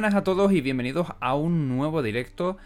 Buenas 0.00 0.14
a 0.14 0.24
todos 0.24 0.50
y 0.52 0.62
bienvenidos 0.62 1.08
a 1.20 1.34
un 1.34 1.68
nuevo 1.68 2.00
directo 2.00 2.56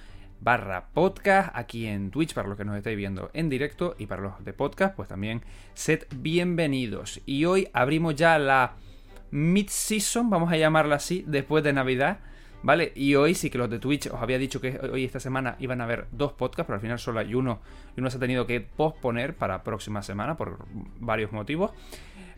barra 0.41 0.87
podcast 0.95 1.51
aquí 1.53 1.85
en 1.89 2.13
Twitch 2.13 2.33
para 2.33 2.47
los 2.47 2.57
que 2.57 2.65
nos 2.65 2.77
estáis 2.77 2.97
viendo 2.97 3.29
en 3.35 3.49
directo 3.49 3.97
y 3.99 4.07
para 4.07 4.23
los 4.23 4.45
de 4.45 4.53
podcast 4.53 4.95
pues 4.95 5.09
también 5.09 5.43
sed 5.75 6.05
bienvenidos 6.15 7.21
y 7.27 7.45
hoy 7.45 7.67
abrimos 7.73 8.15
ya 8.15 8.39
la 8.39 8.75
mid-season 9.33 10.31
vamos 10.31 10.53
a 10.53 10.57
llamarla 10.57 10.95
así 10.95 11.25
después 11.27 11.65
de 11.65 11.73
Navidad 11.73 12.21
¿vale? 12.63 12.93
Y 12.95 13.17
hoy 13.17 13.35
sí 13.35 13.51
que 13.51 13.59
los 13.59 13.69
de 13.69 13.81
Twitch 13.81 14.07
os 14.07 14.23
había 14.23 14.39
dicho 14.39 14.61
que 14.61 14.79
hoy 14.93 15.05
esta 15.05 15.19
semana 15.19 15.57
iban 15.59 15.81
a 15.81 15.85
haber 15.85 16.07
dos 16.13 16.35
podcasts 16.35 16.69
pero 16.69 16.77
al 16.77 16.83
final 16.83 17.01
solo 17.01 17.19
hay 17.19 17.35
uno 17.35 17.63
y 17.97 18.01
uno 18.01 18.11
se 18.11 18.19
ha 18.19 18.21
tenido 18.21 18.47
que 18.47 18.61
posponer 18.61 19.35
para 19.35 19.65
próxima 19.65 20.03
semana 20.03 20.37
por 20.37 20.67
varios 21.01 21.33
motivos 21.33 21.73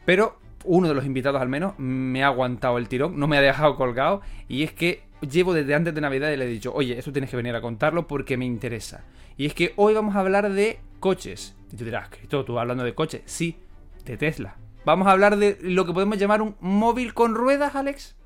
pero 0.06 0.38
uno 0.66 0.88
de 0.88 0.94
los 0.94 1.06
invitados 1.06 1.40
al 1.40 1.48
menos 1.48 1.74
me 1.78 2.22
ha 2.22 2.28
aguantado 2.28 2.78
el 2.78 2.88
tirón, 2.88 3.18
no 3.18 3.26
me 3.26 3.38
ha 3.38 3.40
dejado 3.40 3.76
colgado. 3.76 4.20
Y 4.48 4.62
es 4.62 4.72
que 4.72 5.02
llevo 5.20 5.54
desde 5.54 5.74
antes 5.74 5.94
de 5.94 6.00
Navidad 6.00 6.30
y 6.30 6.36
le 6.36 6.44
he 6.44 6.48
dicho, 6.48 6.72
oye, 6.74 6.98
esto 6.98 7.12
tienes 7.12 7.30
que 7.30 7.36
venir 7.36 7.54
a 7.54 7.60
contarlo 7.60 8.06
porque 8.06 8.36
me 8.36 8.44
interesa. 8.44 9.04
Y 9.36 9.46
es 9.46 9.54
que 9.54 9.72
hoy 9.76 9.94
vamos 9.94 10.14
a 10.16 10.20
hablar 10.20 10.50
de 10.50 10.78
coches. 11.00 11.56
Y 11.72 11.76
tú 11.76 11.84
dirás, 11.84 12.08
Cristo, 12.08 12.44
tú 12.44 12.58
hablando 12.58 12.84
de 12.84 12.94
coches. 12.94 13.22
Sí, 13.24 13.56
de 14.04 14.16
Tesla. 14.16 14.56
Vamos 14.84 15.08
a 15.08 15.12
hablar 15.12 15.36
de 15.36 15.58
lo 15.62 15.84
que 15.84 15.92
podemos 15.92 16.16
llamar 16.18 16.42
un 16.42 16.54
móvil 16.60 17.12
con 17.12 17.34
ruedas, 17.34 17.74
Alex. 17.74 18.16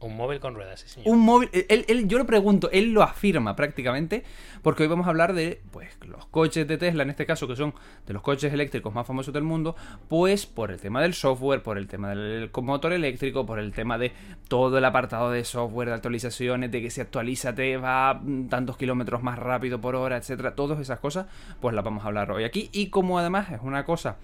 Un 0.00 0.16
móvil 0.16 0.40
con 0.40 0.54
ruedas, 0.54 0.80
sí, 0.80 0.88
señor. 0.88 1.08
Un 1.14 1.20
móvil. 1.20 1.50
Él, 1.52 1.84
él- 1.88 2.08
yo 2.08 2.16
lo 2.16 2.24
pregunto, 2.26 2.70
él 2.72 2.92
lo 2.92 3.02
afirma 3.02 3.54
prácticamente, 3.54 4.24
porque 4.62 4.82
hoy 4.84 4.88
vamos 4.88 5.06
a 5.06 5.10
hablar 5.10 5.34
de 5.34 5.60
pues, 5.70 5.90
los 6.06 6.24
coches 6.26 6.66
de 6.66 6.78
Tesla, 6.78 7.02
en 7.02 7.10
este 7.10 7.26
caso, 7.26 7.46
que 7.46 7.54
son 7.54 7.74
de 8.06 8.14
los 8.14 8.22
coches 8.22 8.50
eléctricos 8.52 8.94
más 8.94 9.06
famosos 9.06 9.34
del 9.34 9.42
mundo, 9.42 9.76
pues 10.08 10.46
por 10.46 10.70
el 10.70 10.80
tema 10.80 11.02
del 11.02 11.12
software, 11.12 11.62
por 11.62 11.76
el 11.76 11.86
tema 11.86 12.08
del 12.10 12.50
motor 12.62 12.94
eléctrico, 12.94 13.44
por 13.44 13.58
el 13.58 13.72
tema 13.72 13.98
de 13.98 14.12
todo 14.48 14.78
el 14.78 14.84
apartado 14.86 15.30
de 15.30 15.44
software, 15.44 15.88
de 15.88 15.94
actualizaciones, 15.94 16.70
de 16.70 16.80
que 16.80 16.90
se 16.90 17.02
actualiza, 17.02 17.54
te 17.54 17.76
va 17.76 18.20
tantos 18.48 18.78
kilómetros 18.78 19.22
más 19.22 19.38
rápido 19.38 19.80
por 19.82 19.96
hora, 19.96 20.16
etcétera, 20.16 20.54
todas 20.54 20.80
esas 20.80 20.98
cosas, 21.00 21.26
pues 21.60 21.74
las 21.74 21.84
vamos 21.84 22.04
a 22.04 22.06
hablar 22.08 22.30
hoy 22.32 22.44
aquí. 22.44 22.70
Y 22.72 22.88
como 22.88 23.18
además 23.18 23.50
es 23.50 23.60
una 23.62 23.84
cosa 23.84 24.16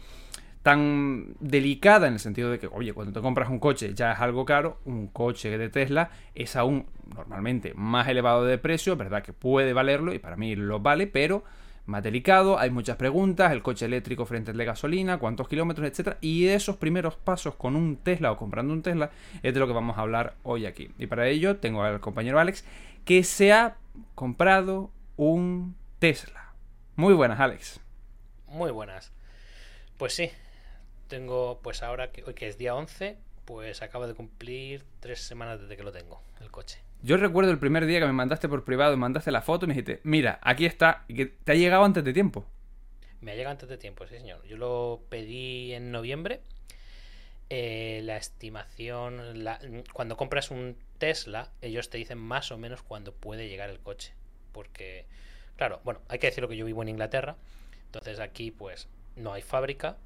tan 0.66 1.36
delicada 1.38 2.08
en 2.08 2.14
el 2.14 2.18
sentido 2.18 2.50
de 2.50 2.58
que, 2.58 2.66
oye, 2.66 2.92
cuando 2.92 3.12
te 3.12 3.20
compras 3.20 3.48
un 3.50 3.60
coche 3.60 3.94
ya 3.94 4.10
es 4.10 4.18
algo 4.18 4.44
caro, 4.44 4.80
un 4.84 5.06
coche 5.06 5.56
de 5.58 5.68
Tesla 5.68 6.10
es 6.34 6.56
aún 6.56 6.86
normalmente 7.14 7.72
más 7.76 8.08
elevado 8.08 8.44
de 8.44 8.58
precio, 8.58 8.96
verdad 8.96 9.22
que 9.22 9.32
puede 9.32 9.72
valerlo 9.72 10.12
y 10.12 10.18
para 10.18 10.34
mí 10.34 10.56
lo 10.56 10.80
vale, 10.80 11.06
pero 11.06 11.44
más 11.84 12.02
delicado, 12.02 12.58
hay 12.58 12.70
muchas 12.70 12.96
preguntas, 12.96 13.52
el 13.52 13.62
coche 13.62 13.86
eléctrico 13.86 14.26
frente 14.26 14.50
al 14.50 14.56
de 14.56 14.64
gasolina, 14.64 15.18
cuántos 15.18 15.46
kilómetros, 15.46 15.86
etcétera, 15.86 16.18
y 16.20 16.48
esos 16.48 16.74
primeros 16.78 17.14
pasos 17.14 17.54
con 17.54 17.76
un 17.76 17.98
Tesla 17.98 18.32
o 18.32 18.36
comprando 18.36 18.72
un 18.72 18.82
Tesla 18.82 19.12
es 19.44 19.54
de 19.54 19.60
lo 19.60 19.68
que 19.68 19.72
vamos 19.72 19.96
a 19.96 20.00
hablar 20.00 20.34
hoy 20.42 20.66
aquí. 20.66 20.90
Y 20.98 21.06
para 21.06 21.28
ello 21.28 21.58
tengo 21.58 21.84
al 21.84 22.00
compañero 22.00 22.40
Alex 22.40 22.64
que 23.04 23.22
se 23.22 23.52
ha 23.52 23.76
comprado 24.16 24.90
un 25.16 25.76
Tesla. 26.00 26.54
Muy 26.96 27.14
buenas, 27.14 27.38
Alex. 27.38 27.78
Muy 28.48 28.72
buenas. 28.72 29.12
Pues 29.96 30.12
sí, 30.12 30.28
tengo, 31.08 31.60
pues 31.62 31.82
ahora 31.82 32.10
que 32.12 32.24
hoy 32.24 32.34
que 32.34 32.48
es 32.48 32.58
día 32.58 32.74
11, 32.74 33.16
pues 33.44 33.82
acabo 33.82 34.06
de 34.06 34.14
cumplir 34.14 34.84
tres 35.00 35.20
semanas 35.22 35.60
desde 35.60 35.76
que 35.76 35.82
lo 35.82 35.92
tengo, 35.92 36.22
el 36.40 36.50
coche. 36.50 36.80
Yo 37.02 37.16
recuerdo 37.16 37.50
el 37.50 37.58
primer 37.58 37.86
día 37.86 38.00
que 38.00 38.06
me 38.06 38.12
mandaste 38.12 38.48
por 38.48 38.64
privado, 38.64 38.92
me 38.92 39.00
mandaste 39.00 39.30
la 39.30 39.42
foto 39.42 39.64
y 39.64 39.68
me 39.68 39.74
dijiste, 39.74 40.00
mira, 40.02 40.38
aquí 40.42 40.66
está, 40.66 41.04
y 41.08 41.14
que 41.14 41.26
te 41.26 41.52
ha 41.52 41.54
llegado 41.54 41.84
antes 41.84 42.02
de 42.04 42.12
tiempo. 42.12 42.46
Me 43.20 43.32
ha 43.32 43.34
llegado 43.34 43.52
antes 43.52 43.68
de 43.68 43.78
tiempo, 43.78 44.06
sí 44.06 44.16
señor. 44.16 44.44
Yo 44.46 44.56
lo 44.56 45.02
pedí 45.08 45.72
en 45.72 45.90
noviembre. 45.90 46.40
Eh, 47.48 48.00
la 48.02 48.16
estimación, 48.16 49.44
la- 49.44 49.60
cuando 49.92 50.16
compras 50.16 50.50
un 50.50 50.76
Tesla, 50.98 51.50
ellos 51.62 51.90
te 51.90 51.98
dicen 51.98 52.18
más 52.18 52.50
o 52.50 52.58
menos 52.58 52.82
cuándo 52.82 53.12
puede 53.12 53.48
llegar 53.48 53.70
el 53.70 53.78
coche. 53.78 54.12
Porque, 54.52 55.06
claro, 55.56 55.80
bueno, 55.84 56.00
hay 56.08 56.18
que 56.18 56.26
decirlo 56.26 56.48
que 56.48 56.56
yo 56.56 56.64
vivo 56.66 56.82
en 56.82 56.88
Inglaterra. 56.88 57.36
Entonces 57.86 58.18
aquí 58.20 58.50
pues 58.50 58.88
no 59.14 59.32
hay 59.32 59.42
fábrica. 59.42 59.96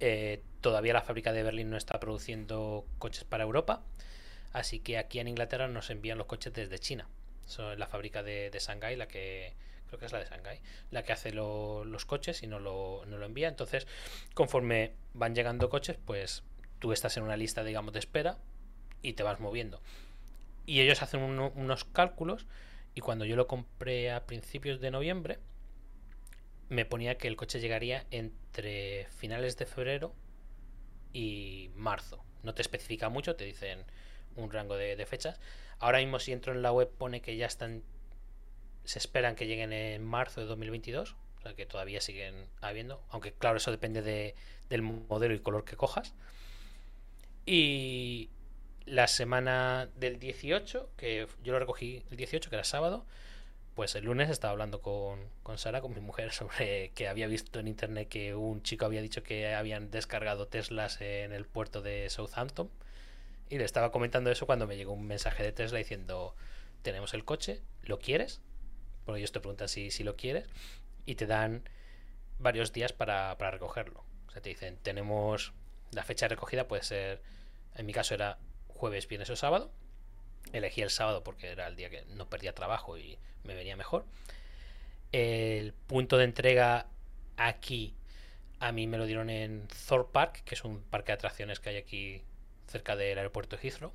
Eh, 0.00 0.42
todavía 0.60 0.92
la 0.92 1.02
fábrica 1.02 1.32
de 1.32 1.42
Berlín 1.42 1.70
no 1.70 1.76
está 1.76 1.98
produciendo 2.00 2.84
coches 2.98 3.24
para 3.24 3.44
Europa. 3.44 3.82
Así 4.52 4.80
que 4.80 4.98
aquí 4.98 5.18
en 5.20 5.28
Inglaterra 5.28 5.68
nos 5.68 5.90
envían 5.90 6.18
los 6.18 6.26
coches 6.26 6.52
desde 6.52 6.78
China. 6.78 7.08
Son 7.46 7.78
la 7.78 7.86
fábrica 7.86 8.22
de, 8.22 8.50
de 8.50 8.58
Shanghái 8.58 8.96
la 8.96 9.06
que 9.08 9.54
creo 9.86 10.00
que 10.00 10.06
es 10.06 10.12
la 10.12 10.18
de 10.18 10.24
Shanghái, 10.26 10.60
la 10.90 11.02
que 11.04 11.12
hace 11.12 11.30
lo- 11.32 11.84
los 11.84 12.04
coches 12.06 12.42
y 12.42 12.46
no 12.46 12.58
lo, 12.58 13.04
no 13.06 13.18
lo 13.18 13.26
envía. 13.26 13.48
Entonces, 13.48 13.86
conforme 14.34 14.92
van 15.14 15.34
llegando 15.34 15.68
coches, 15.70 15.96
pues 16.04 16.42
tú 16.80 16.92
estás 16.92 17.16
en 17.16 17.22
una 17.22 17.36
lista, 17.36 17.62
digamos, 17.64 17.92
de 17.92 18.00
espera 18.00 18.38
y 19.02 19.12
te 19.12 19.22
vas 19.22 19.38
moviendo. 19.40 19.80
Y 20.66 20.80
ellos 20.80 21.02
hacen 21.02 21.20
uno- 21.20 21.52
unos 21.54 21.84
cálculos 21.84 22.46
y 22.94 23.00
cuando 23.00 23.24
yo 23.24 23.36
lo 23.36 23.46
compré 23.46 24.10
a 24.10 24.26
principios 24.26 24.80
de 24.80 24.90
noviembre, 24.90 25.38
me 26.68 26.84
ponía 26.84 27.16
que 27.16 27.28
el 27.28 27.36
coche 27.36 27.60
llegaría 27.60 28.04
entre 28.10 29.06
finales 29.16 29.56
de 29.56 29.66
febrero 29.66 30.14
y 31.12 31.70
marzo. 31.74 32.24
No 32.42 32.54
te 32.54 32.62
especifica 32.62 33.08
mucho, 33.08 33.36
te 33.36 33.44
dicen 33.44 33.84
un 34.36 34.50
rango 34.50 34.76
de, 34.76 35.04
fechas. 35.06 35.40
Ahora 35.78 35.98
mismo 35.98 36.18
si 36.18 36.32
entro 36.32 36.52
en 36.52 36.62
la 36.62 36.72
web 36.72 36.90
pone 36.90 37.20
que 37.20 37.36
ya 37.36 37.46
están 37.46 37.82
se 38.84 39.00
esperan 39.00 39.34
que 39.34 39.46
lleguen 39.46 39.72
en 39.72 40.04
marzo 40.04 40.40
de 40.40 40.46
2022, 40.46 41.16
o 41.38 41.42
sea 41.42 41.54
que 41.54 41.66
todavía 41.66 42.00
siguen 42.00 42.46
habiendo, 42.60 43.02
aunque 43.10 43.32
claro, 43.32 43.56
eso 43.56 43.72
depende 43.72 44.00
de, 44.00 44.36
del 44.68 44.82
modelo 44.82 45.34
y 45.34 45.40
color 45.40 45.64
que 45.64 45.76
cojas. 45.76 46.14
Y 47.46 48.30
la 48.84 49.08
semana 49.08 49.88
del 49.96 50.20
18, 50.20 50.90
que 50.96 51.26
yo 51.42 51.52
lo 51.52 51.58
recogí 51.58 52.04
el 52.10 52.16
18, 52.16 52.48
que 52.48 52.56
era 52.56 52.64
sábado, 52.64 53.04
Pues 53.76 53.94
el 53.94 54.06
lunes 54.06 54.30
estaba 54.30 54.52
hablando 54.52 54.80
con, 54.80 55.20
con 55.42 55.58
Sara, 55.58 55.82
con 55.82 55.92
mi 55.92 56.00
mujer, 56.00 56.32
sobre 56.32 56.92
que 56.94 57.08
había 57.08 57.26
visto 57.26 57.60
en 57.60 57.68
internet 57.68 58.08
que 58.08 58.34
un 58.34 58.62
chico 58.62 58.86
había 58.86 59.02
dicho 59.02 59.22
que 59.22 59.54
habían 59.54 59.90
descargado 59.90 60.48
Teslas 60.48 61.02
en 61.02 61.32
el 61.32 61.44
puerto 61.44 61.82
de 61.82 62.08
Southampton. 62.08 62.70
Y 63.50 63.58
le 63.58 63.64
estaba 63.64 63.92
comentando 63.92 64.30
eso 64.30 64.46
cuando 64.46 64.66
me 64.66 64.78
llegó 64.78 64.94
un 64.94 65.06
mensaje 65.06 65.42
de 65.42 65.52
Tesla 65.52 65.76
diciendo, 65.76 66.34
tenemos 66.80 67.12
el 67.12 67.26
coche, 67.26 67.60
¿lo 67.82 67.98
quieres? 67.98 68.40
Porque 69.04 69.18
ellos 69.18 69.32
te 69.32 69.40
preguntan 69.40 69.68
si, 69.68 69.90
si 69.90 70.04
lo 70.04 70.16
quieres 70.16 70.48
y 71.04 71.16
te 71.16 71.26
dan 71.26 71.68
varios 72.38 72.72
días 72.72 72.94
para, 72.94 73.36
para 73.36 73.50
recogerlo. 73.50 74.04
O 74.26 74.30
sea, 74.30 74.40
te 74.40 74.48
dicen, 74.48 74.78
tenemos 74.82 75.52
la 75.92 76.02
fecha 76.02 76.24
de 76.24 76.30
recogida, 76.30 76.66
puede 76.66 76.82
ser, 76.82 77.20
en 77.74 77.84
mi 77.84 77.92
caso 77.92 78.14
era 78.14 78.38
jueves, 78.68 79.06
viernes 79.06 79.28
o 79.28 79.36
sábado. 79.36 79.70
Elegí 80.52 80.82
el 80.82 80.90
sábado 80.90 81.22
porque 81.22 81.48
era 81.48 81.66
el 81.66 81.76
día 81.76 81.90
que 81.90 82.04
no 82.14 82.28
perdía 82.28 82.54
trabajo 82.54 82.98
y 82.98 83.18
me 83.44 83.54
venía 83.54 83.76
mejor. 83.76 84.04
El 85.12 85.72
punto 85.72 86.16
de 86.16 86.24
entrega 86.24 86.86
aquí 87.36 87.94
a 88.58 88.72
mí 88.72 88.86
me 88.86 88.98
lo 88.98 89.06
dieron 89.06 89.30
en 89.30 89.68
Thor 89.86 90.10
Park, 90.10 90.42
que 90.44 90.54
es 90.54 90.64
un 90.64 90.80
parque 90.80 91.12
de 91.12 91.14
atracciones 91.14 91.60
que 91.60 91.70
hay 91.70 91.76
aquí 91.76 92.22
cerca 92.68 92.96
del 92.96 93.18
aeropuerto 93.18 93.56
de 93.56 93.62
Heathrow. 93.62 93.92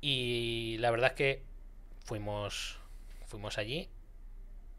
Y 0.00 0.76
la 0.78 0.90
verdad 0.90 1.10
es 1.10 1.16
que 1.16 1.42
fuimos, 2.04 2.78
fuimos 3.26 3.58
allí 3.58 3.88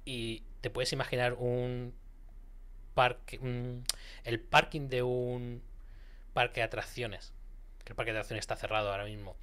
y 0.05 0.43
te 0.61 0.69
puedes 0.69 0.93
imaginar 0.93 1.33
un 1.33 1.93
parque, 2.93 3.39
el 4.23 4.39
parking 4.39 4.89
de 4.89 5.03
un 5.03 5.61
parque 6.33 6.61
de 6.61 6.65
atracciones. 6.65 7.33
El 7.85 7.95
parque 7.95 8.11
de 8.11 8.19
atracciones 8.19 8.43
está 8.43 8.55
cerrado 8.55 8.91
ahora 8.91 9.05
mismo. 9.05 9.35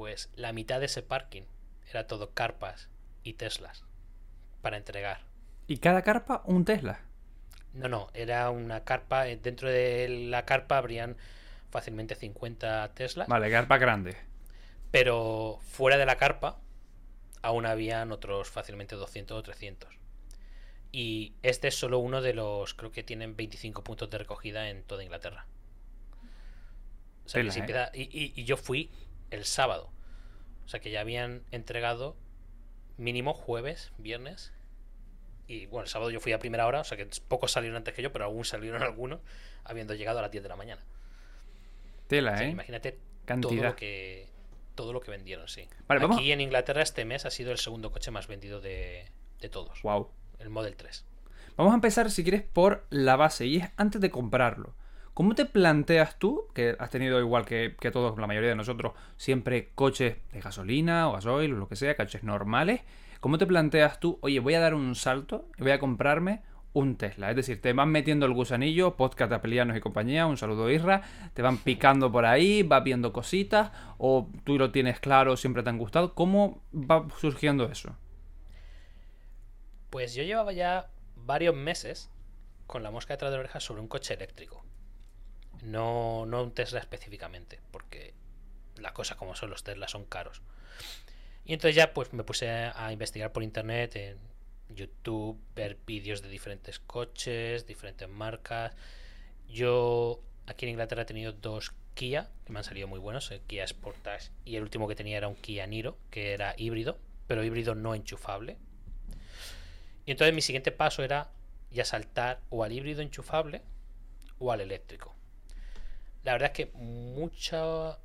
Pues 0.00 0.30
la 0.34 0.54
mitad 0.54 0.80
de 0.80 0.86
ese 0.86 1.02
parking 1.02 1.42
era 1.90 2.06
todo 2.06 2.30
carpas 2.30 2.88
y 3.22 3.34
Teslas 3.34 3.84
para 4.62 4.78
entregar. 4.78 5.20
Y 5.66 5.76
cada 5.76 6.00
carpa 6.00 6.40
un 6.46 6.64
Tesla. 6.64 7.00
No, 7.74 7.86
no, 7.88 8.08
era 8.14 8.48
una 8.48 8.82
carpa. 8.82 9.28
eh, 9.28 9.36
Dentro 9.36 9.68
de 9.68 10.08
la 10.30 10.46
carpa 10.46 10.78
habrían 10.78 11.18
fácilmente 11.70 12.14
50 12.14 12.94
Teslas. 12.94 13.28
Vale, 13.28 13.50
carpa 13.50 13.76
grande. 13.76 14.16
Pero 14.90 15.58
fuera 15.60 15.98
de 15.98 16.06
la 16.06 16.16
carpa 16.16 16.58
aún 17.42 17.66
habían 17.66 18.10
otros 18.10 18.48
fácilmente 18.48 18.96
200 18.96 19.36
o 19.38 19.42
300. 19.42 19.90
Y 20.92 21.34
este 21.42 21.68
es 21.68 21.74
solo 21.78 21.98
uno 21.98 22.22
de 22.22 22.32
los, 22.32 22.72
creo 22.72 22.90
que 22.90 23.02
tienen 23.02 23.36
25 23.36 23.84
puntos 23.84 24.08
de 24.08 24.16
recogida 24.16 24.70
en 24.70 24.82
toda 24.82 25.04
Inglaterra. 25.04 25.44
O 27.26 27.28
sea, 27.28 27.42
que 27.42 27.50
Tela, 27.50 27.52
si 27.52 27.58
¿eh? 27.58 27.60
empieza- 27.60 27.90
y, 27.92 28.02
y- 28.18 28.32
y 28.34 28.44
yo 28.44 28.56
fui 28.56 28.90
el 29.30 29.44
sábado. 29.44 29.90
O 30.64 30.68
sea 30.68 30.80
que 30.80 30.90
ya 30.90 31.00
habían 31.00 31.42
entregado 31.50 32.16
mínimo 32.96 33.34
jueves, 33.34 33.92
viernes. 33.98 34.52
Y 35.46 35.66
bueno, 35.66 35.84
el 35.84 35.88
sábado 35.88 36.10
yo 36.10 36.20
fui 36.20 36.32
a 36.32 36.38
primera 36.38 36.66
hora, 36.66 36.80
o 36.80 36.84
sea 36.84 36.96
que 36.96 37.08
pocos 37.28 37.50
salieron 37.52 37.76
antes 37.76 37.92
que 37.94 38.02
yo, 38.02 38.12
pero 38.12 38.24
aún 38.26 38.44
salieron 38.44 38.82
algunos, 38.84 39.20
habiendo 39.64 39.94
llegado 39.94 40.18
a 40.20 40.22
las 40.22 40.30
10 40.30 40.42
de 40.44 40.48
la 40.48 40.56
mañana. 40.56 40.82
Tela, 42.06 42.32
O 42.34 42.36
sea, 42.36 42.46
¿eh? 42.46 42.50
imagínate 42.50 42.98
todo 43.40 43.54
lo 43.54 43.76
que 43.76 44.28
todo 44.74 44.92
lo 44.94 45.00
que 45.00 45.10
vendieron, 45.10 45.46
sí. 45.46 45.68
Vale, 45.86 46.00
Aquí 46.00 46.08
vamos- 46.08 46.22
en 46.24 46.40
Inglaterra 46.40 46.80
este 46.82 47.04
mes 47.04 47.26
ha 47.26 47.30
sido 47.30 47.52
el 47.52 47.58
segundo 47.58 47.92
coche 47.92 48.10
más 48.10 48.26
vendido 48.28 48.60
de, 48.62 49.10
de 49.40 49.48
todos. 49.50 49.82
Wow. 49.82 50.10
El 50.38 50.48
Model 50.48 50.74
3. 50.76 51.04
Vamos 51.56 51.72
a 51.72 51.74
empezar, 51.74 52.10
si 52.10 52.22
quieres, 52.22 52.42
por 52.42 52.86
la 52.88 53.16
base, 53.16 53.44
y 53.44 53.56
es 53.58 53.68
antes 53.76 54.00
de 54.00 54.10
comprarlo. 54.10 54.74
¿Cómo 55.20 55.34
te 55.34 55.44
planteas 55.44 56.18
tú, 56.18 56.46
que 56.54 56.74
has 56.78 56.88
tenido 56.88 57.20
igual 57.20 57.44
que, 57.44 57.76
todos, 57.92 58.18
la 58.18 58.26
mayoría 58.26 58.48
de 58.48 58.56
nosotros, 58.56 58.94
siempre 59.18 59.68
coches 59.74 60.16
de 60.32 60.40
gasolina 60.40 61.10
o 61.10 61.12
gasoil 61.12 61.52
o 61.52 61.56
lo 61.58 61.68
que 61.68 61.76
sea, 61.76 61.94
coches 61.94 62.22
normales? 62.22 62.80
¿Cómo 63.20 63.36
te 63.36 63.46
planteas 63.46 64.00
tú, 64.00 64.18
oye, 64.22 64.40
voy 64.40 64.54
a 64.54 64.60
dar 64.60 64.72
un 64.72 64.94
salto 64.94 65.50
y 65.58 65.62
voy 65.62 65.72
a 65.72 65.78
comprarme 65.78 66.40
un 66.72 66.96
Tesla? 66.96 67.28
Es 67.28 67.36
decir, 67.36 67.60
te 67.60 67.74
van 67.74 67.90
metiendo 67.90 68.24
el 68.24 68.32
gusanillo, 68.32 68.96
podcast 68.96 69.28
de 69.28 69.36
Apelianos 69.36 69.76
y 69.76 69.80
compañía, 69.80 70.24
un 70.24 70.38
saludo 70.38 70.70
Isra, 70.70 71.02
te 71.34 71.42
van 71.42 71.58
picando 71.58 72.10
por 72.10 72.24
ahí, 72.24 72.62
vas 72.62 72.82
viendo 72.82 73.12
cositas, 73.12 73.72
o 73.98 74.30
tú 74.44 74.56
lo 74.56 74.72
tienes 74.72 75.00
claro, 75.00 75.36
siempre 75.36 75.62
te 75.62 75.68
han 75.68 75.76
gustado. 75.76 76.14
¿Cómo 76.14 76.62
va 76.72 77.06
surgiendo 77.18 77.66
eso? 77.66 77.94
Pues 79.90 80.14
yo 80.14 80.22
llevaba 80.22 80.54
ya 80.54 80.88
varios 81.14 81.54
meses 81.54 82.10
con 82.66 82.82
la 82.82 82.90
mosca 82.90 83.12
detrás 83.12 83.32
de 83.32 83.36
la 83.36 83.40
oreja 83.40 83.60
sobre 83.60 83.82
un 83.82 83.88
coche 83.88 84.14
eléctrico. 84.14 84.64
No, 85.62 86.26
no 86.26 86.42
un 86.42 86.52
Tesla 86.52 86.80
específicamente, 86.80 87.60
porque 87.70 88.14
las 88.76 88.92
cosas 88.92 89.16
como 89.16 89.34
son, 89.34 89.50
los 89.50 89.62
Teslas 89.62 89.90
son 89.90 90.04
caros. 90.04 90.42
Y 91.44 91.52
entonces 91.52 91.76
ya 91.76 91.92
pues 91.92 92.12
me 92.12 92.24
puse 92.24 92.48
a 92.48 92.92
investigar 92.92 93.32
por 93.32 93.42
internet, 93.42 93.96
en 93.96 94.18
YouTube, 94.74 95.38
ver 95.54 95.78
vídeos 95.86 96.22
de 96.22 96.28
diferentes 96.28 96.78
coches, 96.78 97.66
diferentes 97.66 98.08
marcas. 98.08 98.74
Yo 99.48 100.20
aquí 100.46 100.66
en 100.66 100.70
Inglaterra 100.70 101.02
he 101.02 101.06
tenido 101.06 101.32
dos 101.32 101.72
Kia, 101.94 102.30
que 102.44 102.52
me 102.52 102.60
han 102.60 102.64
salido 102.64 102.88
muy 102.88 102.98
buenos, 102.98 103.30
el 103.30 103.40
Kia 103.40 103.66
Sportage 103.66 104.30
y 104.44 104.56
el 104.56 104.62
último 104.62 104.88
que 104.88 104.94
tenía 104.94 105.18
era 105.18 105.28
un 105.28 105.34
Kia 105.34 105.66
Niro, 105.66 105.98
que 106.10 106.32
era 106.32 106.54
híbrido, 106.56 106.98
pero 107.26 107.44
híbrido 107.44 107.74
no 107.74 107.94
enchufable. 107.94 108.56
Y 110.06 110.12
entonces 110.12 110.34
mi 110.34 110.40
siguiente 110.40 110.72
paso 110.72 111.02
era 111.02 111.30
ya 111.70 111.84
saltar 111.84 112.40
o 112.48 112.64
al 112.64 112.72
híbrido 112.72 113.02
enchufable 113.02 113.62
o 114.38 114.52
al 114.52 114.60
eléctrico. 114.60 115.14
La 116.24 116.32
verdad 116.32 116.50
es 116.52 116.56
que 116.66 116.72
mucha... 116.74 117.98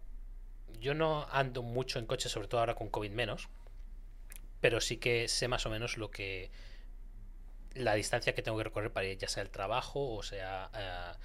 Yo 0.80 0.94
no 0.94 1.28
ando 1.32 1.64
mucho 1.64 2.00
en 2.00 2.06
coche, 2.06 2.30
sobre 2.30 2.48
todo 2.48 2.60
ahora 2.60 2.76
con 2.76 2.90
COVID 2.90 3.12
menos, 3.12 3.50
pero 4.62 4.82
sí 4.82 4.98
que 4.98 5.28
sé 5.28 5.48
más 5.48 5.66
o 5.66 5.70
menos 5.70 5.98
lo 5.98 6.12
que... 6.12 6.52
La 7.74 7.94
distancia 7.96 8.34
que 8.34 8.42
tengo 8.42 8.58
que 8.58 8.64
recorrer 8.66 8.92
para 8.92 9.08
ir 9.08 9.18
ya 9.18 9.28
sea 9.28 9.44
al 9.44 9.50
trabajo 9.50 10.14
o 10.16 10.24
sea... 10.24 10.70
eh, 10.74 11.18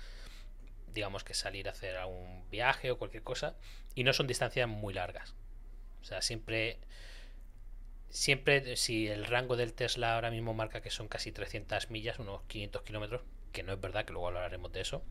digamos 0.93 1.23
que 1.23 1.35
salir 1.35 1.69
a 1.69 1.73
hacer 1.73 1.97
algún 1.97 2.49
viaje 2.51 2.91
o 2.91 2.99
cualquier 2.99 3.23
cosa. 3.23 3.55
Y 3.95 4.05
no 4.05 4.13
son 4.13 4.27
distancias 4.27 4.69
muy 4.69 4.95
largas. 4.95 5.35
O 6.03 6.05
sea, 6.05 6.23
siempre 6.23 6.79
siempre, 8.11 8.77
si 8.77 9.09
el 9.09 9.25
rango 9.25 9.57
del 9.57 9.73
Tesla 9.73 10.15
ahora 10.15 10.31
mismo 10.31 10.53
marca 10.53 10.81
que 10.83 10.91
son 10.91 11.09
casi 11.09 11.33
300 11.33 11.91
millas, 11.91 12.19
unos 12.19 12.43
500 12.49 12.83
kilómetros, 12.83 13.23
que 13.53 13.63
no 13.63 13.73
es 13.73 13.81
verdad, 13.81 14.05
que 14.05 14.13
luego 14.13 14.29
hablaremos 14.29 14.73
de 14.73 14.81
eso, 14.81 15.03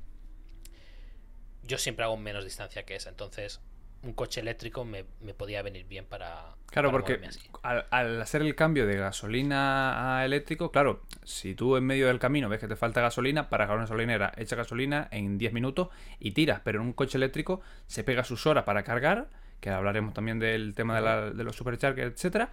yo 1.70 1.78
siempre 1.78 2.04
hago 2.04 2.18
menos 2.18 2.44
distancia 2.44 2.84
que 2.84 2.96
esa. 2.96 3.10
Entonces, 3.10 3.62
un 4.02 4.14
coche 4.14 4.42
eléctrico 4.42 4.84
me, 4.86 5.06
me 5.22 5.34
podía 5.34 5.62
venir 5.62 5.86
bien 5.86 6.06
para. 6.06 6.56
Claro, 6.72 6.90
para 6.92 7.04
porque 7.04 7.26
así. 7.28 7.40
al, 7.64 7.86
al 7.90 8.22
hacer 8.22 8.42
el 8.42 8.56
cambio 8.56 8.86
de 8.88 8.98
gasolina 8.98 10.18
a 10.20 10.26
eléctrico, 10.26 10.72
claro, 10.72 11.02
si 11.24 11.56
tú 11.56 11.76
en 11.78 11.86
medio 11.86 12.08
del 12.08 12.20
camino 12.20 12.50
ves 12.50 12.60
que 12.60 12.68
te 12.68 12.76
falta 12.76 13.02
gasolina, 13.02 13.50
para 13.50 13.66
una 13.66 13.82
gasolinera 13.84 14.32
echa 14.38 14.56
gasolina 14.56 15.08
en 15.12 15.38
10 15.38 15.54
minutos 15.54 15.90
y 16.20 16.32
tiras, 16.32 16.62
pero 16.64 16.80
en 16.82 16.88
un 16.88 16.94
coche 16.94 17.18
eléctrico 17.18 17.62
se 17.88 18.04
pega 18.04 18.24
sus 18.24 18.46
horas 18.48 18.64
para 18.64 18.84
cargar, 18.84 19.30
que 19.60 19.70
hablaremos 19.70 20.14
también 20.14 20.40
del 20.40 20.74
tema 20.76 20.96
de, 20.96 21.02
la- 21.02 21.30
de 21.32 21.44
los 21.44 21.56
superchargers, 21.56 22.14
etcétera. 22.14 22.52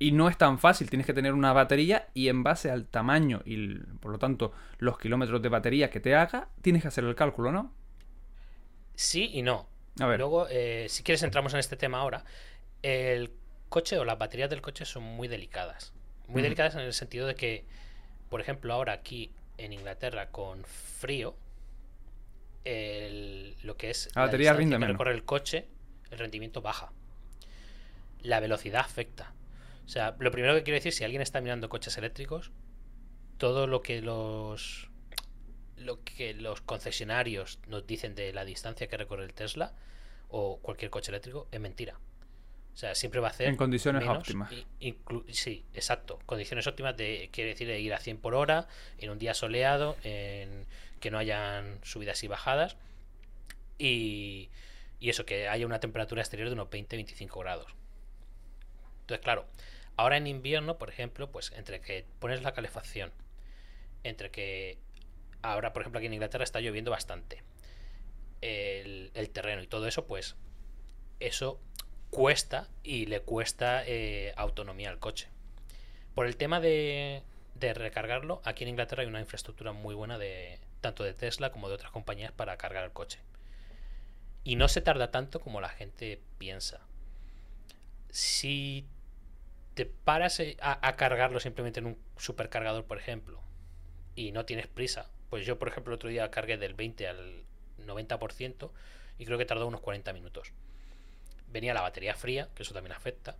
Y 0.00 0.12
no 0.12 0.28
es 0.28 0.38
tan 0.38 0.60
fácil, 0.60 0.88
tienes 0.88 1.06
que 1.06 1.12
tener 1.12 1.32
una 1.32 1.52
batería 1.52 2.06
y 2.14 2.28
en 2.28 2.44
base 2.44 2.70
al 2.70 2.86
tamaño 2.86 3.42
y 3.44 3.74
por 4.00 4.12
lo 4.12 4.18
tanto 4.20 4.52
los 4.78 4.96
kilómetros 4.96 5.42
de 5.42 5.48
batería 5.48 5.90
que 5.90 5.98
te 5.98 6.14
haga, 6.14 6.48
tienes 6.62 6.82
que 6.82 6.88
hacer 6.88 7.02
el 7.02 7.16
cálculo, 7.16 7.50
¿no? 7.50 7.72
Sí 8.98 9.30
y 9.32 9.42
no. 9.42 9.68
A 10.00 10.06
ver. 10.06 10.18
Luego, 10.18 10.48
eh, 10.50 10.86
si 10.88 11.04
quieres, 11.04 11.22
entramos 11.22 11.52
en 11.54 11.60
este 11.60 11.76
tema 11.76 12.00
ahora. 12.00 12.24
El 12.82 13.30
coche 13.68 13.96
o 13.96 14.04
las 14.04 14.18
baterías 14.18 14.50
del 14.50 14.60
coche 14.60 14.84
son 14.84 15.04
muy 15.04 15.28
delicadas. 15.28 15.92
Muy 16.26 16.42
delicadas 16.42 16.74
en 16.74 16.80
el 16.80 16.92
sentido 16.92 17.28
de 17.28 17.36
que, 17.36 17.64
por 18.28 18.40
ejemplo, 18.40 18.74
ahora 18.74 18.92
aquí 18.92 19.30
en 19.56 19.72
Inglaterra 19.72 20.30
con 20.30 20.64
frío, 20.64 21.36
el- 22.64 23.54
lo 23.62 23.76
que 23.76 23.90
es 23.90 24.10
La 24.16 24.22
batería 24.22 24.52
rinde 24.52 24.74
que 24.74 24.78
menos. 24.80 24.94
recorre 24.94 25.12
el 25.14 25.24
coche, 25.24 25.66
el 26.10 26.18
rendimiento 26.18 26.60
baja. 26.60 26.90
La 28.22 28.40
velocidad 28.40 28.80
afecta. 28.80 29.32
O 29.86 29.88
sea, 29.88 30.16
lo 30.18 30.30
primero 30.32 30.54
que 30.54 30.64
quiero 30.64 30.74
decir, 30.74 30.92
si 30.92 31.04
alguien 31.04 31.22
está 31.22 31.40
mirando 31.40 31.68
coches 31.68 31.96
eléctricos, 31.98 32.50
todo 33.38 33.68
lo 33.68 33.80
que 33.80 34.02
los 34.02 34.90
lo 35.80 36.02
que 36.04 36.34
los 36.34 36.60
concesionarios 36.60 37.58
nos 37.66 37.86
dicen 37.86 38.14
de 38.14 38.32
la 38.32 38.44
distancia 38.44 38.86
que 38.88 38.96
recorre 38.96 39.24
el 39.24 39.34
Tesla 39.34 39.72
o 40.28 40.58
cualquier 40.58 40.90
coche 40.90 41.10
eléctrico 41.10 41.48
es 41.50 41.60
mentira. 41.60 41.98
O 42.74 42.76
sea, 42.76 42.94
siempre 42.94 43.20
va 43.20 43.28
a 43.28 43.30
hacer 43.30 43.48
En 43.48 43.56
condiciones 43.56 44.02
menos 44.02 44.18
óptimas. 44.18 44.52
sí, 45.32 45.64
exacto. 45.74 46.20
Condiciones 46.26 46.66
óptimas 46.66 46.96
de 46.96 47.28
quiere 47.32 47.50
decir 47.50 47.66
de 47.66 47.80
ir 47.80 47.92
a 47.92 47.98
100 47.98 48.18
por 48.18 48.34
hora 48.34 48.68
en 48.98 49.10
un 49.10 49.18
día 49.18 49.34
soleado, 49.34 49.96
en 50.04 50.66
que 51.00 51.10
no 51.10 51.18
hayan 51.18 51.80
subidas 51.82 52.22
y 52.22 52.28
bajadas 52.28 52.76
y, 53.78 54.48
y 55.00 55.10
eso 55.10 55.24
que 55.24 55.48
haya 55.48 55.66
una 55.66 55.80
temperatura 55.80 56.22
exterior 56.22 56.48
de 56.48 56.54
unos 56.54 56.68
20-25 56.68 57.40
grados. 57.40 57.74
Entonces, 59.00 59.24
claro, 59.24 59.46
ahora 59.96 60.16
en 60.16 60.26
invierno, 60.26 60.78
por 60.78 60.88
ejemplo, 60.88 61.30
pues 61.30 61.52
entre 61.56 61.80
que 61.80 62.04
pones 62.18 62.42
la 62.42 62.52
calefacción, 62.52 63.10
entre 64.04 64.30
que 64.30 64.78
ahora, 65.52 65.72
por 65.72 65.82
ejemplo, 65.82 65.98
aquí 65.98 66.06
en 66.06 66.14
Inglaterra 66.14 66.44
está 66.44 66.60
lloviendo 66.60 66.90
bastante, 66.90 67.42
el, 68.40 69.30
terreno 69.32 69.62
y 69.62 69.66
todo 69.66 69.86
eso, 69.86 70.06
pues 70.06 70.36
eso 71.20 71.60
cuesta 72.10 72.68
y 72.82 73.06
le 73.06 73.20
cuesta 73.20 73.82
eh, 73.86 74.32
autonomía 74.36 74.90
al 74.90 74.98
coche. 74.98 75.28
Por 76.14 76.26
el 76.26 76.36
tema 76.36 76.60
de, 76.60 77.22
recargarlo, 77.60 78.40
aquí 78.44 78.64
en 78.64 78.70
Inglaterra 78.70 79.02
hay 79.02 79.08
una 79.08 79.20
infraestructura 79.20 79.72
muy 79.72 79.94
buena 79.94 80.18
de 80.18 80.60
tanto 80.80 81.02
de 81.02 81.12
Tesla 81.12 81.50
como 81.50 81.68
de 81.68 81.74
otras 81.74 81.90
compañías 81.90 82.32
para 82.32 82.56
cargar 82.56 82.84
el 82.84 82.92
coche. 82.92 83.20
Y 84.44 84.56
no 84.56 84.68
se 84.68 84.80
tarda 84.80 85.10
tanto 85.10 85.40
como 85.40 85.60
la 85.60 85.68
gente 85.68 86.22
piensa. 86.38 86.80
Si 88.10 88.86
te 89.74 89.86
paras 89.86 90.40
eh, 90.40 90.56
a 90.60 90.96
cargarlo 90.96 91.40
simplemente 91.40 91.80
en 91.80 91.86
un 91.86 91.98
supercargador, 92.16 92.84
por 92.84 92.98
ejemplo, 92.98 93.42
y 94.14 94.32
no 94.32 94.44
tienes 94.44 94.66
prisa, 94.66 95.10
pues 95.30 95.44
yo, 95.46 95.58
por 95.58 95.68
ejemplo, 95.68 95.92
el 95.92 95.96
otro 95.96 96.08
día 96.08 96.30
cargué 96.30 96.56
del 96.56 96.74
20 96.74 97.08
al 97.08 97.44
90% 97.78 98.70
y 99.18 99.24
creo 99.24 99.38
que 99.38 99.44
tardó 99.44 99.66
unos 99.66 99.80
40 99.80 100.12
minutos. 100.12 100.52
Venía 101.48 101.74
la 101.74 101.82
batería 101.82 102.14
fría, 102.14 102.48
que 102.54 102.62
eso 102.62 102.74
también 102.74 102.92
afecta. 102.92 103.36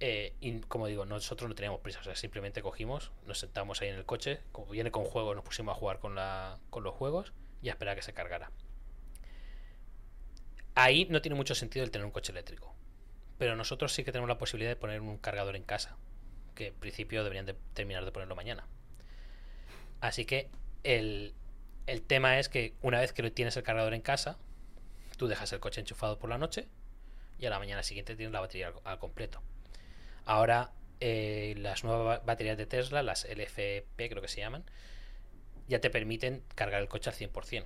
Eh, 0.00 0.34
y 0.40 0.60
como 0.60 0.86
digo, 0.86 1.04
nosotros 1.04 1.48
no 1.48 1.54
teníamos 1.54 1.80
prisa, 1.80 2.00
o 2.00 2.02
sea, 2.02 2.16
simplemente 2.16 2.62
cogimos, 2.62 3.12
nos 3.26 3.38
sentamos 3.38 3.82
ahí 3.82 3.88
en 3.88 3.96
el 3.96 4.06
coche, 4.06 4.40
como 4.50 4.66
viene 4.68 4.90
con 4.90 5.04
juegos, 5.04 5.36
nos 5.36 5.44
pusimos 5.44 5.76
a 5.76 5.78
jugar 5.78 5.98
con, 5.98 6.14
los 6.14 6.94
juegos 6.94 7.34
y 7.60 7.68
a 7.68 7.72
esperar 7.72 7.92
a 7.92 7.96
que 7.96 8.02
se 8.02 8.14
cargara. 8.14 8.50
Ahí 10.74 11.06
no 11.10 11.20
tiene 11.20 11.34
mucho 11.34 11.54
sentido 11.54 11.84
el 11.84 11.90
tener 11.90 12.06
un 12.06 12.12
coche 12.12 12.32
eléctrico. 12.32 12.74
Pero 13.36 13.56
nosotros 13.56 13.92
sí 13.92 14.04
que 14.04 14.12
tenemos 14.12 14.28
la 14.28 14.38
posibilidad 14.38 14.70
de 14.70 14.76
poner 14.76 15.02
un 15.02 15.18
cargador 15.18 15.56
en 15.56 15.64
casa, 15.64 15.98
que 16.54 16.68
en 16.68 16.74
principio 16.74 17.22
deberían 17.22 17.46
de 17.46 17.54
terminar 17.74 18.04
de 18.06 18.12
ponerlo 18.12 18.36
mañana. 18.36 18.66
Así 20.00 20.24
que 20.24 20.48
el, 20.84 21.34
tema 22.06 22.38
es 22.38 22.48
que 22.48 22.74
una 22.82 23.00
vez 23.00 23.12
que 23.12 23.28
tienes 23.30 23.56
el 23.56 23.62
cargador 23.62 23.94
en 23.94 24.00
casa, 24.00 24.38
tú 25.16 25.28
dejas 25.28 25.52
el 25.52 25.60
coche 25.60 25.80
enchufado 25.80 26.18
por 26.18 26.30
la 26.30 26.38
noche 26.38 26.68
y 27.38 27.46
a 27.46 27.50
la 27.50 27.58
mañana 27.58 27.82
siguiente 27.82 28.16
tienes 28.16 28.32
la 28.32 28.40
batería 28.40 28.68
al, 28.68 28.74
al 28.84 28.98
completo. 28.98 29.42
Ahora 30.24 30.72
eh, 31.00 31.54
las 31.56 31.82
nuevas 31.82 32.24
baterías 32.26 32.58
de 32.58 32.66
Tesla, 32.66 33.02
las 33.02 33.24
LFP 33.24 33.96
creo 33.96 34.20
que 34.20 34.28
se 34.28 34.40
llaman, 34.40 34.64
ya 35.66 35.80
te 35.80 35.88
permiten 35.88 36.42
cargar 36.54 36.82
el 36.82 36.88
coche 36.88 37.08
al 37.08 37.16
100%. 37.16 37.64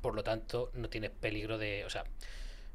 Por 0.00 0.14
lo 0.14 0.22
tanto, 0.22 0.70
no 0.74 0.88
tienes 0.88 1.10
peligro 1.10 1.58
de... 1.58 1.84
O 1.84 1.90
sea, 1.90 2.04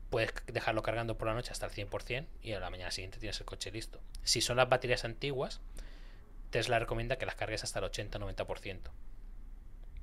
puedes 0.10 0.34
dejarlo 0.48 0.84
cargando 0.84 1.18
por 1.18 1.28
la 1.28 1.34
noche 1.34 1.52
hasta 1.52 1.66
el 1.66 1.72
100% 1.72 2.26
y 2.42 2.54
a 2.54 2.60
la 2.60 2.70
mañana 2.70 2.92
siguiente 2.92 3.20
tienes 3.20 3.40
el 3.40 3.46
coche 3.46 3.72
listo. 3.72 4.02
Si 4.24 4.42
son 4.42 4.58
las 4.58 4.70
baterías 4.70 5.06
antiguas, 5.06 5.62
Tesla 6.50 6.80
recomienda 6.80 7.18
que 7.18 7.26
las 7.26 7.36
cargues 7.36 7.64
hasta 7.64 7.80
el 7.80 7.86
80-90%. 7.86 8.80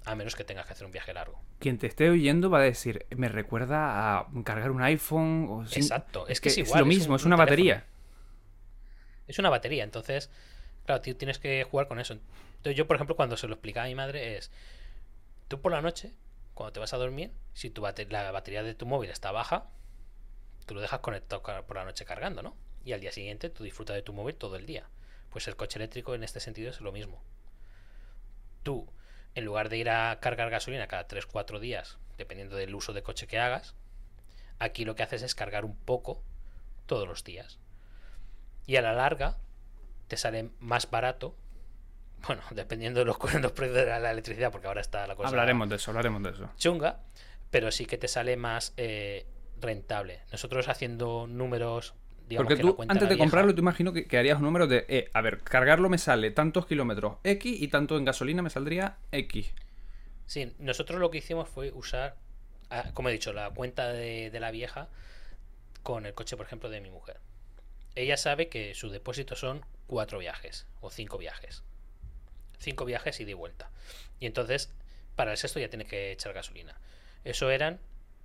A 0.07 0.15
menos 0.15 0.37
que 0.37 0.45
tengas 0.45 0.67
que 0.67 0.73
hacer 0.73 0.85
un 0.85 0.93
viaje 0.93 1.15
largo. 1.15 1.41
Quien 1.61 1.79
te 1.79 1.87
esté 1.87 2.11
oyendo 2.11 2.51
va 2.51 2.59
a 2.59 2.63
decir, 2.63 3.07
me 3.17 3.29
recuerda 3.29 4.19
a 4.19 4.27
cargar 4.45 4.71
un 4.71 4.83
iPhone. 4.83 5.47
O 5.51 5.67
sin- 5.67 5.83
Exacto, 5.83 6.29
es 6.29 6.41
que 6.41 6.51
es 6.51 6.59
igual, 6.59 6.81
lo 6.81 6.85
es 6.85 6.89
mismo, 6.99 7.15
un- 7.15 7.21
es 7.21 7.25
un 7.25 7.33
una 7.33 7.45
teléfono. 7.47 7.71
batería. 7.71 7.85
Es 9.27 9.39
una 9.39 9.49
batería, 9.51 9.85
entonces, 9.85 10.29
claro, 10.85 11.01
tú 11.01 11.15
tienes 11.15 11.39
que 11.39 11.65
jugar 11.65 11.89
con 11.89 11.99
eso. 12.01 12.13
Entonces 12.13 12.77
yo, 12.77 12.87
por 12.87 12.97
ejemplo, 12.97 13.17
cuando 13.17 13.37
se 13.39 13.47
lo 13.49 13.55
explicaba 13.55 13.85
a 13.87 13.89
mi 13.89 13.95
madre 13.95 14.37
es, 14.37 14.51
tú 15.49 15.61
por 15.63 15.73
la 15.73 15.81
noche, 15.81 16.13
cuando 16.53 16.73
te 16.75 16.81
vas 16.81 16.93
a 16.93 16.99
dormir, 16.99 17.33
si 17.55 17.71
tu 17.71 17.81
bate- 17.83 18.07
la 18.11 18.31
batería 18.31 18.63
de 18.63 18.75
tu 18.75 18.85
móvil 18.85 19.09
está 19.11 19.33
baja, 19.33 19.71
tú 20.67 20.75
lo 20.75 20.83
dejas 20.83 21.01
conectado 21.01 21.43
por 21.43 21.77
la 21.77 21.85
noche 21.85 22.05
cargando, 22.05 22.43
¿no? 22.43 22.55
Y 22.85 22.93
al 22.93 23.01
día 23.01 23.13
siguiente 23.13 23.49
tú 23.49 23.65
disfrutas 23.65 23.97
de 23.97 24.03
tu 24.03 24.13
móvil 24.13 24.35
todo 24.35 24.57
el 24.57 24.67
día. 24.67 24.87
Pues 25.31 25.49
el 25.49 25.57
coche 25.57 25.79
eléctrico 25.79 26.15
en 26.15 26.23
este 26.23 26.41
sentido 26.41 26.69
es 26.71 26.81
lo 26.83 26.93
mismo. 26.93 27.23
Tú, 28.63 28.87
en 29.35 29.45
lugar 29.45 29.69
de 29.69 29.79
ir 29.79 29.91
a 29.91 30.19
cargar 30.21 30.51
gasolina 30.51 30.87
cada 30.87 31.09
3-4 31.09 31.59
días, 31.59 31.99
dependiendo 32.19 32.57
del 32.57 32.75
uso 32.75 32.93
de 32.93 33.03
coche 33.03 33.27
que 33.27 33.39
hagas, 33.39 33.75
aquí 34.59 34.85
lo 34.85 34.95
que 34.95 35.03
haces 35.03 35.23
es 35.23 35.35
cargar 35.35 35.65
un 35.65 35.77
poco 35.77 36.23
todos 36.87 37.09
los 37.09 37.25
días. 37.25 37.59
Y 38.67 38.77
a 38.77 38.83
la 38.83 38.93
larga 38.93 39.39
te 40.09 40.17
sale 40.17 40.51
más 40.61 40.91
barato. 40.91 41.37
Bueno, 42.27 42.43
dependiendo 42.53 43.01
de 43.01 43.05
los, 43.05 43.19
los 43.43 43.53
precios 43.53 43.77
de 43.77 43.85
la, 43.85 44.11
electricidad, 44.11 44.51
porque 44.51 44.67
ahora 44.67 44.81
está 44.81 45.07
la 45.07 45.15
cosa 45.15 45.29
Hablaremos 45.29 45.69
de 45.69 45.77
eso, 45.77 45.91
hablaremos 45.91 46.23
de 46.23 46.31
eso. 46.31 46.51
chunga, 46.57 47.01
pero 47.51 47.71
sí 47.71 47.85
que 47.85 47.99
te 47.99 48.09
sale 48.09 48.39
más 48.39 48.73
eh, 48.79 49.27
rentable. 49.61 50.23
Nosotros 50.33 50.69
haciendo 50.69 51.27
números, 51.27 51.93
digamos 52.29 52.49
Porque 52.49 52.61
tú, 52.61 52.77
antes 52.81 53.03
de 53.03 53.07
vieja. 53.15 53.19
comprarlo, 53.19 53.55
tú 53.55 53.61
imagino 53.61 53.93
que, 53.93 54.07
que 54.07 54.19
harías 54.19 54.39
un 54.39 54.45
número 54.45 54.67
de, 54.67 54.85
eh, 54.89 55.11
a 55.13 55.21
ver, 55.21 55.41
cargarlo 55.41 55.89
me 55.89 55.99
sale 55.99 56.31
tantos 56.31 56.67
kilómetros 56.67 57.19
X 57.25 57.61
y 57.61 57.69
tanto 57.69 57.97
en 57.97 58.05
gasolina 58.05 58.43
me 58.43 58.51
saldría 58.51 58.97
X. 59.13 59.53
Sí, 60.27 60.55
nosotros 60.59 61.01
lo 61.01 61.11
que 61.11 61.19
hicimos 61.19 61.49
fue 61.49 61.71
usar, 61.73 62.17
ah, 62.71 62.91
como 62.95 63.09
he 63.09 63.13
dicho, 63.13 63.33
la 63.33 63.51
cuenta 63.51 63.89
de, 63.93 64.31
de 64.31 64.41
la 64.41 64.51
vieja 64.51 64.89
con 65.83 66.07
el 66.07 66.15
coche, 66.15 66.37
por 66.37 66.47
ejemplo, 66.47 66.71
de 66.71 66.81
mi 66.81 66.91
mujer. 66.91 67.21
Ella 67.95 68.17
sabe 68.17 68.49
que 68.49 68.75
su 68.75 68.89
depósito 68.89 69.37
son 69.37 69.65
cuatro 69.87 70.19
viajes 70.19 70.67
o 70.81 70.91
cinco 70.91 71.19
viajes. 71.19 71.63
Cinco 72.59 72.85
viajes 72.87 73.21
y 73.21 73.25
de 73.25 73.35
vuelta. 73.35 73.71
Y 74.19 74.27
entonces, 74.27 74.73
para 75.15 75.33
el 75.33 75.37
sexto 75.37 75.61
ya 75.61 75.69
tiene 75.69 75.85
que 75.85 76.13
echar 76.13 76.33
gasolina. 76.33 76.75
Eso 77.25 77.51
eran, 77.51 77.79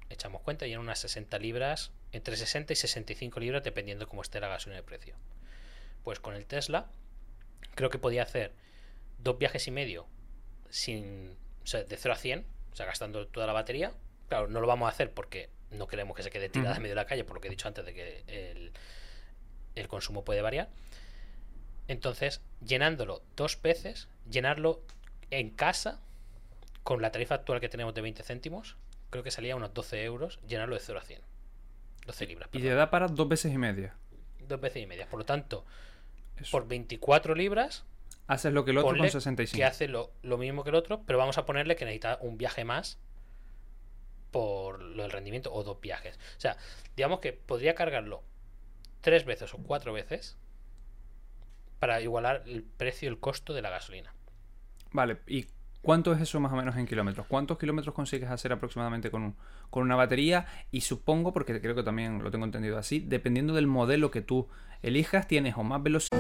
echamos 0.10 0.41
cuenta, 0.41 0.65
y 0.65 0.72
eran 0.72 0.84
unas 0.84 1.00
60 1.00 1.38
libras, 1.39 1.91
entre 2.12 2.36
60 2.36 2.74
y 2.74 2.75
65 2.75 3.39
libras, 3.39 3.63
dependiendo 3.63 4.08
cómo 4.08 4.22
esté 4.22 4.39
la 4.39 4.48
gasolina 4.48 4.78
de 4.78 4.84
precio. 4.84 5.16
Pues 6.04 6.20
con 6.20 6.36
el 6.36 6.46
Tesla, 6.46 6.88
creo 7.75 7.89
que 7.89 8.00
podía 8.00 8.24
hacer 8.24 8.54
dos 9.20 9.38
viajes 9.38 9.68
y 9.68 9.72
medio 9.72 10.08
sin, 10.70 11.36
o 11.63 11.68
sea, 11.68 11.84
de 11.84 11.98
0 11.98 12.13
a 12.13 12.18
100, 12.18 12.46
o 12.72 12.75
sea, 12.75 12.86
gastando 12.86 13.28
toda 13.28 13.48
la 13.48 13.54
batería. 13.54 13.92
Claro, 14.28 14.48
no 14.48 14.62
lo 14.62 14.68
vamos 14.68 14.88
a 14.88 14.89
hacer 14.89 15.12
porque 15.12 15.50
no 15.72 15.88
queremos 15.88 16.16
que 16.16 16.24
se 16.24 16.30
quede 16.30 16.50
tirada 16.50 16.75
en 16.75 16.82
medio 16.82 16.96
de 16.96 17.01
la 17.01 17.06
calle, 17.06 17.24
por 17.24 17.36
lo 17.36 17.42
que 17.42 17.48
he 17.48 17.51
dicho 17.51 17.68
antes 17.68 17.86
de 17.86 17.94
que 17.94 18.24
el, 18.28 18.72
el 19.75 19.88
consumo 19.88 20.24
puede 20.24 20.42
variar. 20.42 20.70
Entonces, 21.88 22.42
llenándolo 22.66 23.24
dos 23.36 23.62
veces, 23.62 24.08
llenarlo 24.30 24.82
en 25.32 25.50
casa, 25.50 26.00
con 26.84 27.01
la 27.01 27.12
tarifa 27.12 27.36
actual 27.36 27.60
que 27.60 27.70
tenemos 27.70 27.94
de 27.94 28.01
20 28.01 28.24
céntimos, 28.24 28.78
creo 29.10 29.24
que 29.24 29.32
salía 29.32 29.56
unos 29.56 29.74
12 29.74 30.04
euros, 30.04 30.39
llenarlo 30.48 30.75
de 30.75 30.82
0 30.82 31.00
a 31.00 31.01
100. 31.04 31.22
12 32.06 32.27
libras. 32.27 32.50
Y 32.53 32.60
te 32.62 32.74
da 32.74 32.89
para 32.89 33.08
dos 33.08 33.27
veces 33.27 33.53
y 33.53 33.58
media. 33.58 33.96
Dos 34.48 34.60
veces 34.60 34.84
y 34.84 34.88
media. 34.88 35.08
Por 35.10 35.20
lo 35.20 35.25
tanto, 35.25 35.65
Eso. 36.38 36.51
por 36.51 36.68
24 36.68 37.36
libras, 37.36 37.86
Haces 38.27 38.53
lo 38.53 38.63
que 38.63 38.72
el 38.72 38.77
otro 38.77 38.96
con 38.96 39.10
65. 39.10 39.58
que 39.58 39.65
hace 39.65 39.88
lo, 39.88 40.12
lo 40.22 40.38
mismo 40.38 40.63
que 40.63 40.70
el 40.70 40.75
otro, 40.75 41.01
pero 41.06 41.18
vamos 41.18 41.39
a 41.39 41.46
ponerle 41.46 41.75
que 41.75 41.86
necesita 41.86 42.20
un 42.22 42.38
viaje 42.38 42.63
más 42.63 43.00
por 44.29 44.82
lo 44.82 45.01
del 45.01 45.12
rendimiento 45.12 45.51
o 45.51 45.63
dos 45.63 45.82
viajes. 45.82 46.18
O 46.38 46.39
sea, 46.39 46.56
digamos 46.96 47.22
que 47.22 47.34
podría 47.34 47.74
cargarlo 47.74 48.24
tres 49.01 49.25
veces 49.25 49.53
o 49.53 49.58
cuatro 49.58 49.94
veces 49.94 50.38
para 51.79 52.01
igualar 52.01 52.44
el 52.46 52.63
precio 52.63 53.08
y 53.08 53.10
el 53.10 53.20
costo 53.20 53.53
de 53.53 53.62
la 53.63 53.70
gasolina. 53.72 54.13
Vale, 54.91 55.18
¿y 55.27 55.48
cuánto 55.81 56.13
es 56.13 56.21
eso 56.21 56.39
más 56.39 56.51
o 56.51 56.55
menos 56.55 56.75
en 56.77 56.86
kilómetros? 56.86 57.25
¿Cuántos 57.27 57.57
kilómetros 57.57 57.93
consigues 57.95 58.29
hacer 58.29 58.51
aproximadamente 58.53 59.09
con, 59.12 59.24
un- 59.24 59.36
con 59.69 59.83
una 59.83 59.95
batería? 59.95 60.45
Y 60.71 60.81
supongo, 60.81 61.33
porque 61.33 61.59
creo 61.62 61.75
que 61.75 61.83
también 61.83 62.24
lo 62.24 62.31
tengo 62.31 62.45
entendido 62.45 62.77
así, 62.77 63.00
dependiendo 63.00 63.53
del 63.53 63.67
modelo 63.67 64.12
que 64.12 64.21
tú 64.21 64.48
elijas, 64.81 65.27
tienes 65.27 65.55
o 65.57 65.63
más 65.63 65.81
velocidad. 65.83 66.17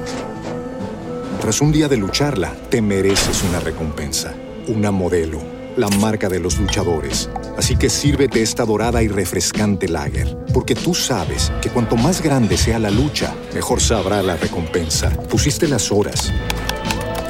Tras 1.41 1.61
un 1.61 1.71
día 1.71 1.87
de 1.87 1.97
lucharla, 1.97 2.53
te 2.69 2.81
mereces 2.81 3.43
una 3.43 3.59
recompensa, 3.61 4.33
una 4.67 4.91
modelo, 4.91 5.39
la 5.77 5.87
marca 5.87 6.27
de 6.27 6.39
los 6.39 6.59
luchadores. 6.59 7.29
Así 7.57 7.77
que 7.77 7.89
sírvete 7.89 8.41
esta 8.41 8.65
dorada 8.65 9.01
y 9.01 9.07
refrescante 9.07 9.87
lager, 9.87 10.37
porque 10.53 10.75
tú 10.75 10.93
sabes 10.93 11.51
que 11.61 11.69
cuanto 11.69 11.95
más 11.95 12.21
grande 12.21 12.57
sea 12.57 12.77
la 12.79 12.89
lucha, 12.91 13.33
mejor 13.53 13.79
sabrá 13.79 14.21
la 14.21 14.35
recompensa. 14.35 15.09
Pusiste 15.29 15.67
las 15.69 15.91
horas, 15.91 16.33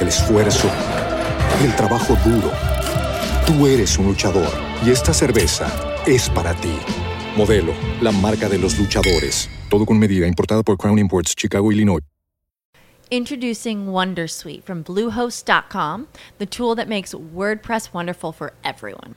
el 0.00 0.08
esfuerzo, 0.08 0.68
el 1.64 1.74
trabajo 1.76 2.16
duro. 2.24 2.50
Tú 3.46 3.66
eres 3.66 3.98
un 3.98 4.06
luchador 4.06 4.48
y 4.84 4.90
esta 4.90 5.12
cerveza 5.12 5.66
es 6.06 6.30
para 6.30 6.54
ti. 6.54 6.72
Modelo, 7.36 7.72
la 8.00 8.12
marca 8.12 8.48
de 8.48 8.58
los 8.58 8.78
luchadores. 8.78 9.48
Todo 9.68 9.84
con 9.84 9.98
medida, 9.98 10.26
importada 10.26 10.62
por 10.62 10.76
Crown 10.76 10.98
Imports, 10.98 11.34
Chicago, 11.34 11.70
Illinois. 11.70 12.02
Introducing 13.10 13.86
Wondersuite 13.86 14.62
from 14.62 14.84
Bluehost.com, 14.84 16.06
the 16.38 16.46
tool 16.46 16.76
that 16.76 16.86
makes 16.88 17.12
WordPress 17.12 17.92
wonderful 17.92 18.30
for 18.30 18.52
everyone. 18.62 19.16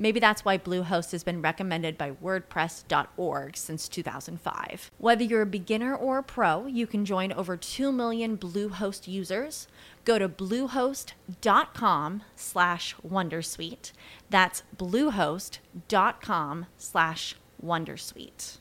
Maybe 0.00 0.18
that's 0.18 0.46
why 0.46 0.56
Bluehost 0.56 1.12
has 1.12 1.22
been 1.22 1.42
recommended 1.42 1.98
by 1.98 2.12
WordPress.org 2.12 3.54
since 3.54 3.86
2005. 3.86 4.90
Whether 4.96 5.24
you're 5.24 5.42
a 5.42 5.46
beginner 5.46 5.94
or 5.94 6.16
a 6.16 6.22
pro, 6.22 6.64
you 6.64 6.86
can 6.86 7.04
join 7.04 7.34
over 7.34 7.58
2 7.58 7.92
million 7.92 8.38
Bluehost 8.38 9.06
users. 9.06 9.68
Go 10.06 10.18
to 10.18 10.26
bluehost.com 10.26 12.22
slash 12.34 12.96
Wondersuite. 13.06 13.92
That's 14.30 14.62
bluehost.com 14.74 16.66
slash 16.78 17.36
Wondersuite. 17.62 18.58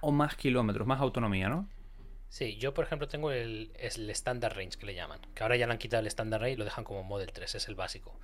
o 0.00 0.10
más 0.10 0.34
kilómetros, 0.34 0.88
más 0.88 1.00
autonomía, 1.00 1.48
¿no? 1.48 1.68
Sí, 2.28 2.56
yo 2.56 2.74
por 2.74 2.84
ejemplo 2.84 3.06
tengo 3.06 3.30
el, 3.30 3.70
el 3.78 4.10
Standard 4.10 4.56
Range 4.56 4.76
que 4.76 4.86
le 4.86 4.94
llaman, 4.94 5.20
que 5.36 5.44
ahora 5.44 5.56
ya 5.56 5.68
le 5.68 5.72
han 5.72 5.78
quitado 5.78 6.00
el 6.00 6.08
Standard 6.08 6.40
Range 6.40 6.54
y 6.54 6.56
lo 6.56 6.64
dejan 6.64 6.82
como 6.82 7.04
Model 7.04 7.32
3, 7.32 7.54
es 7.54 7.68
el 7.68 7.76
básico. 7.76 8.18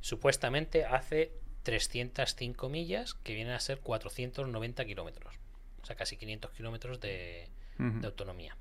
Supuestamente 0.00 0.84
hace 0.84 1.45
305 1.66 2.68
millas, 2.68 3.14
que 3.14 3.34
vienen 3.34 3.52
a 3.52 3.58
ser 3.58 3.80
490 3.80 4.84
kilómetros. 4.84 5.34
O 5.82 5.84
sea, 5.84 5.96
casi 5.96 6.16
500 6.16 6.52
kilómetros 6.52 7.00
de, 7.00 7.48
de, 7.76 8.06
autonomía. 8.06 8.56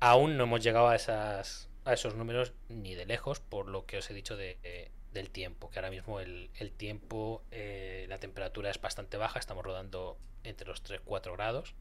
Aún 0.00 0.38
no 0.38 0.44
hemos 0.44 0.62
llegado 0.62 0.88
a, 0.88 0.96
esas, 0.96 1.68
a 1.84 1.92
esos 1.92 2.14
números 2.14 2.54
ni 2.70 2.94
de 2.94 3.04
lejos, 3.04 3.40
por 3.40 3.68
lo 3.68 3.84
que 3.84 3.98
os 3.98 4.08
he 4.10 4.14
dicho 4.14 4.38
de, 4.38 4.90
del 5.12 5.28
tiempo, 5.28 5.68
que 5.68 5.78
ahora 5.78 5.90
mismo 5.90 6.18
el, 6.20 6.48
el 6.54 6.72
tiempo, 6.72 7.44
eh, 7.50 8.06
la 8.08 8.18
temperatura 8.18 8.70
es 8.70 8.80
bastante 8.80 9.18
baja, 9.18 9.38
estamos 9.38 9.62
rodando 9.62 10.16
entre 10.44 10.66
los 10.66 10.82
3-4 10.82 11.34
grados 11.34 11.74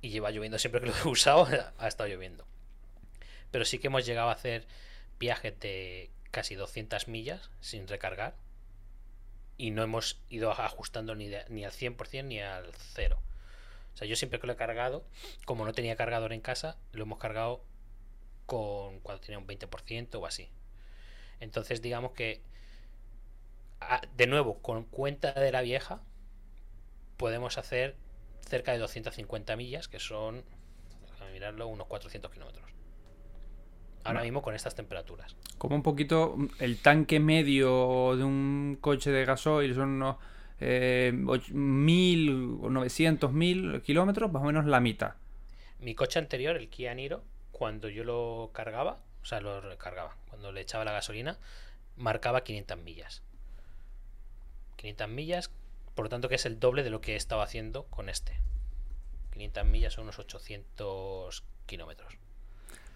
y 0.00 0.08
lleva 0.08 0.30
lloviendo 0.30 0.58
siempre 0.58 0.80
que 0.80 0.86
lo 0.86 0.94
he 0.96 1.02
usado, 1.08 1.46
ha 1.78 1.86
estado 1.86 2.08
lloviendo. 2.08 2.46
Pero 3.50 3.66
sí 3.66 3.78
que 3.78 3.88
hemos 3.88 4.06
llegado 4.06 4.30
a 4.30 4.32
hacer 4.32 4.66
viajes 5.18 5.60
de 5.60 6.08
casi 6.30 6.54
200 6.54 7.08
millas 7.08 7.50
sin 7.60 7.86
recargar 7.88 8.45
y 9.58 9.70
no 9.70 9.82
hemos 9.82 10.20
ido 10.28 10.50
ajustando 10.52 11.14
ni, 11.14 11.30
ni 11.48 11.64
al 11.64 11.72
100% 11.72 12.24
ni 12.24 12.40
al 12.40 12.72
0. 12.94 13.18
O 13.94 13.96
sea, 13.96 14.06
yo 14.06 14.16
siempre 14.16 14.38
que 14.38 14.46
lo 14.46 14.52
he 14.52 14.56
cargado, 14.56 15.04
como 15.46 15.64
no 15.64 15.72
tenía 15.72 15.96
cargador 15.96 16.32
en 16.32 16.40
casa, 16.40 16.76
lo 16.92 17.04
hemos 17.04 17.18
cargado 17.18 17.64
con 18.44 19.00
cuando 19.00 19.22
tenía 19.22 19.38
un 19.38 19.46
20% 19.46 20.20
o 20.20 20.26
así. 20.26 20.50
Entonces, 21.40 21.82
digamos 21.82 22.12
que, 22.12 22.42
de 24.16 24.26
nuevo, 24.26 24.60
con 24.60 24.84
cuenta 24.84 25.32
de 25.32 25.52
la 25.52 25.62
vieja, 25.62 26.02
podemos 27.16 27.58
hacer 27.58 27.96
cerca 28.40 28.72
de 28.72 28.78
250 28.78 29.56
millas, 29.56 29.88
que 29.88 29.98
son, 29.98 30.44
déjame 31.12 31.32
mirarlo, 31.32 31.66
unos 31.66 31.86
400 31.86 32.30
kilómetros. 32.30 32.75
Ahora 34.06 34.22
mismo 34.22 34.42
con 34.42 34.54
estas 34.54 34.74
temperaturas. 34.74 35.36
Como 35.58 35.76
un 35.76 35.82
poquito 35.82 36.36
el 36.58 36.78
tanque 36.78 37.20
medio 37.20 38.16
de 38.16 38.24
un 38.24 38.78
coche 38.80 39.10
de 39.10 39.24
gasoil 39.24 39.74
son 39.74 39.90
unos 39.90 40.16
eh, 40.60 41.12
1000 41.12 42.58
o 42.62 42.70
900 42.70 43.32
mil 43.32 43.82
kilómetros, 43.82 44.32
más 44.32 44.42
o 44.42 44.46
menos 44.46 44.66
la 44.66 44.80
mitad. 44.80 45.14
Mi 45.80 45.94
coche 45.94 46.18
anterior, 46.18 46.56
el 46.56 46.68
Kia 46.68 46.94
Niro, 46.94 47.22
cuando 47.52 47.88
yo 47.88 48.04
lo 48.04 48.50
cargaba, 48.52 48.98
o 49.22 49.24
sea, 49.26 49.40
lo 49.40 49.60
recargaba, 49.60 50.16
cuando 50.28 50.52
le 50.52 50.62
echaba 50.62 50.84
la 50.84 50.92
gasolina, 50.92 51.38
marcaba 51.96 52.44
500 52.44 52.78
millas. 52.78 53.22
500 54.76 55.08
millas 55.08 55.50
por 55.96 56.04
lo 56.04 56.10
tanto, 56.10 56.28
que 56.28 56.34
es 56.34 56.44
el 56.44 56.60
doble 56.60 56.82
de 56.82 56.90
lo 56.90 57.00
que 57.00 57.14
he 57.14 57.16
estado 57.16 57.40
haciendo 57.40 57.84
con 57.84 58.10
este. 58.10 58.38
500 59.32 59.64
millas 59.64 59.94
son 59.94 60.04
unos 60.04 60.18
800 60.18 61.42
kilómetros. 61.64 62.18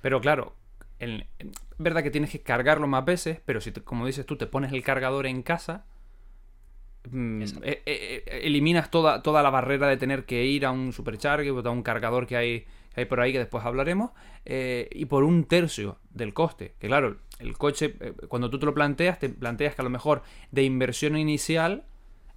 Pero 0.02 0.20
claro, 0.20 0.54
es 1.00 1.48
verdad 1.78 2.02
que 2.02 2.10
tienes 2.10 2.30
que 2.30 2.40
cargarlo 2.40 2.86
más 2.86 3.04
veces, 3.04 3.40
pero 3.44 3.60
si, 3.60 3.72
como 3.72 4.06
dices 4.06 4.26
tú, 4.26 4.36
te 4.36 4.46
pones 4.46 4.72
el 4.72 4.82
cargador 4.82 5.26
en 5.26 5.42
casa, 5.42 5.86
mm, 7.10 7.42
eh, 7.42 7.52
eh, 7.62 7.82
eh, 7.86 8.40
eliminas 8.42 8.90
toda, 8.90 9.22
toda 9.22 9.42
la 9.42 9.50
barrera 9.50 9.88
de 9.88 9.96
tener 9.96 10.26
que 10.26 10.44
ir 10.44 10.66
a 10.66 10.70
un 10.70 10.92
supercharger 10.92 11.50
o 11.52 11.66
a 11.66 11.70
un 11.70 11.82
cargador 11.82 12.26
que 12.26 12.36
hay, 12.36 12.66
hay 12.94 13.06
por 13.06 13.20
ahí 13.20 13.32
que 13.32 13.38
después 13.38 13.64
hablaremos, 13.64 14.10
y 14.44 15.04
por 15.06 15.24
un 15.24 15.44
tercio 15.44 15.98
del 16.10 16.34
coste. 16.34 16.74
Que 16.78 16.88
claro, 16.88 17.18
el 17.38 17.56
coche, 17.56 17.94
cuando 18.28 18.50
tú 18.50 18.58
te 18.58 18.66
lo 18.66 18.74
planteas, 18.74 19.18
te 19.18 19.28
planteas 19.28 19.74
que 19.74 19.82
a 19.82 19.84
lo 19.84 19.90
mejor 19.90 20.22
de 20.50 20.64
inversión 20.64 21.16
inicial 21.16 21.84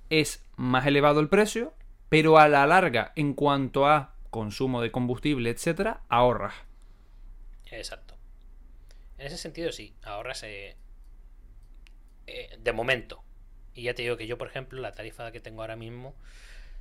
es 0.10 0.46
más 0.56 0.86
elevado 0.86 1.20
el 1.20 1.30
precio, 1.30 1.74
pero 2.10 2.38
a 2.38 2.48
la 2.48 2.68
larga, 2.68 3.12
en 3.16 3.34
cuanto 3.34 3.88
a 3.88 4.14
consumo 4.30 4.82
de 4.82 4.92
combustible, 4.92 5.50
etcétera, 5.50 6.02
ahorras. 6.10 6.54
Exacto. 7.72 8.13
En 9.24 9.28
ese 9.28 9.38
sentido, 9.38 9.72
sí, 9.72 9.96
ahorras 10.04 10.44
eh, 10.44 10.76
eh, 12.28 12.58
de 12.60 12.74
momento. 12.74 13.24
Y 13.74 13.84
ya 13.84 13.94
te 13.94 14.02
digo 14.02 14.18
que 14.18 14.28
yo, 14.28 14.38
por 14.38 14.50
ejemplo, 14.50 14.82
la 14.82 14.92
tarifa 14.92 15.32
que 15.32 15.40
tengo 15.40 15.62
ahora 15.62 15.78
mismo 15.78 16.14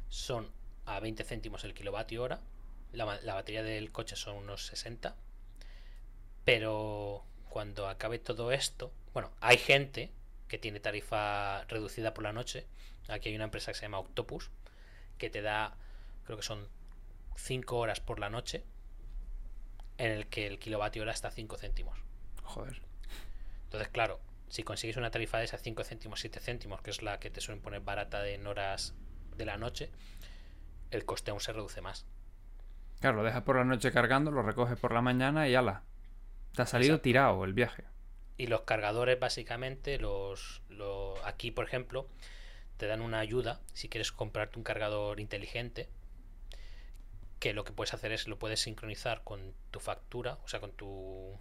son 0.08 0.50
a 0.84 0.98
20 0.98 1.22
céntimos 1.22 1.62
el 1.62 1.72
kilovatio 1.72 2.20
hora. 2.20 2.40
La, 2.92 3.20
la 3.22 3.34
batería 3.34 3.62
del 3.62 3.92
coche 3.92 4.16
son 4.16 4.38
unos 4.38 4.66
60. 4.66 5.14
Pero 6.44 7.24
cuando 7.48 7.86
acabe 7.88 8.18
todo 8.18 8.50
esto, 8.50 8.92
bueno, 9.12 9.30
hay 9.40 9.56
gente 9.56 10.10
que 10.48 10.58
tiene 10.58 10.80
tarifa 10.80 11.62
reducida 11.66 12.12
por 12.12 12.24
la 12.24 12.32
noche 12.32 12.66
Aquí 13.08 13.28
hay 13.28 13.34
una 13.34 13.44
empresa 13.44 13.72
que 13.72 13.78
se 13.78 13.82
llama 13.82 13.98
Octopus, 13.98 14.50
que 15.18 15.30
te 15.30 15.42
da, 15.42 15.76
creo 16.24 16.36
que 16.36 16.42
son 16.42 16.68
5 17.36 17.76
horas 17.76 18.00
por 18.00 18.18
la 18.18 18.30
noche, 18.30 18.64
en 19.98 20.10
el 20.10 20.26
que 20.28 20.46
el 20.46 20.58
kilovatio 20.58 21.02
hora 21.02 21.12
está 21.12 21.28
a 21.28 21.30
5 21.32 21.56
céntimos. 21.56 22.11
Joder. 22.52 22.82
Entonces, 23.64 23.88
claro, 23.88 24.20
si 24.48 24.62
consigues 24.62 24.98
una 24.98 25.10
tarifa 25.10 25.38
de 25.38 25.44
esas 25.44 25.62
5 25.62 25.82
céntimos, 25.84 26.20
7 26.20 26.38
céntimos, 26.40 26.82
que 26.82 26.90
es 26.90 27.02
la 27.02 27.18
que 27.18 27.30
te 27.30 27.40
suelen 27.40 27.62
poner 27.62 27.80
barata 27.80 28.20
de 28.20 28.34
en 28.34 28.46
horas 28.46 28.94
de 29.36 29.46
la 29.46 29.56
noche, 29.56 29.90
el 30.90 31.06
coste 31.06 31.30
aún 31.30 31.40
se 31.40 31.52
reduce 31.52 31.80
más. 31.80 32.04
Claro, 33.00 33.16
lo 33.16 33.22
dejas 33.24 33.42
por 33.42 33.56
la 33.56 33.64
noche 33.64 33.90
cargando, 33.90 34.30
lo 34.30 34.42
recoges 34.42 34.78
por 34.78 34.92
la 34.92 35.00
mañana 35.00 35.48
y 35.48 35.54
ala. 35.54 35.82
Te 36.54 36.62
ha 36.62 36.66
salido 36.66 37.00
tirado 37.00 37.44
el 37.44 37.54
viaje. 37.54 37.84
Y 38.36 38.46
los 38.46 38.60
cargadores, 38.62 39.18
básicamente, 39.18 39.98
los, 39.98 40.60
los 40.68 41.18
aquí, 41.24 41.50
por 41.50 41.64
ejemplo, 41.64 42.06
te 42.76 42.86
dan 42.86 43.00
una 43.00 43.20
ayuda 43.20 43.60
si 43.72 43.88
quieres 43.88 44.12
comprarte 44.12 44.58
un 44.58 44.64
cargador 44.64 45.18
inteligente 45.18 45.88
que 47.40 47.54
lo 47.54 47.64
que 47.64 47.72
puedes 47.72 47.94
hacer 47.94 48.12
es 48.12 48.28
lo 48.28 48.38
puedes 48.38 48.60
sincronizar 48.60 49.24
con 49.24 49.54
tu 49.70 49.80
factura, 49.80 50.38
o 50.44 50.48
sea, 50.48 50.60
con 50.60 50.72
tu 50.72 51.38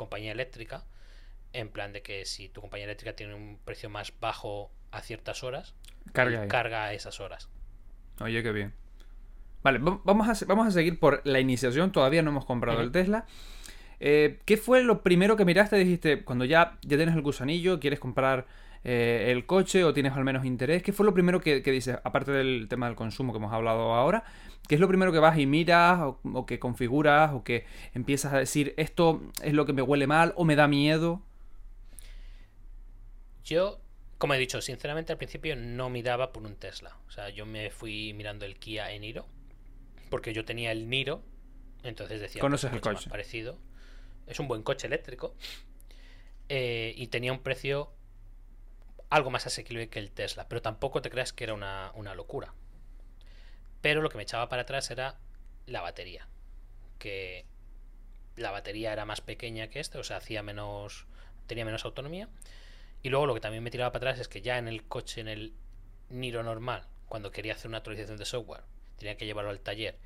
compañía 0.00 0.32
eléctrica, 0.32 0.84
en 1.52 1.68
plan 1.68 1.92
de 1.92 2.00
que 2.00 2.24
si 2.24 2.48
tu 2.48 2.62
compañía 2.62 2.86
eléctrica 2.86 3.14
tiene 3.14 3.34
un 3.34 3.58
precio 3.64 3.90
más 3.90 4.14
bajo 4.18 4.72
a 4.90 5.02
ciertas 5.02 5.44
horas, 5.44 5.74
carga, 6.14 6.48
carga 6.48 6.84
a 6.84 6.94
esas 6.94 7.20
horas. 7.20 7.50
Oye, 8.18 8.42
qué 8.42 8.50
bien. 8.50 8.72
Vale, 9.62 9.78
vamos 9.78 10.26
a, 10.26 10.46
vamos 10.46 10.66
a 10.66 10.70
seguir 10.70 10.98
por 10.98 11.20
la 11.24 11.38
iniciación. 11.38 11.92
Todavía 11.92 12.22
no 12.22 12.30
hemos 12.30 12.46
comprado 12.46 12.80
el 12.80 12.90
Tesla. 12.92 13.26
Eh, 14.00 14.38
¿Qué 14.46 14.56
fue 14.56 14.82
lo 14.82 15.02
primero 15.02 15.36
que 15.36 15.44
miraste? 15.44 15.76
Dijiste, 15.76 16.24
cuando 16.24 16.46
ya, 16.46 16.78
ya 16.80 16.96
tienes 16.96 17.14
el 17.14 17.20
gusanillo, 17.20 17.78
quieres 17.78 18.00
comprar 18.00 18.46
eh, 18.82 19.26
el 19.30 19.44
coche 19.44 19.84
o 19.84 19.92
tienes 19.92 20.14
al 20.14 20.24
menos 20.24 20.46
interés? 20.46 20.82
¿Qué 20.82 20.92
fue 20.92 21.04
lo 21.04 21.12
primero 21.12 21.40
que, 21.40 21.60
dices, 21.60 21.98
aparte 22.02 22.32
del 22.32 22.66
tema 22.68 22.86
del 22.86 22.96
consumo 22.96 23.32
que 23.32 23.38
hemos 23.38 23.52
hablado 23.52 23.94
ahora? 23.94 24.24
¿Qué 24.70 24.76
es 24.76 24.80
lo 24.80 24.86
primero 24.86 25.10
que 25.10 25.18
vas 25.18 25.36
y 25.36 25.46
miras 25.46 25.98
o, 26.00 26.46
que 26.46 26.60
configuras 26.60 27.32
o 27.34 27.42
que 27.42 27.66
empiezas 27.92 28.32
a 28.32 28.38
decir 28.38 28.72
esto 28.76 29.20
es 29.42 29.52
lo 29.52 29.66
que 29.66 29.72
me 29.72 29.82
huele 29.82 30.06
mal 30.06 30.32
o 30.36 30.44
me 30.44 30.54
da 30.54 30.68
miedo? 30.68 31.20
Yo, 33.42 33.80
como 34.16 34.34
he 34.34 34.38
dicho, 34.38 34.60
sinceramente 34.60 35.10
al 35.10 35.18
principio 35.18 35.56
no 35.56 35.90
miraba 35.90 36.32
por 36.32 36.44
un 36.44 36.54
Tesla. 36.54 36.96
O 37.08 37.10
sea, 37.10 37.30
yo 37.30 37.46
me 37.46 37.70
fui 37.70 38.12
mirando 38.12 38.46
el 38.46 38.60
Kia 38.60 38.96
Niro 38.96 39.26
porque 40.08 40.32
yo 40.32 40.44
tenía 40.44 40.70
el 40.70 40.88
Niro, 40.88 41.20
entonces 41.82 42.20
decía, 42.20 42.40
¿conoces 42.40 42.72
el 42.72 42.80
coche? 42.80 43.10
parecido. 43.10 43.58
Es 44.28 44.38
un 44.38 44.46
buen 44.46 44.62
coche 44.62 44.86
eléctrico 44.86 45.34
eh, 46.48 46.94
y 46.96 47.08
tenía 47.08 47.32
un 47.32 47.40
precio 47.40 47.90
algo 49.08 49.30
más 49.30 49.48
asequible 49.48 49.88
que 49.88 49.98
el 49.98 50.12
Tesla, 50.12 50.46
pero 50.48 50.62
tampoco 50.62 51.02
te 51.02 51.10
creas 51.10 51.32
que 51.32 51.42
era 51.42 51.54
una, 51.54 52.14
locura. 52.14 52.54
Pero 53.80 54.02
lo 54.02 54.08
que 54.10 54.16
me 54.16 54.22
echaba 54.22 54.48
para 54.48 54.62
atrás 54.62 54.90
era 54.90 55.18
la 55.66 55.80
batería, 55.80 56.28
que 56.98 57.46
la 58.36 58.50
batería 58.50 58.92
era 58.92 59.04
más 59.04 59.20
pequeña 59.20 59.68
que 59.68 59.80
este, 59.80 59.98
o 59.98 60.04
sea, 60.04 60.18
hacía 60.18 60.42
menos, 60.42 61.06
tenía 61.46 61.64
menos 61.64 61.84
autonomía. 61.84 62.28
Y 63.02 63.08
luego 63.08 63.26
lo 63.26 63.34
que 63.34 63.40
también 63.40 63.62
me 63.62 63.70
tiraba 63.70 63.92
para 63.92 64.10
atrás 64.10 64.20
es 64.20 64.28
que 64.28 64.42
ya 64.42 64.58
en 64.58 64.68
el 64.68 64.84
coche, 64.84 65.20
en 65.20 65.28
el 65.28 65.54
Niro 66.10 66.42
normal, 66.42 66.86
cuando 67.06 67.30
quería 67.30 67.54
hacer 67.54 67.68
una 67.68 67.78
actualización 67.78 68.18
de 68.18 68.24
software, 68.24 68.62
tenía 68.98 69.16
que 69.16 69.24
llevarlo 69.26 69.50
al 69.50 69.60
taller 69.60 69.98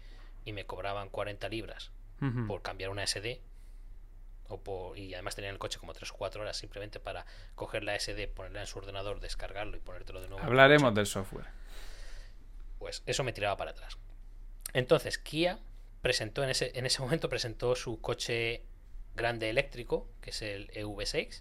y 0.45 0.53
me 0.53 0.65
cobraban 0.67 1.09
40 1.09 1.49
libras 1.49 1.91
por 2.47 2.63
cambiar 2.63 2.89
una 2.91 3.07
SD, 3.07 3.43
y 4.97 5.15
además 5.15 5.35
tenía 5.35 5.51
el 5.51 5.59
coche 5.59 5.79
como 5.79 5.93
3 5.93 6.11
o 6.11 6.15
4 6.15 6.43
horas 6.43 6.57
simplemente 6.57 7.01
para 7.01 7.27
coger 7.55 7.83
la 7.83 7.99
SD, 7.99 8.29
ponerla 8.29 8.61
en 8.61 8.67
su 8.67 8.79
ordenador, 8.79 9.21
descargarlo 9.21 9.77
y 9.77 9.81
ponértelo 9.81 10.21
de 10.21 10.29
nuevo. 10.29 10.45
Hablaremos 10.45 10.95
del 10.95 11.07
software. 11.07 11.47
Pues 12.85 13.03
eso 13.07 13.25
me 13.25 13.33
tiraba 13.33 13.57
para 13.57 13.71
atrás. 13.71 13.97
Entonces, 14.75 15.17
Kia 15.17 15.59
presentó 16.03 16.45
en 16.45 16.51
ese, 16.51 16.71
en 16.75 16.85
ese 16.85 17.01
momento 17.01 17.31
presentó 17.31 17.75
su 17.77 17.99
coche 18.03 18.63
grande 19.15 19.49
eléctrico, 19.49 20.07
que 20.21 20.29
es 20.29 20.43
el 20.43 20.71
EV6. 20.73 21.41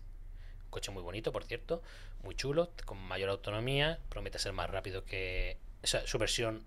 Un 0.64 0.70
coche 0.70 0.92
muy 0.92 1.04
bonito, 1.04 1.34
por 1.34 1.44
cierto, 1.44 1.82
muy 2.24 2.34
chulo, 2.34 2.72
con 2.86 2.98
mayor 2.98 3.30
autonomía, 3.30 4.00
promete 4.08 4.40
ser 4.40 4.54
más 4.54 4.70
rápido 4.70 5.04
que 5.04 5.58
su 5.84 6.18
versión 6.18 6.66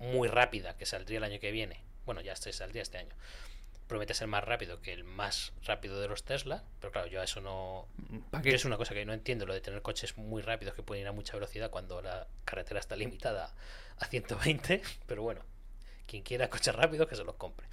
muy 0.00 0.26
rápida 0.26 0.76
que 0.76 0.84
saldría 0.84 1.18
el 1.18 1.24
año 1.24 1.38
que 1.38 1.52
viene. 1.52 1.84
Bueno, 2.04 2.22
ya 2.22 2.34
se 2.34 2.52
saldría 2.52 2.82
este 2.82 2.98
año. 2.98 3.14
Promete 3.86 4.14
ser 4.14 4.26
más 4.26 4.44
rápido 4.44 4.80
que 4.80 4.92
el 4.92 5.04
más 5.04 5.52
rápido 5.64 6.00
de 6.00 6.08
los 6.08 6.24
Tesla, 6.24 6.64
pero 6.80 6.92
claro, 6.92 7.08
yo 7.08 7.20
a 7.20 7.24
eso 7.24 7.40
no. 7.40 7.86
¿Para 8.30 8.42
qué? 8.42 8.54
es 8.54 8.64
una 8.64 8.76
cosa 8.76 8.94
que 8.94 9.04
no 9.04 9.12
entiendo, 9.12 9.44
lo 9.44 9.54
de 9.54 9.60
tener 9.60 9.82
coches 9.82 10.16
muy 10.16 10.42
rápidos 10.42 10.74
que 10.74 10.82
pueden 10.82 11.02
ir 11.02 11.08
a 11.08 11.12
mucha 11.12 11.34
velocidad 11.34 11.70
cuando 11.70 12.00
la 12.00 12.26
carretera 12.44 12.80
está 12.80 12.96
limitada 12.96 13.54
a 13.98 14.06
120, 14.06 14.82
pero 15.06 15.22
bueno, 15.22 15.42
quien 16.06 16.22
quiera 16.22 16.48
coches 16.48 16.74
rápidos 16.74 17.08
que 17.08 17.16
se 17.16 17.24
los 17.24 17.34
compre. 17.36 17.66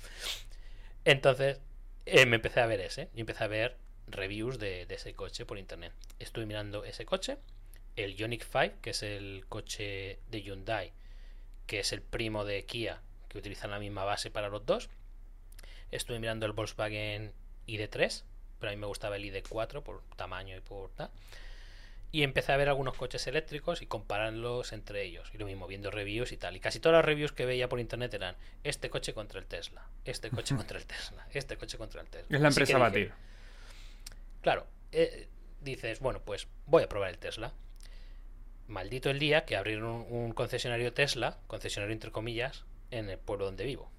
Entonces, 1.06 1.60
eh, 2.06 2.26
me 2.26 2.36
empecé 2.36 2.60
a 2.60 2.66
ver 2.66 2.82
ese, 2.82 3.10
y 3.16 3.22
empecé 3.22 3.44
a 3.44 3.48
ver 3.48 3.78
reviews 4.08 4.60
de, 4.60 4.86
de 4.86 4.96
ese 4.96 5.14
coche 5.14 5.46
por 5.46 5.58
internet. 5.58 5.94
Estuve 6.20 6.46
mirando 6.46 6.84
ese 6.84 7.06
coche, 7.06 7.38
el 7.96 8.16
Ioniq 8.16 8.44
5, 8.44 8.76
que 8.82 8.90
es 8.92 9.04
el 9.04 9.46
coche 9.48 10.20
de 10.30 10.42
Hyundai, 10.42 10.92
que 11.68 11.80
es 11.80 11.94
el 11.94 12.02
primo 12.02 12.46
de 12.46 12.66
Kia, 12.66 13.02
que 13.28 13.38
utilizan 13.38 13.72
la 13.72 13.80
misma 13.80 14.04
base 14.04 14.32
para 14.32 14.50
los 14.50 14.66
dos. 14.66 14.90
Estuve 15.92 16.20
mirando 16.20 16.46
el 16.46 16.52
Volkswagen 16.54 17.34
ID3, 17.68 18.24
pero 18.60 18.72
a 18.72 18.76
mí 18.76 18.80
me 18.80 18.88
gustaba 18.88 19.16
el 19.16 19.24
ID4 19.24 19.82
por 19.82 20.04
tamaño 20.16 20.58
y 20.58 20.62
por 20.62 20.92
tal. 20.92 21.10
Y 22.12 22.24
empecé 22.24 22.52
a 22.52 22.58
ver 22.58 22.70
algunos 22.70 22.98
coches 22.98 23.28
eléctricos 23.28 23.84
y 23.84 23.86
compararlos 23.86 24.74
entre 24.74 25.04
ellos. 25.04 25.30
Y 25.34 25.38
lo 25.38 25.46
mismo, 25.46 25.68
viendo 25.68 25.92
reviews 25.92 26.32
y 26.32 26.38
tal. 26.38 26.56
Y 26.56 26.60
casi 26.60 26.80
todas 26.80 26.98
las 26.98 27.06
reviews 27.06 27.32
que 27.32 27.46
veía 27.46 27.70
por 27.70 27.80
internet 27.80 28.14
eran 28.16 28.36
este 28.64 28.90
coche 28.90 29.14
contra 29.14 29.40
el 29.40 29.46
Tesla, 29.46 29.86
este 30.06 30.32
coche 30.32 30.56
contra 30.58 30.80
el 30.80 30.86
Tesla, 30.86 31.28
este 31.34 31.58
coche 31.58 31.78
contra 31.78 32.02
el 32.02 32.10
Tesla. 32.10 32.36
Es 32.36 32.42
la 32.42 32.48
empresa 32.48 32.78
a 32.78 32.80
batir. 32.80 33.12
Claro, 34.42 34.66
eh, 34.92 35.28
dices, 35.62 36.00
bueno, 36.00 36.22
pues 36.26 36.48
voy 36.66 36.84
a 36.84 36.90
probar 36.90 37.10
el 37.10 37.20
Tesla. 37.20 37.54
Maldito 38.68 39.10
el 39.10 39.20
día 39.20 39.46
que 39.46 39.56
abrieron 39.56 39.86
un, 39.86 40.06
un 40.10 40.32
concesionario 40.32 40.94
Tesla, 40.94 41.38
concesionario 41.48 41.94
entre 41.94 42.12
comillas, 42.12 42.66
en 42.90 43.10
el 43.10 43.20
pueblo 43.20 43.46
donde 43.46 43.66
vivo. 43.66 43.92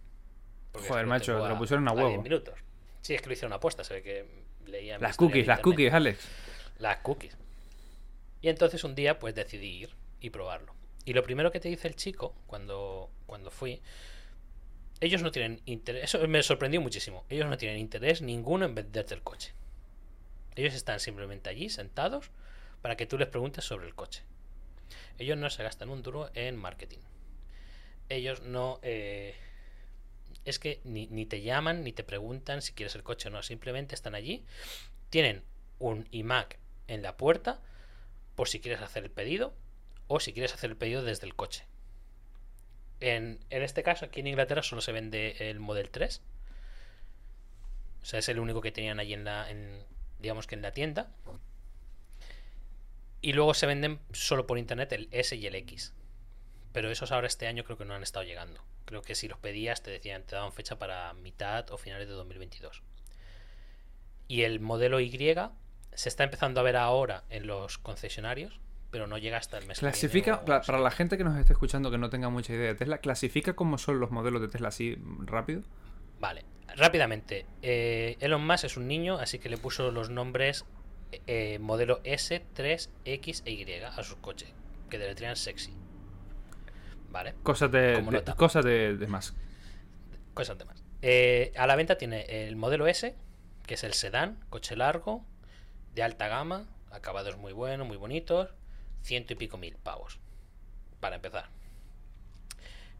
Joder, 0.72 1.06
macho, 1.06 1.40
te 1.42 1.48
lo 1.48 1.58
pusieron 1.58 1.88
a 1.88 1.92
10 1.92 2.04
huevo. 2.04 2.22
minutos. 2.22 2.58
Sí, 3.02 3.14
es 3.14 3.22
que 3.22 3.28
lo 3.28 3.32
hicieron 3.32 3.52
a 3.52 3.60
posta, 3.60 3.82
se 3.84 3.94
ve 3.94 4.02
que 4.02 4.26
leía 4.66 4.94
en 4.94 5.00
mi 5.00 5.06
Las 5.06 5.16
cookies, 5.16 5.46
las 5.46 5.60
cookies, 5.60 5.92
Alex. 5.92 6.28
Las 6.78 6.98
cookies. 6.98 7.36
Y 8.42 8.48
entonces 8.48 8.84
un 8.84 8.94
día 8.94 9.18
pues 9.18 9.34
decidí 9.34 9.82
ir 9.82 9.90
y 10.20 10.30
probarlo. 10.30 10.74
Y 11.04 11.12
lo 11.14 11.22
primero 11.22 11.50
que 11.50 11.60
te 11.60 11.68
dice 11.68 11.88
el 11.88 11.96
chico 11.96 12.34
cuando, 12.46 13.10
cuando 13.26 13.50
fui, 13.50 13.82
ellos 15.00 15.22
no 15.22 15.30
tienen 15.32 15.60
interés, 15.64 16.04
eso 16.04 16.26
me 16.28 16.42
sorprendió 16.42 16.80
muchísimo, 16.80 17.24
ellos 17.30 17.48
no 17.48 17.56
tienen 17.56 17.78
interés 17.78 18.20
ninguno 18.22 18.66
en 18.66 18.74
venderte 18.74 19.14
el 19.14 19.22
coche. 19.22 19.54
Ellos 20.56 20.74
están 20.74 21.00
simplemente 21.00 21.48
allí 21.48 21.70
sentados 21.70 22.30
para 22.82 22.96
que 22.96 23.06
tú 23.06 23.16
les 23.18 23.28
preguntes 23.28 23.64
sobre 23.64 23.86
el 23.86 23.94
coche. 23.94 24.22
Ellos 25.18 25.38
no 25.38 25.48
se 25.50 25.62
gastan 25.62 25.90
un 25.90 26.02
duro 26.02 26.30
en 26.34 26.56
marketing. 26.56 26.98
Ellos 28.08 28.42
no... 28.42 28.78
eh, 28.82 29.34
es 30.44 30.58
que 30.58 30.80
ni, 30.84 31.06
ni 31.08 31.26
te 31.26 31.42
llaman 31.42 31.84
ni 31.84 31.92
te 31.92 32.04
preguntan 32.04 32.62
si 32.62 32.72
quieres 32.72 32.94
el 32.94 33.02
coche 33.02 33.28
o 33.28 33.30
no. 33.30 33.42
Simplemente 33.42 33.94
están 33.94 34.14
allí. 34.14 34.44
Tienen 35.10 35.42
un 35.78 36.08
iMac 36.10 36.58
en 36.88 37.02
la 37.02 37.16
puerta 37.16 37.60
por 38.34 38.48
si 38.48 38.60
quieres 38.60 38.80
hacer 38.80 39.04
el 39.04 39.10
pedido 39.10 39.54
o 40.06 40.20
si 40.20 40.32
quieres 40.32 40.54
hacer 40.54 40.70
el 40.70 40.76
pedido 40.76 41.02
desde 41.02 41.26
el 41.26 41.34
coche. 41.34 41.64
En, 43.00 43.38
en 43.50 43.62
este 43.62 43.82
caso, 43.82 44.04
aquí 44.04 44.20
en 44.20 44.26
Inglaterra 44.26 44.62
solo 44.62 44.80
se 44.82 44.92
vende 44.92 45.36
el 45.50 45.60
Model 45.60 45.90
3. 45.90 46.20
O 48.02 48.04
sea, 48.04 48.18
es 48.18 48.28
el 48.28 48.38
único 48.38 48.60
que 48.60 48.72
tenían 48.72 48.98
allí 48.98 49.14
en 49.14 49.24
la, 49.24 49.48
digamos 50.18 50.46
que 50.46 50.54
en 50.54 50.62
la 50.62 50.72
tienda. 50.72 51.10
Y 53.22 53.32
luego 53.34 53.54
se 53.54 53.66
venden 53.66 54.00
solo 54.12 54.46
por 54.46 54.58
internet 54.58 54.92
el 54.92 55.08
S 55.12 55.36
y 55.36 55.46
el 55.46 55.54
X. 55.54 55.92
Pero 56.72 56.90
esos 56.90 57.10
ahora 57.12 57.26
este 57.26 57.46
año 57.46 57.64
creo 57.64 57.76
que 57.76 57.84
no 57.84 57.94
han 57.94 58.02
estado 58.02 58.24
llegando. 58.24 58.62
Creo 58.84 59.02
que 59.02 59.14
si 59.14 59.26
los 59.28 59.38
pedías 59.38 59.82
te 59.82 59.90
decían, 59.90 60.22
te 60.22 60.36
daban 60.36 60.52
fecha 60.52 60.78
para 60.78 61.12
mitad 61.14 61.70
o 61.70 61.78
finales 61.78 62.06
de 62.08 62.14
2022. 62.14 62.82
Y 64.28 64.42
el 64.42 64.60
modelo 64.60 65.00
Y 65.00 65.10
se 65.94 66.08
está 66.08 66.24
empezando 66.24 66.60
a 66.60 66.62
ver 66.62 66.76
ahora 66.76 67.24
en 67.30 67.46
los 67.46 67.78
concesionarios, 67.78 68.60
pero 68.92 69.06
no 69.06 69.18
llega 69.18 69.38
hasta 69.38 69.58
el 69.58 69.66
mes 69.66 69.78
que 69.78 69.84
viene 69.86 69.92
Clasifica, 69.92 70.36
o- 70.36 70.44
cla- 70.44 70.64
para 70.64 70.78
la 70.78 70.90
gente 70.92 71.18
que 71.18 71.24
nos 71.24 71.36
esté 71.38 71.52
escuchando 71.52 71.90
que 71.90 71.98
no 71.98 72.10
tenga 72.10 72.28
mucha 72.28 72.52
idea 72.52 72.68
de 72.68 72.74
Tesla, 72.76 72.98
¿clasifica 72.98 73.54
cómo 73.54 73.76
son 73.78 73.98
los 73.98 74.10
modelos 74.12 74.40
de 74.40 74.48
Tesla 74.48 74.68
así 74.68 74.96
mm, 74.96 75.26
rápido? 75.26 75.62
Vale, 76.20 76.44
rápidamente. 76.76 77.46
eh, 77.62 78.16
Elon 78.20 78.46
Musk 78.46 78.64
es 78.64 78.76
un 78.76 78.86
niño, 78.86 79.16
así 79.18 79.38
que 79.40 79.48
le 79.48 79.56
puso 79.58 79.90
los 79.90 80.10
nombres 80.10 80.64
eh, 81.26 81.58
modelo 81.58 82.00
S, 82.04 82.44
3, 82.54 82.90
X 83.04 83.42
e 83.46 83.52
Y 83.52 83.64
a 83.82 84.02
sus 84.04 84.16
coches, 84.16 84.52
que 84.88 84.98
deletrean 84.98 85.34
sexy. 85.34 85.72
Vale, 87.10 87.34
Cosas 87.42 87.70
de, 87.72 88.22
cosas 88.36 88.64
de, 88.64 88.96
de 88.96 89.06
más. 89.08 89.34
cosas 90.32 90.56
de 90.56 90.64
más. 90.64 90.82
Eh, 91.02 91.52
a 91.56 91.66
la 91.66 91.74
venta 91.76 91.98
tiene 91.98 92.46
el 92.46 92.56
modelo 92.56 92.86
S, 92.86 93.16
que 93.66 93.74
es 93.74 93.84
el 93.84 93.94
sedán, 93.94 94.38
coche 94.48 94.76
largo, 94.76 95.24
de 95.94 96.02
alta 96.04 96.28
gama, 96.28 96.66
acabados 96.90 97.36
muy 97.36 97.52
buenos, 97.52 97.86
muy 97.86 97.96
bonitos, 97.96 98.50
ciento 99.02 99.32
y 99.32 99.36
pico 99.36 99.58
mil 99.58 99.76
pavos. 99.76 100.20
Para 101.00 101.16
empezar. 101.16 101.48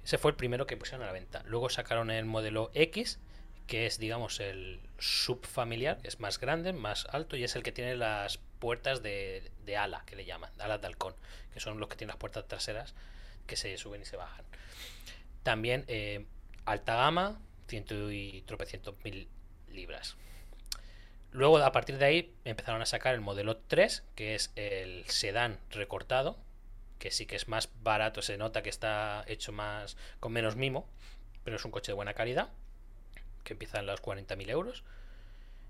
Ese 0.02 0.18
fue 0.18 0.32
el 0.32 0.36
primero 0.36 0.66
que 0.66 0.76
pusieron 0.76 1.02
a 1.02 1.06
la 1.06 1.12
venta. 1.12 1.42
Luego 1.46 1.68
sacaron 1.70 2.10
el 2.10 2.24
modelo 2.24 2.70
X, 2.74 3.20
que 3.66 3.86
es, 3.86 3.98
digamos, 3.98 4.40
el 4.40 4.80
subfamiliar, 4.98 5.98
que 5.98 6.08
es 6.08 6.18
más 6.18 6.40
grande, 6.40 6.72
más 6.72 7.06
alto, 7.12 7.36
y 7.36 7.44
es 7.44 7.54
el 7.54 7.62
que 7.62 7.70
tiene 7.70 7.94
las 7.94 8.38
puertas 8.58 9.02
de, 9.02 9.52
de 9.64 9.76
ala, 9.76 10.02
que 10.06 10.16
le 10.16 10.24
llaman, 10.24 10.50
alas 10.58 10.80
de 10.80 10.88
halcón, 10.88 11.14
que 11.52 11.60
son 11.60 11.78
los 11.78 11.88
que 11.88 11.96
tienen 11.96 12.08
las 12.08 12.16
puertas 12.16 12.48
traseras 12.48 12.94
que 13.50 13.56
se 13.56 13.76
suben 13.76 14.02
y 14.02 14.04
se 14.04 14.16
bajan. 14.16 14.44
También 15.42 15.84
eh, 15.88 16.24
alta 16.64 16.94
gama, 16.94 17.40
ciento 17.66 18.12
y 18.12 18.42
tropecientos 18.46 18.94
mil 19.04 19.28
libras. 19.68 20.16
Luego, 21.32 21.58
a 21.58 21.72
partir 21.72 21.98
de 21.98 22.04
ahí, 22.04 22.34
empezaron 22.44 22.80
a 22.80 22.86
sacar 22.86 23.14
el 23.14 23.20
modelo 23.20 23.56
3, 23.56 24.04
que 24.14 24.36
es 24.36 24.52
el 24.54 25.04
sedán 25.08 25.58
recortado, 25.70 26.38
que 27.00 27.10
sí 27.10 27.26
que 27.26 27.34
es 27.34 27.48
más 27.48 27.70
barato, 27.82 28.22
se 28.22 28.38
nota 28.38 28.62
que 28.62 28.70
está 28.70 29.24
hecho 29.26 29.50
más 29.50 29.96
con 30.20 30.32
menos 30.32 30.54
mimo, 30.54 30.88
pero 31.42 31.56
es 31.56 31.64
un 31.64 31.72
coche 31.72 31.90
de 31.90 31.96
buena 31.96 32.14
calidad, 32.14 32.50
que 33.42 33.54
empieza 33.54 33.80
en 33.80 33.86
los 33.86 34.00
40.000 34.00 34.48
euros. 34.48 34.84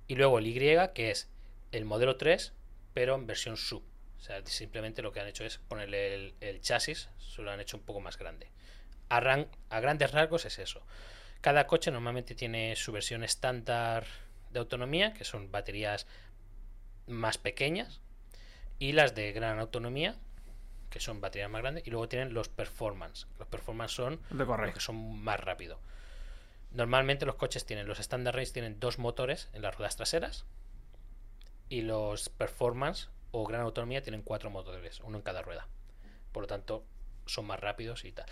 Y 0.07 0.16
luego 0.16 0.38
el 0.38 0.47
Y, 0.47 0.57
que 0.95 1.11
es 1.11 1.31
el 1.73 1.87
modelo 1.87 2.16
3, 2.16 2.53
pero 2.93 3.14
en 3.14 3.27
versión 3.27 3.57
sub. 3.57 3.83
O 4.21 4.23
sea, 4.23 4.45
simplemente 4.45 5.01
lo 5.03 5.13
que 5.13 5.21
han 5.21 5.27
hecho 5.29 5.45
es 5.45 5.59
ponerle 5.59 6.15
el, 6.15 6.35
el 6.41 6.61
chasis, 6.61 7.09
se 7.19 7.41
lo 7.43 7.51
han 7.51 7.59
hecho 7.61 7.79
un 7.79 7.83
poco 7.83 8.01
más 8.01 8.19
grande. 8.19 8.49
A, 9.09 9.19
ran- 9.21 9.49
a 9.71 9.81
grandes 9.81 10.13
rasgos 10.13 10.45
es 10.45 10.59
eso. 10.59 10.83
Cada 11.41 11.67
coche 11.67 11.91
normalmente 11.91 12.35
tiene 12.35 12.77
su 12.77 12.93
versión 12.93 13.25
estándar 13.25 14.07
de 14.51 14.59
autonomía, 14.59 15.15
que 15.15 15.25
son 15.25 15.51
baterías 15.51 16.07
más 17.07 17.39
pequeñas, 17.39 18.01
y 18.79 18.93
las 18.93 19.15
de 19.15 19.33
gran 19.33 19.59
autonomía, 19.59 20.17
que 20.91 21.01
son 21.01 21.21
baterías 21.21 21.51
más 21.51 21.63
grandes, 21.63 21.87
y 21.87 21.91
luego 21.91 22.09
tienen 22.09 22.35
los 22.35 22.49
performance. 22.49 23.27
Los 23.39 23.49
performance 23.49 23.93
son 23.93 24.21
De 24.31 24.45
los 24.67 24.75
que 24.75 24.81
son 24.81 25.19
más 25.23 25.41
rápido. 25.41 25.81
Normalmente 26.73 27.25
los 27.27 27.37
coches 27.37 27.65
tienen, 27.65 27.89
los 27.89 27.99
Standard 28.01 28.37
Race 28.37 28.53
tienen 28.53 28.79
dos 28.79 28.99
motores 28.99 29.49
en 29.55 29.63
las 29.63 29.75
ruedas 29.77 29.97
traseras 29.97 30.45
y 31.69 31.83
los 31.83 32.29
Performance 32.29 33.09
o 33.33 33.47
Gran 33.47 33.62
Autonomía 33.62 34.03
tienen 34.03 34.23
cuatro 34.23 34.51
motores, 34.51 35.01
uno 35.01 35.19
en 35.19 35.23
cada 35.23 35.43
rueda. 35.43 35.69
Por 36.33 36.43
lo 36.43 36.47
tanto, 36.47 36.85
son 37.27 37.47
más 37.47 37.61
rápidos 37.61 38.05
y 38.05 38.12
tal. 38.12 38.27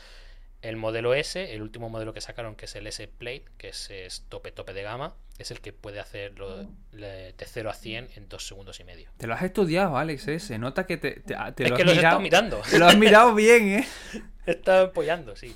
El 0.61 0.76
modelo 0.76 1.14
S, 1.14 1.54
el 1.54 1.62
último 1.62 1.88
modelo 1.88 2.12
que 2.12 2.20
sacaron, 2.20 2.56
que 2.56 2.64
es 2.64 2.74
el 2.74 2.87
S 2.88 3.06
Plate, 3.06 3.44
que 3.58 3.68
es, 3.68 3.90
es 3.90 4.24
tope 4.28 4.50
tope 4.50 4.72
de 4.72 4.82
gama, 4.82 5.14
es 5.38 5.52
el 5.52 5.61
que 5.61 5.72
puede 5.72 6.00
hacerlo 6.00 6.66
le- 6.90 7.32
de 7.32 7.44
0 7.46 7.70
a 7.70 7.74
100 7.74 8.08
en 8.16 8.28
dos 8.28 8.44
segundos 8.48 8.80
y 8.80 8.84
medio. 8.84 9.08
Te 9.18 9.28
lo 9.28 9.34
has 9.34 9.42
estudiado, 9.42 9.96
Alex, 9.96 10.26
¿eh? 10.26 10.40
Se 10.40 10.58
nota 10.58 10.84
que 10.84 10.96
te, 10.96 11.12
te- 11.20 11.37
te 11.54 11.62
es 11.64 11.70
lo 11.70 11.76
que 11.76 11.82
has 11.82 11.87
los 11.87 11.96
mirado. 11.96 12.18
mirando. 12.20 12.61
Te 12.68 12.78
lo 12.80 12.87
has 12.87 12.96
mirado 12.98 13.34
bien, 13.37 13.68
¿eh? 13.68 13.88
Estaba 14.46 14.80
apoyando, 14.88 15.37
sí. 15.37 15.54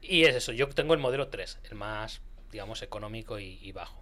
Y 0.00 0.24
es 0.24 0.36
eso, 0.36 0.52
yo 0.52 0.68
tengo 0.68 0.94
el 0.94 1.00
modelo 1.00 1.28
3, 1.28 1.58
el 1.70 1.74
más, 1.74 2.20
digamos, 2.52 2.82
económico 2.82 3.38
y, 3.40 3.58
y 3.62 3.72
bajo. 3.72 4.00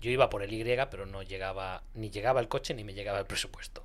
Yo 0.00 0.10
iba 0.10 0.30
por 0.30 0.42
el 0.42 0.52
Y, 0.52 0.64
pero 0.90 1.06
no 1.06 1.22
llegaba, 1.22 1.82
ni 1.94 2.10
llegaba 2.10 2.40
el 2.40 2.48
coche 2.48 2.74
ni 2.74 2.84
me 2.84 2.94
llegaba 2.94 3.18
el 3.18 3.26
presupuesto. 3.26 3.84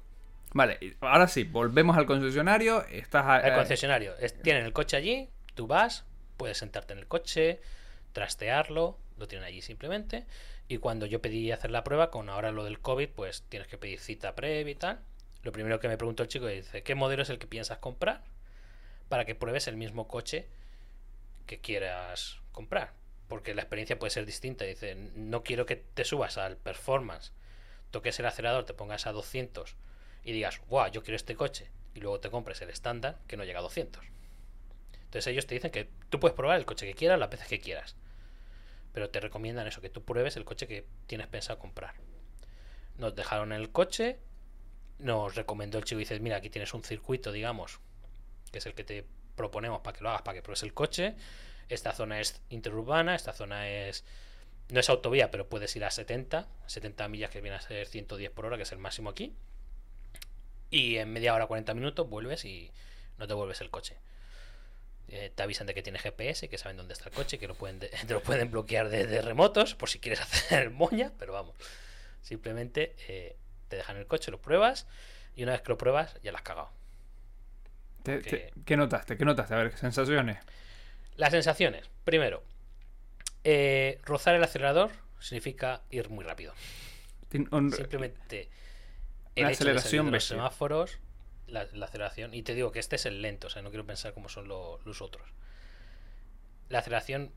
Vale, 0.53 0.77
ahora 1.01 1.27
sí, 1.27 1.43
volvemos 1.43 1.97
al 1.97 2.05
concesionario. 2.05 2.85
Estás 2.85 3.25
a- 3.25 3.39
El 3.39 3.53
eh, 3.53 3.55
concesionario, 3.55 4.15
es- 4.17 4.39
tienen 4.41 4.63
el 4.65 4.73
coche 4.73 4.95
allí, 4.97 5.29
tú 5.55 5.65
vas, 5.65 6.05
puedes 6.37 6.57
sentarte 6.59 6.93
en 6.93 6.99
el 6.99 7.07
coche, 7.07 7.59
trastearlo, 8.11 8.97
lo 9.17 9.27
tienen 9.27 9.47
allí 9.47 9.61
simplemente. 9.61 10.25
Y 10.67 10.77
cuando 10.77 11.05
yo 11.05 11.21
pedí 11.21 11.51
hacer 11.51 11.71
la 11.71 11.83
prueba, 11.83 12.11
con 12.11 12.29
ahora 12.29 12.51
lo 12.51 12.63
del 12.63 12.79
COVID, 12.79 13.09
pues 13.09 13.43
tienes 13.49 13.67
que 13.67 13.77
pedir 13.77 13.99
cita 13.99 14.35
previa 14.35 14.71
y 14.71 14.75
tal. 14.75 14.99
Lo 15.41 15.51
primero 15.51 15.79
que 15.79 15.87
me 15.87 15.97
preguntó 15.97 16.23
el 16.23 16.29
chico 16.29 16.47
dice, 16.47 16.83
¿qué 16.83 16.95
modelo 16.95 17.23
es 17.23 17.29
el 17.29 17.39
que 17.39 17.47
piensas 17.47 17.79
comprar? 17.79 18.21
Para 19.09 19.25
que 19.25 19.35
pruebes 19.35 19.67
el 19.67 19.75
mismo 19.75 20.07
coche 20.07 20.47
que 21.47 21.59
quieras 21.59 22.37
comprar. 22.51 22.93
Porque 23.27 23.53
la 23.53 23.61
experiencia 23.61 23.97
puede 23.97 24.11
ser 24.11 24.25
distinta. 24.25 24.65
Dice, 24.65 24.95
no 24.95 25.43
quiero 25.43 25.65
que 25.65 25.75
te 25.75 26.05
subas 26.05 26.37
al 26.37 26.57
performance, 26.57 27.33
toques 27.91 28.19
el 28.19 28.25
acelerador, 28.25 28.65
te 28.65 28.73
pongas 28.73 29.07
a 29.07 29.11
200 29.11 29.75
y 30.23 30.31
digas, 30.31 30.61
wow, 30.69 30.87
yo 30.87 31.03
quiero 31.03 31.15
este 31.15 31.35
coche, 31.35 31.69
y 31.93 31.99
luego 31.99 32.19
te 32.19 32.29
compres 32.29 32.61
el 32.61 32.69
estándar 32.69 33.19
que 33.27 33.37
no 33.37 33.43
llega 33.43 33.59
a 33.59 33.63
200. 33.63 34.03
Entonces 35.05 35.27
ellos 35.27 35.45
te 35.45 35.55
dicen 35.55 35.71
que 35.71 35.89
tú 36.09 36.19
puedes 36.19 36.35
probar 36.35 36.57
el 36.57 36.65
coche 36.65 36.87
que 36.87 36.95
quieras 36.95 37.19
las 37.19 37.29
veces 37.29 37.47
que 37.47 37.59
quieras. 37.59 37.95
Pero 38.93 39.09
te 39.09 39.19
recomiendan 39.19 39.67
eso, 39.67 39.81
que 39.81 39.89
tú 39.89 40.03
pruebes 40.03 40.37
el 40.37 40.45
coche 40.45 40.67
que 40.67 40.87
tienes 41.07 41.27
pensado 41.27 41.59
comprar. 41.59 41.93
Nos 42.97 43.15
dejaron 43.15 43.51
el 43.51 43.71
coche, 43.71 44.19
nos 44.99 45.35
recomendó 45.35 45.77
el 45.77 45.83
chico 45.83 45.99
y 45.99 46.03
dices, 46.03 46.21
mira, 46.21 46.37
aquí 46.37 46.49
tienes 46.49 46.73
un 46.73 46.83
circuito, 46.83 47.31
digamos, 47.31 47.79
que 48.51 48.59
es 48.59 48.65
el 48.65 48.73
que 48.73 48.83
te 48.83 49.05
proponemos 49.35 49.81
para 49.81 49.97
que 49.97 50.03
lo 50.03 50.09
hagas, 50.09 50.21
para 50.21 50.35
que 50.35 50.41
pruebes 50.41 50.63
el 50.63 50.73
coche. 50.73 51.15
Esta 51.69 51.93
zona 51.93 52.19
es 52.19 52.41
interurbana, 52.49 53.15
esta 53.15 53.33
zona 53.33 53.69
es... 53.69 54.03
No 54.69 54.79
es 54.79 54.89
autovía, 54.89 55.29
pero 55.29 55.49
puedes 55.49 55.75
ir 55.75 55.83
a 55.83 55.91
70, 55.91 56.47
70 56.67 57.07
millas 57.07 57.29
que 57.29 57.41
viene 57.41 57.57
a 57.57 57.61
ser 57.61 57.85
110 57.85 58.31
por 58.31 58.45
hora, 58.45 58.57
que 58.57 58.63
es 58.63 58.71
el 58.71 58.79
máximo 58.79 59.09
aquí. 59.09 59.35
Y 60.69 60.97
en 60.97 61.11
media 61.11 61.35
hora, 61.35 61.45
40 61.45 61.73
minutos 61.73 62.09
vuelves 62.09 62.45
y 62.45 62.71
no 63.17 63.27
te 63.27 63.33
vuelves 63.33 63.61
el 63.61 63.69
coche. 63.69 63.97
Eh, 65.09 65.31
te 65.35 65.43
avisan 65.43 65.67
de 65.67 65.73
que 65.73 65.83
tiene 65.83 65.99
GPS, 65.99 66.49
que 66.49 66.57
saben 66.57 66.77
dónde 66.77 66.93
está 66.93 67.09
el 67.09 67.15
coche, 67.15 67.37
que 67.37 67.47
lo 67.47 67.55
pueden 67.55 67.79
te 68.07 68.13
lo 68.13 68.23
pueden 68.23 68.49
bloquear 68.49 68.89
desde 68.89 69.21
remotos 69.21 69.75
por 69.75 69.89
si 69.89 69.99
quieres 69.99 70.21
hacer 70.21 70.71
moña, 70.71 71.11
pero 71.19 71.33
vamos. 71.33 71.55
Simplemente 72.21 72.95
eh, 73.07 73.35
te 73.67 73.75
dejan 73.75 73.97
el 73.97 74.07
coche, 74.07 74.31
lo 74.31 74.41
pruebas 74.41 74.87
y 75.35 75.43
una 75.43 75.51
vez 75.51 75.61
que 75.61 75.69
lo 75.69 75.77
pruebas 75.77 76.15
ya 76.23 76.31
lo 76.31 76.37
has 76.37 76.43
cagado. 76.43 76.71
Te, 78.03 78.19
te, 78.19 78.53
¿Qué 78.65 78.75
notaste? 78.75 79.17
¿Qué 79.17 79.25
notaste? 79.25 79.53
A 79.53 79.57
ver, 79.57 79.71
¿qué 79.71 79.77
sensaciones? 79.77 80.37
Las 81.15 81.31
sensaciones. 81.31 81.89
Primero, 82.03 82.43
eh, 83.43 83.99
rozar 84.03 84.35
el 84.35 84.43
acelerador 84.43 84.91
significa 85.19 85.81
ir 85.89 86.09
muy 86.09 86.23
rápido. 86.23 86.53
Un, 87.51 87.71
Simplemente 87.71 88.49
una 89.35 89.49
aceleración 89.49 90.05
de 90.07 90.11
los 90.11 90.23
semáforos, 90.23 90.99
la, 91.47 91.67
la, 91.73 91.85
aceleración. 91.85 92.33
Y 92.33 92.43
te 92.43 92.53
digo 92.53 92.71
que 92.71 92.79
este 92.79 92.95
es 92.95 93.05
el 93.05 93.21
lento, 93.21 93.47
o 93.47 93.49
sea, 93.49 93.61
no 93.61 93.69
quiero 93.69 93.85
pensar 93.85 94.13
cómo 94.13 94.29
son 94.29 94.47
lo, 94.47 94.79
los 94.85 95.01
otros. 95.01 95.27
La 96.69 96.79
aceleración 96.79 97.31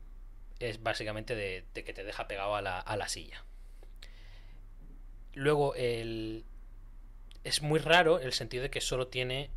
es 0.59 0.81
básicamente 0.81 1.35
de, 1.35 1.65
de 1.73 1.83
que 1.83 1.93
te 1.93 2.03
deja 2.03 2.27
pegado 2.27 2.55
a 2.55 2.61
la, 2.61 2.79
a 2.79 2.97
la 2.97 3.09
silla. 3.09 3.43
Luego, 5.33 5.75
el, 5.75 6.45
es 7.43 7.61
muy 7.61 7.79
raro 7.79 8.19
el 8.19 8.33
sentido 8.33 8.63
de 8.63 8.69
que 8.69 8.81
solo 8.81 9.07
tiene 9.07 9.49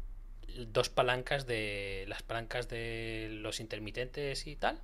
dos 0.66 0.88
palancas 0.88 1.46
de 1.46 2.04
las 2.08 2.22
palancas 2.22 2.68
de 2.68 3.28
los 3.30 3.60
intermitentes 3.60 4.46
y 4.46 4.56
tal. 4.56 4.80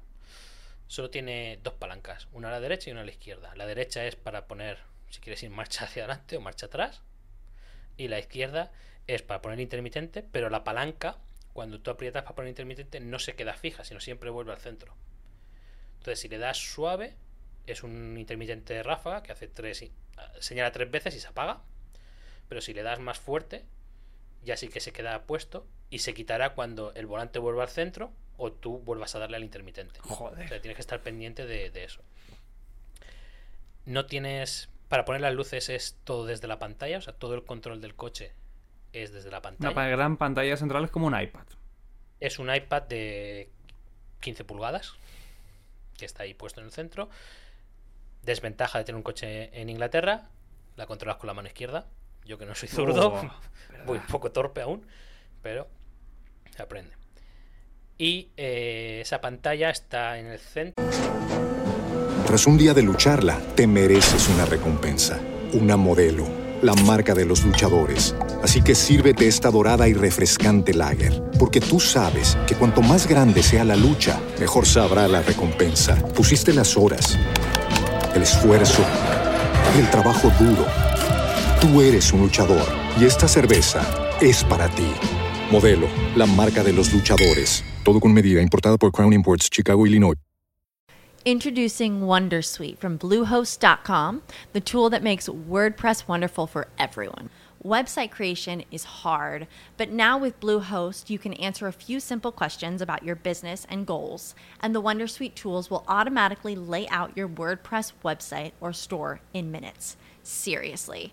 Solo 0.89 1.11
tiene 1.11 1.59
dos 1.63 1.75
palancas, 1.75 2.29
una 2.33 2.49
a 2.49 2.53
la 2.53 2.61
derecha 2.61 2.91
y 2.91 2.93
una 2.93 3.03
a 3.03 3.05
la 3.05 3.11
izquierda. 3.11 3.55
La 3.57 3.67
derecha 3.67 4.05
es 4.07 4.17
para 4.17 4.47
poner, 4.47 4.79
si 5.11 5.21
quieres 5.21 5.43
ir 5.43 5.51
marcha 5.51 5.85
hacia 5.87 6.05
adelante 6.05 6.37
o 6.37 6.41
marcha 6.41 6.67
atrás. 6.67 7.03
Y 7.97 8.09
la 8.09 8.19
izquierda 8.19 8.71
es 9.07 9.23
para 9.23 9.43
poner 9.43 9.61
intermitente, 9.61 10.23
pero 10.23 10.51
la 10.51 10.65
palanca, 10.65 11.19
cuando 11.53 11.81
tú 11.81 11.91
aprietas 11.91 12.23
para 12.23 12.37
poner 12.37 12.51
intermitente, 12.51 13.01
no 13.01 13.19
se 13.19 13.35
queda 13.35 13.55
fija, 13.55 13.85
sino 13.85 14.01
siempre 14.01 14.31
vuelve 14.31 14.53
al 14.53 14.59
centro. 14.59 14.95
Entonces, 15.99 16.21
si 16.21 16.29
le 16.29 16.39
das 16.39 16.59
suave, 16.59 17.15
es 17.67 17.83
un 17.83 18.17
intermitente 18.17 18.75
de 18.75 18.83
ráfaga 18.83 19.23
que 19.23 19.33
hace 19.33 19.49
tres, 19.49 19.85
señala 20.41 20.71
tres 20.73 20.91
veces 20.91 21.15
y 21.15 21.21
se 21.21 21.29
apaga. 21.29 21.63
Pero 22.49 22.61
si 22.61 22.75
le 22.75 22.83
das 22.83 23.01
más 23.01 23.19
fuerte, 23.19 23.65
ya 24.47 24.57
sí 24.57 24.69
que 24.69 24.81
se 24.81 24.93
queda 24.93 25.25
puesto 25.25 25.67
y 25.91 25.99
se 25.99 26.15
quitará 26.15 26.55
cuando 26.55 26.95
el 26.95 27.07
volante 27.07 27.39
vuelva 27.39 27.65
al 27.65 27.69
centro 27.69 28.13
o 28.39 28.53
tú 28.53 28.79
vuelvas 28.79 29.15
a 29.15 29.19
darle 29.19 29.37
al 29.37 29.45
intermitente. 29.45 29.99
Joder. 30.03 30.45
O 30.45 30.49
sea, 30.49 30.61
tienes 30.61 30.77
que 30.77 30.81
estar 30.81 31.03
pendiente 31.03 31.47
de, 31.47 31.71
de, 31.71 31.85
eso. 31.85 32.01
No 33.85 34.07
tienes. 34.07 34.71
Para 34.89 35.05
poner 35.05 35.21
las 35.21 35.35
luces 35.35 35.69
es 35.69 35.99
todo 36.05 36.27
desde 36.27 36.47
la 36.47 36.59
pantalla, 36.59 36.99
o 36.99 37.01
sea, 37.01 37.13
todo 37.13 37.35
el 37.35 37.45
control 37.45 37.81
del 37.81 37.97
coche 37.97 38.33
es 38.93 39.13
desde 39.13 39.31
la 39.31 39.43
pantalla. 39.43 39.73
Una 39.73 39.89
gran 39.89 40.17
pantalla 40.17 40.57
central 40.57 40.85
es 40.85 40.91
como 40.91 41.09
un 41.09 41.21
iPad. 41.21 41.47
Es 42.21 42.39
un 42.39 42.55
iPad 42.55 42.83
de 42.83 43.51
15 44.21 44.45
pulgadas 44.45 44.95
que 45.99 46.05
está 46.07 46.23
ahí 46.23 46.35
puesto 46.35 46.61
en 46.61 46.67
el 46.67 46.73
centro. 46.73 47.11
Desventaja 48.23 48.79
de 48.79 48.85
tener 48.85 48.97
un 48.97 49.03
coche 49.03 49.61
en 49.61 49.69
Inglaterra, 49.69 50.29
la 50.77 50.87
controlas 50.87 51.17
con 51.17 51.27
la 51.27 51.35
mano 51.35 51.49
izquierda. 51.49 51.87
Yo 52.27 52.39
que 52.39 52.45
no 52.45 52.55
soy 52.57 52.69
zurdo, 52.69 53.15
oh, 53.15 53.31
voy 53.87 53.99
un 53.99 54.07
poco 54.07 54.33
torpe 54.33 54.61
aún, 54.61 54.85
pero 55.43 55.69
se 56.55 56.61
aprende. 56.61 56.91
Y 57.99 58.31
eh, 58.37 58.99
esa 59.01 59.21
pantalla 59.21 59.71
está 59.71 60.19
en 60.19 60.27
el 60.27 60.39
centro. 60.41 60.85
Tras 62.27 62.47
un 62.49 62.59
día 62.59 62.75
de 62.75 62.83
lucharla, 62.83 63.39
te 63.55 63.69
mereces 63.69 64.29
una 64.29 64.45
recompensa, 64.45 65.21
una 65.53 65.77
modelo, 65.77 66.27
la 66.63 66.75
marca 66.75 67.15
de 67.15 67.25
los 67.25 67.45
luchadores. 67.45 68.17
Así 68.43 68.61
que 68.61 68.75
sírvete 68.75 69.29
esta 69.29 69.53
dorada 69.53 69.87
y 69.87 69.95
refrescante 69.95 70.75
lager, 70.75 71.23
porque 71.39 71.61
tú 71.61 71.79
sabes 71.79 72.37
que 72.49 72.57
cuanto 72.57 72.83
más 72.83 73.07
grande 73.07 73.45
sea 73.45 73.65
la 73.65 73.77
lucha, 73.77 74.21
mejor 74.41 74.67
sabrá 74.67 75.07
la 75.07 75.23
recompensa. 75.23 75.95
Pusiste 76.09 76.53
las 76.53 76.77
horas, 76.77 77.17
el 78.17 78.23
esfuerzo, 78.23 78.85
el 79.79 79.89
trabajo 79.91 80.29
duro. 80.41 80.86
Tú 81.67 81.81
eres 81.81 82.13
un 82.13 82.21
luchador 82.21 82.65
y 82.97 83.07
esta 83.07 83.27
cerveza 83.27 83.83
es 84.21 84.45
para 84.45 84.69
ti. 84.69 84.87
Modelo, 85.51 85.89
la 86.15 86.25
marca 86.25 86.63
de 86.63 86.73
los 86.73 86.93
luchadores. 86.93 87.65
Todo 87.83 87.99
con 87.99 88.15
medida, 88.15 88.41
importada 88.41 88.79
por 88.79 88.93
Crown 88.93 89.13
Imports, 89.13 89.51
Chicago, 89.51 89.85
Illinois. 89.85 90.15
Introducing 91.25 92.03
Wondersuite 92.03 92.79
from 92.79 92.97
Bluehost.com, 92.97 94.23
the 94.53 94.61
tool 94.61 94.89
that 94.91 95.03
makes 95.03 95.29
WordPress 95.29 96.07
wonderful 96.07 96.47
for 96.47 96.69
everyone. 96.79 97.31
Website 97.65 98.13
creation 98.13 98.63
is 98.71 99.03
hard, 99.03 99.49
but 99.77 99.91
now 99.91 100.17
with 100.17 100.39
Bluehost, 100.39 101.11
you 101.11 101.19
can 101.19 101.33
answer 101.33 101.67
a 101.67 101.73
few 101.73 101.99
simple 101.99 102.31
questions 102.31 102.81
about 102.81 103.03
your 103.03 103.17
business 103.17 103.67
and 103.69 103.89
goals, 103.89 104.37
and 104.61 104.73
the 104.73 104.81
Wondersuite 104.81 105.35
tools 105.35 105.69
will 105.69 105.85
automatically 105.89 106.55
lay 106.55 106.87
out 106.91 107.17
your 107.17 107.29
WordPress 107.29 107.93
website 108.05 108.53
or 108.61 108.73
store 108.73 109.19
in 109.35 109.51
minutes. 109.51 109.97
Seriously. 110.23 111.13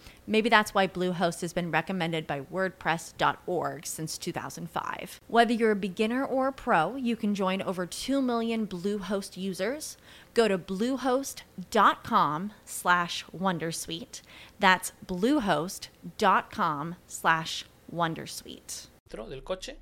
Maybe 0.31 0.47
that's 0.47 0.73
why 0.73 0.87
Bluehost 0.87 1.41
has 1.41 1.51
been 1.51 1.71
recommended 1.71 2.25
by 2.25 2.39
WordPress.org 2.39 3.85
since 3.85 4.17
2005. 4.17 5.19
Whether 5.27 5.51
you're 5.51 5.71
a 5.71 5.75
beginner 5.75 6.23
or 6.23 6.47
a 6.47 6.53
pro, 6.53 6.95
you 6.95 7.17
can 7.17 7.35
join 7.35 7.61
over 7.61 7.85
2 7.85 8.21
million 8.21 8.65
Bluehost 8.65 9.35
users. 9.35 9.97
Go 10.33 10.47
to 10.47 10.57
bluehost.com 10.57 12.53
slash 12.63 13.25
wondersuite. 13.37 14.21
That's 14.57 14.93
bluehost.com 15.05 16.95
slash 17.07 17.65
wondersuite. 17.93 18.87
Del 19.09 19.43
coche 19.43 19.75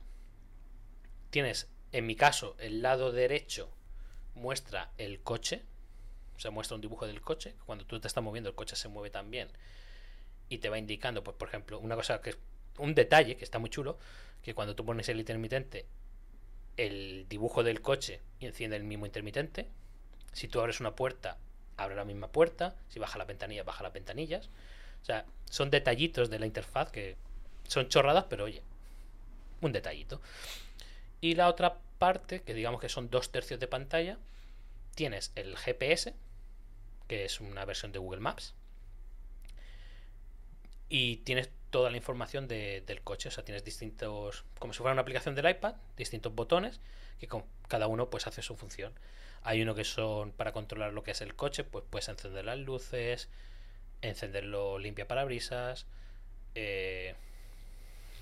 tienes, 1.31 1.67
en 1.93 2.07
mi 2.07 2.15
caso, 2.15 2.55
el 2.57 2.81
lado 2.81 3.11
derecho 3.11 3.67
muestra 4.33 4.89
el 4.97 5.19
coche, 5.21 5.61
o 6.35 6.39
sea, 6.39 6.49
muestra 6.49 6.73
un 6.73 6.81
dibujo 6.81 7.05
del 7.05 7.21
coche. 7.21 7.53
Cuando 7.67 7.85
tú 7.85 7.99
te 7.99 8.07
estás 8.07 8.23
moviendo, 8.23 8.49
el 8.49 8.55
coche 8.55 8.75
se 8.75 8.87
mueve 8.87 9.11
también 9.11 9.49
y 10.49 10.57
te 10.57 10.69
va 10.69 10.77
indicando, 10.77 11.23
pues 11.23 11.37
por 11.37 11.47
ejemplo, 11.47 11.79
una 11.79 11.95
cosa 11.95 12.21
que 12.21 12.31
es 12.31 12.37
un 12.77 12.95
detalle 12.95 13.37
que 13.37 13.43
está 13.43 13.59
muy 13.59 13.69
chulo, 13.69 13.97
que 14.41 14.53
cuando 14.53 14.75
tú 14.75 14.85
pones 14.85 15.07
el 15.09 15.19
intermitente, 15.19 15.85
el 16.77 17.25
dibujo 17.27 17.63
del 17.63 17.81
coche 17.81 18.21
enciende 18.39 18.77
el 18.77 18.83
mismo 18.83 19.05
intermitente. 19.05 19.67
Si 20.31 20.47
tú 20.47 20.59
abres 20.59 20.79
una 20.79 20.95
puerta, 20.95 21.37
abre 21.77 21.95
la 21.95 22.05
misma 22.05 22.29
puerta. 22.29 22.75
Si 22.89 22.99
baja 22.99 23.17
la 23.17 23.25
ventanilla, 23.25 23.63
baja 23.63 23.83
las 23.83 23.93
ventanillas. 23.93 24.49
O 25.01 25.05
sea, 25.05 25.25
son 25.49 25.69
detallitos 25.69 26.29
de 26.29 26.39
la 26.39 26.45
interfaz 26.45 26.91
que 26.91 27.17
son 27.67 27.89
chorradas, 27.89 28.25
pero 28.29 28.45
oye, 28.45 28.61
un 29.61 29.73
detallito. 29.73 30.21
Y 31.21 31.35
la 31.35 31.49
otra 31.49 31.77
parte, 31.97 32.41
que 32.41 32.53
digamos 32.53 32.79
que 32.79 32.89
son 32.89 33.09
dos 33.09 33.31
tercios 33.31 33.59
de 33.59 33.67
pantalla, 33.67 34.17
tienes 34.95 35.31
el 35.35 35.57
GPS, 35.57 36.13
que 37.07 37.25
es 37.25 37.41
una 37.41 37.65
versión 37.65 37.91
de 37.91 37.99
Google 37.99 38.21
Maps, 38.21 38.53
y 40.89 41.17
tienes 41.17 41.49
toda 41.69 41.89
la 41.91 41.97
información 41.97 42.47
de, 42.47 42.81
del 42.85 43.01
coche. 43.01 43.29
O 43.29 43.31
sea, 43.31 43.45
tienes 43.45 43.63
distintos, 43.63 44.43
como 44.57 44.73
si 44.73 44.79
fuera 44.79 44.93
una 44.93 45.03
aplicación 45.03 45.35
del 45.35 45.49
iPad, 45.49 45.75
distintos 45.95 46.33
botones 46.33 46.81
que 47.19 47.27
con 47.27 47.43
cada 47.67 47.87
uno 47.87 48.09
pues 48.09 48.27
hace 48.27 48.41
su 48.41 48.55
función. 48.55 48.93
Hay 49.43 49.61
uno 49.61 49.75
que 49.75 49.83
son 49.83 50.31
para 50.31 50.51
controlar 50.51 50.93
lo 50.93 51.03
que 51.03 51.11
es 51.11 51.21
el 51.21 51.35
coche, 51.35 51.63
pues 51.63 51.85
puedes 51.89 52.09
encender 52.09 52.45
las 52.45 52.57
luces, 52.59 53.29
encenderlo 54.01 54.79
limpia 54.79 55.07
parabrisas, 55.07 55.85
eh, 56.55 57.15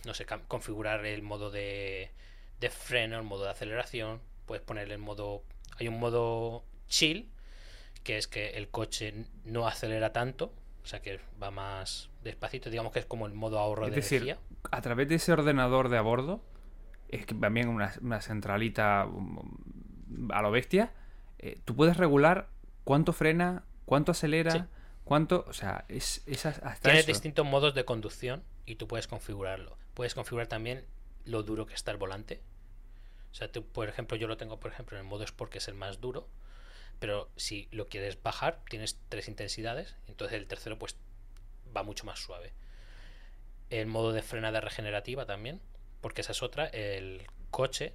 no 0.05 0.13
sé, 0.13 0.25
configurar 0.47 1.05
el 1.05 1.21
modo 1.21 1.49
de, 1.49 2.11
de 2.59 2.69
freno, 2.69 3.17
el 3.17 3.23
modo 3.23 3.45
de 3.45 3.51
aceleración, 3.51 4.21
puedes 4.45 4.63
poner 4.63 4.91
el 4.91 4.99
modo, 4.99 5.43
hay 5.79 5.87
un 5.87 5.99
modo 5.99 6.63
chill, 6.87 7.29
que 8.03 8.17
es 8.17 8.27
que 8.27 8.51
el 8.51 8.69
coche 8.69 9.25
no 9.43 9.67
acelera 9.67 10.13
tanto, 10.13 10.53
o 10.87 10.89
sea 10.89 11.01
que 11.01 11.19
va 11.43 11.51
más 11.51 12.09
despacito, 12.23 12.69
digamos 12.69 12.93
que 12.93 12.99
es 12.99 13.05
como 13.05 13.25
el 13.27 13.33
modo 13.33 13.59
ahorro 13.59 13.87
Es 13.87 13.89
de 13.91 13.95
decir, 13.97 14.21
energía. 14.23 14.39
a 14.71 14.81
través 14.81 15.09
de 15.09 15.15
ese 15.15 15.33
ordenador 15.33 15.89
de 15.89 15.97
a 15.97 16.01
bordo, 16.01 16.41
es 17.09 17.25
que 17.25 17.35
también 17.35 17.67
una, 17.67 17.91
una 18.01 18.21
centralita 18.21 19.05
um, 19.05 20.31
a 20.31 20.41
lo 20.41 20.49
bestia, 20.49 20.93
eh, 21.39 21.59
tú 21.65 21.75
puedes 21.75 21.97
regular 21.97 22.47
cuánto 22.85 23.11
frena, 23.11 23.65
cuánto 23.83 24.13
acelera, 24.13 24.51
Sí. 24.51 24.59
cuánto. 25.03 25.43
O 25.49 25.51
sea, 25.51 25.83
es, 25.89 26.23
es 26.25 26.45
hasta 26.45 26.73
Tienes 26.75 27.01
eso. 27.01 27.07
distintos 27.11 27.45
modos 27.45 27.75
de 27.75 27.83
conducción 27.83 28.43
y 28.65 28.75
tú 28.75 28.87
puedes 28.87 29.07
configurarlo. 29.07 29.77
Puedes 29.93 30.15
configurar 30.15 30.47
también 30.47 30.85
lo 31.25 31.43
duro 31.43 31.65
que 31.65 31.73
está 31.73 31.91
el 31.91 31.97
volante. 31.97 32.41
O 33.31 33.35
sea, 33.35 33.51
tú, 33.51 33.65
por 33.65 33.89
ejemplo, 33.89 34.15
yo 34.15 34.29
lo 34.29 34.37
tengo, 34.37 34.57
por 34.61 34.71
ejemplo, 34.71 34.97
en 34.97 35.03
el 35.03 35.09
modo 35.09 35.25
Sport, 35.25 35.51
que 35.51 35.57
es 35.57 35.67
el 35.67 35.75
más 35.75 35.99
duro. 35.99 36.29
Pero 36.99 37.29
si 37.35 37.67
lo 37.71 37.87
quieres 37.87 38.21
bajar, 38.21 38.61
tienes 38.69 38.99
tres 39.09 39.27
intensidades. 39.27 39.95
Entonces 40.07 40.37
el 40.37 40.47
tercero, 40.47 40.77
pues, 40.77 40.95
va 41.75 41.83
mucho 41.83 42.05
más 42.05 42.19
suave. 42.19 42.53
El 43.69 43.87
modo 43.87 44.13
de 44.13 44.21
frenada 44.21 44.61
regenerativa 44.61 45.25
también. 45.25 45.61
Porque 46.01 46.21
esa 46.21 46.31
es 46.31 46.43
otra. 46.43 46.65
El 46.67 47.27
coche 47.51 47.93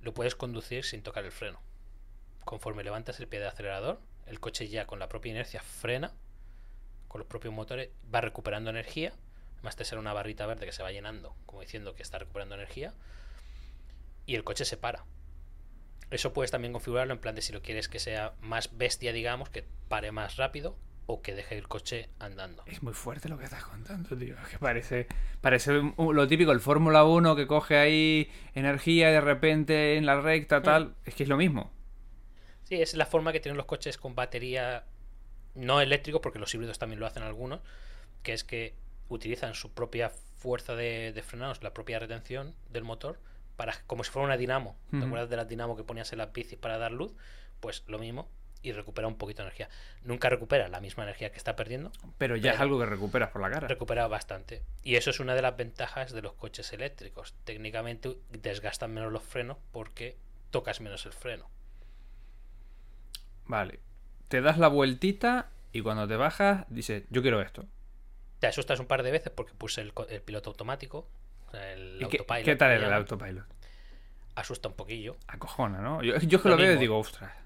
lo 0.00 0.14
puedes 0.14 0.34
conducir 0.34 0.84
sin 0.84 1.02
tocar 1.02 1.24
el 1.24 1.32
freno. 1.32 1.60
Conforme 2.44 2.84
levantas 2.84 3.20
el 3.20 3.28
pie 3.28 3.38
del 3.38 3.48
acelerador, 3.48 4.00
el 4.26 4.40
coche 4.40 4.68
ya 4.68 4.86
con 4.86 4.98
la 4.98 5.08
propia 5.08 5.30
inercia 5.30 5.62
frena 5.62 6.12
con 7.10 7.18
los 7.18 7.26
propios 7.26 7.52
motores, 7.52 7.90
va 8.14 8.20
recuperando 8.20 8.70
energía. 8.70 9.12
Además 9.54 9.74
te 9.74 9.84
sale 9.84 10.00
una 10.00 10.12
barrita 10.12 10.46
verde 10.46 10.64
que 10.64 10.70
se 10.70 10.84
va 10.84 10.92
llenando, 10.92 11.34
como 11.44 11.60
diciendo 11.60 11.96
que 11.96 12.04
está 12.04 12.20
recuperando 12.20 12.54
energía. 12.54 12.94
Y 14.26 14.36
el 14.36 14.44
coche 14.44 14.64
se 14.64 14.76
para. 14.76 15.04
Eso 16.10 16.32
puedes 16.32 16.50
también 16.50 16.72
configurarlo 16.72 17.12
en 17.12 17.20
plan 17.20 17.34
de 17.34 17.42
si 17.42 17.52
lo 17.52 17.62
quieres 17.62 17.88
que 17.88 17.98
sea 17.98 18.34
más 18.40 18.76
bestia, 18.76 19.12
digamos, 19.12 19.48
que 19.48 19.64
pare 19.88 20.10
más 20.12 20.36
rápido 20.36 20.76
o 21.06 21.22
que 21.22 21.34
deje 21.34 21.56
el 21.56 21.66
coche 21.66 22.08
andando. 22.18 22.62
Es 22.66 22.82
muy 22.82 22.92
fuerte 22.92 23.28
lo 23.28 23.38
que 23.38 23.44
estás 23.44 23.64
contando, 23.64 24.16
tío. 24.16 24.36
Es 24.40 24.48
que 24.48 24.58
parece, 24.58 25.06
parece 25.40 25.72
lo 25.72 26.28
típico, 26.28 26.52
el 26.52 26.60
Fórmula 26.60 27.04
1 27.04 27.34
que 27.36 27.46
coge 27.46 27.76
ahí 27.76 28.30
energía 28.54 29.10
y 29.10 29.12
de 29.12 29.20
repente 29.20 29.96
en 29.96 30.06
la 30.06 30.20
recta, 30.20 30.62
tal. 30.62 30.94
Es 31.04 31.14
que 31.14 31.24
es 31.24 31.28
lo 31.28 31.36
mismo. 31.36 31.70
Sí, 32.64 32.80
es 32.80 32.94
la 32.94 33.06
forma 33.06 33.32
que 33.32 33.40
tienen 33.40 33.56
los 33.56 33.66
coches 33.66 33.98
con 33.98 34.14
batería 34.14 34.84
no 35.54 35.80
eléctrico, 35.80 36.20
porque 36.20 36.38
los 36.38 36.54
híbridos 36.54 36.78
también 36.78 37.00
lo 37.00 37.06
hacen 37.06 37.24
algunos, 37.24 37.60
que 38.22 38.32
es 38.32 38.44
que 38.44 38.74
utilizan 39.08 39.54
su 39.54 39.72
propia 39.72 40.10
fuerza 40.10 40.76
de, 40.76 41.12
de 41.12 41.22
frenados, 41.22 41.62
la 41.62 41.74
propia 41.74 41.98
retención 41.98 42.54
del 42.70 42.84
motor, 42.84 43.18
para 43.60 43.74
como 43.86 44.04
si 44.04 44.10
fuera 44.10 44.24
una 44.24 44.38
dinamo. 44.38 44.74
¿Te 44.90 45.04
acuerdas 45.04 45.28
de 45.28 45.36
la 45.36 45.44
dinamo 45.44 45.76
que 45.76 45.84
ponías 45.84 46.10
en 46.12 46.18
las 46.18 46.32
bicis 46.32 46.58
para 46.58 46.78
dar 46.78 46.92
luz? 46.92 47.12
Pues 47.60 47.84
lo 47.88 47.98
mismo 47.98 48.30
y 48.62 48.72
recupera 48.72 49.06
un 49.06 49.16
poquito 49.16 49.42
de 49.42 49.48
energía. 49.48 49.68
Nunca 50.02 50.30
recupera 50.30 50.66
la 50.68 50.80
misma 50.80 51.02
energía 51.02 51.30
que 51.30 51.36
está 51.36 51.56
perdiendo, 51.56 51.92
Pero 52.16 52.36
ya 52.36 52.52
es 52.52 52.60
algo 52.60 52.78
que 52.78 52.86
recuperas 52.86 53.28
por 53.28 53.42
la 53.42 53.50
cara. 53.50 53.68
recupera 53.68 54.08
bastante. 54.08 54.62
Y 54.82 54.94
eso 54.94 55.10
es 55.10 55.20
una 55.20 55.34
de 55.34 55.42
las 55.42 55.58
ventajas 55.58 56.14
de 56.14 56.22
los 56.22 56.32
coches 56.32 56.72
eléctricos. 56.72 57.34
Técnicamente 57.44 58.16
desgastan 58.30 58.94
menos 58.94 59.12
los 59.12 59.22
frenos 59.22 59.58
porque 59.72 60.16
tocas 60.50 60.80
menos 60.80 61.04
el 61.04 61.12
freno. 61.12 61.50
Vale. 63.44 63.80
Te 64.28 64.40
das 64.40 64.56
la 64.56 64.68
vueltita 64.68 65.50
y 65.70 65.82
cuando 65.82 66.08
te 66.08 66.16
bajas 66.16 66.64
dices, 66.70 67.04
yo 67.10 67.20
quiero 67.20 67.42
esto. 67.42 67.66
Te 68.38 68.46
asustas 68.46 68.80
un 68.80 68.86
par 68.86 69.02
de 69.02 69.10
veces 69.10 69.30
porque 69.30 69.52
puse 69.52 69.82
el, 69.82 69.92
piloto 70.22 70.48
automático, 70.48 71.06
el 71.54 71.96
¿Y 71.96 72.08
qué, 72.08 72.18
autopilot. 72.18 72.44
qué 72.44 72.56
tal 72.56 72.72
era 72.72 72.86
el 72.86 72.92
autopilot? 72.92 73.46
Asusta 74.34 74.68
un 74.68 74.74
poquillo. 74.74 75.16
Acojona, 75.26 75.80
¿no? 75.80 76.02
Yo, 76.02 76.16
yo 76.18 76.40
que 76.42 76.48
Lo 76.48 76.56
lo, 76.56 76.62
veo 76.62 76.74
y 76.74 76.78
digo, 76.78 76.98
ostras. 76.98 77.32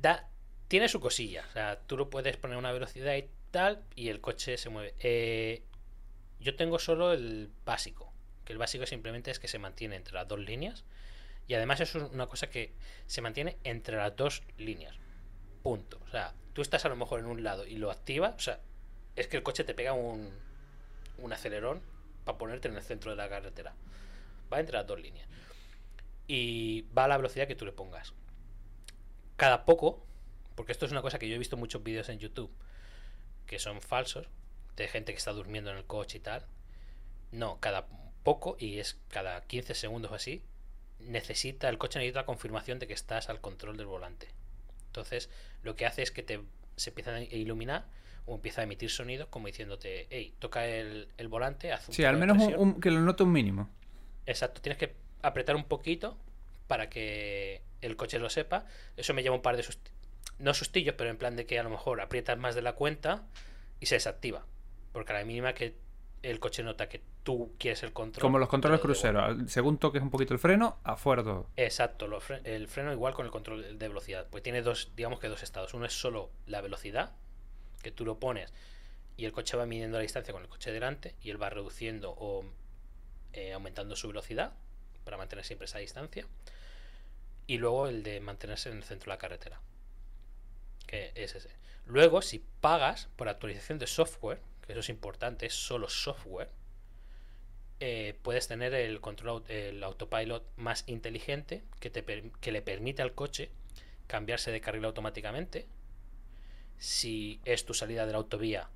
Da, 0.00 0.28
tiene 0.68 0.88
su 0.88 1.00
cosilla. 1.00 1.44
O 1.48 1.52
sea, 1.52 1.80
tú 1.80 1.96
lo 1.96 2.08
puedes 2.08 2.36
poner 2.36 2.56
a 2.56 2.58
una 2.58 2.72
velocidad 2.72 3.16
y 3.16 3.28
tal, 3.50 3.82
y 3.96 4.10
el 4.10 4.20
coche 4.20 4.56
se 4.56 4.68
mueve. 4.68 4.94
Eh, 5.00 5.64
yo 6.40 6.54
tengo 6.54 6.78
solo 6.78 7.12
el 7.12 7.50
básico. 7.64 8.12
Que 8.44 8.52
el 8.52 8.58
básico 8.58 8.86
simplemente 8.86 9.30
es 9.30 9.38
que 9.40 9.48
se 9.48 9.58
mantiene 9.58 9.96
entre 9.96 10.14
las 10.14 10.28
dos 10.28 10.38
líneas. 10.38 10.84
Y 11.46 11.54
además 11.54 11.80
eso 11.80 11.98
es 11.98 12.12
una 12.12 12.26
cosa 12.26 12.48
que 12.48 12.74
se 13.06 13.22
mantiene 13.22 13.56
entre 13.64 13.96
las 13.96 14.14
dos 14.14 14.42
líneas. 14.56 14.94
Punto. 15.62 15.98
O 16.06 16.08
sea, 16.10 16.34
tú 16.52 16.62
estás 16.62 16.84
a 16.84 16.88
lo 16.88 16.96
mejor 16.96 17.20
en 17.20 17.26
un 17.26 17.42
lado 17.42 17.66
y 17.66 17.76
lo 17.76 17.90
activas. 17.90 18.34
O 18.36 18.40
sea, 18.40 18.60
es 19.16 19.26
que 19.26 19.36
el 19.36 19.42
coche 19.42 19.64
te 19.64 19.74
pega 19.74 19.94
un, 19.94 20.30
un 21.18 21.32
acelerón 21.32 21.82
para 22.28 22.36
ponerte 22.36 22.68
en 22.68 22.76
el 22.76 22.82
centro 22.82 23.10
de 23.10 23.16
la 23.16 23.26
carretera. 23.26 23.74
Va 24.52 24.60
entre 24.60 24.76
las 24.76 24.86
dos 24.86 25.00
líneas. 25.00 25.26
Y 26.26 26.82
va 26.96 27.04
a 27.04 27.08
la 27.08 27.16
velocidad 27.16 27.48
que 27.48 27.54
tú 27.54 27.64
le 27.64 27.72
pongas. 27.72 28.12
Cada 29.36 29.64
poco, 29.64 30.04
porque 30.54 30.72
esto 30.72 30.84
es 30.84 30.92
una 30.92 31.00
cosa 31.00 31.18
que 31.18 31.26
yo 31.26 31.34
he 31.34 31.38
visto 31.38 31.56
muchos 31.56 31.82
vídeos 31.82 32.10
en 32.10 32.18
YouTube 32.18 32.50
que 33.46 33.58
son 33.58 33.80
falsos, 33.80 34.28
de 34.76 34.88
gente 34.88 35.12
que 35.12 35.18
está 35.18 35.32
durmiendo 35.32 35.70
en 35.70 35.78
el 35.78 35.86
coche 35.86 36.18
y 36.18 36.20
tal. 36.20 36.44
No, 37.32 37.58
cada 37.60 37.86
poco, 38.24 38.58
y 38.60 38.78
es 38.78 38.98
cada 39.08 39.40
15 39.40 39.74
segundos 39.74 40.12
o 40.12 40.14
así, 40.14 40.42
necesita, 40.98 41.70
el 41.70 41.78
coche 41.78 41.98
necesita 41.98 42.20
la 42.20 42.26
confirmación 42.26 42.78
de 42.78 42.86
que 42.86 42.92
estás 42.92 43.30
al 43.30 43.40
control 43.40 43.78
del 43.78 43.86
volante. 43.86 44.28
Entonces, 44.88 45.30
lo 45.62 45.76
que 45.76 45.86
hace 45.86 46.02
es 46.02 46.10
que 46.10 46.22
te, 46.22 46.42
se 46.76 46.90
empieza 46.90 47.14
a 47.14 47.22
iluminar 47.22 47.86
o 48.28 48.34
empieza 48.34 48.60
a 48.60 48.64
emitir 48.64 48.90
sonido 48.90 49.28
como 49.30 49.46
diciéndote, 49.46 50.06
hey, 50.10 50.34
toca 50.38 50.66
el, 50.66 51.08
el 51.16 51.28
volante, 51.28 51.72
haz 51.72 51.88
un 51.88 51.94
Sí, 51.94 52.04
al 52.04 52.16
menos 52.16 52.36
un- 52.38 52.44
presión". 52.46 52.60
un- 52.68 52.80
que 52.80 52.90
lo 52.90 53.00
note 53.00 53.22
un 53.22 53.32
mínimo. 53.32 53.68
Exacto, 54.26 54.60
tienes 54.60 54.78
que 54.78 54.94
apretar 55.22 55.56
un 55.56 55.64
poquito 55.64 56.16
para 56.66 56.88
que 56.90 57.62
el 57.80 57.96
coche 57.96 58.18
lo 58.18 58.28
sepa. 58.30 58.66
Eso 58.96 59.14
me 59.14 59.22
lleva 59.22 59.34
un 59.34 59.42
par 59.42 59.56
de 59.56 59.62
sustillos. 59.62 59.96
No 60.38 60.54
sustillos, 60.54 60.94
pero 60.96 61.10
en 61.10 61.16
plan 61.16 61.34
de 61.34 61.46
que 61.46 61.58
a 61.58 61.62
lo 61.62 61.70
mejor 61.70 62.00
aprietas 62.00 62.38
más 62.38 62.54
de 62.54 62.62
la 62.62 62.74
cuenta 62.74 63.24
y 63.80 63.86
se 63.86 63.96
desactiva. 63.96 64.44
Porque 64.92 65.12
a 65.12 65.18
la 65.18 65.24
mínima 65.24 65.52
que 65.54 65.74
el 66.22 66.38
coche 66.40 66.62
nota 66.62 66.88
que 66.88 67.00
tú 67.22 67.54
quieres 67.58 67.82
el 67.82 67.92
control. 67.92 68.20
Como 68.22 68.38
los 68.38 68.48
controles 68.48 68.80
cruceros. 68.80 69.50
Según 69.50 69.78
toques 69.78 70.02
un 70.02 70.10
poquito 70.10 70.34
el 70.34 70.40
freno, 70.40 70.78
afuera 70.84 71.22
todo. 71.24 71.46
Exacto, 71.56 72.06
lo 72.06 72.20
fre- 72.20 72.40
el 72.44 72.68
freno 72.68 72.92
igual 72.92 73.14
con 73.14 73.24
el 73.26 73.32
control 73.32 73.78
de 73.78 73.88
velocidad. 73.88 74.26
Pues 74.30 74.42
tiene 74.42 74.62
dos, 74.62 74.92
digamos 74.94 75.18
que 75.20 75.28
dos 75.28 75.42
estados. 75.42 75.74
Uno 75.74 75.86
es 75.86 75.92
solo 75.98 76.30
la 76.46 76.60
velocidad, 76.60 77.12
que 77.82 77.90
tú 77.90 78.04
lo 78.04 78.18
pones 78.18 78.52
y 79.16 79.24
el 79.24 79.32
coche 79.32 79.56
va 79.56 79.66
midiendo 79.66 79.98
la 79.98 80.02
distancia 80.02 80.32
con 80.32 80.42
el 80.42 80.48
coche 80.48 80.72
delante 80.72 81.14
y 81.22 81.30
él 81.30 81.42
va 81.42 81.50
reduciendo 81.50 82.14
o 82.16 82.44
eh, 83.32 83.52
aumentando 83.52 83.96
su 83.96 84.08
velocidad 84.08 84.52
para 85.04 85.16
mantener 85.16 85.44
siempre 85.44 85.66
esa 85.66 85.78
distancia. 85.78 86.26
Y 87.46 87.58
luego 87.58 87.88
el 87.88 88.02
de 88.02 88.20
mantenerse 88.20 88.70
en 88.70 88.76
el 88.76 88.84
centro 88.84 89.06
de 89.10 89.16
la 89.16 89.18
carretera. 89.18 89.60
Que 90.86 91.12
es 91.14 91.34
ese. 91.34 91.50
Luego, 91.86 92.20
si 92.20 92.44
pagas 92.60 93.08
por 93.16 93.28
actualización 93.28 93.78
de 93.78 93.86
software, 93.86 94.40
que 94.66 94.72
eso 94.72 94.80
es 94.80 94.88
importante, 94.90 95.46
es 95.46 95.54
solo 95.54 95.88
software, 95.88 96.50
eh, 97.80 98.18
puedes 98.22 98.48
tener 98.48 98.74
el 98.74 99.00
control 99.00 99.44
el 99.48 99.82
autopilot 99.82 100.44
más 100.56 100.84
inteligente 100.86 101.62
que, 101.80 101.90
te 101.90 102.04
que 102.40 102.52
le 102.52 102.60
permite 102.60 103.02
al 103.02 103.14
coche 103.14 103.50
cambiarse 104.06 104.50
de 104.50 104.60
carril 104.60 104.84
automáticamente. 104.84 105.66
Si 106.78 107.40
es 107.44 107.64
tu 107.64 107.74
salida 107.74 108.06
de 108.06 108.12
la 108.12 108.18
autovía, 108.18 108.68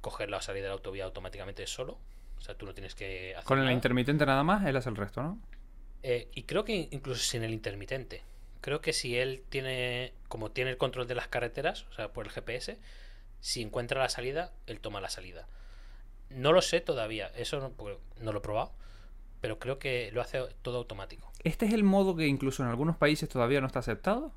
coger 0.00 0.30
la 0.30 0.42
salida 0.42 0.64
de 0.64 0.68
la 0.68 0.74
autovía 0.74 1.04
automáticamente 1.04 1.66
solo. 1.66 1.98
O 2.38 2.40
sea, 2.40 2.54
tú 2.56 2.66
no 2.66 2.74
tienes 2.74 2.94
que 2.94 3.34
hacer 3.34 3.44
Con 3.44 3.58
el 3.58 3.64
nada. 3.64 3.74
intermitente 3.74 4.26
nada 4.26 4.42
más, 4.44 4.64
él 4.66 4.76
hace 4.76 4.88
el 4.90 4.96
resto, 4.96 5.22
¿no? 5.22 5.38
Eh, 6.02 6.28
y 6.34 6.42
creo 6.44 6.64
que 6.64 6.88
incluso 6.90 7.22
sin 7.22 7.42
el 7.42 7.52
intermitente. 7.52 8.22
Creo 8.60 8.80
que 8.80 8.92
si 8.92 9.16
él 9.16 9.42
tiene, 9.48 10.12
como 10.28 10.50
tiene 10.50 10.70
el 10.70 10.76
control 10.76 11.06
de 11.06 11.14
las 11.14 11.28
carreteras, 11.28 11.86
o 11.90 11.92
sea, 11.92 12.12
por 12.12 12.26
el 12.26 12.32
GPS, 12.32 12.78
si 13.40 13.62
encuentra 13.62 14.00
la 14.02 14.08
salida, 14.08 14.52
él 14.66 14.80
toma 14.80 15.00
la 15.00 15.08
salida. 15.08 15.46
No 16.30 16.52
lo 16.52 16.62
sé 16.62 16.80
todavía, 16.80 17.28
eso 17.36 17.60
no, 17.60 17.72
no 18.20 18.32
lo 18.32 18.38
he 18.38 18.42
probado, 18.42 18.72
pero 19.40 19.58
creo 19.58 19.78
que 19.78 20.10
lo 20.12 20.20
hace 20.20 20.42
todo 20.62 20.78
automático. 20.78 21.30
¿Este 21.44 21.66
es 21.66 21.72
el 21.72 21.84
modo 21.84 22.16
que 22.16 22.26
incluso 22.26 22.62
en 22.62 22.68
algunos 22.68 22.96
países 22.96 23.28
todavía 23.28 23.60
no 23.60 23.66
está 23.68 23.78
aceptado? 23.78 24.32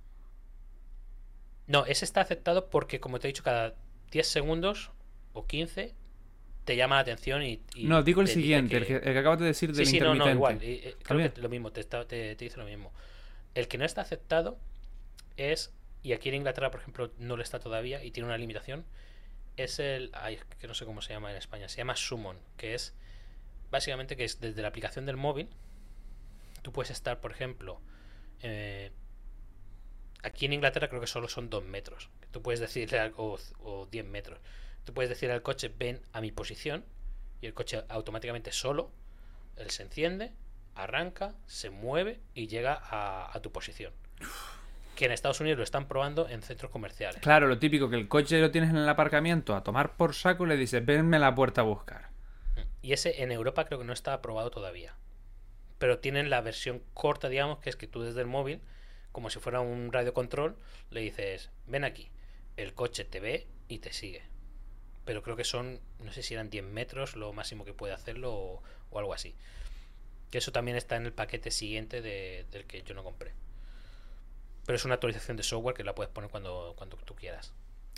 No, 1.70 1.86
ese 1.86 2.04
está 2.04 2.20
aceptado 2.22 2.70
porque, 2.70 3.00
como 3.00 3.20
te 3.20 3.28
he 3.28 3.32
dicho, 3.32 3.44
cada 3.44 3.76
10 4.12 4.28
segundos 4.28 4.92
o 5.34 5.46
15 5.48 5.94
te 6.66 6.76
llama 6.76 6.96
la 6.96 7.02
atención 7.02 7.42
y... 7.44 7.62
y 7.76 7.86
no, 7.86 8.04
digo 8.04 8.20
el 8.22 8.28
siguiente, 8.28 8.76
el, 8.78 8.86
que, 8.86 8.96
el 8.98 9.02
que 9.02 9.18
acabas 9.18 9.40
de 9.40 9.46
decir 9.46 9.72
del 9.72 9.86
Sí, 9.86 9.94
sí, 9.94 10.00
no, 10.02 10.14
intermitente. 10.16 10.30
no, 10.34 10.36
igual. 10.36 10.64
y, 10.64 10.88
eh, 10.90 10.96
creo 11.04 11.34
que 11.34 11.42
lo 11.42 11.48
mismo, 11.50 11.72
te, 11.72 11.80
está- 11.80 12.06
te- 12.06 12.36
te 12.36 12.44
dice 12.46 12.58
lo 12.58 12.66
mismo. 12.66 12.92
El 13.56 13.68
que 13.70 13.78
no 13.78 13.86
está 13.86 14.02
aceptado 14.02 14.60
es, 15.38 15.72
y 16.04 16.12
aquí 16.14 16.30
en 16.30 16.36
Inglaterra, 16.36 16.70
por 16.70 16.82
ejemplo, 16.82 17.12
no 17.20 17.38
lo 17.38 17.44
está 17.44 17.60
todavía 17.60 18.04
y 18.04 18.12
tiene 18.12 18.28
una 18.28 18.38
limitación, 18.38 18.84
es 19.58 19.80
el, 19.80 20.10
ay, 20.14 20.40
que 20.60 20.68
no 20.68 20.74
sé 20.74 20.86
cómo 20.86 21.02
se 21.02 21.14
llama 21.14 21.32
en 21.32 21.38
España, 21.38 21.70
se 21.70 21.78
llama 21.78 21.96
Summon, 21.96 22.38
que 22.58 22.74
es 22.76 22.94
básicamente 23.72 24.16
que 24.18 24.24
es 24.24 24.40
desde 24.42 24.62
la 24.62 24.68
aplicación 24.70 25.06
del 25.06 25.18
móvil, 25.18 25.50
tú 26.62 26.72
puedes 26.72 26.90
estar, 26.92 27.20
por 27.22 27.32
ejemplo, 27.32 27.80
eh, 28.42 28.92
aquí 30.24 30.46
en 30.46 30.54
Inglaterra 30.54 30.90
creo 30.90 31.02
que 31.02 31.08
solo 31.08 31.28
son 31.28 31.50
2 31.50 31.66
metros. 31.66 32.10
Tú 32.32 32.42
puedes 32.42 32.60
decirle 32.60 33.00
algo, 33.00 33.38
o 33.64 33.86
10 33.86 34.06
metros. 34.06 34.40
Tú 34.84 34.94
puedes 34.94 35.10
decirle 35.10 35.36
al 35.36 35.42
coche, 35.42 35.72
ven 35.78 36.02
a 36.14 36.22
mi 36.22 36.32
posición, 36.32 36.86
y 37.42 37.48
el 37.48 37.54
coche 37.54 37.84
automáticamente 37.90 38.52
solo, 38.52 38.92
él 39.56 39.70
se 39.70 39.84
enciende, 39.84 40.32
arranca, 40.76 41.36
se 41.46 41.70
mueve 41.70 42.20
y 42.34 42.48
llega 42.48 42.74
a, 42.74 43.36
a 43.36 43.42
tu 43.42 43.52
posición. 43.52 43.94
Que 44.96 45.06
en 45.06 45.12
Estados 45.12 45.40
Unidos 45.40 45.58
lo 45.58 45.64
están 45.64 45.88
probando 45.88 46.28
en 46.28 46.42
centros 46.42 46.72
comerciales. 46.72 47.22
Claro, 47.22 47.48
lo 47.48 47.60
típico, 47.60 47.90
que 47.90 47.96
el 47.96 48.08
coche 48.08 48.40
lo 48.40 48.52
tienes 48.52 48.70
en 48.70 48.78
el 48.78 48.90
aparcamiento 48.90 49.56
a 49.56 49.64
tomar 49.64 49.96
por 49.96 50.14
saco 50.14 50.46
y 50.46 50.50
le 50.50 50.58
dices, 50.58 50.86
venme 50.86 51.18
a 51.18 51.20
la 51.20 51.36
puerta 51.36 51.62
a 51.62 51.64
buscar. 51.64 52.10
Y 52.82 52.94
ese 52.94 53.24
en 53.24 53.32
Europa 53.32 53.66
creo 53.66 53.80
que 53.80 53.86
no 53.86 53.94
está 53.94 54.14
aprobado 54.14 54.52
todavía. 54.52 54.96
Pero 55.78 56.00
tienen 56.00 56.30
la 56.30 56.42
versión 56.42 56.82
corta, 56.94 57.30
digamos, 57.30 57.60
que 57.60 57.70
es 57.70 57.76
que 57.76 57.88
tú 57.88 58.02
desde 58.02 58.22
el 58.22 58.28
móvil, 58.28 58.62
como 59.20 59.30
si 59.30 59.40
fuera 59.40 59.60
un 59.60 59.92
radio 59.92 60.14
control, 60.14 60.56
le 60.92 61.02
dices, 61.02 61.50
ven 61.68 61.84
aquí. 61.84 62.08
El 62.56 62.74
coche 62.74 63.04
te 63.04 63.20
ve 63.20 63.48
y 63.68 63.80
te 63.80 63.92
sigue. 63.92 64.24
Pero 65.06 65.22
creo 65.24 65.36
que 65.36 65.44
son, 65.44 65.80
no 66.04 66.12
sé 66.14 66.24
si 66.24 66.34
eran 66.36 66.50
10 66.50 66.64
metros 66.64 67.16
lo 67.18 67.34
máximo 67.34 67.66
que 67.66 67.74
puede 67.74 67.94
hacerlo 67.94 68.34
o, 68.34 68.64
o 68.92 69.00
algo 69.00 69.14
así. 69.14 69.36
Que 70.32 70.38
eso 70.38 70.52
también 70.54 70.78
está 70.78 70.96
en 70.96 71.06
el 71.06 71.12
paquete 71.12 71.52
siguiente 71.52 72.02
de- 72.02 72.46
del 72.52 72.66
que 72.66 72.82
yo 72.84 72.94
no 72.94 73.04
compré. 73.04 73.34
Pero 74.66 74.76
es 74.78 74.86
una 74.86 74.94
actualización 74.94 75.36
de 75.36 75.44
software 75.44 75.76
que 75.76 75.84
la 75.84 75.96
puedes 75.96 76.12
poner 76.14 76.30
cuando, 76.30 76.74
cuando 76.78 76.96
tú 76.98 77.16
quieras. 77.16 77.52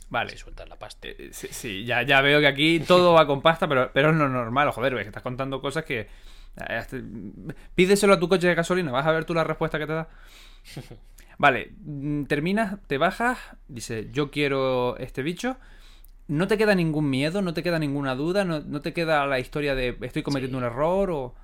Vale. 0.10 0.32
Si 0.32 0.38
sueltas 0.38 0.68
la 0.70 0.78
pasta. 0.80 1.08
Eh, 1.08 1.30
Sí, 1.34 1.50
sí, 1.52 1.86
ya, 1.86 2.02
ya 2.04 2.22
veo 2.22 2.40
que 2.40 2.48
aquí 2.48 2.80
todo 2.80 3.14
va 3.14 3.28
con 3.28 3.42
pasta, 3.42 3.68
pero, 3.68 3.92
pero 3.94 4.10
es 4.10 4.16
lo 4.16 4.28
normal. 4.28 4.72
Joder, 4.72 4.94
ves 4.96 5.04
que 5.04 5.10
estás 5.10 5.24
contando 5.24 5.62
cosas 5.62 5.84
que... 5.86 6.08
Pídeselo 7.76 8.14
a 8.14 8.20
tu 8.20 8.28
coche 8.30 8.48
de 8.48 8.56
gasolina, 8.56 8.92
vas 8.92 9.06
a 9.06 9.12
ver 9.12 9.26
tú 9.26 9.34
la 9.34 9.44
respuesta 9.44 9.80
que 9.80 9.88
te 9.88 9.94
da. 9.94 10.10
Vale, 11.38 11.72
mm, 11.80 12.26
terminas, 12.26 12.78
te 12.88 12.98
bajas, 12.98 13.40
dice, 13.68 14.10
yo 14.12 14.30
quiero 14.32 14.98
este 14.98 15.24
bicho. 15.24 15.58
No 16.28 16.48
te 16.48 16.58
queda 16.58 16.76
ningún 16.76 17.10
miedo, 17.10 17.42
no 17.42 17.54
te 17.54 17.64
queda 17.64 17.80
ninguna 17.80 18.16
duda, 18.16 18.46
no, 18.46 18.60
no 18.62 18.82
te 18.82 18.94
queda 18.94 19.26
la 19.26 19.40
historia 19.40 19.76
de 19.76 19.98
estoy 20.02 20.24
cometiendo 20.24 20.58
Sí. 20.60 20.64
un 20.64 20.72
error 20.72 21.12
o... 21.12 21.36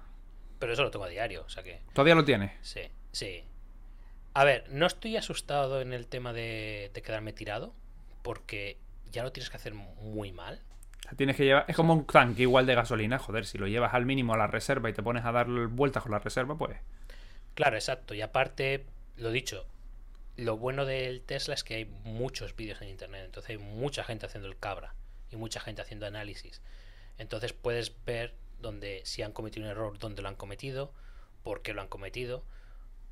Pero 0.59 0.73
eso 0.73 0.83
lo 0.83 0.91
tengo 0.91 1.05
a 1.05 1.09
diario, 1.09 1.43
o 1.45 1.49
sea 1.49 1.63
que... 1.63 1.81
Todavía 1.93 2.15
lo 2.15 2.23
tienes. 2.23 2.51
Sí, 2.61 2.81
sí. 3.11 3.43
A 4.33 4.43
ver, 4.43 4.65
no 4.69 4.85
estoy 4.85 5.17
asustado 5.17 5.81
en 5.81 5.93
el 5.93 6.07
tema 6.07 6.31
de, 6.31 6.91
de 6.93 7.01
quedarme 7.01 7.33
tirado, 7.33 7.73
porque 8.21 8.77
ya 9.11 9.23
lo 9.23 9.31
tienes 9.31 9.49
que 9.49 9.57
hacer 9.57 9.73
muy 9.73 10.31
mal. 10.31 10.61
Tienes 11.15 11.35
que 11.35 11.45
llevar... 11.45 11.65
Es 11.67 11.75
como 11.75 11.93
un 11.93 12.05
tanque 12.05 12.41
igual 12.41 12.65
de 12.65 12.75
gasolina, 12.75 13.17
joder, 13.19 13.45
si 13.45 13.57
lo 13.57 13.67
llevas 13.67 13.93
al 13.93 14.05
mínimo 14.05 14.33
a 14.33 14.37
la 14.37 14.47
reserva 14.47 14.89
y 14.89 14.93
te 14.93 15.01
pones 15.01 15.23
a 15.25 15.31
dar 15.31 15.47
vueltas 15.47 16.03
con 16.03 16.11
la 16.11 16.19
reserva, 16.19 16.57
pues... 16.57 16.77
Claro, 17.55 17.75
exacto. 17.75 18.13
Y 18.13 18.21
aparte, 18.21 18.85
lo 19.15 19.31
dicho, 19.31 19.65
lo 20.35 20.57
bueno 20.57 20.85
del 20.85 21.21
Tesla 21.21 21.55
es 21.55 21.63
que 21.63 21.75
hay 21.75 21.85
muchos 21.85 22.55
vídeos 22.55 22.81
en 22.81 22.89
internet, 22.89 23.23
entonces 23.25 23.51
hay 23.51 23.57
mucha 23.57 24.03
gente 24.03 24.25
haciendo 24.25 24.47
el 24.47 24.57
cabra 24.57 24.93
y 25.31 25.35
mucha 25.35 25.59
gente 25.59 25.81
haciendo 25.81 26.05
análisis. 26.05 26.61
Entonces 27.17 27.53
puedes 27.53 27.93
ver 28.05 28.35
donde 28.59 29.01
si 29.05 29.23
han 29.23 29.31
cometido 29.31 29.65
un 29.65 29.71
error, 29.71 29.97
dónde 29.97 30.21
lo 30.21 30.27
han 30.27 30.35
cometido, 30.35 30.91
por 31.43 31.61
qué 31.61 31.73
lo 31.73 31.81
han 31.81 31.87
cometido, 31.87 32.43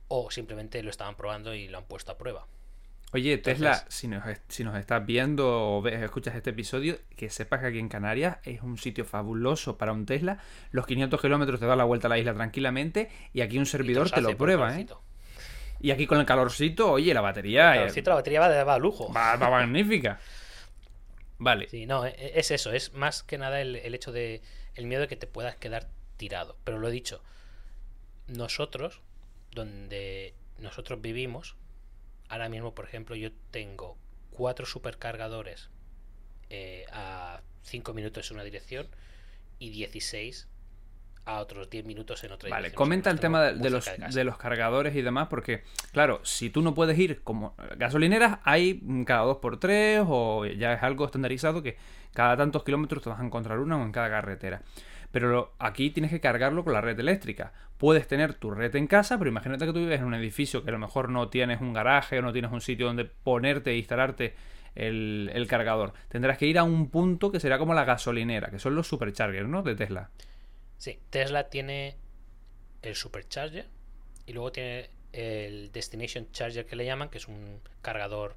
o 0.07 0.29
simplemente 0.29 0.83
lo 0.83 0.89
estaban 0.89 1.15
probando 1.15 1.53
y 1.55 1.67
lo 1.67 1.79
han 1.79 1.85
puesto 1.85 2.11
a 2.11 2.17
prueba. 2.17 2.45
Oye, 3.15 3.37
Tesla, 3.37 3.69
Entonces- 3.71 3.93
si 3.95 4.07
nos, 4.09 4.27
est- 4.27 4.43
si 4.51 4.63
nos 4.65 4.75
estás 4.77 5.05
viendo 5.05 5.77
o 5.77 5.81
ves, 5.81 6.01
escuchas 6.03 6.35
este 6.35 6.49
episodio, 6.49 6.97
que 7.15 7.29
sepas 7.29 7.61
que 7.61 7.67
aquí 7.67 7.79
en 7.79 7.87
Canarias 7.87 8.39
es 8.43 8.61
un 8.61 8.77
sitio 8.77 9.05
fabuloso 9.05 9.77
para 9.77 9.93
un 9.93 10.05
Tesla. 10.05 10.39
Los 10.71 10.85
500 10.85 11.21
kilómetros 11.21 11.59
te 11.61 11.65
da 11.65 11.75
la 11.77 11.85
vuelta 11.85 12.07
a 12.07 12.09
la 12.09 12.17
isla 12.19 12.33
tranquilamente 12.33 13.09
y 13.33 13.39
aquí 13.41 13.57
un 13.57 13.65
servidor 13.65 14.11
te 14.11 14.19
lo 14.21 14.35
prueba, 14.35 14.77
¿eh? 14.77 14.85
Y 15.79 15.91
aquí 15.91 16.07
con 16.07 16.19
el 16.19 16.25
calorcito, 16.25 16.91
oye, 16.91 17.13
la 17.13 17.21
batería 17.21 17.69
El 17.71 17.75
eh, 17.75 17.79
calorcito, 17.83 18.09
la 18.09 18.15
batería 18.15 18.39
va, 18.41 18.73
a 18.73 18.79
lujo. 18.79 19.11
va, 19.13 19.35
va 19.37 19.49
magnífica. 19.49 20.19
Vale, 21.37 21.69
Sí, 21.69 21.85
no, 21.85 22.05
e- 22.05 22.15
es 22.39 22.51
eso, 22.51 22.71
es 22.73 22.93
más 22.93 23.23
que 23.23 23.37
nada 23.37 23.61
el, 23.61 23.75
el 23.77 23.95
hecho 23.95 24.11
de 24.11 24.41
el 24.75 24.87
miedo 24.87 25.01
de 25.03 25.07
que 25.07 25.15
te 25.15 25.27
puedas 25.27 25.55
quedar 25.55 25.87
tirado. 26.17 26.57
Pero 26.65 26.79
lo 26.79 26.87
he 26.89 26.91
dicho, 26.91 27.21
nosotros, 28.27 29.01
donde 29.51 30.33
nosotros 30.59 31.01
vivimos, 31.01 31.55
ahora 32.29 32.49
mismo, 32.49 32.73
por 32.73 32.85
ejemplo, 32.85 33.15
yo 33.15 33.29
tengo 33.51 33.97
cuatro 34.31 34.65
supercargadores 34.65 35.69
eh, 36.49 36.85
a 36.91 37.41
5 37.63 37.93
minutos 37.93 38.29
en 38.29 38.35
una 38.37 38.43
dirección 38.43 38.87
y 39.59 39.69
16 39.69 40.47
a 41.25 41.39
otros 41.39 41.69
10 41.71 41.85
minutos 41.85 42.23
en 42.23 42.31
otra 42.33 42.49
vale. 42.49 42.63
dirección. 42.67 42.77
Comenta 42.77 43.09
O 43.09 43.13
el 43.13 43.19
tema 43.19 43.41
de, 43.41 43.55
de 43.55 43.69
los, 43.71 43.85
casa. 43.85 44.07
de 44.07 44.23
los 44.23 44.37
cargadores 44.37 44.95
y 44.95 45.01
demás, 45.01 45.27
porque, 45.27 45.63
claro, 45.91 46.21
si 46.23 46.49
tú 46.51 46.61
no 46.61 46.75
puedes 46.75 46.97
ir 46.99 47.23
como 47.23 47.55
gasolineras, 47.77 48.39
hay 48.43 48.81
cada 49.05 49.21
dos 49.23 49.37
por 49.37 49.59
tres 49.59 50.03
o 50.05 50.45
ya 50.45 50.73
es 50.73 50.83
algo 50.83 51.05
estandarizado 51.05 51.63
que 51.63 51.77
cada 52.13 52.37
tantos 52.37 52.63
kilómetros 52.63 53.01
te 53.03 53.09
vas 53.09 53.19
a 53.19 53.25
encontrar 53.25 53.59
una 53.59 53.77
o 53.77 53.83
en 53.83 53.91
cada 53.91 54.09
carretera. 54.09 54.61
Pero 55.15 55.53
aquí 55.59 55.91
tienes 55.91 56.11
que 56.11 56.19
cargarlo 56.19 56.65
con 56.65 56.73
la 56.73 56.81
red 56.81 56.99
eléctrica. 56.99 57.53
Puedes 57.77 58.05
tener 58.05 58.33
tu 58.33 58.51
red 58.51 58.75
en 58.75 58.85
casa, 58.85 59.17
pero 59.17 59.29
imagínate 59.29 59.65
que 59.65 59.71
tú 59.71 59.79
vives 59.79 60.01
en 60.01 60.07
un 60.07 60.13
edificio 60.13 60.61
que 60.61 60.71
a 60.71 60.73
lo 60.73 60.77
mejor 60.77 61.07
no 61.07 61.29
tienes 61.29 61.61
un 61.61 61.71
garaje 61.71 62.19
o 62.19 62.21
no 62.21 62.33
tienes 62.33 62.51
un 62.51 62.59
sitio 62.59 62.87
donde 62.87 63.05
ponerte 63.05 63.71
e 63.71 63.77
instalarte 63.77 64.35
el, 64.75 65.31
el 65.33 65.47
cargador. 65.47 65.93
Tendrás 66.09 66.37
que 66.37 66.47
ir 66.47 66.57
a 66.57 66.65
un 66.65 66.89
punto 66.89 67.31
que 67.31 67.39
será 67.39 67.57
como 67.57 67.73
la 67.73 67.85
gasolinera, 67.85 68.49
que 68.49 68.59
son 68.59 68.75
los 68.75 68.89
superchargers, 68.89 69.47
¿no? 69.47 69.63
De 69.63 69.73
Tesla. 69.73 70.09
Sí, 70.77 70.99
Tesla 71.11 71.49
tiene 71.49 71.95
el 72.81 72.95
Supercharger 72.95 73.69
y 74.25 74.33
luego 74.33 74.51
tiene 74.51 74.89
el 75.13 75.71
Destination 75.71 76.29
Charger 76.33 76.65
que 76.65 76.75
le 76.75 76.83
llaman, 76.83 77.07
que 77.07 77.19
es 77.19 77.29
un 77.29 77.61
cargador 77.81 78.35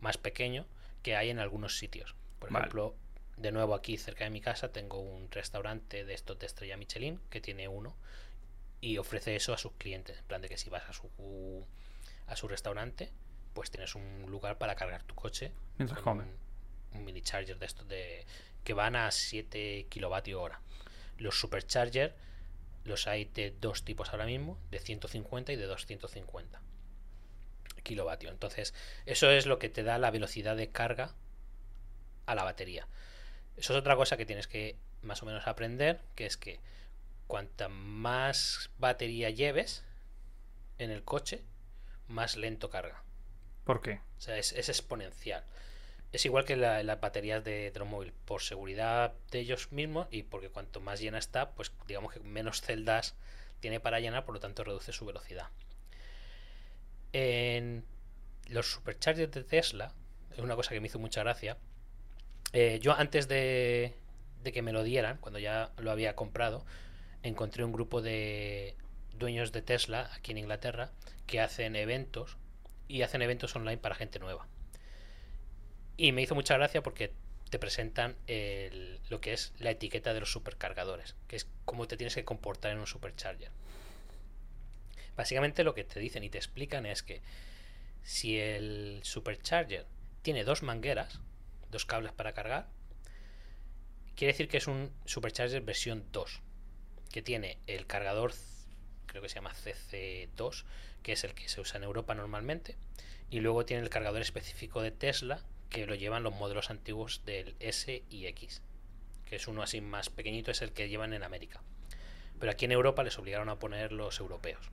más 0.00 0.18
pequeño 0.18 0.66
que 1.04 1.14
hay 1.14 1.30
en 1.30 1.38
algunos 1.38 1.78
sitios. 1.78 2.16
Por 2.40 2.50
Vale. 2.50 2.64
ejemplo, 2.64 2.96
de 3.38 3.52
nuevo 3.52 3.74
aquí 3.74 3.96
cerca 3.96 4.24
de 4.24 4.30
mi 4.30 4.40
casa 4.40 4.72
tengo 4.72 5.00
un 5.00 5.30
restaurante 5.30 6.04
de 6.04 6.14
estos 6.14 6.38
de 6.38 6.46
estrella 6.46 6.76
Michelin 6.76 7.20
que 7.30 7.40
tiene 7.40 7.68
uno 7.68 7.96
y 8.80 8.98
ofrece 8.98 9.36
eso 9.36 9.52
a 9.52 9.58
sus 9.58 9.72
clientes. 9.72 10.18
En 10.18 10.24
plan 10.24 10.42
de 10.42 10.48
que 10.48 10.58
si 10.58 10.70
vas 10.70 10.88
a 10.88 10.92
su, 10.92 11.64
a 12.26 12.36
su 12.36 12.48
restaurante, 12.48 13.10
pues 13.54 13.70
tienes 13.70 13.94
un 13.94 14.26
lugar 14.28 14.58
para 14.58 14.74
cargar 14.76 15.02
tu 15.02 15.14
coche. 15.14 15.52
Mientras 15.78 16.00
con 16.00 16.18
comes. 16.18 16.34
Un, 16.92 16.98
un 16.98 17.04
mini 17.04 17.22
charger 17.22 17.58
de 17.58 17.66
estos 17.66 17.88
de, 17.88 18.24
que 18.64 18.74
van 18.74 18.96
a 18.96 19.10
7 19.10 19.86
kilovatios 19.88 20.40
hora. 20.40 20.60
Los 21.16 21.40
supercharger 21.40 22.14
los 22.84 23.06
hay 23.06 23.26
de 23.26 23.54
dos 23.60 23.84
tipos 23.84 24.10
ahora 24.10 24.26
mismo, 24.26 24.58
de 24.70 24.80
150 24.80 25.52
y 25.52 25.56
de 25.56 25.66
250 25.66 26.60
kilovatios. 27.82 28.32
Entonces, 28.32 28.74
eso 29.06 29.30
es 29.30 29.46
lo 29.46 29.58
que 29.58 29.68
te 29.68 29.82
da 29.82 29.98
la 29.98 30.10
velocidad 30.10 30.56
de 30.56 30.70
carga 30.70 31.14
a 32.26 32.34
la 32.34 32.44
batería. 32.44 32.86
Eso 33.58 33.72
es 33.74 33.78
otra 33.80 33.96
cosa 33.96 34.16
que 34.16 34.26
tienes 34.26 34.46
que 34.46 34.76
más 35.02 35.22
o 35.22 35.26
menos 35.26 35.46
aprender, 35.46 36.00
que 36.14 36.26
es 36.26 36.36
que 36.36 36.60
cuanta 37.26 37.68
más 37.68 38.70
batería 38.78 39.30
lleves 39.30 39.84
en 40.78 40.90
el 40.90 41.04
coche, 41.04 41.42
más 42.08 42.36
lento 42.36 42.70
carga. 42.70 43.02
¿Por 43.64 43.80
qué? 43.82 44.00
O 44.18 44.20
sea, 44.20 44.38
es, 44.38 44.52
es 44.52 44.68
exponencial. 44.68 45.44
Es 46.12 46.24
igual 46.24 46.44
que 46.44 46.56
la- 46.56 46.82
las 46.82 47.00
baterías 47.00 47.44
de, 47.44 47.70
de 47.70 47.78
los 47.78 47.88
móviles, 47.88 48.14
por 48.24 48.42
seguridad 48.42 49.12
de 49.30 49.40
ellos 49.40 49.72
mismos 49.72 50.08
y 50.10 50.22
porque 50.22 50.48
cuanto 50.50 50.80
más 50.80 51.00
llena 51.00 51.18
está, 51.18 51.50
pues 51.52 51.72
digamos 51.86 52.12
que 52.14 52.20
menos 52.20 52.62
celdas 52.62 53.14
tiene 53.60 53.80
para 53.80 54.00
llenar, 54.00 54.24
por 54.24 54.34
lo 54.34 54.40
tanto 54.40 54.64
reduce 54.64 54.92
su 54.92 55.04
velocidad. 55.04 55.48
En 57.12 57.84
los 58.48 58.70
superchargers 58.70 59.32
de 59.32 59.44
Tesla, 59.44 59.92
es 60.32 60.38
una 60.38 60.56
cosa 60.56 60.70
que 60.70 60.80
me 60.80 60.86
hizo 60.86 60.98
mucha 60.98 61.22
gracia. 61.22 61.56
Eh, 62.52 62.78
yo 62.82 62.92
antes 62.92 63.28
de, 63.28 63.94
de 64.42 64.52
que 64.52 64.62
me 64.62 64.72
lo 64.72 64.82
dieran, 64.82 65.18
cuando 65.18 65.38
ya 65.38 65.72
lo 65.78 65.90
había 65.90 66.16
comprado, 66.16 66.64
encontré 67.22 67.64
un 67.64 67.72
grupo 67.72 68.02
de 68.02 68.76
dueños 69.12 69.52
de 69.52 69.62
Tesla 69.62 70.10
aquí 70.14 70.32
en 70.32 70.38
Inglaterra 70.38 70.92
que 71.26 71.40
hacen 71.40 71.76
eventos 71.76 72.36
y 72.86 73.02
hacen 73.02 73.22
eventos 73.22 73.54
online 73.54 73.78
para 73.78 73.94
gente 73.94 74.18
nueva. 74.18 74.46
Y 75.96 76.12
me 76.12 76.22
hizo 76.22 76.34
mucha 76.34 76.56
gracia 76.56 76.82
porque 76.82 77.12
te 77.50 77.58
presentan 77.58 78.16
lo 79.08 79.20
que 79.20 79.32
es 79.32 79.52
la 79.58 79.70
etiqueta 79.70 80.14
de 80.14 80.20
los 80.20 80.30
supercargadores, 80.30 81.16
que 81.26 81.36
es 81.36 81.48
cómo 81.64 81.88
te 81.88 81.96
tienes 81.96 82.14
que 82.14 82.24
comportar 82.24 82.72
en 82.72 82.78
un 82.78 82.86
supercharger. 82.86 83.50
Básicamente 85.16 85.64
lo 85.64 85.74
que 85.74 85.84
te 85.84 85.98
dicen 85.98 86.22
y 86.22 86.30
te 86.30 86.38
explican 86.38 86.86
es 86.86 87.02
que 87.02 87.20
si 88.02 88.38
el 88.38 89.00
supercharger 89.02 89.86
tiene 90.22 90.44
dos 90.44 90.62
mangueras, 90.62 91.20
dos 91.70 91.84
cables 91.84 92.12
para 92.12 92.32
cargar, 92.32 92.68
quiere 94.16 94.32
decir 94.32 94.48
que 94.48 94.56
es 94.56 94.66
un 94.66 94.90
supercharger 95.04 95.62
versión 95.62 96.04
2, 96.12 96.40
que 97.12 97.22
tiene 97.22 97.58
el 97.66 97.86
cargador, 97.86 98.32
creo 99.06 99.22
que 99.22 99.28
se 99.28 99.36
llama 99.36 99.54
CC2, 99.54 100.64
que 101.02 101.12
es 101.12 101.24
el 101.24 101.34
que 101.34 101.48
se 101.48 101.60
usa 101.60 101.78
en 101.78 101.84
Europa 101.84 102.14
normalmente, 102.14 102.76
y 103.30 103.40
luego 103.40 103.64
tiene 103.64 103.82
el 103.82 103.90
cargador 103.90 104.20
específico 104.20 104.82
de 104.82 104.90
Tesla, 104.90 105.42
que 105.70 105.86
lo 105.86 105.94
llevan 105.94 106.22
los 106.22 106.34
modelos 106.34 106.70
antiguos 106.70 107.22
del 107.24 107.54
S 107.60 108.02
y 108.10 108.26
X, 108.26 108.62
que 109.26 109.36
es 109.36 109.46
uno 109.48 109.62
así 109.62 109.80
más 109.80 110.10
pequeñito, 110.10 110.50
es 110.50 110.62
el 110.62 110.72
que 110.72 110.88
llevan 110.88 111.12
en 111.12 111.22
América. 111.22 111.60
Pero 112.40 112.52
aquí 112.52 112.64
en 112.64 112.72
Europa 112.72 113.02
les 113.02 113.18
obligaron 113.18 113.48
a 113.48 113.58
poner 113.58 113.92
los 113.92 114.18
europeos. 114.20 114.70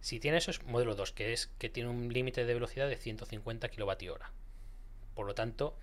Si 0.00 0.18
tiene 0.20 0.38
eso 0.38 0.50
es 0.50 0.62
modelo 0.64 0.94
2, 0.94 1.12
que 1.12 1.32
es 1.32 1.46
que 1.58 1.68
tiene 1.68 1.88
un 1.88 2.12
límite 2.12 2.44
de 2.44 2.54
velocidad 2.54 2.88
de 2.88 2.96
150 2.96 3.68
kWh. 3.68 4.42
Por 5.14 5.26
lo 5.26 5.34
tanto, 5.34 5.76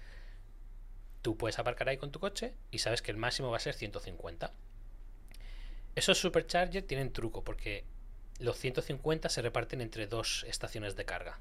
tú 1.21 1.37
puedes 1.37 1.59
aparcar 1.59 1.89
ahí 1.89 1.97
con 1.97 2.11
tu 2.11 2.19
coche 2.19 2.53
y 2.71 2.79
sabes 2.79 3.01
que 3.01 3.11
el 3.11 3.17
máximo 3.17 3.51
va 3.51 3.57
a 3.57 3.61
ser 3.61 3.73
150. 3.73 4.51
Esos 5.95 6.17
superchargers 6.17 6.87
tienen 6.87 7.11
truco 7.11 7.43
porque 7.43 7.85
los 8.39 8.57
150 8.57 9.29
se 9.29 9.41
reparten 9.41 9.81
entre 9.81 10.07
dos 10.07 10.45
estaciones 10.47 10.95
de 10.95 11.05
carga, 11.05 11.39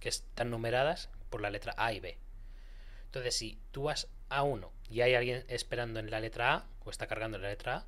que 0.00 0.08
están 0.08 0.50
numeradas 0.50 1.10
por 1.30 1.40
la 1.40 1.50
letra 1.50 1.74
A 1.76 1.92
y 1.92 2.00
B. 2.00 2.18
Entonces, 3.06 3.34
si 3.34 3.58
tú 3.72 3.84
vas 3.84 4.08
a 4.28 4.42
uno 4.42 4.72
y 4.88 5.00
hay 5.00 5.14
alguien 5.14 5.44
esperando 5.48 6.00
en 6.00 6.10
la 6.10 6.20
letra 6.20 6.54
A 6.54 6.66
o 6.84 6.90
está 6.90 7.06
cargando 7.06 7.36
en 7.36 7.42
la 7.42 7.48
letra 7.48 7.78
A, 7.78 7.86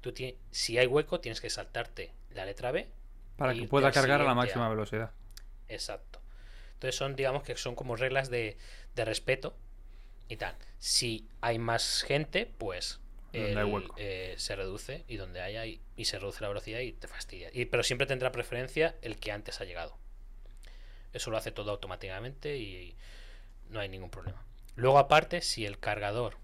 tú 0.00 0.12
si 0.50 0.78
hay 0.78 0.86
hueco 0.86 1.20
tienes 1.20 1.40
que 1.40 1.50
saltarte 1.50 2.12
la 2.30 2.44
letra 2.44 2.70
B 2.70 2.88
para 3.36 3.54
que 3.54 3.66
pueda 3.66 3.90
cargar 3.90 4.20
a 4.20 4.24
la 4.24 4.34
máxima 4.34 4.68
velocidad. 4.68 5.10
Exacto. 5.68 6.20
Entonces 6.76 6.96
son, 6.96 7.16
digamos 7.16 7.42
que 7.42 7.56
son 7.56 7.74
como 7.74 7.96
reglas 7.96 8.30
de, 8.30 8.58
de 8.94 9.04
respeto 9.04 9.56
y 10.28 10.36
tal. 10.36 10.56
Si 10.78 11.26
hay 11.40 11.58
más 11.58 12.02
gente, 12.02 12.46
pues 12.58 13.00
eh, 13.32 14.34
se 14.38 14.56
reduce 14.56 15.04
y 15.08 15.16
donde 15.16 15.40
haya 15.40 15.66
y, 15.66 15.80
se 16.04 16.18
reduce 16.18 16.40
la 16.40 16.48
velocidad 16.48 16.80
y 16.80 16.92
te 16.92 17.08
fastidia. 17.08 17.50
Y, 17.52 17.66
pero 17.66 17.82
siempre 17.82 18.06
tendrá 18.06 18.32
preferencia 18.32 18.96
el 19.02 19.18
que 19.18 19.32
antes 19.32 19.60
ha 19.60 19.64
llegado. 19.64 19.96
Eso 21.12 21.30
lo 21.30 21.36
hace 21.36 21.50
todo 21.50 21.70
automáticamente 21.70 22.56
y 22.56 22.96
no 23.68 23.80
hay 23.80 23.88
ningún 23.88 24.10
problema. 24.10 24.44
Luego 24.74 24.98
aparte, 24.98 25.40
si 25.42 25.64
el 25.66 25.78
cargador, 25.78 26.36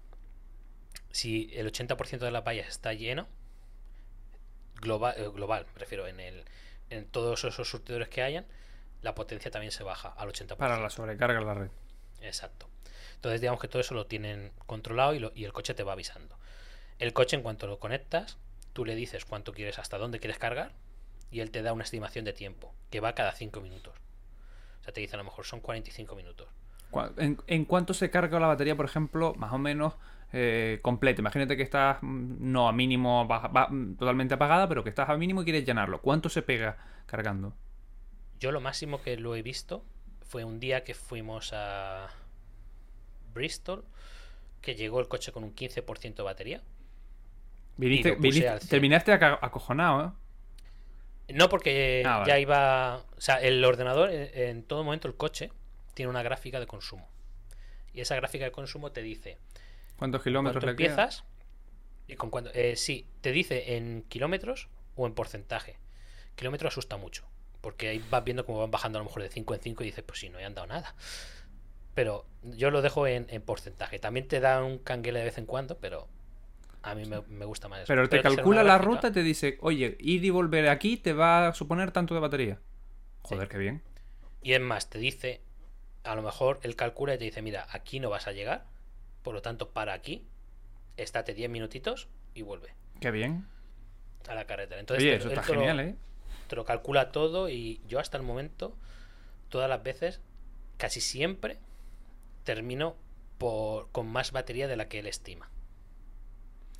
si 1.11 1.51
el 1.53 1.71
80% 1.71 2.19
de 2.19 2.31
la 2.31 2.41
valla 2.41 2.67
está 2.67 2.93
lleno, 2.93 3.27
global, 4.81 5.15
eh, 5.17 5.29
global, 5.29 5.65
prefiero, 5.73 6.07
en, 6.07 6.19
el, 6.19 6.43
en 6.89 7.05
todos 7.05 7.43
esos 7.43 7.69
surtidores 7.69 8.09
que 8.09 8.21
hayan, 8.21 8.45
la 9.03 9.13
potencia 9.13 9.51
también 9.51 9.71
se 9.71 9.83
baja 9.83 10.09
al 10.09 10.29
80%. 10.29 10.57
Para 10.57 10.79
la 10.79 10.89
sobrecarga 10.89 11.39
de 11.39 11.45
la 11.45 11.53
red. 11.53 11.69
Exacto. 12.21 12.67
Entonces 13.15 13.41
digamos 13.41 13.61
que 13.61 13.67
todo 13.67 13.81
eso 13.81 13.93
lo 13.93 14.07
tienen 14.07 14.51
controlado 14.65 15.13
y, 15.13 15.31
y 15.35 15.45
el 15.45 15.53
coche 15.53 15.73
te 15.73 15.83
va 15.83 15.93
avisando. 15.93 16.37
El 16.99 17.13
coche 17.13 17.35
en 17.35 17.43
cuanto 17.43 17.67
lo 17.67 17.79
conectas, 17.79 18.37
tú 18.73 18.85
le 18.85 18.95
dices 18.95 19.25
cuánto 19.25 19.53
quieres, 19.53 19.77
hasta 19.77 19.97
dónde 19.97 20.19
quieres 20.19 20.39
cargar 20.39 20.71
y 21.31 21.39
él 21.39 21.51
te 21.51 21.61
da 21.61 21.73
una 21.73 21.83
estimación 21.83 22.25
de 22.25 22.33
tiempo, 22.33 22.73
que 22.89 22.99
va 22.99 23.13
cada 23.13 23.31
5 23.31 23.59
minutos. 23.61 23.93
O 24.79 24.83
sea, 24.83 24.93
te 24.93 25.01
dice 25.01 25.15
a 25.15 25.17
lo 25.17 25.23
mejor 25.23 25.45
son 25.45 25.61
45 25.61 26.15
minutos. 26.15 26.47
¿En, 27.47 27.65
cuánto 27.65 27.93
se 27.93 28.11
carga 28.11 28.39
la 28.39 28.47
batería, 28.47 28.75
por 28.75 28.85
ejemplo, 28.85 29.33
más 29.35 29.51
o 29.51 29.57
menos 29.57 29.95
eh, 30.31 30.79
completa? 30.83 31.21
Imagínate 31.21 31.57
que 31.57 31.63
estás 31.63 31.97
mm, 32.01 32.51
no 32.51 32.67
a 32.67 32.71
mínimo, 32.71 33.25
mm, 33.25 33.95
totalmente 33.95 34.35
apagada, 34.35 34.69
pero 34.69 34.83
que 34.83 34.89
estás 34.89 35.09
a 35.09 35.17
mínimo 35.17 35.41
y 35.41 35.45
quieres 35.45 35.65
llenarlo. 35.65 36.01
¿Cuánto 36.01 36.29
se 36.29 36.43
pega 36.43 36.77
cargando? 37.07 37.55
Yo 38.43 38.51
lo 38.51 38.59
máximo 38.59 39.01
que 39.01 39.15
lo 39.15 39.37
he 39.37 39.41
visto 39.41 39.85
fue 40.27 40.43
un 40.43 40.59
día 40.59 40.83
que 40.83 40.93
fuimos 40.93 41.53
a 41.53 42.09
Bristol, 43.33 43.85
que 44.59 44.75
llegó 44.75 44.99
el 44.99 45.07
coche 45.07 45.31
con 45.31 45.45
un 45.45 45.55
15% 45.55 46.15
de 46.15 46.23
batería. 46.23 46.61
terminaste 48.67 49.13
acojonado, 49.13 50.13
¿eh? 51.29 51.33
No, 51.33 51.47
porque 51.47 52.03
ah, 52.05 52.25
ya 52.27 52.37
iba. 52.37 53.05
O 53.15 53.21
sea, 53.21 53.39
el 53.39 53.63
ordenador, 53.63 54.09
en 54.11 54.63
todo 54.63 54.83
momento, 54.83 55.07
el 55.07 55.15
coche 55.15 55.53
tiene 55.93 56.09
una 56.09 56.21
gráfica 56.21 56.59
de 56.59 56.67
consumo. 56.67 57.07
Y 57.93 58.01
esa 58.01 58.17
gráfica 58.17 58.43
de 58.43 58.51
consumo 58.51 58.91
te 58.91 59.01
dice. 59.01 59.37
¿Cuántos 59.95 60.21
kilómetros 60.21 60.61
empiezas? 60.65 61.23
Y 62.09 62.15
con 62.15 62.29
cuánto, 62.29 62.51
eh, 62.53 62.75
sí, 62.75 63.07
te 63.21 63.31
dice 63.31 63.77
en 63.77 64.01
kilómetros 64.09 64.67
o 64.97 65.07
en 65.07 65.13
porcentaje. 65.13 65.77
Kilómetro 66.35 66.67
asusta 66.67 66.97
mucho. 66.97 67.25
Porque 67.63 67.87
ahí 67.87 68.03
vas 68.09 68.25
viendo 68.25 68.45
cómo 68.45 68.59
van 68.59 68.71
bajando 68.71 68.99
a 68.99 69.01
lo 69.01 69.05
mejor 69.05 69.23
de 69.23 69.29
5 69.29 69.53
en 69.53 69.61
5 69.61 69.83
y 69.83 69.85
dices, 69.85 70.03
pues 70.03 70.19
sí, 70.19 70.27
no 70.27 70.37
he 70.37 70.43
andado 70.43 70.67
nada. 70.67 70.95
Pero 71.93 72.25
yo 72.43 72.71
lo 72.71 72.81
dejo 72.81 73.07
en, 73.07 73.25
porcentaje. 73.41 73.99
También 73.99 74.27
te 74.27 74.41
da 74.41 74.61
un 74.61 74.79
canguele 74.79 75.19
de 75.19 75.25
vez 75.25 75.37
en 75.37 75.45
cuando, 75.45 75.77
pero 75.77 76.09
a 76.81 76.93
mí 76.93 77.05
me, 77.05 77.45
gusta 77.45 77.69
más 77.69 77.79
eso. 77.79 77.87
Pero 77.87 78.09
te 78.09 78.21
calcula 78.21 78.63
la 78.63 78.79
ruta 78.79 79.07
y 79.07 79.11
te 79.13 79.23
dice, 79.23 79.59
oye, 79.61 79.95
ir 80.01 80.25
y 80.25 80.29
volver 80.29 80.67
aquí 80.67 80.97
te 80.97 81.13
va 81.13 81.47
a 81.47 81.53
suponer 81.53 81.91
tanto 81.91 82.13
de 82.13 82.19
batería. 82.19 82.59
Joder, 83.21 83.47
qué 83.47 83.57
bien. 83.57 83.81
Y 84.41 84.51
es 84.51 84.59
más, 84.59 84.89
te 84.89 84.99
dice, 84.99 85.39
a 86.03 86.15
lo 86.15 86.21
mejor 86.21 86.59
él 86.63 86.75
calcula 86.75 87.13
y 87.13 87.17
te 87.17 87.23
dice, 87.23 87.41
mira, 87.41 87.65
aquí 87.71 88.01
no 88.01 88.09
vas 88.09 88.27
a 88.27 88.33
llegar, 88.33 88.65
por 89.21 89.33
lo 89.33 89.41
tanto, 89.41 89.69
para 89.69 89.93
aquí, 89.93 90.27
estate 90.97 91.33
10 91.33 91.49
minutitos 91.49 92.09
y 92.33 92.41
vuelve. 92.41 92.73
Qué 92.99 93.09
bien. 93.09 93.47
A 94.27 94.35
la 94.35 94.43
carretera. 94.43 94.81
Entonces, 94.81 95.05
Oye, 95.05 95.15
eso 95.15 95.29
está 95.29 95.43
genial, 95.43 95.77
lo, 95.77 95.83
¿eh? 95.83 95.95
Te 96.47 96.55
lo 96.55 96.65
calcula 96.65 97.11
todo 97.11 97.49
y 97.49 97.81
yo 97.87 97.99
hasta 97.99 98.17
el 98.17 98.23
momento, 98.23 98.75
todas 99.49 99.69
las 99.69 99.83
veces, 99.83 100.21
casi 100.77 101.01
siempre, 101.01 101.57
termino 102.43 102.95
por, 103.37 103.89
con 103.91 104.07
más 104.07 104.31
batería 104.31 104.67
de 104.67 104.75
la 104.75 104.87
que 104.87 104.99
él 104.99 105.07
estima. 105.07 105.49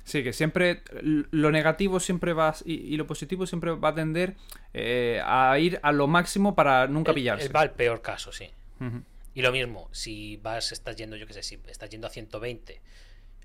Sí, 0.04 0.22
que 0.22 0.34
siempre 0.34 0.82
lo 0.92 1.50
negativo 1.50 1.98
siempre 1.98 2.34
va 2.34 2.54
y, 2.64 2.96
lo 2.96 3.06
positivo 3.06 3.46
siempre 3.46 3.70
va 3.70 3.88
a 3.88 3.94
tender 3.94 4.36
eh, 4.74 5.22
a 5.24 5.58
ir 5.58 5.80
a 5.82 5.92
lo 5.92 6.06
máximo 6.06 6.54
para 6.54 6.86
nunca 6.86 7.14
pillarse. 7.14 7.48
va 7.48 7.62
al 7.62 7.72
peor 7.72 8.02
caso, 8.02 8.30
sí. 8.30 8.50
Y 9.34 9.40
lo 9.40 9.50
mismo, 9.50 9.88
si 9.92 10.36
vas, 10.36 10.72
estás 10.72 10.96
yendo, 10.96 11.16
yo 11.16 11.26
qué 11.26 11.32
sé, 11.32 11.42
si 11.42 11.58
estás 11.68 11.88
yendo 11.88 12.06
a 12.06 12.10
120, 12.10 12.80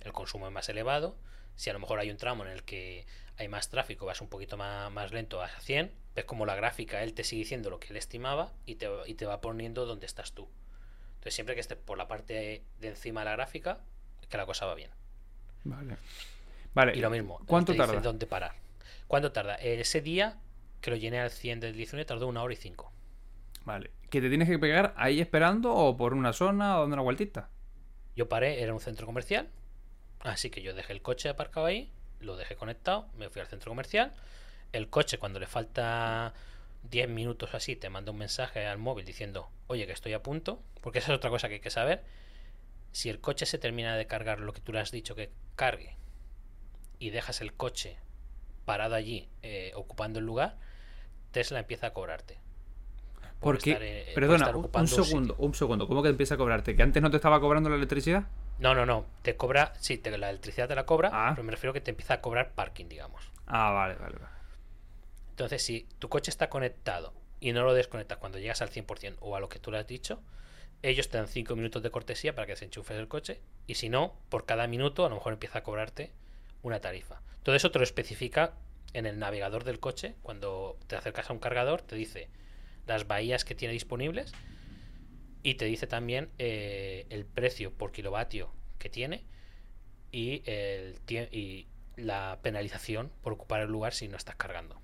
el 0.02 0.12
consumo 0.12 0.48
es 0.48 0.54
más 0.54 0.68
elevado. 0.68 1.16
Si 1.56 1.70
a 1.70 1.74
lo 1.74 1.80
mejor 1.80 2.00
hay 2.00 2.12
un 2.12 2.18
tramo 2.18 2.46
en 2.46 2.52
el 2.52 2.64
que 2.64 3.06
hay 3.38 3.48
más 3.48 3.70
tráfico, 3.70 4.06
vas 4.06 4.20
un 4.20 4.28
poquito 4.28 4.58
más, 4.58 4.92
más 4.92 5.14
lento 5.14 5.42
a 5.42 5.48
100, 5.48 5.92
ves 6.20 6.26
como 6.26 6.46
la 6.46 6.56
gráfica, 6.56 7.02
él 7.04 7.14
te 7.14 7.24
sigue 7.24 7.44
diciendo 7.44 7.70
lo 7.70 7.80
que 7.80 7.88
él 7.88 7.98
estimaba 7.98 8.52
y 8.66 8.76
te, 8.76 8.90
y 9.08 9.14
te 9.16 9.26
va 9.26 9.42
poniendo 9.42 9.86
donde 9.86 10.06
estás 10.06 10.34
tú. 10.34 10.48
Entonces, 11.16 11.34
siempre 11.34 11.56
que 11.56 11.62
estés 11.62 11.78
por 11.78 11.98
la 11.98 12.08
parte 12.08 12.64
de 12.80 12.88
encima 12.88 13.22
de 13.22 13.26
la 13.26 13.32
gráfica, 13.32 13.80
que 14.30 14.38
la 14.38 14.46
cosa 14.46 14.66
va 14.66 14.76
bien. 14.76 14.92
Vale. 15.64 15.98
Vale. 16.74 16.96
Y 16.96 17.02
lo 17.02 17.10
mismo. 17.10 17.42
¿Cuánto 17.46 17.76
tarda? 17.76 18.00
dónde 18.00 18.26
parar. 18.26 18.54
¿Cuánto 19.08 19.32
tarda? 19.32 19.56
Ese 19.56 20.02
día 20.02 20.38
que 20.82 20.92
lo 20.92 20.98
llené 20.98 21.20
al 21.20 21.32
100 21.32 21.60
del 21.60 21.76
19 21.76 22.06
tardó 22.06 22.28
una 22.28 22.44
hora 22.44 22.54
y 22.54 22.58
cinco. 22.58 22.92
Vale. 23.66 23.92
¿Que 24.10 24.22
te 24.22 24.30
tienes 24.30 24.48
que 24.48 24.60
pegar 24.60 24.94
ahí 24.98 25.20
esperando 25.20 25.74
o 25.74 25.98
por 25.98 26.14
una 26.14 26.34
zona 26.34 26.78
o 26.78 26.82
dando 26.82 26.96
una 26.96 27.04
vueltita? 27.04 27.50
Yo 28.16 28.30
paré, 28.30 28.62
era 28.62 28.74
un 28.74 28.80
centro 28.80 29.06
comercial. 29.06 29.50
Así 30.22 30.50
que 30.50 30.62
yo 30.62 30.74
dejé 30.74 30.94
el 30.94 31.02
coche 31.02 31.30
aparcado 31.30 31.66
ahí, 31.66 31.92
lo 32.20 32.36
dejé 32.36 32.56
conectado, 32.56 33.08
me 33.18 33.30
fui 33.30 33.42
al 33.42 33.48
centro 33.48 33.72
comercial. 33.72 34.14
El 34.72 34.90
coche, 34.90 35.18
cuando 35.18 35.40
le 35.40 35.48
falta 35.48 36.34
10 36.90 37.10
minutos 37.10 37.54
así, 37.54 37.76
te 37.76 37.90
manda 37.90 38.12
un 38.12 38.18
mensaje 38.18 38.66
al 38.66 38.78
móvil 38.78 39.06
diciendo, 39.06 39.50
oye, 39.68 39.86
que 39.86 39.94
estoy 39.94 40.14
a 40.14 40.24
punto, 40.24 40.62
porque 40.82 41.00
esa 41.00 41.12
es 41.12 41.18
otra 41.18 41.30
cosa 41.30 41.48
que 41.48 41.56
hay 41.56 41.60
que 41.60 41.70
saber. 41.70 42.04
Si 42.92 43.10
el 43.10 43.20
coche 43.20 43.46
se 43.46 43.58
termina 43.58 43.96
de 43.96 44.08
cargar 44.08 44.40
lo 44.40 44.54
que 44.54 44.62
tú 44.62 44.74
le 44.74 44.80
has 44.80 44.92
dicho 44.92 45.16
que 45.16 45.32
cargue 45.56 45.96
y 46.98 47.12
dejas 47.12 47.42
el 47.42 47.54
coche 47.54 47.98
parado 48.66 48.96
allí, 48.96 49.28
eh, 49.42 49.72
ocupando 49.76 50.20
el 50.20 50.26
lugar, 50.26 50.58
Tesla 51.32 51.60
empieza 51.60 51.88
a 51.88 51.94
cobrarte. 51.94 52.40
porque, 53.40 53.78
eh, 53.80 54.12
perdona, 54.14 54.50
un, 54.50 54.88
segundo, 54.88 55.36
un, 55.38 55.54
segundo, 55.54 55.88
¿cómo 55.88 56.04
que 56.04 56.10
empieza 56.10 56.36
a 56.36 56.38
cobrarte? 56.38 56.76
¿Que 56.76 56.84
antes 56.84 57.02
no 57.02 57.10
te 57.10 57.16
estaba 57.16 57.40
cobrando 57.40 57.70
la 57.70 57.78
electricidad? 57.78 58.26
No, 58.60 58.76
no, 58.76 58.86
no, 58.86 59.06
te 59.22 59.38
cobra, 59.38 59.74
sí, 59.80 59.98
te, 59.98 60.16
la 60.18 60.30
electricidad 60.30 60.68
te 60.68 60.76
la 60.76 60.86
cobra, 60.86 61.10
ah. 61.14 61.32
pero 61.34 61.46
me 61.46 61.52
refiero 61.52 61.72
a 61.72 61.74
que 61.74 61.82
te 61.82 61.92
empieza 61.92 62.16
a 62.16 62.22
cobrar 62.22 62.52
parking, 62.52 62.90
digamos. 62.90 63.32
Ah, 63.48 63.72
vale, 63.72 63.96
vale, 63.96 64.18
vale. 64.18 64.39
Entonces, 65.40 65.64
si 65.64 65.88
tu 66.00 66.10
coche 66.10 66.32
está 66.32 66.50
conectado 66.50 67.14
y 67.40 67.54
no 67.54 67.64
lo 67.64 67.74
desconectas 67.74 68.18
cuando 68.18 68.40
llegas 68.40 68.62
al 68.62 68.72
100% 68.72 69.16
o 69.22 69.38
a 69.38 69.40
lo 69.40 69.48
que 69.48 69.58
tú 69.58 69.72
le 69.72 69.78
has 69.78 69.88
dicho, 69.88 70.22
ellos 70.82 71.08
te 71.08 71.18
dan 71.18 71.30
5 71.30 71.56
minutos 71.56 71.82
de 71.82 71.92
cortesía 71.92 72.36
para 72.36 72.46
que 72.46 72.58
se 72.58 72.66
enchufes 72.66 72.98
el 72.98 73.08
coche 73.08 73.40
y 73.66 73.76
si 73.76 73.88
no, 73.88 74.20
por 74.28 74.46
cada 74.46 74.68
minuto 74.68 75.06
a 75.06 75.10
lo 75.10 75.16
mejor 75.16 75.32
empieza 75.32 75.60
a 75.60 75.64
cobrarte 75.64 76.12
una 76.62 76.82
tarifa. 76.82 77.22
Todo 77.42 77.56
eso 77.56 77.72
te 77.72 77.80
lo 77.80 77.86
especifica 77.86 78.58
en 78.92 79.06
el 79.06 79.18
navegador 79.18 79.64
del 79.64 79.80
coche. 79.80 80.16
Cuando 80.24 80.78
te 80.88 80.98
acercas 80.98 81.30
a 81.30 81.34
un 81.34 81.40
cargador, 81.40 81.84
te 81.84 81.96
dice 81.96 82.28
las 82.86 83.08
bahías 83.08 83.46
que 83.46 83.56
tiene 83.56 83.74
disponibles 83.74 84.34
y 85.42 85.54
te 85.54 85.64
dice 85.64 85.88
también 85.88 86.32
eh, 86.38 87.06
el 87.12 87.26
precio 87.26 87.72
por 87.72 87.94
kilovatio 87.94 88.52
que 88.78 88.90
tiene 88.90 89.24
y 90.12 90.44
la 91.96 92.40
penalización 92.42 93.10
por 93.22 93.32
ocupar 93.32 93.62
el 93.62 93.70
lugar 93.70 93.94
si 93.94 94.10
no 94.10 94.18
estás 94.18 94.36
cargando. 94.36 94.82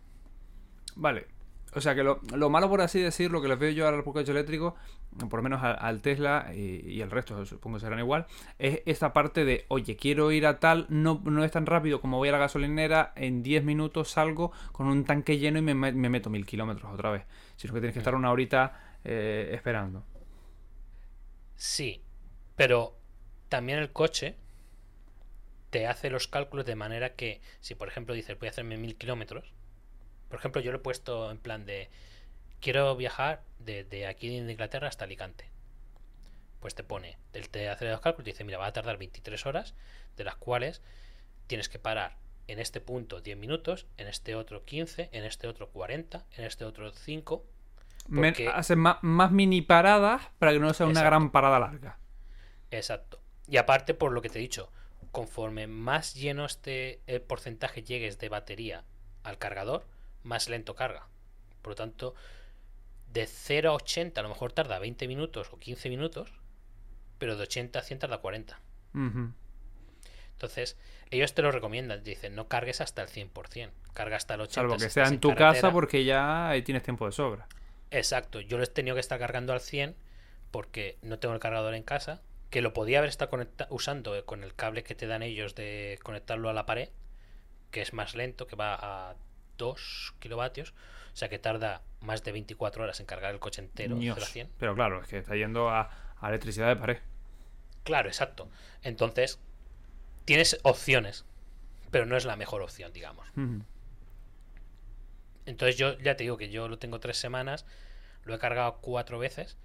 Vale. 0.95 1.27
O 1.75 1.81
sea 1.81 1.93
que 1.93 2.03
lo, 2.03 2.49
malo, 2.49 2.69
por 2.69 2.79
así 2.79 3.01
decirlo, 3.01 3.41
que 3.41 3.49
les 3.49 3.59
veo 3.59 3.69
yo 3.71 3.85
al 3.85 4.01
coche 4.01 4.31
eléctrico, 4.31 4.75
por 5.29 5.39
lo 5.39 5.43
menos 5.43 5.61
al, 5.61 6.01
Tesla 6.01 6.49
y, 6.55 7.01
el 7.01 7.11
resto, 7.11 7.45
supongo 7.45 7.75
que 7.77 7.81
serán 7.81 7.99
igual, 7.99 8.27
es 8.59 8.81
esta 8.85 9.11
parte 9.11 9.43
de, 9.43 9.65
oye, 9.67 9.97
quiero 9.97 10.31
ir 10.31 10.45
a 10.45 10.61
tal, 10.61 10.85
no, 10.87 11.21
no 11.25 11.43
es 11.43 11.51
tan 11.51 11.65
rápido 11.65 11.99
como 11.99 12.17
voy 12.17 12.29
a 12.29 12.31
la 12.31 12.37
gasolinera, 12.37 13.11
en 13.17 13.43
10 13.43 13.65
minutos 13.65 14.11
salgo 14.11 14.53
con 14.71 14.87
un 14.87 15.03
tanque 15.03 15.37
lleno 15.37 15.59
y 15.59 15.63
me, 15.63 15.73
meto 15.91 16.29
mil 16.29 16.45
kilómetros 16.45 16.93
otra 16.93 17.11
vez. 17.11 17.25
Sino 17.57 17.73
que 17.73 17.81
tienes 17.81 17.93
que 17.93 17.99
estar 17.99 18.15
una 18.15 18.31
horita 18.31 18.97
eh, 19.03 19.49
esperando. 19.51 20.05
Sí, 21.57 22.01
pero 22.55 22.97
también 23.49 23.79
el 23.79 23.91
coche 23.91 24.37
te 25.71 25.87
hace 25.87 26.09
los 26.09 26.29
cálculos 26.29 26.65
de 26.65 26.75
manera 26.75 27.15
que, 27.15 27.41
si 27.59 27.75
por 27.75 27.89
ejemplo 27.89 28.13
dices 28.13 28.39
voy 28.39 28.47
a 28.47 28.51
hacerme 28.51 28.77
mil 28.77 28.95
kilómetros, 28.95 29.53
por 30.30 30.39
ejemplo, 30.39 30.61
yo 30.61 30.71
lo 30.71 30.78
he 30.78 30.82
puesto 30.82 31.32
en 31.32 31.38
plan 31.38 31.65
de 31.65 31.89
quiero 32.59 32.95
viajar 32.95 33.41
desde 33.59 34.07
aquí 34.07 34.39
de 34.39 34.51
Inglaterra 34.51 34.88
hasta 34.88 35.05
Alicante. 35.05 35.49
Pues 36.59 36.73
te 36.76 36.84
pone, 36.84 37.17
él 37.34 37.49
te 37.49 37.69
hace 37.69 37.86
los 37.89 38.01
cálculos 38.01 38.28
y 38.28 38.32
dice, 38.32 38.43
mira, 38.43 38.57
va 38.57 38.67
a 38.67 38.73
tardar 38.73 38.97
23 38.97 39.45
horas, 39.45 39.76
de 40.17 40.23
las 40.23 40.36
cuales 40.36 40.82
tienes 41.47 41.69
que 41.69 41.78
parar 41.80 42.17
en 42.47 42.59
este 42.59 42.82
punto 42.82 43.21
10 43.21 43.38
minutos, 43.38 43.86
en 43.97 44.07
este 44.07 44.36
otro 44.36 44.65
15, 44.65 45.09
en 45.11 45.23
este 45.26 45.47
otro 45.47 45.69
40, 45.69 46.26
en 46.38 46.43
este 46.45 46.65
otro 46.65 46.91
5. 46.91 47.43
Me- 48.07 48.30
Porque- 48.30 48.47
Hacen 48.49 48.80
más, 48.80 48.97
más 49.01 49.32
mini 49.32 49.61
paradas 49.61 50.21
para 50.39 50.53
que 50.53 50.59
no 50.59 50.73
sea 50.73 50.86
una 50.88 50.93
Exacto. 51.01 51.05
gran 51.09 51.32
parada 51.32 51.59
larga. 51.59 51.97
Exacto. 52.71 53.19
Y 53.47 53.57
aparte, 53.57 53.93
por 53.93 54.11
lo 54.11 54.21
que 54.21 54.30
te 54.30 54.39
he 54.39 54.41
dicho, 54.41 54.71
conforme 55.11 55.67
más 55.67 56.13
lleno 56.15 56.45
este 56.45 56.99
el 57.07 57.21
porcentaje 57.21 57.84
llegues 57.84 58.17
de 58.19 58.30
batería 58.30 58.84
al 59.23 59.38
cargador, 59.38 59.86
más 60.26 60.49
lento 60.49 60.76
carga. 60.76 61.07
Por 61.61 61.71
lo 61.71 61.76
tanto, 61.76 62.15
de 63.11 63.28
0 63.28 63.71
a 63.71 63.73
80 63.76 64.19
a 64.19 64.23
lo 64.23 64.30
mejor 64.30 64.51
tarda 64.51 64.80
20 64.80 65.07
minutos 65.07 65.49
o 65.51 65.57
15 65.57 65.89
minutos, 65.89 66.34
pero 67.17 67.38
de 67.38 67.43
80 67.43 67.80
a 67.80 67.82
100 67.82 67.99
tarda 67.99 68.17
40. 68.17 68.59
Ujú. 68.93 69.32
Entonces, 70.34 70.78
ellos 71.11 71.34
te 71.34 71.41
lo 71.41 71.51
recomiendan. 71.51 72.03
Dicen, 72.03 72.36
no 72.36 72.49
cargues 72.49 72.82
hasta 72.82 73.01
el 73.01 73.07
100%. 73.07 73.71
Carga 73.93 74.17
hasta 74.17 74.34
el 74.34 74.41
80%. 74.41 74.51
Salvo 74.51 74.78
que 74.78 74.89
sea 74.89 75.07
en 75.07 75.19
tu 75.19 75.30
carretera. 75.30 75.53
casa 75.53 75.71
porque 75.71 76.03
ya 76.03 76.49
ahí 76.49 76.61
tienes 76.61 76.84
tiempo 76.84 77.05
de 77.05 77.13
sobra. 77.13 77.47
Exacto, 77.91 78.41
yo 78.41 78.57
lo 78.57 78.63
he 78.63 78.67
tenido 78.67 78.95
que 78.95 78.99
estar 78.99 79.17
cargando 79.17 79.53
al 79.53 79.61
100 79.61 79.95
porque 80.51 80.97
no 81.01 81.19
tengo 81.19 81.34
el 81.34 81.39
cargador 81.39 81.73
en 81.73 81.84
casa, 81.84 82.21
que 82.49 82.61
lo 82.61 82.73
podía 82.73 82.97
haber 82.97 83.09
estado 83.09 83.38
usando 83.69 84.26
con 84.26 84.43
el 84.43 84.55
cable 84.55 84.84
que 84.84 84.95
te 84.95 85.07
dan 85.07 85.23
ellos 85.23 85.55
de 85.55 85.99
conectarlo 86.03 86.49
a 86.49 86.53
la 86.53 86.65
pared, 86.65 86.89
que 87.71 87.82
es 87.82 87.93
más 87.93 88.15
lento, 88.15 88.47
que 88.47 88.55
va 88.55 88.76
a 88.76 89.15
2 89.58 90.14
kilovatios, 90.20 90.72
o 91.14 91.16
sea 91.16 91.30
que 91.30 91.39
tarda 91.39 91.82
más 92.01 92.24
de 92.24 92.32
24 92.32 92.84
horas 92.84 92.99
en 92.99 93.06
cargar 93.06 93.34
el 93.34 93.39
coche 93.39 93.62
entero, 93.62 93.95
Ños. 93.95 94.16
0 94.16 94.26
a 94.26 94.30
100. 94.30 94.49
Pero 94.60 94.76
claro, 94.76 95.01
es 95.01 95.08
que 95.08 95.18
está 95.18 95.36
yendo 95.36 95.70
a, 95.70 95.89
a 96.20 96.30
electricidad 96.30 96.68
de 96.68 96.76
pared. 96.76 96.97
Claro, 97.84 98.10
exacto. 98.10 98.49
Entonces, 98.82 99.39
tienes 100.26 100.60
opciones, 100.64 101.26
pero 101.91 102.06
no 102.06 102.18
es 102.18 102.26
la 102.26 102.36
mejor 102.36 102.62
opción, 102.62 102.91
digamos. 102.91 103.28
Entonces 105.45 105.78
yo 105.78 105.97
ya 105.99 106.18
te 106.18 106.24
digo 106.24 106.38
que 106.38 106.49
yo 106.49 106.68
lo 106.68 106.80
tengo 106.80 106.99
tres 106.99 107.18
semanas, 107.18 107.66
lo 108.24 108.34
he 108.34 108.39
cargado 108.39 108.80
cuatro 108.82 109.20
veces 109.20 109.58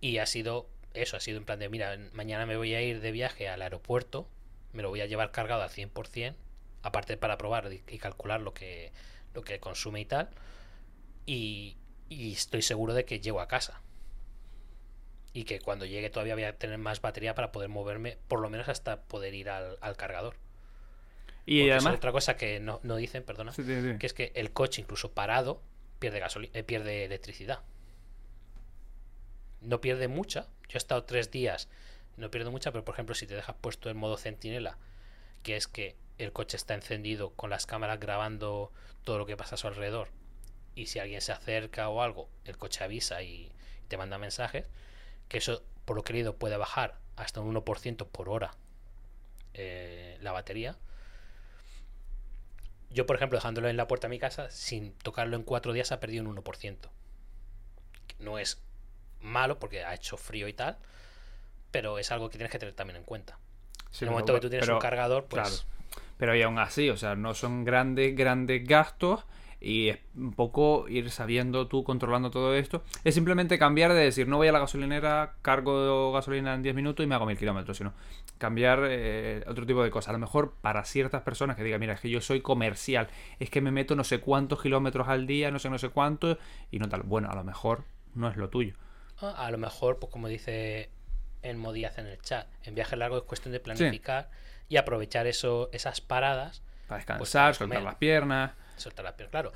y 0.00 0.18
ha 0.18 0.26
sido 0.26 0.68
eso, 0.94 1.16
ha 1.16 1.20
sido 1.20 1.38
en 1.38 1.44
plan 1.44 1.58
de, 1.58 1.68
mira, 1.68 1.98
mañana 2.12 2.46
me 2.46 2.56
voy 2.56 2.74
a 2.74 2.82
ir 2.82 3.00
de 3.00 3.10
viaje 3.10 3.48
al 3.48 3.62
aeropuerto, 3.62 4.28
me 4.72 4.82
lo 4.82 4.90
voy 4.90 5.00
a 5.00 5.06
llevar 5.06 5.32
cargado 5.32 5.62
al 5.62 5.70
100%, 5.70 6.34
aparte 6.82 7.16
para 7.16 7.38
probar 7.38 7.72
y, 7.72 7.82
y 7.88 7.98
calcular 7.98 8.40
lo 8.40 8.54
que, 8.54 8.92
lo 9.34 9.42
que 9.42 9.60
consume 9.60 10.00
y 10.00 10.04
tal, 10.04 10.30
y, 11.26 11.76
y 12.08 12.32
estoy 12.32 12.62
seguro 12.62 12.94
de 12.94 13.04
que 13.04 13.20
llego 13.20 13.40
a 13.40 13.48
casa. 13.48 13.82
Y 15.34 15.44
que 15.44 15.60
cuando 15.60 15.86
llegue 15.86 16.10
todavía 16.10 16.34
voy 16.34 16.44
a 16.44 16.58
tener 16.58 16.78
más 16.78 17.00
batería 17.00 17.34
para 17.34 17.52
poder 17.52 17.68
moverme, 17.70 18.18
por 18.28 18.40
lo 18.40 18.50
menos 18.50 18.68
hasta 18.68 19.02
poder 19.02 19.34
ir 19.34 19.48
al, 19.48 19.78
al 19.80 19.96
cargador. 19.96 20.36
Y 21.46 21.60
Porque 21.60 21.72
además... 21.72 21.94
es 21.94 21.98
otra 21.98 22.12
cosa 22.12 22.36
que 22.36 22.60
no, 22.60 22.80
no 22.82 22.96
dicen, 22.96 23.24
perdona 23.24 23.52
Sí, 23.52 23.64
sí, 23.64 23.80
sí. 23.80 23.98
que 23.98 24.06
es 24.06 24.14
que 24.14 24.32
el 24.34 24.52
coche 24.52 24.80
incluso 24.82 25.12
parado 25.12 25.62
pierde 25.98 26.20
gasolina 26.20 26.62
pierde 26.64 27.04
electricidad 27.04 27.60
no 29.60 29.80
pierde 29.80 30.08
mucha 30.08 30.48
yo 30.68 30.74
he 30.74 30.78
estado 30.78 31.04
tres 31.04 31.30
días 31.30 31.68
no 32.16 32.30
pierdo 32.30 32.50
mucha 32.50 32.72
pero 32.72 32.84
por 32.84 32.94
ejemplo 32.94 33.14
si 33.14 33.26
te 33.26 33.34
dejas 33.34 33.56
puesto 33.60 33.88
en 33.90 33.96
modo 33.96 34.16
centinela 34.16 34.78
que 35.42 35.56
es 35.56 35.68
que 35.68 35.96
el 36.18 36.32
coche 36.32 36.56
está 36.56 36.74
encendido 36.74 37.30
con 37.34 37.50
las 37.50 37.66
cámaras 37.66 37.98
grabando 38.00 38.72
todo 39.04 39.18
lo 39.18 39.26
que 39.26 39.36
pasa 39.36 39.54
a 39.54 39.58
su 39.58 39.66
alrededor 39.66 40.08
y 40.74 40.86
si 40.86 40.98
alguien 40.98 41.20
se 41.20 41.32
acerca 41.32 41.88
o 41.88 42.02
algo 42.02 42.28
el 42.44 42.56
coche 42.56 42.84
avisa 42.84 43.22
y 43.22 43.52
te 43.88 43.96
manda 43.96 44.18
mensajes 44.18 44.66
que 45.28 45.38
eso 45.38 45.62
por 45.84 45.96
lo 45.96 46.04
que 46.04 46.12
he 46.12 46.14
leído 46.14 46.36
puede 46.36 46.56
bajar 46.56 46.98
hasta 47.16 47.40
un 47.40 47.54
1% 47.54 48.06
por 48.08 48.28
hora 48.28 48.54
eh, 49.54 50.16
la 50.20 50.32
batería 50.32 50.76
yo, 52.90 53.06
por 53.06 53.16
ejemplo, 53.16 53.38
dejándolo 53.38 53.68
en 53.68 53.76
la 53.78 53.86
puerta 53.88 54.06
de 54.06 54.10
mi 54.10 54.18
casa, 54.18 54.50
sin 54.50 54.92
tocarlo 54.98 55.36
en 55.36 55.44
cuatro 55.44 55.72
días, 55.72 55.92
ha 55.92 55.98
perdido 56.00 56.24
un 56.28 56.36
1%. 56.36 56.90
No 58.18 58.38
es 58.38 58.60
malo 59.20 59.58
porque 59.58 59.82
ha 59.82 59.94
hecho 59.94 60.18
frío 60.18 60.46
y 60.46 60.52
tal, 60.52 60.76
pero 61.70 61.98
es 61.98 62.10
algo 62.12 62.28
que 62.28 62.36
tienes 62.36 62.52
que 62.52 62.58
tener 62.58 62.74
también 62.74 62.98
en 62.98 63.04
cuenta. 63.04 63.38
Sí, 63.90 64.04
en 64.04 64.08
el 64.08 64.08
pero- 64.08 64.10
momento 64.12 64.34
que 64.34 64.40
tú 64.40 64.50
tienes 64.50 64.66
pero- 64.66 64.76
un 64.76 64.82
cargador, 64.82 65.24
pues 65.24 65.48
Claro. 65.48 65.64
Pero 66.22 66.36
y 66.36 66.42
aún 66.42 66.60
así, 66.60 66.88
o 66.88 66.96
sea, 66.96 67.16
no 67.16 67.34
son 67.34 67.64
grandes, 67.64 68.14
grandes 68.14 68.64
gastos 68.64 69.24
y 69.60 69.88
es 69.88 69.98
un 70.14 70.32
poco 70.32 70.86
ir 70.88 71.10
sabiendo 71.10 71.66
tú, 71.66 71.82
controlando 71.82 72.30
todo 72.30 72.54
esto. 72.54 72.84
Es 73.02 73.16
simplemente 73.16 73.58
cambiar 73.58 73.92
de 73.92 74.04
decir, 74.04 74.28
no 74.28 74.36
voy 74.36 74.46
a 74.46 74.52
la 74.52 74.60
gasolinera, 74.60 75.34
cargo 75.42 76.12
gasolina 76.12 76.54
en 76.54 76.62
10 76.62 76.76
minutos 76.76 77.02
y 77.02 77.08
me 77.08 77.16
hago 77.16 77.26
mil 77.26 77.36
kilómetros, 77.36 77.76
sino 77.76 77.92
cambiar 78.38 78.86
eh, 78.88 79.42
otro 79.48 79.66
tipo 79.66 79.82
de 79.82 79.90
cosas. 79.90 80.10
A 80.10 80.12
lo 80.12 80.20
mejor 80.20 80.54
para 80.60 80.84
ciertas 80.84 81.22
personas 81.22 81.56
que 81.56 81.64
digan, 81.64 81.80
mira, 81.80 81.94
es 81.94 82.00
que 82.00 82.08
yo 82.08 82.20
soy 82.20 82.40
comercial, 82.40 83.08
es 83.40 83.50
que 83.50 83.60
me 83.60 83.72
meto 83.72 83.96
no 83.96 84.04
sé 84.04 84.20
cuántos 84.20 84.62
kilómetros 84.62 85.08
al 85.08 85.26
día, 85.26 85.50
no 85.50 85.58
sé, 85.58 85.70
no 85.70 85.78
sé 85.78 85.88
cuánto, 85.88 86.38
y 86.70 86.78
no 86.78 86.88
tal. 86.88 87.02
Bueno, 87.02 87.30
a 87.30 87.34
lo 87.34 87.42
mejor 87.42 87.82
no 88.14 88.28
es 88.28 88.36
lo 88.36 88.48
tuyo. 88.48 88.74
ah, 89.20 89.34
a 89.44 89.50
lo 89.50 89.58
mejor, 89.58 89.98
pues 89.98 90.12
como 90.12 90.28
dice 90.28 90.88
en 91.42 91.58
Modíaz 91.58 91.98
en 91.98 92.06
el 92.06 92.22
chat, 92.22 92.46
en 92.62 92.76
viaje 92.76 92.94
largo 92.94 93.16
es 93.16 93.24
cuestión 93.24 93.50
de 93.50 93.58
planificar 93.58 94.30
y 94.72 94.78
aprovechar 94.78 95.26
eso, 95.26 95.68
esas 95.72 96.00
paradas 96.00 96.62
Para 96.88 96.98
descansar, 96.98 97.18
Pues 97.18 97.30
para 97.32 97.54
soltar 97.54 97.82
las 97.82 97.94
piernas. 97.96 98.52
soltar 98.76 99.04
la 99.04 99.14
piel, 99.16 99.28
claro. 99.28 99.52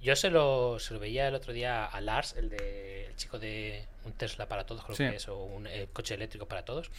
Yo 0.00 0.16
se 0.16 0.28
lo, 0.28 0.78
se 0.80 0.92
lo 0.92 0.98
veía 1.00 1.28
el 1.28 1.34
otro 1.36 1.52
día 1.52 1.84
a 1.86 2.00
Lars, 2.00 2.34
el 2.34 2.48
de 2.50 3.06
el 3.06 3.14
chico 3.16 3.38
de 3.38 3.86
un 4.04 4.12
Tesla 4.12 4.48
para 4.48 4.66
todos, 4.66 4.82
creo 4.84 4.96
Sí. 4.96 5.04
que 5.08 5.16
es, 5.16 5.28
o 5.28 5.38
un 5.44 5.68
eh, 5.68 5.88
coche 5.92 6.14
eléctrico 6.14 6.46
para 6.48 6.64
todos, 6.64 6.90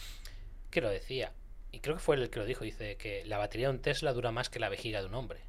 que 0.70 0.80
lo 0.80 0.88
decía. 0.88 1.32
Y 1.70 1.80
creo 1.80 1.94
que 1.96 2.00
fue 2.00 2.16
el 2.16 2.30
que 2.30 2.38
lo 2.38 2.46
dijo, 2.46 2.64
dice 2.64 2.96
que 2.96 3.22
la 3.26 3.36
batería 3.36 3.68
de 3.68 3.74
un 3.74 3.80
Tesla 3.82 4.14
dura 4.14 4.30
más 4.32 4.48
que 4.48 4.58
la 4.58 4.70
vejiga 4.70 5.00
de 5.00 5.06
un 5.06 5.14
hombre. 5.14 5.40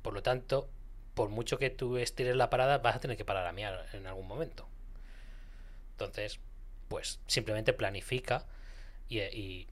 Por 0.00 0.14
lo 0.14 0.22
tanto, 0.22 0.68
por 1.14 1.28
mucho 1.28 1.58
que 1.58 1.68
tú 1.68 1.98
estires 1.98 2.34
la 2.34 2.48
parada, 2.48 2.78
vas 2.78 2.96
a 2.96 3.00
tener 3.00 3.16
que 3.18 3.24
parar 3.26 3.46
a 3.46 3.52
miar 3.52 3.86
en 3.92 4.06
algún 4.06 4.26
momento. 4.26 4.66
Entonces, 5.92 6.40
pues 6.88 7.20
simplemente 7.26 7.72
planifica 7.74 8.46
y, 9.08 9.20
y 9.20 9.68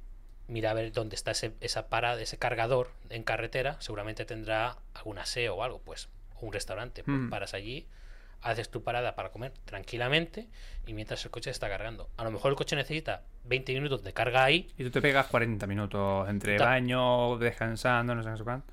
mira 0.53 0.71
a 0.71 0.75
ver 0.75 0.93
dónde 0.93 1.17
está 1.17 1.33
ese, 1.33 1.53
esa 1.61 1.89
parada, 1.89 2.21
ese 2.21 2.39
cargador 2.39 2.91
en 3.11 3.23
carretera. 3.25 3.77
Seguramente 3.81 4.25
tendrá 4.25 4.77
algún 4.95 5.19
aseo 5.19 5.57
o 5.57 5.63
algo, 5.65 5.81
pues, 5.81 6.09
o 6.41 6.47
un 6.47 6.53
restaurante. 6.53 7.03
Pues 7.03 7.17
Mm. 7.19 7.31
paras 7.31 7.55
allí, 7.55 7.87
haces 8.43 8.69
tu 8.71 8.83
parada 8.83 9.15
para 9.15 9.31
comer 9.31 9.53
tranquilamente 9.65 10.49
y 10.87 10.95
mientras 10.95 11.25
el 11.25 11.31
coche 11.31 11.51
está 11.51 11.69
cargando. 11.69 12.09
A 12.17 12.25
lo 12.25 12.31
mejor 12.31 12.51
el 12.51 12.57
coche 12.57 12.77
necesita 12.77 13.23
20 13.45 13.73
minutos 13.75 14.03
de 14.03 14.13
carga 14.13 14.45
ahí. 14.45 14.69
Y 14.79 14.85
tú 14.85 14.91
te 14.91 15.01
pegas 15.01 15.27
40 15.27 15.67
minutos 15.67 16.29
entre 16.29 16.57
Ta- 16.59 16.65
baño, 16.67 17.39
descansando, 17.39 18.15
no 18.15 18.23
sé, 18.23 18.31
no 18.31 18.37
sé 18.37 18.45
cuánto. 18.45 18.73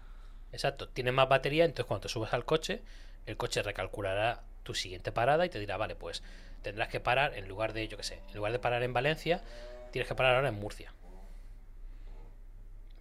Exacto, 0.52 0.90
tienes 0.90 1.14
más 1.14 1.30
batería, 1.30 1.66
entonces 1.66 1.86
cuando 1.86 2.02
te 2.04 2.10
subes 2.10 2.34
al 2.34 2.44
coche, 2.46 2.82
el 3.28 3.38
coche 3.38 3.62
recalculará 3.62 4.42
tu 4.64 4.74
siguiente 4.74 5.12
parada 5.12 5.46
y 5.46 5.50
te 5.50 5.60
dirá, 5.60 5.78
vale, 5.78 5.96
pues 5.96 6.24
tendrás 6.64 6.88
que 6.90 7.00
parar 7.00 7.36
en 7.36 7.48
lugar 7.48 7.74
de, 7.74 7.88
yo 7.88 7.98
qué 7.98 8.04
sé, 8.04 8.20
en 8.30 8.36
lugar 8.38 8.52
de 8.52 8.60
parar 8.60 8.82
en 8.84 8.92
Valencia, 8.94 9.44
tienes 9.92 10.08
que 10.10 10.16
parar 10.16 10.36
ahora 10.36 10.50
en 10.50 10.56
Murcia. 10.56 10.92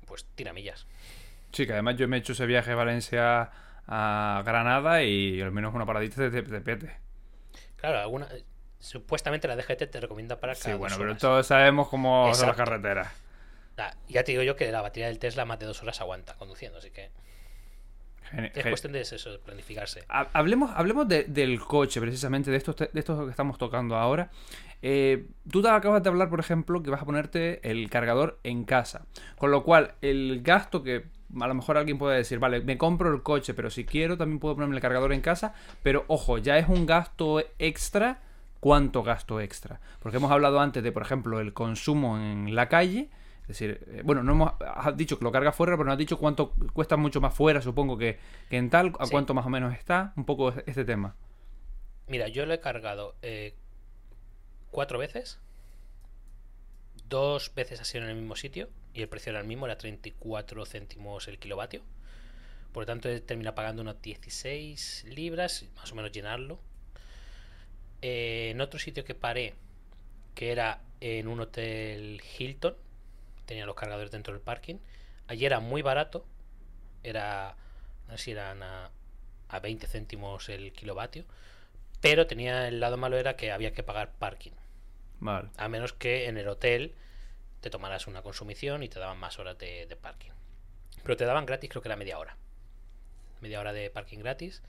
Pues 0.09 0.25
tira 0.35 0.53
millas. 0.53 0.87
Sí, 1.53 1.67
que 1.67 1.73
además 1.73 1.97
yo 1.97 2.09
me 2.09 2.17
he 2.17 2.21
hecho 2.21 2.33
ese 2.33 2.47
viaje 2.47 2.71
de 2.71 2.77
Valencia 2.77 3.51
a 3.87 4.43
Granada 4.45 5.03
y 5.03 5.41
al 5.41 5.53
menos 5.53 5.75
una 5.75 5.87
paradita 5.87 6.29
de, 6.29 6.43
pete. 6.61 6.97
Claro, 7.77 7.99
alguna, 8.01 8.27
eh, 8.33 8.45
supuestamente 8.79 9.49
la 9.49 9.57
DGT 9.57 9.87
te 9.91 10.01
recomienda 10.01 10.39
parar 10.41 10.57
Sí, 10.57 10.65
cada 10.65 10.77
bueno, 10.77 10.95
dos 10.95 10.99
pero 10.99 11.11
horas. 11.11 11.21
todos 11.23 11.47
sabemos 11.47 11.89
cómo 11.89 12.35
son 12.35 12.49
las 12.49 12.57
carreteras. 12.57 13.09
Ah, 13.79 13.95
ya 14.09 14.25
te 14.25 14.33
digo 14.33 14.43
yo 14.43 14.57
que 14.57 14.71
la 14.73 14.83
batería 14.83 15.07
del 15.07 15.19
Tesla 15.21 15.45
más 15.45 15.59
de 15.59 15.67
dos 15.67 15.81
horas 15.83 16.01
aguanta 16.01 16.35
conduciendo, 16.35 16.79
así 16.79 16.91
que 16.91 17.11
es 18.55 18.67
cuestión 18.67 18.93
de 18.93 19.01
eso, 19.01 19.17
planificarse. 19.45 20.05
Ha- 20.09 20.29
Hablemos, 20.35 20.71
hablemos 20.75 21.09
de- 21.09 21.25
del 21.25 21.61
coche, 21.61 22.01
precisamente, 22.01 22.51
de 22.51 22.59
estos, 22.59 22.77
de 22.77 22.91
estos 22.93 23.25
que 23.25 23.31
estamos 23.31 23.57
tocando 23.57 23.97
ahora. 23.97 24.31
Eh, 24.83 25.27
tú 25.51 25.61
te 25.63 25.69
acabas 25.69 26.03
de 26.03 26.09
hablar, 26.09 26.29
por 26.31 26.41
ejemplo, 26.41 26.83
que 26.83 26.91
vas 26.91 27.03
a 27.03 27.05
ponerte 27.05 27.69
el 27.69 27.91
cargador 27.91 28.39
en 28.45 28.65
casa. 28.65 29.07
Con 29.37 29.51
lo 29.51 29.65
cual, 29.65 29.95
el 30.03 30.43
gasto 30.43 30.83
que 30.83 31.07
a 31.41 31.47
lo 31.47 31.55
mejor 31.55 31.77
alguien 31.77 31.99
puede 31.99 32.17
decir, 32.17 32.39
vale, 32.39 32.61
me 32.61 32.79
compro 32.79 33.13
el 33.13 33.23
coche, 33.23 33.55
pero 33.55 33.71
si 33.71 33.85
quiero 33.85 34.17
también 34.17 34.39
puedo 34.39 34.55
ponerme 34.55 34.77
el 34.77 34.81
cargador 34.83 35.13
en 35.13 35.21
casa. 35.21 35.55
Pero 35.83 36.05
ojo, 36.09 36.39
ya 36.39 36.59
es 36.59 36.69
un 36.69 36.87
gasto 36.87 37.43
extra. 37.59 38.23
¿Cuánto 38.61 39.05
gasto 39.05 39.41
extra? 39.41 39.81
Porque 40.01 40.17
hemos 40.17 40.33
hablado 40.33 40.59
antes 40.59 40.83
de, 40.83 40.91
por 40.91 41.03
ejemplo, 41.03 41.39
el 41.39 41.53
consumo 41.53 42.17
en 42.19 42.55
la 42.57 42.69
calle. 42.69 43.09
Es 43.43 43.49
decir, 43.49 43.81
eh, 43.89 44.03
bueno, 44.05 44.23
no 44.25 44.33
hemos 44.33 44.53
has 44.61 44.97
dicho 44.97 45.17
que 45.19 45.25
lo 45.25 45.31
carga 45.33 45.53
fuera, 45.53 45.75
pero 45.77 45.87
no 45.87 45.93
has 45.93 45.99
dicho 45.99 46.19
cuánto 46.19 46.55
cuesta 46.73 46.97
mucho 46.97 47.21
más 47.21 47.33
fuera, 47.35 47.63
supongo 47.63 47.97
que, 47.97 48.19
que 48.51 48.57
en 48.59 48.69
tal, 48.69 48.93
a 48.99 49.07
Sí. 49.07 49.13
cuánto 49.13 49.33
más 49.33 49.47
o 49.47 49.49
menos 49.49 49.73
está, 49.75 50.13
un 50.17 50.25
poco 50.25 50.53
este 50.67 50.85
tema. 50.85 51.15
Mira, 52.09 52.29
yo 52.29 52.47
lo 52.47 52.53
he 52.55 52.61
cargado 52.61 53.15
eh, 53.23 53.55
cuatro 54.71 54.99
veces. 54.99 55.39
Dos 57.09 57.55
veces 57.55 57.81
ha 57.81 57.85
sido 57.85 58.05
en 58.05 58.11
el 58.11 58.17
mismo 58.17 58.37
sitio 58.37 58.69
y 58.93 59.03
el 59.03 59.09
precio 59.09 59.31
era 59.31 59.41
el 59.41 59.47
mismo, 59.47 59.67
era 59.67 59.79
34 59.79 60.67
céntimos 60.67 61.29
el 61.29 61.39
kilovatio. 61.39 61.83
Por 62.73 62.83
lo 62.83 62.87
tanto, 62.87 63.09
he 63.09 63.21
terminado 63.21 63.55
pagando 63.55 63.83
unos 63.83 64.01
16 64.03 65.07
libras, 65.09 65.65
más 65.77 65.91
o 65.93 65.95
menos 65.95 66.13
llenarlo. 66.13 66.61
Eh, 68.03 68.51
en 68.51 68.61
otro 68.61 68.79
sitio 68.79 69.05
que 69.05 69.15
paré, 69.15 69.55
que 70.35 70.53
era 70.53 70.83
en 71.01 71.29
un 71.29 71.41
hotel 71.41 72.23
Hilton, 72.39 72.77
tenía 73.47 73.67
los 73.67 73.75
cargadores 73.75 74.11
dentro 74.11 74.35
del 74.35 74.43
parking. 74.43 74.77
Allí 75.27 75.47
era 75.47 75.61
muy 75.61 75.83
barato, 75.83 76.27
era, 77.03 77.57
no 78.07 78.17
sé 78.17 78.25
si 78.25 78.31
eran 78.33 78.63
a, 78.63 78.91
a 79.49 79.61
20 79.61 79.87
céntimos 79.87 80.49
el 80.49 80.73
kilovatio, 80.73 81.25
pero 82.01 82.27
tenía 82.27 82.69
el 82.69 82.81
lado 82.81 82.97
malo 82.97 83.17
era 83.17 83.37
que 83.37 83.53
había 83.53 83.73
que 83.73 83.83
pagar 83.83 84.13
parking. 84.19 84.53
Vale. 85.21 85.49
A 85.57 85.69
menos 85.69 85.93
que 85.93 86.29
en 86.29 86.39
el 86.39 86.49
hotel 86.49 86.95
te 87.61 87.71
tomaras 87.71 88.07
una 88.07 88.23
consumición 88.23 88.83
y 88.83 88.89
te 88.89 89.01
daban 89.01 89.19
más 89.19 89.39
horas 89.39 89.59
de, 89.59 89.87
de 89.87 89.97
parking. 89.97 90.31
Pero 91.03 91.17
te 91.17 91.25
daban 91.25 91.47
gratis, 91.47 91.71
creo 91.71 91.83
que 91.83 91.89
era 91.89 91.97
media 91.97 92.19
hora. 92.19 92.37
Media 93.41 93.61
hora 93.61 93.73
de 93.73 93.91
parking 93.91 94.19
gratis. 94.19 94.63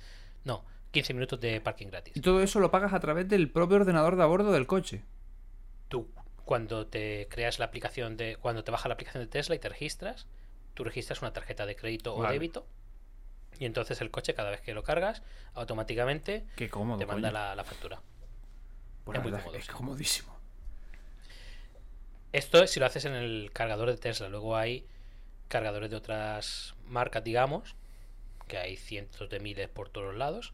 No, 0.44 0.64
15 0.92 1.14
minutos 1.14 1.40
de 1.40 1.62
parking 1.62 1.88
gratis. 1.88 2.16
Y 2.16 2.22
todo 2.22 2.42
eso 2.42 2.60
lo 2.60 2.72
pagas 2.72 2.94
a 2.94 3.00
través 3.00 3.28
del 3.28 3.50
propio 3.52 3.78
ordenador 3.78 4.16
de 4.16 4.24
a 4.24 4.26
bordo 4.26 4.52
del 4.52 4.68
coche. 4.68 5.04
Tú, 5.88 6.10
cuando 6.46 6.88
te 6.88 7.28
creas 7.30 7.60
la 7.60 7.66
aplicación 7.66 8.18
de. 8.18 8.38
Cuando 8.38 8.64
te 8.64 8.72
baja 8.72 8.88
la 8.88 8.96
aplicación 8.96 9.24
de 9.24 9.30
Tesla 9.30 9.56
y 9.56 9.60
te 9.60 9.70
registras, 9.70 10.28
tú 10.74 10.84
registras 10.84 11.22
una 11.22 11.34
tarjeta 11.34 11.66
de 11.66 11.76
crédito 11.76 12.16
o 12.16 12.28
débito. 12.28 12.66
Y 13.60 13.66
entonces 13.66 14.02
el 14.02 14.10
coche, 14.12 14.34
cada 14.34 14.50
vez 14.52 14.62
que 14.62 14.74
lo 14.74 14.84
cargas, 14.84 15.22
automáticamente 15.54 16.46
cómodo. 16.72 16.98
te 16.98 17.06
manda 17.06 17.32
la, 17.32 17.56
la 17.56 17.64
factura. 17.64 18.02
La 19.06 19.18
es 19.18 19.24
muy 19.24 19.32
cómodo, 19.32 19.56
es 19.58 19.68
comodísimo. 19.68 20.40
Esto 22.32 22.64
es 22.64 22.72
si 22.72 22.80
lo 22.80 22.86
haces 22.86 23.06
en 23.06 23.14
el 23.14 23.52
cargador 23.54 23.90
de 23.90 23.98
Tesla. 23.98 24.30
Luego 24.30 24.56
hay 24.56 24.86
cargadores 25.48 25.90
de 25.90 25.96
otras 25.98 26.76
marcas, 26.86 27.24
digamos, 27.24 27.76
que 28.48 28.58
hay 28.58 28.78
cientos 28.78 29.30
de 29.30 29.40
miles 29.40 29.68
por 29.70 29.90
todos 29.90 30.16
lados. 30.16 30.54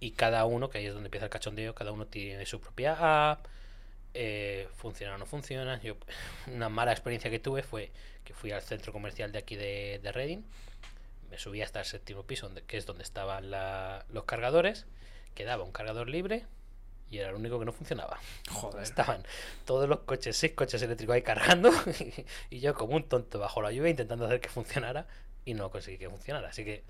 Y 0.00 0.12
cada 0.12 0.44
uno, 0.44 0.70
que 0.70 0.78
ahí 0.78 0.86
es 0.86 0.94
donde 0.94 1.08
empieza 1.08 1.26
el 1.26 1.30
cachondeo, 1.30 1.74
cada 1.74 1.92
uno 1.92 2.06
tiene 2.06 2.46
su 2.46 2.60
propia 2.60 3.30
app. 3.32 3.46
eh, 4.14 4.68
funciona 4.76 5.14
o 5.16 5.18
no 5.18 5.26
funciona. 5.26 5.80
Yo, 5.82 5.96
una 6.48 6.68
mala 6.68 6.92
experiencia 6.92 7.30
que 7.30 7.38
tuve 7.40 7.62
fue 7.62 7.92
que 8.24 8.34
fui 8.34 8.52
al 8.52 8.62
centro 8.62 8.92
comercial 8.92 9.32
de 9.32 9.38
aquí 9.38 9.56
de, 9.56 10.00
de 10.02 10.12
Reading. 10.12 10.42
Me 11.30 11.38
subí 11.38 11.62
hasta 11.62 11.80
el 11.80 11.86
séptimo 11.86 12.22
piso, 12.24 12.46
donde, 12.46 12.62
que 12.62 12.76
es 12.78 12.86
donde 12.86 13.02
estaban 13.04 13.50
la- 13.50 14.04
los 14.10 14.24
cargadores. 14.24 14.86
Quedaba 15.34 15.62
un 15.64 15.72
cargador 15.72 16.08
libre 16.08 16.46
y 17.10 17.18
era 17.18 17.30
el 17.30 17.36
único 17.36 17.58
que 17.58 17.64
no 17.64 17.72
funcionaba. 17.72 18.18
Joder. 18.50 18.82
Estaban 18.82 19.22
todos 19.64 19.88
los 19.88 20.00
coches, 20.00 20.36
seis 20.36 20.52
coches 20.54 20.80
eléctricos 20.82 21.14
ahí 21.14 21.22
cargando 21.22 21.70
y 22.50 22.60
yo 22.60 22.74
como 22.74 22.96
un 22.96 23.04
tonto 23.08 23.38
bajo 23.38 23.62
la 23.62 23.70
lluvia 23.72 23.90
intentando 23.90 24.24
hacer 24.26 24.40
que 24.40 24.48
funcionara 24.48 25.06
y 25.44 25.54
no 25.54 25.70
conseguí 25.70 25.98
que 25.98 26.08
funcionara. 26.10 26.48
Así 26.48 26.64
que 26.64 26.82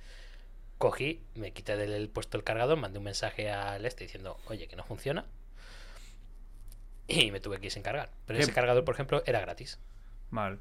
cogí, 0.79 1.21
me 1.35 1.53
quité 1.53 1.77
del 1.77 2.09
puesto 2.09 2.37
el 2.39 2.45
cargador, 2.45 2.79
mandé 2.79 2.99
un 2.99 3.05
mensaje 3.05 3.51
al 3.51 3.85
este 3.85 4.05
diciendo, 4.05 4.39
oye, 4.47 4.67
que 4.69 4.77
no 4.77 4.85
funciona. 4.85 5.25
Y 7.07 7.31
me 7.31 7.41
tuve 7.41 7.59
que 7.59 7.67
ir 7.67 7.73
sin 7.73 7.83
cargar. 7.83 8.11
Pero 8.27 8.37
Qué- 8.39 8.43
ese 8.45 8.53
cargador, 8.53 8.85
por 8.85 8.95
ejemplo, 8.95 9.23
era 9.27 9.41
gratis. 9.41 9.79
Mal. 10.31 10.61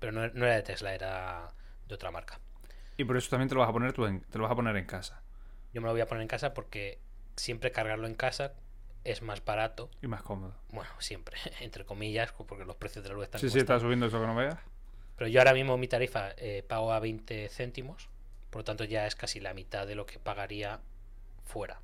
Pero 0.00 0.12
no, 0.12 0.26
no 0.28 0.46
era 0.46 0.54
de 0.56 0.62
Tesla, 0.62 0.94
era 0.94 1.52
de 1.88 1.94
otra 1.94 2.10
marca. 2.10 2.38
Y 2.96 3.04
por 3.04 3.16
eso 3.16 3.30
también 3.30 3.48
te 3.48 3.54
lo 3.54 3.60
vas 3.60 3.70
a 3.70 3.72
poner 3.72 3.92
tú 3.92 4.06
en, 4.06 4.20
te 4.20 4.38
lo 4.38 4.44
vas 4.44 4.52
a 4.52 4.56
poner 4.56 4.76
en 4.76 4.86
casa. 4.86 5.22
Yo 5.72 5.80
me 5.80 5.86
lo 5.86 5.92
voy 5.92 6.00
a 6.00 6.06
poner 6.06 6.22
en 6.22 6.28
casa 6.28 6.54
porque 6.54 6.98
siempre 7.36 7.70
cargarlo 7.70 8.06
en 8.06 8.14
casa 8.14 8.52
es 9.04 9.22
más 9.22 9.44
barato. 9.44 9.90
Y 10.02 10.06
más 10.06 10.22
cómodo. 10.22 10.54
Bueno, 10.70 10.90
siempre, 10.98 11.38
entre 11.60 11.84
comillas, 11.84 12.32
porque 12.32 12.64
los 12.64 12.76
precios 12.76 13.02
de 13.04 13.10
la 13.10 13.14
luz 13.14 13.24
están 13.24 13.40
Sí, 13.40 13.48
sí, 13.50 13.58
está 13.58 13.78
subiendo 13.80 14.06
eso 14.06 14.20
que 14.20 14.26
no 14.26 14.34
veas. 14.34 14.58
Pero 15.16 15.28
yo 15.28 15.40
ahora 15.40 15.54
mismo 15.54 15.76
mi 15.78 15.88
tarifa 15.88 16.30
eh, 16.36 16.64
pago 16.66 16.92
a 16.92 17.00
20 17.00 17.48
céntimos, 17.48 18.08
por 18.50 18.60
lo 18.60 18.64
tanto 18.64 18.84
ya 18.84 19.06
es 19.06 19.16
casi 19.16 19.40
la 19.40 19.54
mitad 19.54 19.86
de 19.86 19.94
lo 19.94 20.06
que 20.06 20.18
pagaría 20.18 20.80
fuera. 21.44 21.80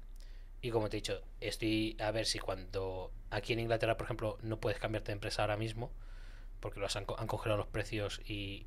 Y 0.63 0.71
como 0.71 0.89
te 0.89 0.97
he 0.97 1.01
dicho, 1.01 1.21
estoy 1.41 1.97
a 2.01 2.11
ver 2.11 2.27
si 2.27 2.39
cuando 2.39 3.13
aquí 3.31 3.53
en 3.53 3.61
Inglaterra, 3.61 3.97
por 3.97 4.07
ejemplo, 4.07 4.39
no 4.43 4.61
puedes 4.61 4.79
cambiarte 4.79 5.09
de 5.09 5.15
empresa 5.15 5.43
ahora 5.43 5.57
mismo, 5.57 5.91
porque 6.61 6.81
los 6.81 6.97
han, 6.97 7.05
han 7.19 7.27
congelado 7.27 7.59
los 7.59 7.67
precios 7.67 8.21
y 8.25 8.67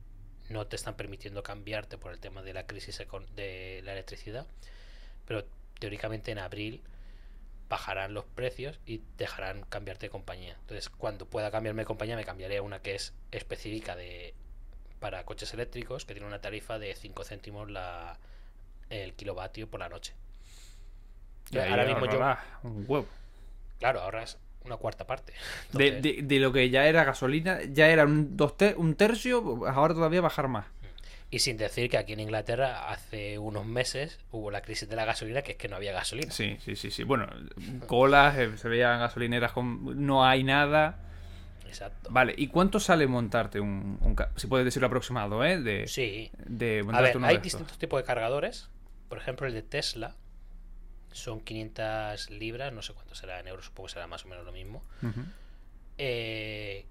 no 0.49 0.67
te 0.67 0.75
están 0.75 0.95
permitiendo 0.95 1.43
cambiarte 1.43 1.97
por 1.97 2.11
el 2.11 2.19
tema 2.19 2.41
de 2.41 2.53
la 2.53 2.65
crisis 2.65 3.01
de 3.35 3.81
la 3.83 3.93
electricidad. 3.93 4.45
Pero 5.25 5.45
teóricamente 5.79 6.31
en 6.31 6.39
abril 6.39 6.81
bajarán 7.69 8.13
los 8.13 8.25
precios 8.25 8.79
y 8.85 9.01
dejarán 9.17 9.63
cambiarte 9.63 10.05
de 10.05 10.09
compañía. 10.09 10.55
Entonces, 10.61 10.89
cuando 10.89 11.25
pueda 11.25 11.51
cambiarme 11.51 11.81
de 11.81 11.85
compañía, 11.85 12.15
me 12.15 12.23
cambiaré 12.23 12.57
a 12.57 12.61
una 12.61 12.81
que 12.81 12.95
es 12.95 13.13
específica 13.31 13.95
de 13.95 14.33
para 14.99 15.25
coches 15.25 15.53
eléctricos, 15.53 16.05
que 16.05 16.13
tiene 16.13 16.27
una 16.27 16.41
tarifa 16.41 16.79
de 16.79 16.95
5 16.95 17.23
céntimos 17.23 17.69
la, 17.69 18.17
el 18.89 19.13
kilovatio 19.13 19.69
por 19.69 19.79
la 19.79 19.89
noche. 19.89 20.13
Ahora 21.53 21.85
mismo 21.85 22.05
yo, 22.07 22.19
un 22.63 22.85
huevo. 22.87 23.07
claro, 23.79 24.01
ahorras 24.01 24.37
una 24.67 24.77
cuarta 24.77 25.07
parte. 25.07 25.33
De, 25.73 25.87
Entonces, 25.87 26.01
de- 26.03 26.21
de 26.35 26.39
lo 26.39 26.51
que 26.53 26.69
ya 26.69 26.85
era 26.85 27.03
gasolina, 27.03 27.59
ya 27.71 27.87
era 27.89 28.05
un, 28.05 28.37
dos 28.37 28.55
ter- 28.57 28.75
un 28.77 28.95
tercio, 28.95 29.65
ahora 29.67 29.93
todavía 29.93 30.21
bajar 30.21 30.47
más. 30.47 30.65
Y 31.29 31.39
sin 31.39 31.57
decir 31.57 31.89
que 31.89 31.97
aquí 31.97 32.13
en 32.13 32.21
Inglaterra 32.21 32.89
hace 32.89 33.37
unos 33.37 33.65
meses 33.65 34.17
hubo 34.31 34.49
la 34.49 34.61
crisis 34.61 34.87
de 34.87 34.95
la 34.95 35.03
gasolina, 35.03 35.41
que 35.41 35.51
es 35.53 35.57
que 35.57 35.67
no 35.67 35.75
había 35.75 35.91
gasolina. 35.91 36.31
Sí, 36.31 36.55
sí, 36.63 36.77
sí, 36.77 36.89
sí. 36.89 37.03
Bueno, 37.03 37.27
colas, 37.85 38.37
eh, 38.37 38.57
se 38.57 38.69
veían 38.69 38.99
gasolineras 38.99 39.51
con... 39.51 40.05
No 40.05 40.23
hay 40.25 40.45
nada. 40.45 40.99
Exacto. 41.67 42.09
Vale, 42.11 42.33
¿y 42.37 42.47
cuánto 42.47 42.79
sale 42.79 43.07
montarte 43.07 43.59
un... 43.59 43.97
un 43.99 44.15
si 44.37 44.47
puedes 44.47 44.63
decirlo 44.63 44.87
aproximado, 44.87 45.43
¿eh? 45.43 45.59
De, 45.59 45.85
Sí. 45.87 46.31
de 46.45 46.79
A 46.79 46.83
montarte 46.85 47.07
ver, 47.09 47.17
uno 47.17 47.27
hay 47.27 47.35
de 47.37 47.41
distintos 47.43 47.77
tipos 47.77 47.99
de 47.99 48.05
cargadores. 48.05 48.69
Por 49.09 49.17
ejemplo, 49.17 49.47
el 49.47 49.53
de 49.53 49.63
Tesla 49.63 50.15
son 51.11 51.41
500 51.41 52.29
libras, 52.29 52.73
no 52.73 52.81
sé 52.81 52.93
cuánto 52.93 53.15
será 53.15 53.39
en 53.39 53.47
euros, 53.47 53.65
supongo 53.65 53.87
que 53.87 53.93
será 53.93 54.07
más 54.07 54.25
o 54.25 54.27
menos 54.27 54.45
lo 54.45 54.51
mismo. 54.51 54.83
Eh, 55.97 56.85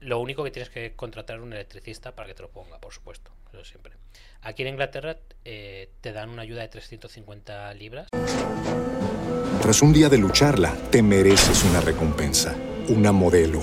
lo 0.00 0.18
único 0.18 0.44
que 0.44 0.50
tienes 0.50 0.70
que 0.70 0.94
contratar 0.94 1.36
es 1.36 1.42
un 1.42 1.52
electricista 1.52 2.14
para 2.14 2.28
que 2.28 2.34
te 2.34 2.42
lo 2.42 2.50
ponga, 2.50 2.78
por 2.78 2.92
supuesto. 2.92 3.30
Eso 3.52 3.64
siempre. 3.64 3.92
Aquí 4.42 4.62
en 4.62 4.68
Inglaterra 4.68 5.16
eh, 5.44 5.90
te 6.00 6.12
dan 6.12 6.30
una 6.30 6.42
ayuda 6.42 6.62
de 6.62 6.68
350 6.68 7.74
libras. 7.74 8.08
Tras 9.60 9.82
un 9.82 9.92
día 9.92 10.08
de 10.08 10.18
lucharla, 10.18 10.74
te 10.90 11.02
mereces 11.02 11.64
una 11.64 11.80
recompensa, 11.80 12.56
una 12.88 13.12
modelo, 13.12 13.62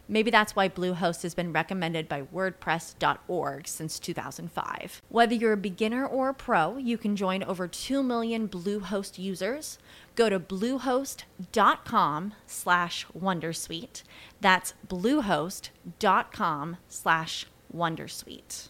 Maybe 0.11 0.29
that's 0.29 0.57
why 0.57 0.67
Bluehost 0.67 1.23
has 1.23 1.33
been 1.33 1.53
recommended 1.53 2.09
by 2.09 2.23
WordPress.org 2.23 3.65
since 3.65 3.97
2005. 3.97 5.01
Whether 5.07 5.33
you're 5.33 5.53
a 5.53 5.57
beginner 5.57 6.05
or 6.05 6.27
a 6.27 6.33
pro, 6.33 6.75
you 6.75 6.97
can 6.97 7.15
join 7.15 7.41
over 7.43 7.65
2 7.65 8.03
million 8.03 8.49
Bluehost 8.49 9.17
users. 9.17 9.79
Go 10.17 10.27
to 10.27 10.37
bluehost.com 10.37 12.33
slash 12.45 13.05
wondersuite. 13.17 14.03
That's 14.41 14.73
bluehost.com 14.85 16.77
slash 16.89 17.47
wondersuite. 17.73 18.67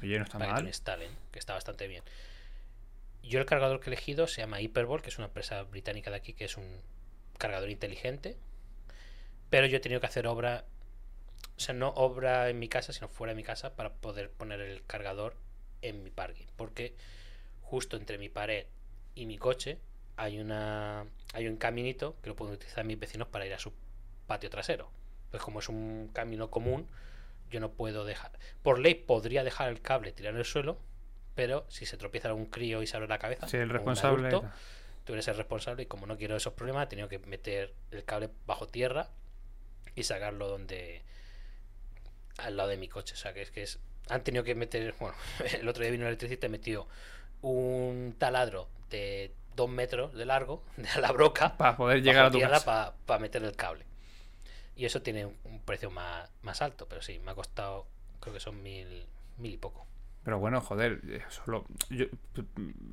Oye, 0.00 0.16
no 0.16 0.24
está 0.24 0.38
para 0.38 0.54
que 0.54 0.62
mal. 0.62 0.66
instalen, 0.68 1.10
que 1.32 1.40
está 1.40 1.54
bastante 1.54 1.88
bien. 1.88 2.04
yo 3.24 3.40
el 3.40 3.46
cargador 3.46 3.80
que 3.80 3.90
he 3.90 3.92
elegido 3.92 4.28
se 4.28 4.40
llama 4.40 4.60
Hypervolt, 4.60 5.02
que 5.02 5.10
es 5.10 5.18
una 5.18 5.26
empresa 5.26 5.62
británica 5.64 6.10
de 6.10 6.16
aquí, 6.16 6.34
que 6.34 6.44
es 6.44 6.56
un 6.56 6.80
cargador 7.36 7.68
inteligente. 7.68 8.36
Pero 9.50 9.66
yo 9.66 9.76
he 9.78 9.80
tenido 9.80 10.00
que 10.00 10.06
hacer 10.06 10.26
obra, 10.26 10.64
o 11.56 11.60
sea, 11.60 11.74
no 11.74 11.88
obra 11.90 12.48
en 12.50 12.58
mi 12.58 12.68
casa, 12.68 12.92
sino 12.92 13.08
fuera 13.08 13.32
de 13.32 13.36
mi 13.36 13.44
casa, 13.44 13.74
para 13.74 13.90
poder 13.92 14.30
poner 14.30 14.60
el 14.60 14.84
cargador 14.84 15.34
en 15.82 16.02
mi 16.02 16.10
parking. 16.10 16.46
Porque 16.56 16.94
justo 17.62 17.96
entre 17.96 18.18
mi 18.18 18.28
pared 18.28 18.66
y 19.14 19.26
mi 19.26 19.38
coche 19.38 19.78
hay 20.16 20.40
una 20.40 21.04
hay 21.34 21.46
un 21.46 21.56
caminito 21.56 22.16
que 22.22 22.30
lo 22.30 22.36
pueden 22.36 22.54
utilizar 22.54 22.84
mis 22.84 22.98
vecinos 22.98 23.28
para 23.28 23.46
ir 23.46 23.54
a 23.54 23.58
su 23.58 23.72
patio 24.26 24.50
trasero. 24.50 24.90
Pues 25.30 25.42
como 25.42 25.60
es 25.60 25.68
un 25.68 26.10
camino 26.12 26.50
común, 26.50 26.86
yo 27.50 27.60
no 27.60 27.70
puedo 27.70 28.04
dejar. 28.04 28.32
Por 28.62 28.78
ley 28.78 28.94
podría 28.94 29.44
dejar 29.44 29.68
el 29.68 29.80
cable 29.80 30.12
tirado 30.12 30.34
en 30.36 30.40
el 30.40 30.44
suelo, 30.46 30.78
pero 31.34 31.66
si 31.68 31.86
se 31.86 31.96
tropieza 31.96 32.28
algún 32.28 32.46
crío 32.46 32.82
y 32.82 32.86
se 32.86 32.96
abre 32.96 33.08
la 33.08 33.18
cabeza, 33.18 33.46
Sí, 33.46 33.58
el 33.58 33.68
responsable. 33.68 34.28
adulto, 34.28 34.50
tú 35.04 35.12
eres 35.12 35.28
el 35.28 35.36
responsable 35.36 35.82
y 35.82 35.86
como 35.86 36.06
no 36.06 36.16
quiero 36.16 36.36
esos 36.36 36.54
problemas, 36.54 36.84
he 36.84 36.88
tenido 36.88 37.08
que 37.08 37.18
meter 37.20 37.74
el 37.90 38.04
cable 38.04 38.30
bajo 38.46 38.66
tierra 38.66 39.10
y 39.98 40.04
sacarlo 40.04 40.48
donde 40.48 41.02
al 42.38 42.56
lado 42.56 42.68
de 42.68 42.76
mi 42.76 42.88
coche. 42.88 43.14
O 43.14 43.16
sea, 43.16 43.32
que 43.34 43.42
es 43.42 43.50
que 43.50 43.62
es. 43.62 43.78
Han 44.08 44.22
tenido 44.22 44.44
que 44.44 44.54
meter. 44.54 44.94
Bueno, 45.00 45.16
el 45.60 45.68
otro 45.68 45.82
día 45.82 45.90
vino 45.90 46.04
el 46.04 46.08
electricista 46.08 46.46
y 46.46 46.50
metió 46.50 46.86
un 47.42 48.14
taladro 48.18 48.68
de 48.90 49.32
dos 49.56 49.68
metros 49.68 50.14
de 50.14 50.24
largo, 50.24 50.62
de 50.76 51.00
la 51.00 51.12
broca, 51.12 51.56
Para 51.56 51.76
poder 51.76 52.02
llegar 52.02 52.26
a 52.26 52.30
tu 52.30 52.40
casa. 52.40 52.94
para 53.06 53.18
meter 53.20 53.42
el 53.42 53.56
cable. 53.56 53.84
Y 54.76 54.84
eso 54.84 55.02
tiene 55.02 55.26
un- 55.26 55.36
un 55.44 55.60
precio 55.60 55.90
más, 55.90 56.30
más 56.42 56.62
alto, 56.62 56.86
pero 56.88 57.02
sí, 57.02 57.18
me 57.18 57.32
ha 57.32 57.34
costado, 57.34 57.86
creo 58.20 58.32
que 58.32 58.38
son 58.40 58.62
mil, 58.62 59.06
mil 59.38 59.54
y 59.54 59.56
poco. 59.56 59.87
Pero 60.28 60.38
bueno, 60.40 60.60
joder, 60.60 61.00
eh, 61.08 61.22
solo. 61.30 61.64
yo- 61.88 62.04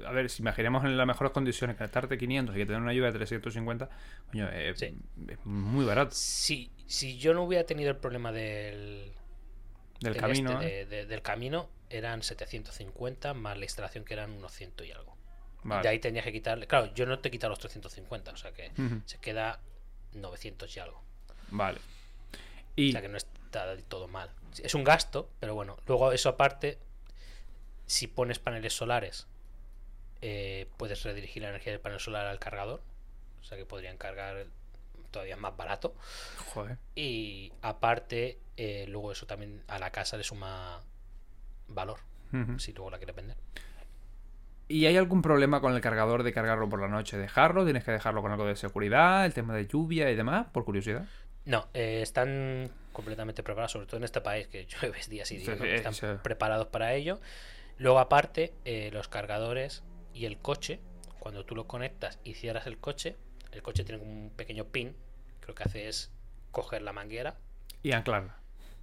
a 0.08 0.12
ver, 0.14 0.30
si 0.30 0.42
imaginemos 0.42 0.86
en 0.86 0.96
las 0.96 1.06
mejores 1.06 1.34
condiciones 1.34 1.76
que 1.76 1.84
gastarte 1.84 2.18
500 2.18 2.56
y 2.56 2.60
que 2.60 2.66
tener 2.66 2.82
una 2.82 2.92
ayuda 2.92 3.08
de 3.08 3.12
350, 3.20 3.90
coño, 4.32 4.48
eh, 4.54 4.72
Sí. 4.78 4.96
es 5.28 5.46
muy 5.46 5.84
barato. 5.84 6.12
Si, 6.16 6.72
si 6.88 7.18
yo 7.18 7.34
no 7.34 7.44
hubiera 7.44 7.66
tenido 7.66 7.90
el 7.90 7.98
problema 7.98 8.32
del, 8.32 9.12
Del 10.00 10.14
del 10.14 10.16
camino. 10.22 10.52
este, 10.62 10.66
¿eh? 10.80 10.86
de- 10.86 10.96
de- 10.96 11.06
del 11.08 11.22
camino, 11.22 11.68
eran 11.90 12.24
750 12.24 13.34
más 13.34 13.58
la 13.58 13.66
instalación 13.66 14.06
que 14.06 14.14
eran 14.14 14.32
unos 14.32 14.54
100 14.54 14.86
y 14.86 14.92
algo. 14.92 15.18
Vale. 15.64 15.82
De 15.82 15.90
ahí 15.90 16.00
tenías 16.00 16.24
que 16.24 16.32
quitarle. 16.32 16.68
Claro, 16.68 16.94
yo 16.94 17.06
no 17.06 17.20
te 17.20 17.28
he 17.28 17.32
quitado 17.32 17.50
los 17.50 17.60
350, 17.60 18.32
o 18.32 18.38
sea 18.38 18.54
que 18.54 18.72
se 19.04 19.18
queda 19.18 19.60
900 20.14 20.74
y 20.78 20.80
algo. 20.80 21.04
Vale. 21.52 21.80
O 21.80 22.72
Y 22.78 22.94
sea 22.94 23.02
que 23.02 23.10
no 23.10 23.18
está 23.18 23.66
del 23.68 23.84
todo 23.84 24.08
mal. 24.08 24.32
Es 24.64 24.74
un 24.74 24.86
gasto, 24.86 25.30
pero 25.42 25.54
bueno. 25.54 25.76
Luego, 25.86 26.14
eso 26.14 26.30
aparte, 26.30 26.80
si 27.86 28.08
pones 28.08 28.40
paneles 28.40 28.74
solares, 28.74 29.28
eh, 30.22 30.68
puedes 30.78 31.04
redirigir 31.04 31.44
la 31.44 31.50
energía 31.50 31.72
del 31.72 31.82
panel 31.82 32.00
solar 32.00 32.26
al 32.28 32.40
cargador. 32.40 32.82
O 33.42 33.44
sea 33.44 33.58
que 33.58 33.66
podrían 33.66 33.98
cargar 33.98 34.48
todavía 35.12 35.38
más 35.38 35.56
barato. 35.56 35.96
joder. 36.54 36.78
Y 36.96 37.54
aparte, 37.62 38.40
eh, 38.58 38.86
luego 38.88 39.12
eso 39.12 39.26
también 39.26 39.64
a 39.68 39.80
la 39.80 39.92
casa 39.92 40.18
le 40.18 40.24
suma 40.24 40.82
valor. 41.68 42.00
Si 42.58 42.74
luego 42.74 42.92
la 42.92 42.98
quieres 42.98 43.16
vender. 43.16 43.38
¿Y 44.68 44.88
hay 44.88 44.98
algún 44.98 45.22
problema 45.22 45.62
con 45.62 45.74
el 45.74 45.80
cargador 45.80 46.24
de 46.24 46.34
cargarlo 46.34 46.68
por 46.68 46.82
la 46.82 46.90
noche? 46.90 47.18
¿Dejarlo? 47.18 47.64
¿Tienes 47.64 47.86
que 47.86 47.92
dejarlo 47.92 48.22
con 48.22 48.32
algo 48.32 48.46
de 48.46 48.58
seguridad? 48.58 49.26
¿El 49.26 49.34
tema 49.34 49.56
de 49.56 49.68
lluvia 49.68 50.12
y 50.12 50.16
demás? 50.16 50.48
Por 50.52 50.66
curiosidad. 50.66 51.06
No, 51.46 51.70
eh, 51.74 52.02
están 52.02 52.70
completamente 52.92 53.42
preparados, 53.44 53.72
sobre 53.72 53.86
todo 53.86 53.98
en 53.98 54.04
este 54.04 54.20
país 54.20 54.48
que 54.48 54.66
llueve 54.66 55.00
días 55.10 55.32
y 55.32 55.38
días. 55.38 55.58
Sí, 55.58 55.64
¿no? 55.64 55.66
sí, 55.66 55.72
Están 55.72 56.20
preparados 56.22 56.68
para 56.68 56.94
ello. 56.94 57.22
Luego, 57.78 58.00
aparte, 58.00 58.54
eh, 58.66 58.90
los 58.94 59.08
cargadores 59.08 59.84
y 60.14 60.26
el 60.26 60.38
coche, 60.38 60.80
cuando 61.20 61.46
tú 61.46 61.56
lo 61.56 61.68
conectas 61.68 62.20
y 62.24 62.34
cierras 62.36 62.68
el 62.68 62.78
coche, 62.78 63.16
el 63.52 63.62
coche 63.62 63.84
tiene 63.84 64.02
un 64.02 64.32
pequeño 64.36 64.66
pin. 64.66 64.96
que 65.42 65.48
Lo 65.48 65.56
que 65.56 65.64
hace 65.64 65.88
es 65.88 66.12
coger 66.52 66.82
la 66.82 66.94
manguera 66.94 67.36
Y 67.84 67.92
anclarla. 67.92 68.38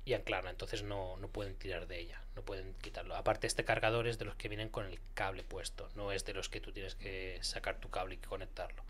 y 0.04 0.12
anclarla. 0.14 0.50
Entonces 0.50 0.82
no, 0.82 1.16
no 1.18 1.28
pueden 1.28 1.54
tirar 1.54 1.86
de 1.86 2.00
ella, 2.00 2.22
no 2.36 2.42
pueden 2.42 2.74
quitarlo. 2.82 3.16
Aparte, 3.16 3.46
este 3.46 3.64
cargador 3.64 4.06
es 4.06 4.18
de 4.18 4.24
los 4.26 4.34
que 4.36 4.48
vienen 4.48 4.68
con 4.68 4.84
el 4.86 4.98
cable 5.14 5.42
puesto, 5.44 5.88
no 5.96 6.12
es 6.12 6.24
de 6.24 6.34
los 6.34 6.48
que 6.48 6.60
tú 6.60 6.72
tienes 6.72 6.94
que 6.94 7.38
sacar 7.40 7.76
tu 7.78 7.88
cable 7.88 8.16
y 8.16 8.18
conectarlo. 8.18 8.82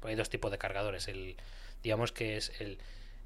Porque 0.00 0.10
hay 0.10 0.16
dos 0.16 0.28
tipos 0.30 0.50
de 0.50 0.58
cargadores. 0.58 1.06
El, 1.08 1.36
digamos 1.82 2.10
que 2.12 2.36
es 2.36 2.52
el, 2.60 2.78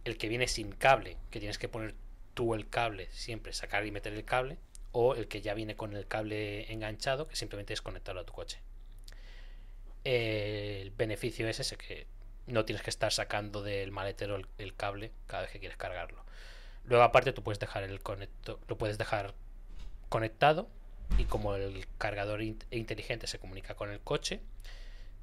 el 0.05 0.17
que 0.19 0.29
viene 0.29 0.49
sin 0.49 0.73
cable, 0.73 1.17
que 1.31 1.39
tienes 1.41 1.59
que 1.59 1.69
poner 1.69 1.95
tú 2.35 2.55
el 2.55 2.69
cable, 2.69 3.09
siempre 3.11 3.53
sacar 3.53 3.87
y 3.87 3.91
meter 3.91 4.13
el 4.13 4.25
cable, 4.25 4.59
o 4.93 5.15
el 5.15 5.29
que 5.29 5.41
ya 5.41 5.55
viene 5.55 5.77
con 5.77 5.95
el 5.95 6.07
cable 6.07 6.73
enganchado, 6.73 7.29
que 7.29 7.37
simplemente 7.37 7.73
es 7.73 7.83
conectarlo 7.83 8.21
a 8.23 8.27
tu 8.27 8.33
coche. 8.33 8.59
El 10.05 10.91
beneficio 10.93 11.49
es 11.49 11.61
ese 11.61 11.77
que 11.77 12.07
no 12.47 12.65
tienes 12.65 12.83
que 12.83 12.91
estar 12.91 13.13
sacando 13.13 13.63
del 13.63 13.93
maletero 13.93 14.41
el, 14.59 14.75
cable 14.75 15.13
cada 15.27 15.43
vez 15.43 15.53
que 15.53 15.61
quieres 15.61 15.77
cargarlo. 15.77 16.25
Luego 16.85 17.05
aparte 17.05 17.33
tú 17.33 17.43
puedes 17.43 17.59
dejar 17.61 17.83
el 17.85 18.01
conecto, 18.01 18.59
lo 18.67 18.79
puedes 18.79 18.99
dejar 18.99 19.35
conectado 20.09 20.69
y 21.19 21.25
como 21.25 21.55
el 21.55 21.87
cargador 21.99 22.43
in- 22.43 22.59
inteligente 22.71 23.27
se 23.27 23.39
comunica 23.39 23.75
con 23.75 23.91
el 23.91 24.01
coche, 24.01 24.41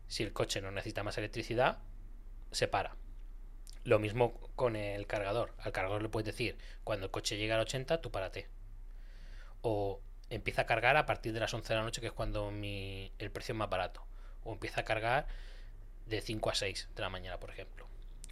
si 0.07 0.23
el 0.23 0.31
coche 0.31 0.61
no 0.61 0.71
necesita 0.71 1.03
más 1.03 1.17
electricidad, 1.17 1.79
se 2.51 2.67
para. 2.67 2.95
Lo 3.83 3.99
mismo 3.99 4.39
con 4.55 4.75
el 4.75 5.07
cargador. 5.07 5.53
Al 5.59 5.71
cargador 5.71 6.01
le 6.01 6.09
puedes 6.09 6.25
decir, 6.25 6.57
cuando 6.83 7.05
el 7.07 7.11
coche 7.11 7.37
llegue 7.37 7.53
al 7.53 7.61
80, 7.61 7.99
tú 8.01 8.11
párate. 8.11 8.47
O 9.69 9.99
empieza 10.29 10.61
a 10.61 10.65
cargar 10.65 10.95
a 10.95 11.05
partir 11.05 11.33
de 11.33 11.41
las 11.41 11.53
11 11.53 11.67
de 11.67 11.75
la 11.75 11.83
noche, 11.83 11.99
que 11.99 12.07
es 12.07 12.13
cuando 12.13 12.51
mi, 12.51 13.11
el 13.19 13.31
precio 13.31 13.51
es 13.51 13.57
más 13.57 13.69
barato. 13.69 14.01
O 14.45 14.53
empieza 14.53 14.79
a 14.79 14.85
cargar 14.85 15.27
de 16.05 16.21
5 16.21 16.49
a 16.49 16.55
6 16.55 16.87
de 16.95 17.01
la 17.01 17.09
mañana, 17.09 17.37
por 17.37 17.49
ejemplo. 17.49 17.85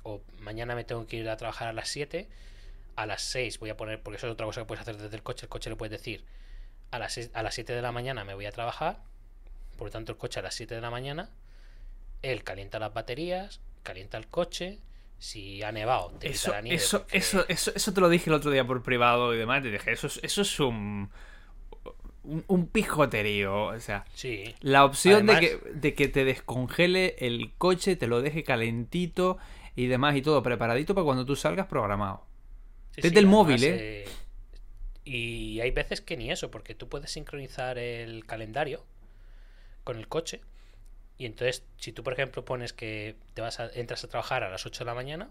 O 0.03 0.21
mañana 0.39 0.75
me 0.75 0.85
tengo 0.85 1.05
que 1.07 1.17
ir 1.17 1.27
a 1.27 1.35
trabajar 1.35 1.67
a 1.67 1.73
las 1.73 1.89
7. 1.89 2.29
A 2.95 3.05
las 3.05 3.21
6 3.23 3.59
voy 3.59 3.69
a 3.69 3.75
poner, 3.75 4.01
porque 4.01 4.15
eso 4.15 4.27
es 4.27 4.33
otra 4.33 4.45
cosa 4.45 4.61
que 4.61 4.65
puedes 4.65 4.81
hacer 4.81 4.95
desde 4.95 5.13
el 5.13 5.23
coche. 5.23 5.45
El 5.45 5.49
coche 5.49 5.69
le 5.69 5.75
puedes 5.75 5.91
decir, 5.91 6.23
a 6.91 6.99
las, 6.99 7.11
6 7.11 7.31
a 7.33 7.43
las 7.43 7.53
7 7.53 7.73
de 7.73 7.81
la 7.81 7.91
mañana 7.91 8.23
me 8.23 8.33
voy 8.33 8.45
a 8.45 8.51
trabajar. 8.53 9.01
Por 9.77 9.87
lo 9.87 9.91
tanto, 9.91 10.13
el 10.13 10.17
coche 10.17 10.39
a 10.39 10.43
las 10.43 10.55
7 10.55 10.73
de 10.73 10.79
la 10.79 10.89
mañana, 10.89 11.29
él 12.21 12.45
calienta 12.45 12.79
las 12.79 12.93
baterías, 12.93 13.59
calienta 13.83 14.17
el 14.17 14.27
coche. 14.27 14.79
Si 15.17 15.63
ha 15.63 15.71
nevado, 15.71 16.09
te 16.19 16.27
quita 16.27 16.29
Eso, 16.31 16.51
la 16.51 16.61
nieve. 16.61 16.75
eso, 16.75 16.99
porque- 17.01 17.17
eso, 17.17 17.45
eso, 17.47 17.71
eso 17.75 17.93
te 17.93 18.01
lo 18.01 18.09
dije 18.09 18.29
el 18.29 18.35
otro 18.35 18.51
día 18.51 18.65
por 18.65 18.83
privado 18.83 19.33
y 19.33 19.37
demás. 19.37 19.63
Te 19.63 19.71
dije, 19.71 19.91
eso 19.91 20.07
es, 20.07 20.19
eso 20.23 20.41
es 20.43 20.59
un, 20.59 21.09
un, 22.23 22.43
un 22.47 22.67
pijoterío. 22.67 23.63
O 23.67 23.79
sea, 23.79 24.05
Sí. 24.13 24.53
la 24.61 24.85
opción 24.85 25.29
Además- 25.29 25.41
de, 25.41 25.47
que, 25.59 25.69
de 25.73 25.93
que 25.93 26.07
te 26.09 26.25
descongele 26.25 27.15
el 27.19 27.53
coche, 27.57 27.95
te 27.95 28.07
lo 28.07 28.21
deje 28.21 28.43
calentito 28.43 29.37
y 29.75 29.87
demás 29.87 30.15
y 30.15 30.21
todo 30.21 30.43
preparadito 30.43 30.93
para 30.95 31.05
cuando 31.05 31.25
tú 31.25 31.35
salgas 31.35 31.67
programado. 31.67 32.25
Sí, 32.91 33.01
Desde 33.01 33.09
sí, 33.09 33.13
el 33.19 33.25
además, 33.25 33.33
móvil, 33.33 33.63
¿eh? 33.63 34.03
eh, 34.03 34.07
Y 35.05 35.59
hay 35.61 35.71
veces 35.71 36.01
que 36.01 36.17
ni 36.17 36.31
eso, 36.31 36.49
porque 36.51 36.75
tú 36.75 36.87
puedes 36.89 37.11
sincronizar 37.11 37.77
el 37.77 38.25
calendario 38.25 38.83
con 39.83 39.97
el 39.97 40.07
coche. 40.07 40.41
Y 41.17 41.25
entonces, 41.25 41.63
si 41.77 41.91
tú, 41.91 42.03
por 42.03 42.13
ejemplo, 42.13 42.43
pones 42.43 42.73
que 42.73 43.15
te 43.33 43.41
vas 43.41 43.59
a, 43.59 43.69
entras 43.73 44.03
a 44.03 44.07
trabajar 44.07 44.43
a 44.43 44.49
las 44.49 44.65
8 44.65 44.83
de 44.83 44.85
la 44.85 44.95
mañana, 44.95 45.29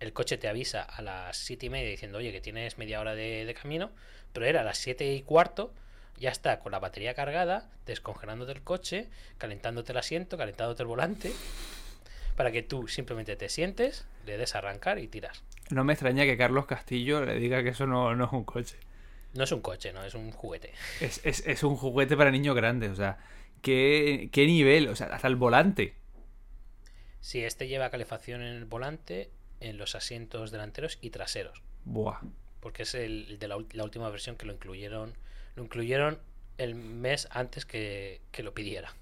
el 0.00 0.12
coche 0.12 0.36
te 0.36 0.48
avisa 0.48 0.82
a 0.82 1.02
las 1.02 1.36
7 1.38 1.66
y 1.66 1.70
media 1.70 1.90
diciendo, 1.90 2.18
oye, 2.18 2.32
que 2.32 2.40
tienes 2.40 2.78
media 2.78 3.00
hora 3.00 3.14
de, 3.14 3.44
de 3.44 3.54
camino, 3.54 3.90
pero 4.32 4.46
era 4.46 4.60
a 4.60 4.64
las 4.64 4.78
7 4.78 5.12
y 5.14 5.22
cuarto, 5.22 5.72
ya 6.18 6.30
está 6.30 6.60
con 6.60 6.72
la 6.72 6.78
batería 6.78 7.14
cargada, 7.14 7.68
descongelándote 7.86 8.52
el 8.52 8.62
coche, 8.62 9.08
calentándote 9.38 9.92
el 9.92 9.98
asiento, 9.98 10.36
calentándote 10.36 10.82
el 10.82 10.86
volante, 10.86 11.32
para 12.36 12.52
que 12.52 12.62
tú 12.62 12.88
simplemente 12.88 13.36
te 13.36 13.48
sientes, 13.48 14.06
le 14.26 14.38
des 14.38 14.54
a 14.54 14.58
arrancar 14.58 14.98
y 14.98 15.08
tiras. 15.08 15.42
No 15.70 15.84
me 15.84 15.92
extraña 15.92 16.24
que 16.24 16.36
Carlos 16.36 16.66
Castillo 16.66 17.24
le 17.24 17.36
diga 17.36 17.62
que 17.62 17.70
eso 17.70 17.86
no, 17.86 18.14
no 18.14 18.26
es 18.26 18.32
un 18.32 18.44
coche. 18.44 18.76
No 19.34 19.44
es 19.44 19.52
un 19.52 19.60
coche, 19.60 19.92
no, 19.92 20.04
es 20.04 20.14
un 20.14 20.30
juguete. 20.30 20.72
Es, 21.00 21.20
es, 21.24 21.46
es 21.46 21.62
un 21.62 21.76
juguete 21.76 22.16
para 22.16 22.30
niños 22.30 22.54
grandes. 22.54 22.90
O 22.90 22.96
sea, 22.96 23.18
¿qué, 23.62 24.28
qué 24.32 24.46
nivel? 24.46 24.88
O 24.88 24.96
sea, 24.96 25.08
hasta 25.08 25.28
el 25.28 25.36
volante. 25.36 25.96
Sí, 27.20 27.42
este 27.44 27.68
lleva 27.68 27.88
calefacción 27.90 28.42
en 28.42 28.54
el 28.54 28.64
volante, 28.66 29.30
en 29.60 29.78
los 29.78 29.94
asientos 29.94 30.50
delanteros 30.50 30.98
y 31.00 31.08
traseros. 31.10 31.62
Buah. 31.84 32.20
Porque 32.60 32.82
es 32.84 32.94
el, 32.94 33.26
el 33.30 33.38
de 33.38 33.48
la, 33.48 33.56
última 33.56 34.08
versión 34.10 34.36
que 34.36 34.46
lo 34.46 34.52
incluyeron. 34.52 35.14
Lo 35.56 35.64
incluyeron 35.64 36.20
el 36.58 36.74
mes 36.74 37.28
antes 37.30 37.66
que, 37.66 38.20
que 38.30 38.42
lo 38.42 38.54
pidiera. 38.54 38.94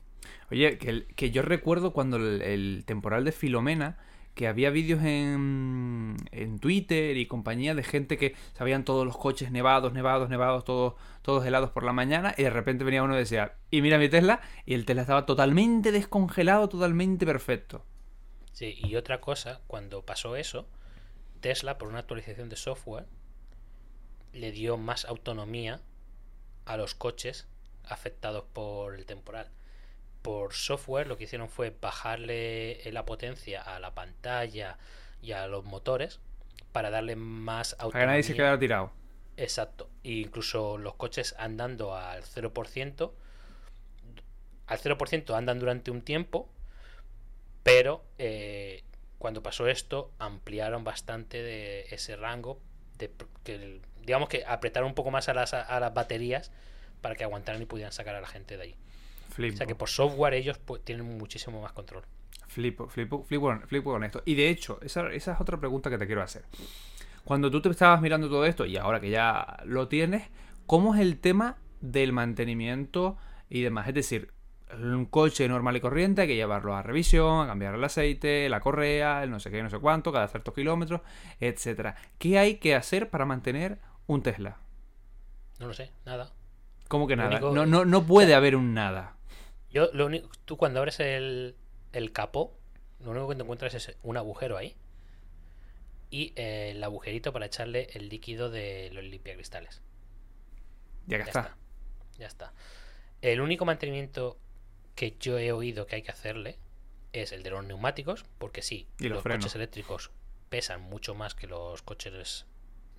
Oye, 0.50 0.78
que, 0.78 0.90
el- 0.90 1.06
que 1.14 1.30
yo 1.30 1.42
recuerdo 1.42 1.92
cuando 1.92 2.16
el, 2.16 2.42
el 2.42 2.84
temporal 2.86 3.24
de 3.24 3.32
Filomena, 3.32 3.98
que 4.40 4.48
había 4.48 4.70
vídeos 4.70 5.02
en, 5.04 6.16
en 6.30 6.60
Twitter 6.60 7.18
y 7.18 7.26
compañía 7.26 7.74
de 7.74 7.82
gente 7.82 8.16
que 8.16 8.34
sabían 8.54 8.86
todos 8.86 9.04
los 9.04 9.18
coches 9.18 9.50
nevados, 9.50 9.92
nevados, 9.92 10.30
nevados, 10.30 10.64
todos, 10.64 10.94
todos 11.20 11.44
helados 11.44 11.72
por 11.72 11.84
la 11.84 11.92
mañana, 11.92 12.34
y 12.38 12.44
de 12.44 12.48
repente 12.48 12.82
venía 12.82 13.02
uno 13.02 13.16
y 13.16 13.18
decía, 13.18 13.56
y 13.70 13.82
mira 13.82 13.98
mi 13.98 14.08
Tesla, 14.08 14.40
y 14.64 14.72
el 14.72 14.86
Tesla 14.86 15.02
estaba 15.02 15.26
totalmente 15.26 15.92
descongelado, 15.92 16.70
totalmente 16.70 17.26
perfecto. 17.26 17.84
Sí, 18.52 18.78
y 18.82 18.96
otra 18.96 19.20
cosa, 19.20 19.60
cuando 19.66 20.06
pasó 20.06 20.36
eso, 20.36 20.66
Tesla, 21.42 21.76
por 21.76 21.88
una 21.88 21.98
actualización 21.98 22.48
de 22.48 22.56
software, 22.56 23.04
le 24.32 24.52
dio 24.52 24.78
más 24.78 25.04
autonomía 25.04 25.82
a 26.64 26.78
los 26.78 26.94
coches 26.94 27.46
afectados 27.84 28.44
por 28.54 28.94
el 28.94 29.04
temporal. 29.04 29.50
Por 30.22 30.54
software 30.54 31.06
lo 31.06 31.16
que 31.16 31.24
hicieron 31.24 31.48
fue 31.48 31.74
bajarle 31.80 32.80
la 32.92 33.04
potencia 33.04 33.62
a 33.62 33.80
la 33.80 33.94
pantalla 33.94 34.78
y 35.22 35.32
a 35.32 35.46
los 35.46 35.64
motores 35.64 36.20
para 36.72 36.90
darle 36.90 37.16
más 37.16 37.72
autonomía. 37.74 37.92
Para 37.92 38.02
que 38.02 38.06
nadie 38.06 38.22
se 38.22 38.34
quedara 38.34 38.58
tirado. 38.58 38.92
Exacto. 39.36 39.88
E 40.04 40.12
incluso 40.12 40.78
los 40.78 40.94
coches 40.94 41.34
andando 41.38 41.96
al 41.96 42.22
0%, 42.22 43.12
al 44.66 44.78
0% 44.78 45.34
andan 45.34 45.58
durante 45.58 45.90
un 45.90 46.02
tiempo, 46.02 46.48
pero 47.62 48.04
eh, 48.18 48.84
cuando 49.18 49.42
pasó 49.42 49.66
esto 49.66 50.12
ampliaron 50.18 50.84
bastante 50.84 51.42
de 51.42 51.86
ese 51.90 52.16
rango, 52.16 52.60
de, 52.98 53.10
que, 53.44 53.80
digamos 54.02 54.28
que 54.28 54.44
apretaron 54.46 54.88
un 54.88 54.94
poco 54.94 55.10
más 55.10 55.28
a 55.28 55.34
las, 55.34 55.54
a 55.54 55.80
las 55.80 55.94
baterías 55.94 56.52
para 57.00 57.16
que 57.16 57.24
aguantaran 57.24 57.60
y 57.62 57.66
pudieran 57.66 57.92
sacar 57.92 58.14
a 58.14 58.20
la 58.20 58.26
gente 58.26 58.56
de 58.56 58.62
ahí. 58.62 58.76
O 59.48 59.56
sea 59.56 59.66
que 59.66 59.74
por 59.74 59.88
software 59.88 60.34
ellos 60.34 60.58
pues, 60.58 60.82
tienen 60.84 61.18
muchísimo 61.18 61.60
más 61.60 61.72
control. 61.72 62.04
Flipo, 62.48 62.88
flipo, 62.88 63.22
flipo, 63.22 63.60
flipo 63.66 63.92
con 63.92 64.04
esto. 64.04 64.22
Y 64.24 64.34
de 64.34 64.48
hecho, 64.48 64.78
esa, 64.82 65.10
esa 65.12 65.34
es 65.34 65.40
otra 65.40 65.58
pregunta 65.58 65.88
que 65.88 65.98
te 65.98 66.06
quiero 66.06 66.22
hacer. 66.22 66.44
Cuando 67.24 67.50
tú 67.50 67.60
te 67.60 67.68
estabas 67.68 68.00
mirando 68.00 68.28
todo 68.28 68.44
esto 68.44 68.66
y 68.66 68.76
ahora 68.76 69.00
que 69.00 69.10
ya 69.10 69.62
lo 69.64 69.88
tienes, 69.88 70.28
¿cómo 70.66 70.94
es 70.94 71.00
el 71.00 71.20
tema 71.20 71.58
del 71.80 72.12
mantenimiento 72.12 73.16
y 73.48 73.62
demás? 73.62 73.86
Es 73.88 73.94
decir, 73.94 74.32
un 74.78 75.06
coche 75.06 75.48
normal 75.48 75.76
y 75.76 75.80
corriente 75.80 76.22
hay 76.22 76.28
que 76.28 76.36
llevarlo 76.36 76.74
a 76.74 76.82
revisión, 76.82 77.44
a 77.44 77.46
cambiar 77.46 77.74
el 77.74 77.84
aceite, 77.84 78.48
la 78.48 78.60
correa, 78.60 79.22
el 79.22 79.30
no 79.30 79.40
sé 79.40 79.50
qué, 79.50 79.62
no 79.62 79.70
sé 79.70 79.78
cuánto, 79.78 80.12
cada 80.12 80.28
ciertos 80.28 80.54
kilómetros, 80.54 81.02
etcétera. 81.38 81.96
¿Qué 82.18 82.38
hay 82.38 82.56
que 82.56 82.74
hacer 82.74 83.10
para 83.10 83.26
mantener 83.26 83.78
un 84.06 84.22
Tesla? 84.22 84.58
No 85.58 85.66
lo 85.66 85.74
sé, 85.74 85.92
nada. 86.04 86.32
¿Cómo 86.88 87.06
que 87.06 87.16
nada? 87.16 87.38
No, 87.38 87.66
no, 87.66 87.84
no 87.84 88.02
puede 88.04 88.34
haber 88.34 88.56
un 88.56 88.74
nada. 88.74 89.16
Yo, 89.70 89.90
lo 89.92 90.06
único, 90.06 90.28
tú 90.44 90.56
cuando 90.56 90.80
abres 90.80 91.00
el, 91.00 91.56
el 91.92 92.12
capó, 92.12 92.56
lo 93.00 93.10
único 93.10 93.28
que 93.28 93.36
te 93.36 93.42
encuentras 93.42 93.74
es 93.74 93.96
un 94.02 94.16
agujero 94.16 94.56
ahí 94.56 94.76
y 96.10 96.32
eh, 96.36 96.72
el 96.72 96.82
agujerito 96.82 97.32
para 97.32 97.46
echarle 97.46 97.88
el 97.92 98.08
líquido 98.08 98.50
de 98.50 98.90
los 98.92 99.04
limpiacristales. 99.04 99.80
Ya, 101.06 101.18
ya 101.18 101.24
está. 101.24 101.56
Ya 102.18 102.26
está. 102.26 102.52
El 103.22 103.40
único 103.40 103.64
mantenimiento 103.64 104.38
que 104.94 105.16
yo 105.18 105.38
he 105.38 105.52
oído 105.52 105.86
que 105.86 105.96
hay 105.96 106.02
que 106.02 106.10
hacerle 106.10 106.58
es 107.12 107.32
el 107.32 107.42
de 107.42 107.50
los 107.50 107.64
neumáticos, 107.64 108.24
porque 108.38 108.62
sí, 108.62 108.86
¿Y 108.98 109.08
los, 109.08 109.24
los 109.24 109.34
coches 109.34 109.54
eléctricos 109.54 110.10
pesan 110.48 110.82
mucho 110.82 111.14
más 111.14 111.34
que 111.34 111.46
los 111.46 111.82
coches 111.82 112.44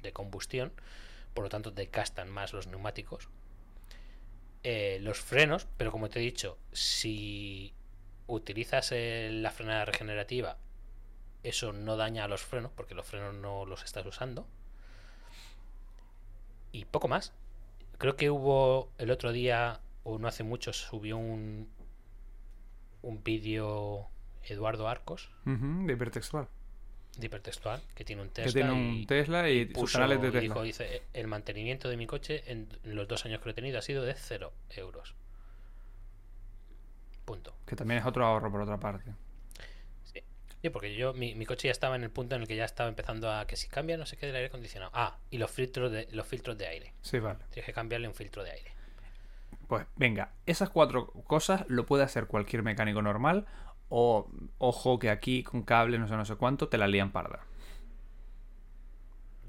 de 0.02 0.14
combustión, 0.14 0.72
por 1.34 1.44
lo 1.44 1.50
tanto 1.50 1.72
desgastan 1.72 2.30
más 2.30 2.54
los 2.54 2.68
neumáticos. 2.68 3.30
Eh, 4.64 5.00
los 5.02 5.20
frenos, 5.20 5.68
pero 5.78 5.92
como 5.92 6.10
te 6.10 6.20
he 6.20 6.22
dicho, 6.22 6.58
si 6.72 7.74
utilizas 8.28 8.92
la 8.94 9.52
frenada 9.52 9.86
regenerativa 9.86 10.58
eso 11.44 11.74
no 11.74 11.98
daña 11.98 12.26
a 12.26 12.28
los 12.28 12.42
frenos, 12.42 12.72
porque 12.76 12.96
los 12.96 13.06
frenos 13.06 13.34
no 13.34 13.66
los 13.66 13.84
estás 13.84 14.06
usando. 14.06 14.48
Y 16.72 16.86
poco 16.86 17.08
más. 17.08 17.34
Creo 17.98 18.16
que 18.16 18.30
hubo 18.30 18.92
el 18.98 19.12
otro 19.12 19.32
día, 19.32 19.82
o 20.04 20.18
no 20.18 20.28
hace 20.28 20.44
mucho, 20.44 20.74
subió 20.74 21.18
un, 21.18 21.70
un 23.02 23.24
vídeo 23.24 24.08
Eduardo 24.44 24.88
Arcos. 24.88 25.30
de 25.46 25.94
hipertextual. 25.94 26.48
De 27.18 27.26
hipertextual, 27.26 27.82
que 27.94 28.06
tiene 28.06 28.22
un 28.22 28.30
Tesla. 28.30 28.46
Que 28.46 28.54
tiene 28.54 28.72
un 28.72 29.06
Tesla 29.06 29.50
y, 29.50 29.74
sus 29.74 29.92
canales 29.92 30.22
de 30.22 30.32
Tesla. 30.32 30.62
dice, 30.62 31.04
el 31.14 31.28
mantenimiento 31.28 31.90
de 31.90 31.98
mi 31.98 32.08
coche 32.08 32.44
en 32.48 32.70
los 32.84 33.08
dos 33.08 33.26
años 33.26 33.40
que 33.40 33.46
lo 33.46 33.52
he 33.52 33.54
tenido 33.54 33.80
ha 33.80 33.82
sido 33.82 34.04
de 34.04 34.14
cero 34.14 34.54
euros. 34.70 35.14
Punto. 37.26 37.54
Que 37.66 37.76
también 37.76 38.00
es 38.00 38.06
otro 38.06 38.26
ahorro 38.26 38.52
por 38.52 38.62
otra 38.62 38.80
parte. 38.80 39.12
Sí, 40.62 40.70
porque 40.70 40.96
yo, 40.96 41.14
mi, 41.14 41.46
coche 41.46 41.68
ya 41.68 41.72
estaba 41.72 41.96
en 41.96 42.04
el 42.04 42.12
punto 42.12 42.36
en 42.36 42.42
el 42.42 42.48
que 42.48 42.56
ya 42.56 42.66
estaba 42.66 42.88
empezando 42.88 43.32
a 43.32 43.48
que 43.48 43.56
si 43.56 43.68
cambia 43.68 43.98
no 43.98 44.06
sé 44.06 44.16
qué 44.16 44.28
del 44.28 44.36
aire 44.36 44.48
acondicionado. 44.48 44.92
Ah, 44.94 45.18
y 45.32 45.40
los 45.40 45.50
filtros 45.50 45.92
de, 45.92 46.08
los 46.12 46.28
filtros 46.28 46.56
de 46.58 46.68
aire. 46.68 46.94
Sí, 47.02 47.18
vale. 47.18 47.40
Tienes 47.50 47.66
que 47.66 47.74
cambiarle 47.74 48.08
un 48.08 48.14
filtro 48.14 48.44
de 48.44 48.52
aire. 48.52 48.72
Pues 49.68 49.88
venga, 49.96 50.34
esas 50.46 50.70
cuatro 50.70 51.08
cosas 51.26 51.66
lo 51.68 51.86
puede 51.88 52.04
hacer 52.04 52.28
cualquier 52.28 52.62
mecánico 52.62 53.02
normal. 53.02 53.48
O 53.94 54.30
ojo 54.58 54.98
que 54.98 55.10
aquí 55.10 55.44
con 55.44 55.64
cable, 55.64 56.00
no 56.00 56.08
sé, 56.08 56.16
no 56.16 56.26
sé 56.26 56.36
cuánto, 56.36 56.70
te 56.70 56.78
la 56.78 56.88
lían 56.88 57.12
parda. 57.12 57.42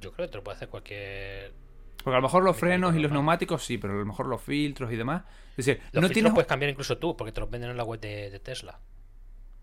Yo 0.00 0.12
creo 0.12 0.26
que 0.26 0.32
te 0.32 0.38
lo 0.38 0.44
puede 0.44 0.56
hacer 0.56 0.68
cualquier. 0.68 1.54
Porque 2.02 2.16
a 2.16 2.18
lo 2.18 2.22
mejor 2.22 2.42
los 2.42 2.56
frenos 2.56 2.96
y 2.96 2.98
los 2.98 3.12
neumáticos 3.12 3.64
sí, 3.64 3.78
pero 3.78 3.94
a 3.94 3.96
lo 3.96 4.04
mejor 4.04 4.26
los 4.26 4.42
filtros 4.42 4.92
y 4.92 4.96
demás. 4.96 5.22
Es 5.56 5.64
decir, 5.64 5.76
los 5.76 5.84
no 5.84 6.00
filtros 6.00 6.12
tienes... 6.12 6.32
puedes 6.32 6.48
cambiar 6.48 6.70
incluso 6.70 6.98
tú, 6.98 7.16
porque 7.16 7.30
te 7.30 7.40
los 7.40 7.48
venden 7.48 7.70
en 7.70 7.76
la 7.76 7.84
web 7.84 8.00
de, 8.00 8.30
de 8.30 8.40
Tesla. 8.40 8.80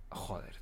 Joder, 0.10 0.56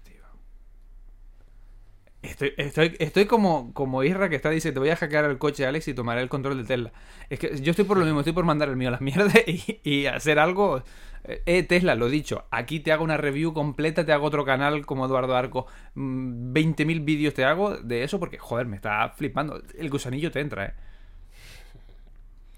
Estoy, 2.24 2.54
estoy, 2.58 2.96
estoy 3.00 3.26
como, 3.26 3.74
como 3.74 4.04
Isra 4.04 4.28
que 4.28 4.36
está 4.36 4.50
diciendo, 4.50 4.80
te 4.80 4.80
voy 4.80 4.90
a 4.90 4.96
hackear 4.96 5.26
el 5.26 5.38
coche 5.38 5.66
Alex 5.66 5.88
y 5.88 5.94
tomaré 5.94 6.22
el 6.22 6.30
control 6.30 6.58
de 6.58 6.64
Tesla. 6.64 6.92
Es 7.30 7.40
que 7.40 7.62
yo 7.62 7.72
estoy 7.72 7.86
por 7.86 7.98
lo 7.98 8.06
mismo, 8.06 8.20
estoy 8.20 8.34
por 8.34 8.44
mandar 8.44 8.70
el 8.70 8.76
mío 8.76 8.90
a 8.90 8.92
la 8.92 9.00
mierda 9.00 9.32
y, 9.46 10.06
hacer 10.08 10.40
algo. 10.40 10.84
Eh, 11.28 11.64
Tesla, 11.64 11.96
lo 11.96 12.10
dicho, 12.10 12.46
aquí 12.52 12.80
te 12.80 12.92
hago 12.92 13.04
una 13.04 13.18
review 13.18 13.54
completa, 13.54 14.06
te 14.06 14.14
hago 14.14 14.26
otro 14.26 14.46
canal 14.46 14.86
como 14.86 15.06
Eduardo 15.06 15.36
Arco, 15.36 15.68
20.000 15.96 17.02
mm, 17.02 17.06
vídeos 17.06 17.34
te 17.34 17.44
hago 17.44 17.78
de 17.78 18.04
eso 18.04 18.20
porque, 18.20 18.38
joder, 18.38 18.66
me 18.66 18.76
está 18.78 19.10
flipando. 19.10 19.62
El 19.78 19.90
gusanillo 19.90 20.32
te 20.32 20.40
entra, 20.40 20.66
¿eh? 20.66 20.74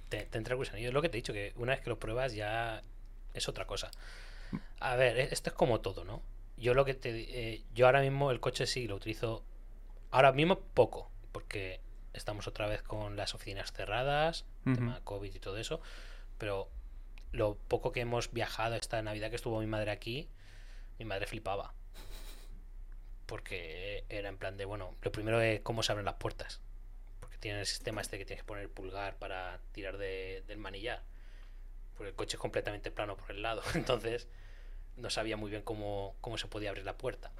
Te, 0.10 0.28
entra 0.32 0.54
el 0.54 0.58
gusanillo, 0.58 0.90
es 0.90 0.94
lo 0.94 1.02
que 1.02 1.10
te 1.10 1.18
he 1.18 1.22
dicho, 1.22 1.34
que 1.34 1.54
una 1.56 1.74
vez 1.74 1.82
que 1.82 1.90
lo 1.90 2.00
pruebas 2.00 2.34
ya 2.34 2.82
es 3.34 3.50
otra 3.50 3.66
cosa. 3.66 3.92
A 4.80 4.96
ver, 4.96 5.20
e, 5.20 5.24
esto 5.32 5.50
es 5.50 5.56
como 5.56 5.82
todo, 5.82 6.04
¿no? 6.06 6.22
Yo 6.58 6.74
lo 6.74 6.86
que 6.86 6.94
te... 6.94 7.10
Eh, 7.12 7.64
yo 7.74 7.86
ahora 7.86 8.02
mismo 8.02 8.32
el 8.32 8.40
coche 8.40 8.68
sí 8.68 8.88
lo 8.88 8.96
utilizo 8.96 9.44
Ahora 10.12 10.32
mismo 10.32 10.60
poco, 10.60 11.12
porque 11.32 11.82
estamos 12.14 12.48
otra 12.48 12.68
vez 12.68 12.82
con 12.82 13.16
las 13.16 13.36
oficinas 13.36 13.72
cerradas, 13.72 14.46
tema 14.64 15.00
COVID 15.04 15.34
y 15.34 15.40
todo 15.40 15.58
eso, 15.58 15.82
pero 16.38 16.70
lo 17.32 17.56
poco 17.56 17.92
que 17.92 18.02
hemos 18.02 18.32
viajado 18.32 18.76
esta 18.76 19.02
Navidad 19.02 19.30
que 19.30 19.36
estuvo 19.36 19.60
mi 19.60 19.68
madre 19.68 19.92
aquí, 19.92 20.30
mi 20.98 21.06
madre 21.06 21.28
flipaba. 21.28 21.74
Porque 23.26 24.06
era 24.10 24.30
en 24.30 24.38
plan 24.38 24.58
de, 24.58 24.66
bueno, 24.66 24.96
lo 25.02 25.12
primero 25.12 25.40
es 25.40 25.62
cómo 25.62 25.84
se 25.84 25.92
abren 25.92 26.06
las 26.06 26.16
puertas. 26.16 26.62
Porque 27.20 27.38
tiene 27.38 27.60
el 27.60 27.66
sistema 27.68 28.02
este 28.02 28.18
que 28.18 28.26
tienes 28.26 28.44
que 28.44 28.48
poner 28.48 28.64
el 28.64 28.70
pulgar 28.70 29.18
para 29.18 29.60
tirar 29.72 29.98
del 29.98 30.58
manillar. 30.58 31.04
Porque 31.96 32.10
el 32.10 32.16
coche 32.16 32.38
es 32.38 32.42
completamente 32.42 32.90
plano 32.90 33.18
por 33.18 33.32
el 33.32 33.44
lado. 33.44 33.62
Entonces 33.76 34.28
no 34.98 35.10
sabía 35.10 35.38
muy 35.38 35.52
bien 35.52 35.62
cómo, 35.62 36.16
cómo 36.22 36.38
se 36.38 36.48
podía 36.48 36.70
abrir 36.70 36.86
la 36.86 36.98
puerta. 36.98 37.32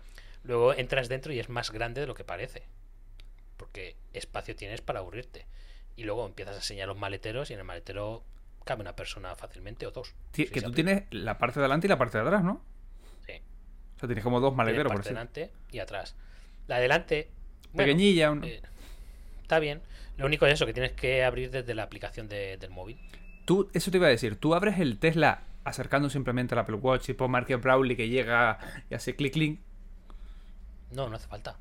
Luego 0.44 0.74
entras 0.74 1.10
dentro 1.10 1.34
y 1.34 1.40
es 1.40 1.50
más 1.50 1.72
grande 1.72 2.02
de 2.02 2.08
lo 2.08 2.14
que 2.14 2.24
parece. 2.24 2.64
Porque 3.58 3.96
espacio 4.14 4.56
tienes 4.56 4.82
para 4.82 5.00
aburrirte. 5.00 5.48
Y 5.96 6.04
luego 6.04 6.26
empiezas 6.26 6.54
a 6.56 6.60
enseñar 6.60 6.88
los 6.88 6.98
maleteros 6.98 7.50
y 7.50 7.54
en 7.54 7.60
el 7.60 7.66
maletero 7.66 8.24
cabe 8.70 8.82
una 8.82 8.96
persona 8.96 9.36
fácilmente 9.36 9.88
o 9.88 9.92
dos. 9.92 10.14
que 10.32 10.62
tú 10.62 10.72
tienes 10.72 11.06
la 11.10 11.40
parte 11.40 11.60
de 11.60 11.66
adelante 11.66 11.88
y 11.88 11.90
la 11.90 11.98
parte 11.98 12.20
de 12.20 12.24
atrás, 12.24 12.44
¿no? 12.44 12.62
Sí. 13.26 13.34
O 13.96 14.00
sea, 14.00 14.08
tienes 14.08 14.24
como 14.24 14.40
dos 14.40 14.56
maleteros. 14.56 14.94
por 14.94 15.04
delante 15.04 15.52
y 15.72 15.80
atrás. 15.80 16.16
La 16.68 16.76
de 16.76 16.84
delante... 16.84 17.32
Pequeñilla. 17.76 18.32
Eh, 18.44 18.62
está 19.42 19.58
bien. 19.58 19.82
Lo 20.18 20.28
único 20.28 20.46
es 20.46 20.54
eso, 20.54 20.68
que 20.68 20.74
tienes 20.74 20.92
que 20.92 21.24
abrir 21.24 21.50
desde 21.50 21.74
la 21.74 21.82
aplicación 21.82 22.30
del 22.30 22.70
móvil. 22.70 23.00
Tú, 23.46 23.72
eso 23.74 23.90
te 23.90 23.98
iba 23.98 24.06
a 24.06 24.12
decir, 24.12 24.36
tú 24.36 24.54
abres 24.54 24.78
el 24.78 25.00
Tesla 25.00 25.42
acercando 25.64 26.12
simplemente 26.12 26.54
al 26.54 26.60
Apple 26.60 26.76
Watch 26.76 27.10
y 27.10 27.14
por 27.14 27.28
Market 27.28 27.60
Brawley 27.60 27.96
que 27.96 28.08
llega 28.08 28.60
y 28.90 28.94
hace 28.94 29.16
clic 29.16 29.34
clic 29.34 29.60
no, 30.92 31.10
no 31.10 31.16
hace 31.16 31.28
falta. 31.28 31.58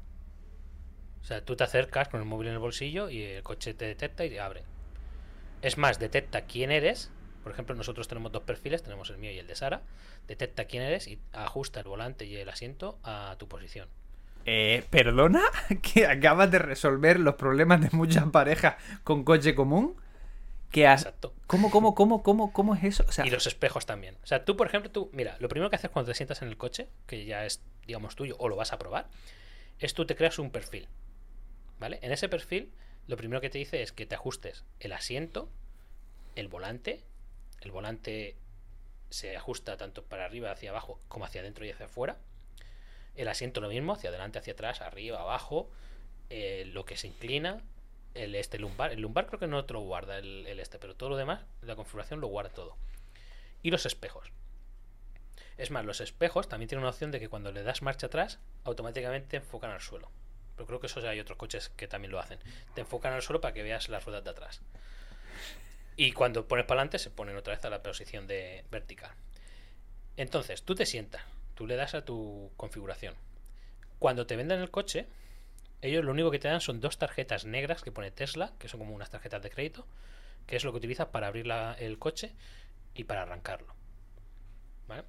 O 1.22 1.24
sea, 1.24 1.42
tú 1.42 1.56
te 1.56 1.64
acercas 1.64 2.08
con 2.08 2.20
el 2.20 2.26
móvil 2.26 2.48
en 2.48 2.54
el 2.54 2.58
bolsillo 2.58 3.08
y 3.08 3.22
el 3.22 3.42
coche 3.42 3.72
te 3.74 3.86
detecta 3.86 4.24
y 4.24 4.30
te 4.30 4.40
abre. 4.40 4.64
Es 5.62 5.78
más, 5.78 5.98
detecta 5.98 6.42
quién 6.42 6.70
eres. 6.70 7.10
Por 7.42 7.52
ejemplo, 7.52 7.74
nosotros 7.74 8.08
tenemos 8.08 8.32
dos 8.32 8.42
perfiles, 8.42 8.82
tenemos 8.82 9.10
el 9.10 9.18
mío 9.18 9.32
y 9.32 9.38
el 9.38 9.46
de 9.46 9.56
Sara. 9.56 9.82
Detecta 10.26 10.66
quién 10.66 10.82
eres 10.82 11.08
y 11.08 11.18
ajusta 11.32 11.80
el 11.80 11.88
volante 11.88 12.26
y 12.26 12.36
el 12.36 12.48
asiento 12.48 12.98
a 13.02 13.36
tu 13.38 13.48
posición. 13.48 13.88
Eh, 14.44 14.84
¿Perdona? 14.90 15.42
¿Que 15.82 16.06
acabas 16.06 16.50
de 16.50 16.58
resolver 16.58 17.20
los 17.20 17.34
problemas 17.34 17.80
de 17.80 17.88
muchas 17.92 18.24
parejas 18.30 18.76
con 19.04 19.24
coche 19.24 19.54
común? 19.54 19.96
¿Qué 20.70 20.86
has... 20.86 21.02
Exacto. 21.02 21.34
¿Cómo, 21.46 21.70
cómo, 21.70 21.94
cómo, 21.94 22.22
cómo, 22.22 22.52
cómo 22.52 22.74
es 22.74 22.84
eso? 22.84 23.04
y 23.24 23.30
los 23.30 23.46
espejos 23.46 23.86
también. 23.86 24.16
O 24.22 24.26
sea, 24.26 24.44
tú, 24.44 24.56
por 24.56 24.66
ejemplo, 24.66 24.90
tú, 24.90 25.10
mira, 25.12 25.36
lo 25.40 25.48
primero 25.48 25.70
que 25.70 25.76
haces 25.76 25.90
cuando 25.90 26.12
te 26.12 26.16
sientas 26.16 26.42
en 26.42 26.48
el 26.48 26.56
coche, 26.56 26.88
que 27.06 27.24
ya 27.24 27.44
es, 27.46 27.62
digamos, 27.86 28.16
tuyo, 28.16 28.36
o 28.38 28.48
lo 28.48 28.56
vas 28.56 28.72
a 28.72 28.78
probar, 28.78 29.08
es 29.78 29.94
tú 29.94 30.06
te 30.06 30.14
creas 30.14 30.38
un 30.38 30.50
perfil. 30.50 30.88
¿Vale? 31.78 31.98
En 32.02 32.12
ese 32.12 32.28
perfil, 32.28 32.72
lo 33.08 33.16
primero 33.16 33.40
que 33.40 33.50
te 33.50 33.58
dice 33.58 33.82
es 33.82 33.90
que 33.90 34.06
te 34.06 34.14
ajustes 34.14 34.64
el 34.80 34.92
asiento, 34.92 35.50
el 36.36 36.48
volante. 36.48 37.02
El 37.60 37.72
volante 37.72 38.36
se 39.08 39.34
ajusta 39.34 39.78
tanto 39.78 40.04
para 40.04 40.26
arriba, 40.26 40.50
hacia 40.52 40.70
abajo, 40.70 41.00
como 41.08 41.24
hacia 41.24 41.40
adentro 41.40 41.64
y 41.64 41.70
hacia 41.70 41.86
afuera. 41.86 42.18
El 43.16 43.28
asiento 43.28 43.62
lo 43.62 43.70
mismo, 43.70 43.94
hacia 43.94 44.10
adelante, 44.10 44.38
hacia 44.38 44.52
atrás, 44.52 44.82
arriba, 44.82 45.20
abajo. 45.20 45.70
Eh, 46.28 46.64
lo 46.66 46.84
que 46.84 46.98
se 46.98 47.06
inclina, 47.06 47.62
el 48.12 48.34
este 48.34 48.58
lumbar. 48.58 48.92
El 48.92 49.00
lumbar 49.00 49.26
creo 49.26 49.40
que 49.40 49.46
no 49.46 49.64
te 49.64 49.72
lo 49.72 49.80
guarda 49.80 50.18
el, 50.18 50.46
este, 50.60 50.78
pero 50.78 50.94
todo 50.94 51.08
lo 51.08 51.16
demás, 51.16 51.46
la 51.62 51.76
configuración 51.76 52.20
lo 52.20 52.28
guarda 52.28 52.50
todo. 52.50 52.76
Y 53.62 53.70
los 53.70 53.86
espejos. 53.86 54.30
Es 55.56 55.70
más, 55.70 55.84
los 55.84 56.02
espejos 56.02 56.46
también 56.46 56.68
tienen 56.68 56.82
una 56.82 56.90
opción 56.90 57.10
de 57.10 57.20
que 57.20 57.30
cuando 57.30 57.52
le 57.52 57.62
das 57.62 57.80
marcha 57.80 58.06
atrás, 58.06 58.38
automáticamente 58.64 59.38
enfocan 59.38 59.70
al 59.70 59.80
suelo. 59.80 60.10
Pero 60.58 60.66
creo 60.66 60.80
que 60.80 60.88
eso 60.88 60.98
hay 61.08 61.20
otros 61.20 61.38
coches 61.38 61.68
que 61.68 61.86
también 61.86 62.10
lo 62.10 62.18
hacen. 62.18 62.40
Te 62.74 62.80
enfocan 62.80 63.12
al 63.12 63.22
suelo 63.22 63.40
para 63.40 63.54
que 63.54 63.62
veas 63.62 63.88
las 63.88 64.04
ruedas 64.04 64.24
de 64.24 64.30
atrás. 64.30 64.60
Y 65.94 66.10
cuando 66.10 66.48
pones 66.48 66.66
para 66.66 66.80
adelante, 66.80 66.98
se 66.98 67.10
ponen 67.10 67.36
otra 67.36 67.54
vez 67.54 67.64
a 67.64 67.70
la 67.70 67.80
posición 67.80 68.26
de 68.26 68.64
vertical. 68.72 69.12
Entonces, 70.16 70.64
tú 70.64 70.74
te 70.74 70.84
sientas, 70.84 71.22
tú 71.54 71.68
le 71.68 71.76
das 71.76 71.94
a 71.94 72.04
tu 72.04 72.50
configuración. 72.56 73.14
Cuando 74.00 74.26
te 74.26 74.34
venden 74.34 74.58
el 74.58 74.72
coche, 74.72 75.06
ellos 75.80 76.04
lo 76.04 76.10
único 76.10 76.32
que 76.32 76.40
te 76.40 76.48
dan 76.48 76.60
son 76.60 76.80
dos 76.80 76.98
tarjetas 76.98 77.44
negras 77.44 77.82
que 77.82 77.92
pone 77.92 78.10
Tesla, 78.10 78.52
que 78.58 78.68
son 78.68 78.80
como 78.80 78.96
unas 78.96 79.10
tarjetas 79.10 79.40
de 79.42 79.50
crédito, 79.50 79.86
que 80.48 80.56
es 80.56 80.64
lo 80.64 80.72
que 80.72 80.78
utilizas 80.78 81.06
para 81.06 81.28
abrir 81.28 81.48
el 81.78 82.00
coche 82.00 82.34
y 82.94 83.04
para 83.04 83.22
arrancarlo. 83.22 83.76
¿Vale? 84.88 85.04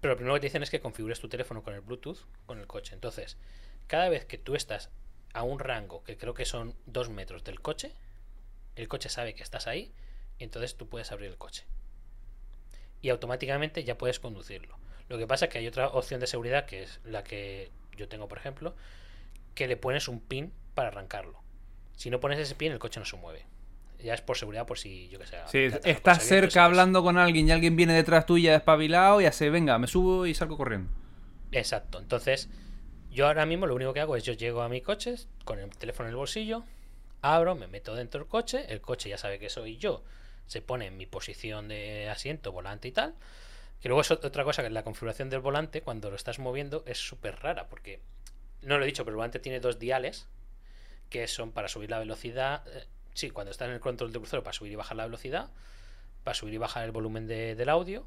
Pero 0.00 0.12
lo 0.12 0.16
primero 0.16 0.34
que 0.34 0.40
te 0.40 0.46
dicen 0.46 0.62
es 0.62 0.70
que 0.70 0.80
configures 0.80 1.20
tu 1.20 1.28
teléfono 1.28 1.62
con 1.62 1.74
el 1.74 1.80
Bluetooth 1.80 2.18
con 2.46 2.58
el 2.58 2.66
coche. 2.66 2.94
Entonces, 2.94 3.36
cada 3.88 4.08
vez 4.08 4.24
que 4.24 4.38
tú 4.38 4.54
estás 4.54 4.90
a 5.34 5.42
un 5.42 5.58
rango 5.58 6.04
que 6.04 6.16
creo 6.16 6.34
que 6.34 6.44
son 6.44 6.76
dos 6.86 7.10
metros 7.10 7.42
del 7.42 7.60
coche, 7.60 7.92
el 8.76 8.86
coche 8.86 9.08
sabe 9.08 9.34
que 9.34 9.42
estás 9.42 9.66
ahí 9.66 9.92
y 10.38 10.44
entonces 10.44 10.76
tú 10.76 10.88
puedes 10.88 11.10
abrir 11.10 11.30
el 11.30 11.36
coche. 11.36 11.64
Y 13.00 13.08
automáticamente 13.08 13.82
ya 13.82 13.98
puedes 13.98 14.20
conducirlo. 14.20 14.78
Lo 15.08 15.18
que 15.18 15.26
pasa 15.26 15.46
es 15.46 15.50
que 15.50 15.58
hay 15.58 15.66
otra 15.66 15.88
opción 15.88 16.20
de 16.20 16.26
seguridad 16.26 16.66
que 16.66 16.82
es 16.82 17.00
la 17.04 17.24
que 17.24 17.70
yo 17.96 18.08
tengo, 18.08 18.28
por 18.28 18.38
ejemplo, 18.38 18.76
que 19.54 19.66
le 19.66 19.76
pones 19.76 20.06
un 20.06 20.20
pin 20.20 20.52
para 20.74 20.88
arrancarlo. 20.88 21.40
Si 21.96 22.10
no 22.10 22.20
pones 22.20 22.38
ese 22.38 22.54
pin, 22.54 22.72
el 22.72 22.78
coche 22.78 23.00
no 23.00 23.06
se 23.06 23.16
mueve. 23.16 23.44
Ya 24.00 24.14
es 24.14 24.20
por 24.20 24.36
seguridad, 24.36 24.66
por 24.66 24.78
si 24.78 25.08
yo 25.08 25.18
que 25.18 25.26
sé. 25.26 25.38
Sí, 25.46 25.76
estás 25.84 26.22
cerca 26.22 26.64
hablando 26.64 27.02
con 27.02 27.18
alguien 27.18 27.48
y 27.48 27.50
alguien 27.50 27.74
viene 27.74 27.94
detrás 27.94 28.26
tuya 28.26 28.52
despabilado 28.52 29.20
y 29.20 29.26
hace, 29.26 29.50
venga, 29.50 29.78
me 29.78 29.88
subo 29.88 30.26
y 30.26 30.34
salgo 30.34 30.56
corriendo. 30.56 30.90
Exacto. 31.50 31.98
Entonces, 31.98 32.48
yo 33.18 33.26
ahora 33.26 33.46
mismo 33.46 33.66
lo 33.66 33.74
único 33.74 33.92
que 33.92 33.98
hago 34.00 34.14
es 34.14 34.22
yo 34.22 34.32
llego 34.32 34.62
a 34.62 34.68
mi 34.68 34.80
coche 34.80 35.16
con 35.44 35.58
el 35.58 35.68
teléfono 35.70 36.08
en 36.08 36.12
el 36.12 36.16
bolsillo, 36.16 36.62
abro, 37.20 37.56
me 37.56 37.66
meto 37.66 37.96
dentro 37.96 38.20
del 38.20 38.28
coche, 38.28 38.66
el 38.68 38.80
coche 38.80 39.08
ya 39.08 39.18
sabe 39.18 39.40
que 39.40 39.50
soy 39.50 39.76
yo, 39.76 40.04
se 40.46 40.62
pone 40.62 40.86
en 40.86 40.96
mi 40.96 41.04
posición 41.06 41.66
de 41.66 42.08
asiento, 42.08 42.52
volante 42.52 42.86
y 42.86 42.92
tal. 42.92 43.16
Que 43.80 43.88
luego 43.88 44.02
es 44.02 44.10
ot- 44.12 44.24
otra 44.24 44.44
cosa 44.44 44.62
que 44.62 44.70
la 44.70 44.84
configuración 44.84 45.30
del 45.30 45.40
volante, 45.40 45.82
cuando 45.82 46.10
lo 46.10 46.14
estás 46.16 46.38
moviendo, 46.38 46.84
es 46.86 46.98
súper 46.98 47.40
rara, 47.40 47.66
porque 47.68 47.98
no 48.62 48.78
lo 48.78 48.84
he 48.84 48.86
dicho, 48.86 49.04
pero 49.04 49.14
el 49.14 49.16
volante 49.16 49.40
tiene 49.40 49.58
dos 49.58 49.80
diales 49.80 50.28
que 51.10 51.26
son 51.26 51.50
para 51.50 51.66
subir 51.66 51.90
la 51.90 51.98
velocidad. 51.98 52.62
eh, 52.68 52.84
sí, 53.14 53.30
cuando 53.30 53.50
estás 53.50 53.66
en 53.66 53.74
el 53.74 53.80
control 53.80 54.12
de 54.12 54.20
crucero, 54.20 54.44
para 54.44 54.52
subir 54.52 54.70
y 54.72 54.76
bajar 54.76 54.96
la 54.96 55.06
velocidad, 55.06 55.50
para 56.22 56.34
subir 56.36 56.54
y 56.54 56.58
bajar 56.58 56.84
el 56.84 56.92
volumen 56.92 57.26
de- 57.26 57.56
del 57.56 57.68
audio, 57.68 58.06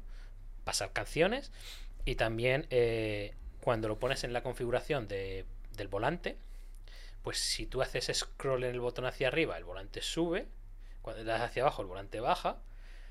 pasar 0.64 0.90
canciones 0.94 1.52
y 2.06 2.14
también 2.14 2.66
eh, 2.70 3.34
cuando 3.62 3.88
lo 3.88 3.98
pones 3.98 4.24
en 4.24 4.32
la 4.32 4.42
configuración 4.42 5.08
de- 5.08 5.44
del 5.76 5.88
volante, 5.88 6.36
pues 7.22 7.38
si 7.38 7.66
tú 7.66 7.80
haces 7.82 8.10
scroll 8.12 8.64
en 8.64 8.70
el 8.72 8.80
botón 8.80 9.04
hacia 9.06 9.28
arriba, 9.28 9.56
el 9.56 9.64
volante 9.64 10.02
sube, 10.02 10.46
cuando 11.02 11.22
le 11.22 11.30
das 11.30 11.40
hacia 11.42 11.62
abajo, 11.62 11.82
el 11.82 11.88
volante 11.88 12.20
baja, 12.20 12.58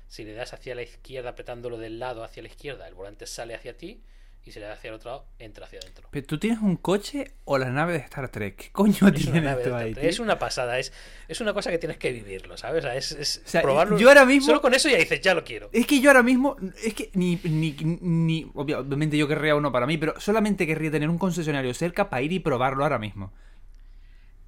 si 0.08 0.24
le 0.24 0.34
das 0.34 0.52
hacia 0.52 0.74
la 0.74 0.82
izquierda, 0.82 1.30
apretándolo 1.30 1.78
del 1.78 1.98
lado 1.98 2.22
hacia 2.22 2.42
la 2.42 2.48
izquierda, 2.48 2.86
el 2.86 2.94
volante 2.94 3.26
sale 3.26 3.54
hacia 3.54 3.76
ti, 3.76 4.02
y 4.44 4.50
si 4.50 4.58
le 4.58 4.66
das 4.66 4.78
hacia 4.78 4.88
el 4.88 4.94
otro 4.94 5.10
lado, 5.10 5.26
entra 5.38 5.66
hacia 5.66 5.78
adentro. 5.78 6.08
¿Pero 6.10 6.26
tú 6.26 6.38
tienes 6.38 6.58
un 6.60 6.76
coche 6.76 7.32
o 7.44 7.58
la 7.58 7.70
nave 7.70 7.92
de 7.92 7.98
Star 8.00 8.28
Trek? 8.28 8.56
¿Qué 8.56 8.70
coño 8.72 9.06
Es 9.08 9.14
tienes 9.14 9.62
tú 9.62 9.74
ahí, 9.74 9.94
tío? 9.94 10.02
es 10.02 10.18
una 10.18 10.38
pasada, 10.38 10.78
es, 10.78 10.92
es 11.28 11.40
una 11.40 11.52
cosa 11.54 11.70
que 11.70 11.78
tienes 11.78 11.96
que 11.98 12.10
vivirlo, 12.12 12.56
¿sabes? 12.56 12.84
O 12.84 12.88
sea, 12.88 12.96
es, 12.96 13.12
es 13.12 13.42
O 13.44 13.48
sea, 13.48 13.62
probarlo. 13.62 13.98
yo 13.98 14.08
ahora 14.08 14.24
mismo- 14.24 14.46
Solo 14.46 14.60
con 14.60 14.74
eso 14.74 14.88
ya 14.88 14.96
dices, 14.98 15.20
ya 15.20 15.34
lo 15.34 15.44
quiero. 15.44 15.70
Es 15.72 15.86
que 15.86 16.00
yo 16.00 16.10
ahora 16.10 16.22
mismo, 16.24 16.56
es 16.82 16.92
que 16.94 17.10
ni, 17.14 17.36
ni, 17.44 17.76
ni- 18.00 18.44
obvia- 18.54 18.80
obviamente 18.80 19.16
yo 19.16 19.28
querría 19.28 19.54
uno 19.54 19.70
para 19.70 19.86
mí, 19.86 19.96
pero 19.98 20.18
solamente 20.20 20.66
querría 20.66 20.90
tener 20.90 21.08
un 21.08 21.18
concesionario 21.18 21.72
cerca 21.74 22.10
para 22.10 22.22
ir 22.22 22.32
y 22.32 22.40
probarlo 22.40 22.82
ahora 22.82 22.98
mismo. 22.98 23.32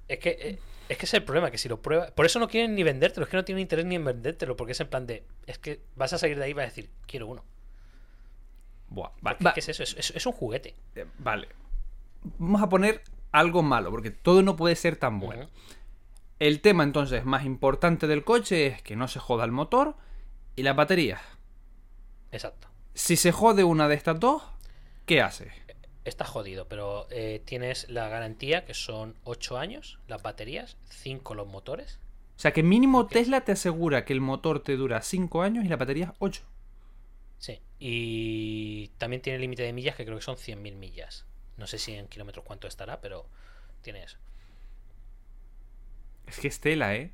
Es 0.07 0.19
que, 0.19 0.29
eh, 0.39 0.59
es 0.89 0.97
que 0.97 1.05
es 1.05 1.13
el 1.15 1.23
problema, 1.23 1.49
que 1.51 1.57
si 1.57 1.67
lo 1.69 1.81
pruebas. 1.81 2.11
Por 2.11 2.25
eso 2.25 2.37
no 2.39 2.47
quieren 2.47 2.75
ni 2.75 2.83
vendértelo, 2.83 3.23
es 3.23 3.29
que 3.29 3.37
no 3.37 3.45
tienen 3.45 3.61
interés 3.63 3.85
ni 3.85 3.95
en 3.95 4.05
vendértelo, 4.05 4.55
porque 4.55 4.73
es 4.73 4.79
en 4.79 4.87
plan 4.87 5.07
de. 5.07 5.23
Es 5.47 5.57
que 5.57 5.79
vas 5.95 6.13
a 6.13 6.17
salir 6.17 6.37
de 6.37 6.43
ahí 6.43 6.51
y 6.51 6.53
vas 6.53 6.63
a 6.63 6.67
decir, 6.67 6.89
quiero 7.07 7.27
uno. 7.27 7.43
Buah, 8.89 9.09
Porque 9.21 9.43
va- 9.43 9.53
¿Qué 9.53 9.59
es 9.59 9.69
eso? 9.69 9.83
Es, 9.83 9.95
es- 9.97 10.11
es 10.15 10.25
un 10.25 10.33
juguete. 10.33 10.75
eh, 10.95 11.05
vale. 11.19 11.49
Vamos 12.37 12.61
a 12.61 12.69
poner 12.69 13.01
algo 13.31 13.61
malo, 13.63 13.91
porque 13.91 14.11
todo 14.11 14.41
no 14.41 14.55
puede 14.55 14.75
ser 14.75 14.95
tan 14.95 15.19
bueno. 15.19 15.47
El 16.39 16.61
tema 16.61 16.83
entonces 16.83 17.23
más 17.25 17.45
importante 17.45 18.07
del 18.07 18.23
coche 18.23 18.67
es 18.67 18.81
que 18.81 18.95
no 18.95 19.07
se 19.07 19.19
joda 19.19 19.45
el 19.45 19.51
motor 19.51 19.95
y 20.55 20.63
las 20.63 20.75
baterías. 20.75 21.21
Exacto. 22.31 22.67
Si 22.93 23.15
se 23.15 23.31
jode 23.31 23.63
una 23.63 23.87
de 23.87 23.95
estas 23.95 24.19
dos, 24.19 24.43
¿qué 25.05 25.21
hace? 25.21 25.51
Está 26.05 26.23
jodido, 26.25 26.67
pero 26.67 27.07
eh, 27.09 27.41
tienes 27.45 27.89
la 27.89 28.07
garantía 28.09 28.65
que 28.65 28.73
son 28.73 29.15
8 29.23 29.57
años, 29.57 29.99
las 30.07 30.21
baterías, 30.21 30.77
5 30.89 31.33
los 31.35 31.47
motores. 31.47 31.99
O 32.37 32.39
sea 32.39 32.51
que 32.53 32.63
mínimo. 32.63 33.07
Tesla 33.07 33.41
te 33.41 33.53
asegura 33.53 34.05
que 34.05 34.13
el 34.13 34.21
motor 34.21 34.59
te 34.61 34.75
dura 34.75 35.01
5 35.01 35.41
años 35.41 35.65
y 35.65 35.67
la 35.67 35.77
batería 35.77 36.13
8. 36.19 36.43
Y 37.79 38.89
también 38.97 39.21
tiene 39.21 39.39
límite 39.39 39.63
de 39.63 39.73
millas 39.73 39.95
que 39.95 40.05
creo 40.05 40.17
que 40.17 40.23
son 40.23 40.37
100.000 40.37 40.75
millas. 40.75 41.25
No 41.57 41.67
sé 41.67 41.77
si 41.79 41.93
en 41.95 42.07
kilómetros 42.07 42.45
cuánto 42.45 42.67
estará, 42.67 43.01
pero 43.01 43.27
tiene 43.81 44.03
eso. 44.03 44.17
Es 46.27 46.39
que 46.39 46.47
es 46.47 46.59
tela, 46.59 46.95
¿eh? 46.95 47.11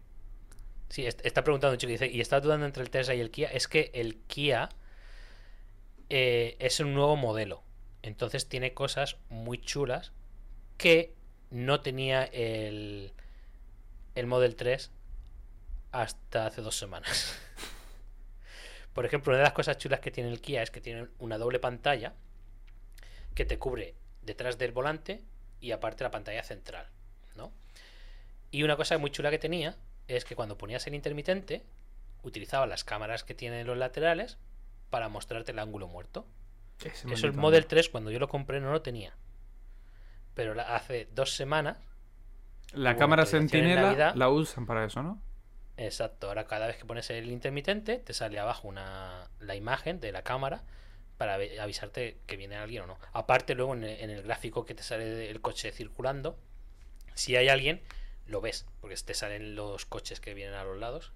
Sí, 0.89 1.05
est- 1.07 1.26
está 1.26 1.43
preguntando 1.43 1.74
un 1.74 1.78
chico, 1.80 1.91
dice, 1.91 2.07
y 2.07 2.22
está 2.22 2.39
dudando 2.39 2.66
entre 2.66 2.84
el 2.84 2.89
Tesla 2.91 3.16
y 3.16 3.20
el 3.22 3.32
Kia. 3.32 3.49
Es 3.49 3.68
que 3.68 3.89
el 3.93 4.18
Kia 4.28 4.70
eh, 6.09 6.55
es 6.59 6.80
un 6.80 6.93
nuevo 6.93 7.16
modelo. 7.16 7.64
Entonces 8.01 8.47
tiene 8.47 8.74
cosas 8.74 9.18
muy 9.30 9.59
chulas 9.59 10.12
que 10.78 11.16
no 11.51 11.82
tenía 11.82 12.24
el, 12.26 13.14
el 14.16 14.26
Model 14.28 14.55
3 14.55 14.91
hasta 15.91 16.47
hace 16.47 16.62
dos 16.62 16.78
semanas. 16.78 17.38
Por 18.94 19.06
ejemplo, 19.06 19.32
una 19.32 19.38
de 19.39 19.44
las 19.44 19.54
cosas 19.54 19.78
chulas 19.78 20.00
que 20.00 20.12
tiene 20.12 20.30
el 20.30 20.42
Kia 20.42 20.64
es 20.64 20.72
que 20.72 20.82
tiene 20.82 21.08
una 21.20 21.38
doble 21.38 21.60
pantalla 21.60 22.14
que 23.34 23.46
te 23.46 23.58
cubre 23.58 23.96
detrás 24.22 24.58
del 24.58 24.72
volante 24.72 25.24
y 25.62 25.72
aparte 25.72 26.04
la 26.04 26.12
pantalla 26.12 26.44
central, 26.44 26.88
¿no? 27.36 27.52
Y 28.52 28.64
una 28.64 28.76
cosa 28.76 28.98
muy 28.98 29.12
chula 29.12 29.30
que 29.30 29.39
tenía 29.39 29.78
es 30.08 30.26
que 30.26 30.36
cuando 30.36 30.58
ponías 30.58 30.86
el 30.88 30.96
intermitente, 30.96 31.64
utilizaba 32.24 32.68
las 32.68 32.84
cámaras 32.84 33.24
que 33.24 33.34
tienen 33.34 33.66
los 33.66 33.78
laterales 33.78 34.38
para 34.89 35.08
mostrarte 35.08 35.52
el 35.52 35.60
ángulo 35.60 35.88
muerto. 35.88 36.28
Ese 36.84 37.12
Eso 37.14 37.28
el 37.28 37.34
Model 37.34 37.60
ángulo. 37.60 37.70
3 37.70 37.89
cuando 37.89 38.12
yo 38.12 38.20
lo 38.20 38.28
compré 38.28 38.60
no 38.60 38.72
lo 38.72 38.82
tenía. 38.82 39.14
Pero 40.34 40.60
hace 40.60 41.08
dos 41.14 41.36
semanas, 41.36 41.78
La 42.74 42.96
cámara 42.98 43.26
en 43.32 43.48
Navidad. 43.48 44.16
la 44.16 44.30
usan 44.30 44.66
para 44.66 44.86
eso, 44.86 45.02
¿no? 45.04 45.22
Exacto, 45.78 46.28
ahora 46.28 46.45
cada 46.45 46.67
vez 46.67 46.78
que 46.78 46.86
pones 46.86 47.09
el 47.09 47.30
intermitente 47.32 47.97
te 47.97 48.13
sale 48.13 48.39
abajo 48.39 48.67
una, 48.67 49.28
la 49.39 49.55
imagen 49.55 50.00
de 50.00 50.12
la 50.12 50.24
cámara 50.24 50.63
para 51.17 51.36
avisarte 51.36 52.17
que 52.25 52.37
viene 52.37 52.55
alguien 52.55 52.83
o 52.83 52.87
no. 52.87 52.97
Aparte 53.13 53.54
luego 53.55 53.74
en 53.74 53.83
el, 53.83 54.00
en 54.01 54.09
el 54.09 54.24
gráfico 54.24 54.66
que 54.66 54.74
te 54.74 54.83
sale 54.83 55.29
el 55.29 55.41
coche 55.41 55.71
circulando, 55.71 56.37
si 57.13 57.36
hay 57.36 57.50
alguien, 57.50 57.82
lo 58.25 58.41
ves, 58.41 58.66
porque 58.79 58.96
te 58.96 59.13
salen 59.13 59.55
los 59.55 59.86
coches 59.86 60.20
que 60.20 60.33
vienen 60.33 60.55
a 60.55 60.63
los 60.63 60.78
lados, 60.78 61.12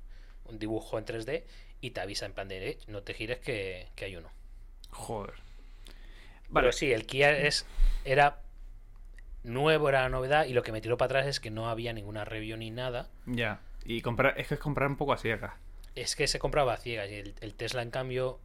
un 0.46 0.60
dibujo 0.60 0.98
en 1.00 1.06
3D 1.06 1.44
y 1.82 1.92
te 1.92 2.02
avisa 2.02 2.26
en 2.26 2.34
plan 2.34 2.48
de, 2.48 2.70
"Eh, 2.70 2.78
no 2.88 3.02
te 3.04 3.14
gires 3.14 3.40
que, 3.40 3.88
que 3.96 4.06
hay 4.06 4.16
uno. 4.16 4.30
Joder. 4.92 5.34
Pero 6.54 6.72
sí, 6.72 6.94
el 6.94 7.06
Kia 7.06 7.38
es, 7.38 7.66
era 8.06 8.40
nuevo, 9.44 9.90
era 9.90 10.08
novedad, 10.10 10.46
y 10.46 10.54
lo 10.54 10.64
que 10.64 10.72
me 10.72 10.82
tiró 10.82 10.98
para 10.98 11.08
atrás 11.20 11.28
es 11.28 11.40
que 11.40 11.52
no 11.52 11.70
había 11.70 11.94
ninguna 11.94 12.26
review 12.26 12.58
ni 12.58 12.72
nada. 12.72 13.10
Ya. 13.26 13.60
Y 13.86 14.02
comprar, 14.02 14.34
es 14.38 14.48
que 14.48 14.56
es 14.56 14.60
comprar 14.60 14.90
un 14.90 14.98
poco 14.98 15.14
así 15.14 15.32
acá. 15.32 15.58
Es 15.94 16.16
que 16.16 16.28
se 16.28 16.40
compraba 16.40 16.74
a 16.74 16.78
ciegas, 16.78 17.10
y 17.10 17.16
el, 17.16 17.36
el 17.40 17.56
Tesla, 17.56 17.82
en 17.82 17.92
cambio, 17.92 18.40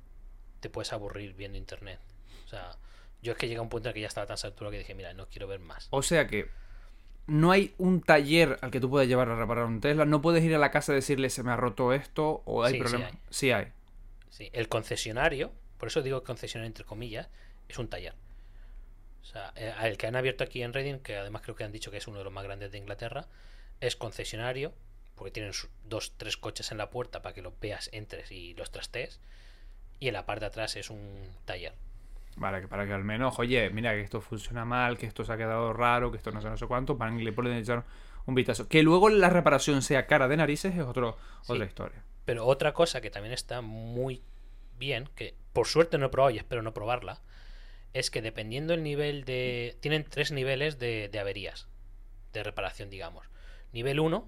te 0.60 0.70
puedes 0.70 0.92
aburrir 0.92 1.34
viendo 1.34 1.58
internet. 1.58 1.98
O 2.44 2.48
sea, 2.48 2.76
yo 3.22 3.32
es 3.32 3.38
que 3.38 3.48
llega 3.48 3.62
un 3.62 3.68
punto 3.68 3.88
en 3.88 3.90
el 3.90 3.94
que 3.94 4.00
ya 4.02 4.06
estaba 4.06 4.26
tan 4.26 4.38
saturado 4.38 4.70
que 4.70 4.78
dije, 4.78 4.94
mira, 4.94 5.12
no 5.14 5.28
quiero 5.28 5.48
ver 5.48 5.60
más. 5.60 5.88
O 5.90 6.02
sea 6.02 6.26
que 6.26 6.48
no 7.26 7.50
hay 7.52 7.74
un 7.78 8.02
taller 8.02 8.58
al 8.60 8.70
que 8.70 8.80
tú 8.80 8.90
puedas 8.90 9.08
llevar 9.08 9.28
a 9.28 9.36
reparar 9.36 9.64
un 9.66 9.80
Tesla. 9.80 10.04
No 10.04 10.20
puedes 10.20 10.42
ir 10.42 10.54
a 10.54 10.58
la 10.58 10.70
casa 10.70 10.92
y 10.92 10.96
decirle 10.96 11.30
se 11.30 11.42
me 11.42 11.52
ha 11.52 11.56
roto 11.56 11.92
esto 11.92 12.42
o 12.44 12.64
hay 12.64 12.74
Sí, 12.74 12.86
sí 12.86 12.96
hay. 12.96 13.18
Sí 13.30 13.50
hay. 13.52 13.72
Sí, 14.30 14.50
el 14.52 14.68
concesionario, 14.68 15.52
por 15.78 15.88
eso 15.88 16.02
digo 16.02 16.22
concesionario 16.24 16.68
entre 16.68 16.84
comillas, 16.84 17.28
es 17.68 17.78
un 17.78 17.88
taller. 17.88 18.14
O 19.22 19.24
sea, 19.24 19.52
eh, 19.54 19.72
el 19.82 19.96
que 19.96 20.06
han 20.06 20.16
abierto 20.16 20.44
aquí 20.44 20.62
en 20.62 20.72
Reading, 20.72 20.98
que 21.00 21.16
además 21.16 21.42
creo 21.42 21.54
que 21.54 21.64
han 21.64 21.72
dicho 21.72 21.90
que 21.90 21.98
es 21.98 22.08
uno 22.08 22.18
de 22.18 22.24
los 22.24 22.32
más 22.32 22.44
grandes 22.44 22.72
de 22.72 22.78
Inglaterra, 22.78 23.26
es 23.80 23.96
concesionario, 23.96 24.72
porque 25.20 25.32
tienen 25.32 25.52
dos, 25.84 26.14
tres 26.16 26.38
coches 26.38 26.72
en 26.72 26.78
la 26.78 26.88
puerta 26.88 27.20
para 27.20 27.34
que 27.34 27.42
los 27.42 27.52
veas, 27.60 27.90
entres 27.92 28.32
y 28.32 28.54
los 28.54 28.70
trastees. 28.70 29.20
Y 29.98 30.08
en 30.08 30.14
la 30.14 30.24
parte 30.24 30.40
de 30.40 30.46
atrás 30.46 30.76
es 30.76 30.88
un 30.88 31.28
taller. 31.44 31.74
Vale, 32.36 32.62
que 32.62 32.68
para 32.68 32.86
que 32.86 32.94
al 32.94 33.04
menos, 33.04 33.38
oye, 33.38 33.68
mira 33.68 33.92
que 33.92 34.00
esto 34.00 34.22
funciona 34.22 34.64
mal, 34.64 34.96
que 34.96 35.04
esto 35.04 35.22
se 35.22 35.30
ha 35.30 35.36
quedado 35.36 35.74
raro, 35.74 36.10
que 36.10 36.16
esto 36.16 36.30
no 36.30 36.40
sé, 36.40 36.48
no 36.48 36.56
sé 36.56 36.66
cuánto, 36.66 36.96
para 36.96 37.14
que 37.14 37.22
le 37.22 37.32
pueden 37.34 37.52
echar 37.52 37.84
un 38.24 38.34
vistazo. 38.34 38.66
Que 38.66 38.82
luego 38.82 39.10
la 39.10 39.28
reparación 39.28 39.82
sea 39.82 40.06
cara 40.06 40.26
de 40.26 40.38
narices 40.38 40.74
es 40.74 40.80
otro, 40.80 41.18
Sí. 41.42 41.52
otra 41.52 41.66
historia. 41.66 42.02
Pero 42.24 42.46
otra 42.46 42.72
cosa 42.72 43.02
que 43.02 43.10
también 43.10 43.34
está 43.34 43.60
muy 43.60 44.22
bien, 44.78 45.06
que 45.14 45.34
por 45.52 45.66
suerte 45.66 45.98
no 45.98 46.06
he 46.06 46.08
probado 46.08 46.30
y 46.34 46.38
espero 46.38 46.62
no 46.62 46.72
probarla, 46.72 47.20
es 47.92 48.10
que 48.10 48.22
dependiendo 48.22 48.72
el 48.72 48.82
nivel 48.82 49.24
de... 49.26 49.76
Tienen 49.80 50.04
tres 50.04 50.32
niveles 50.32 50.78
de, 50.78 51.10
de 51.12 51.18
averías, 51.18 51.68
de 52.32 52.42
reparación, 52.42 52.88
digamos. 52.88 53.26
Nivel 53.74 54.00
1, 54.00 54.26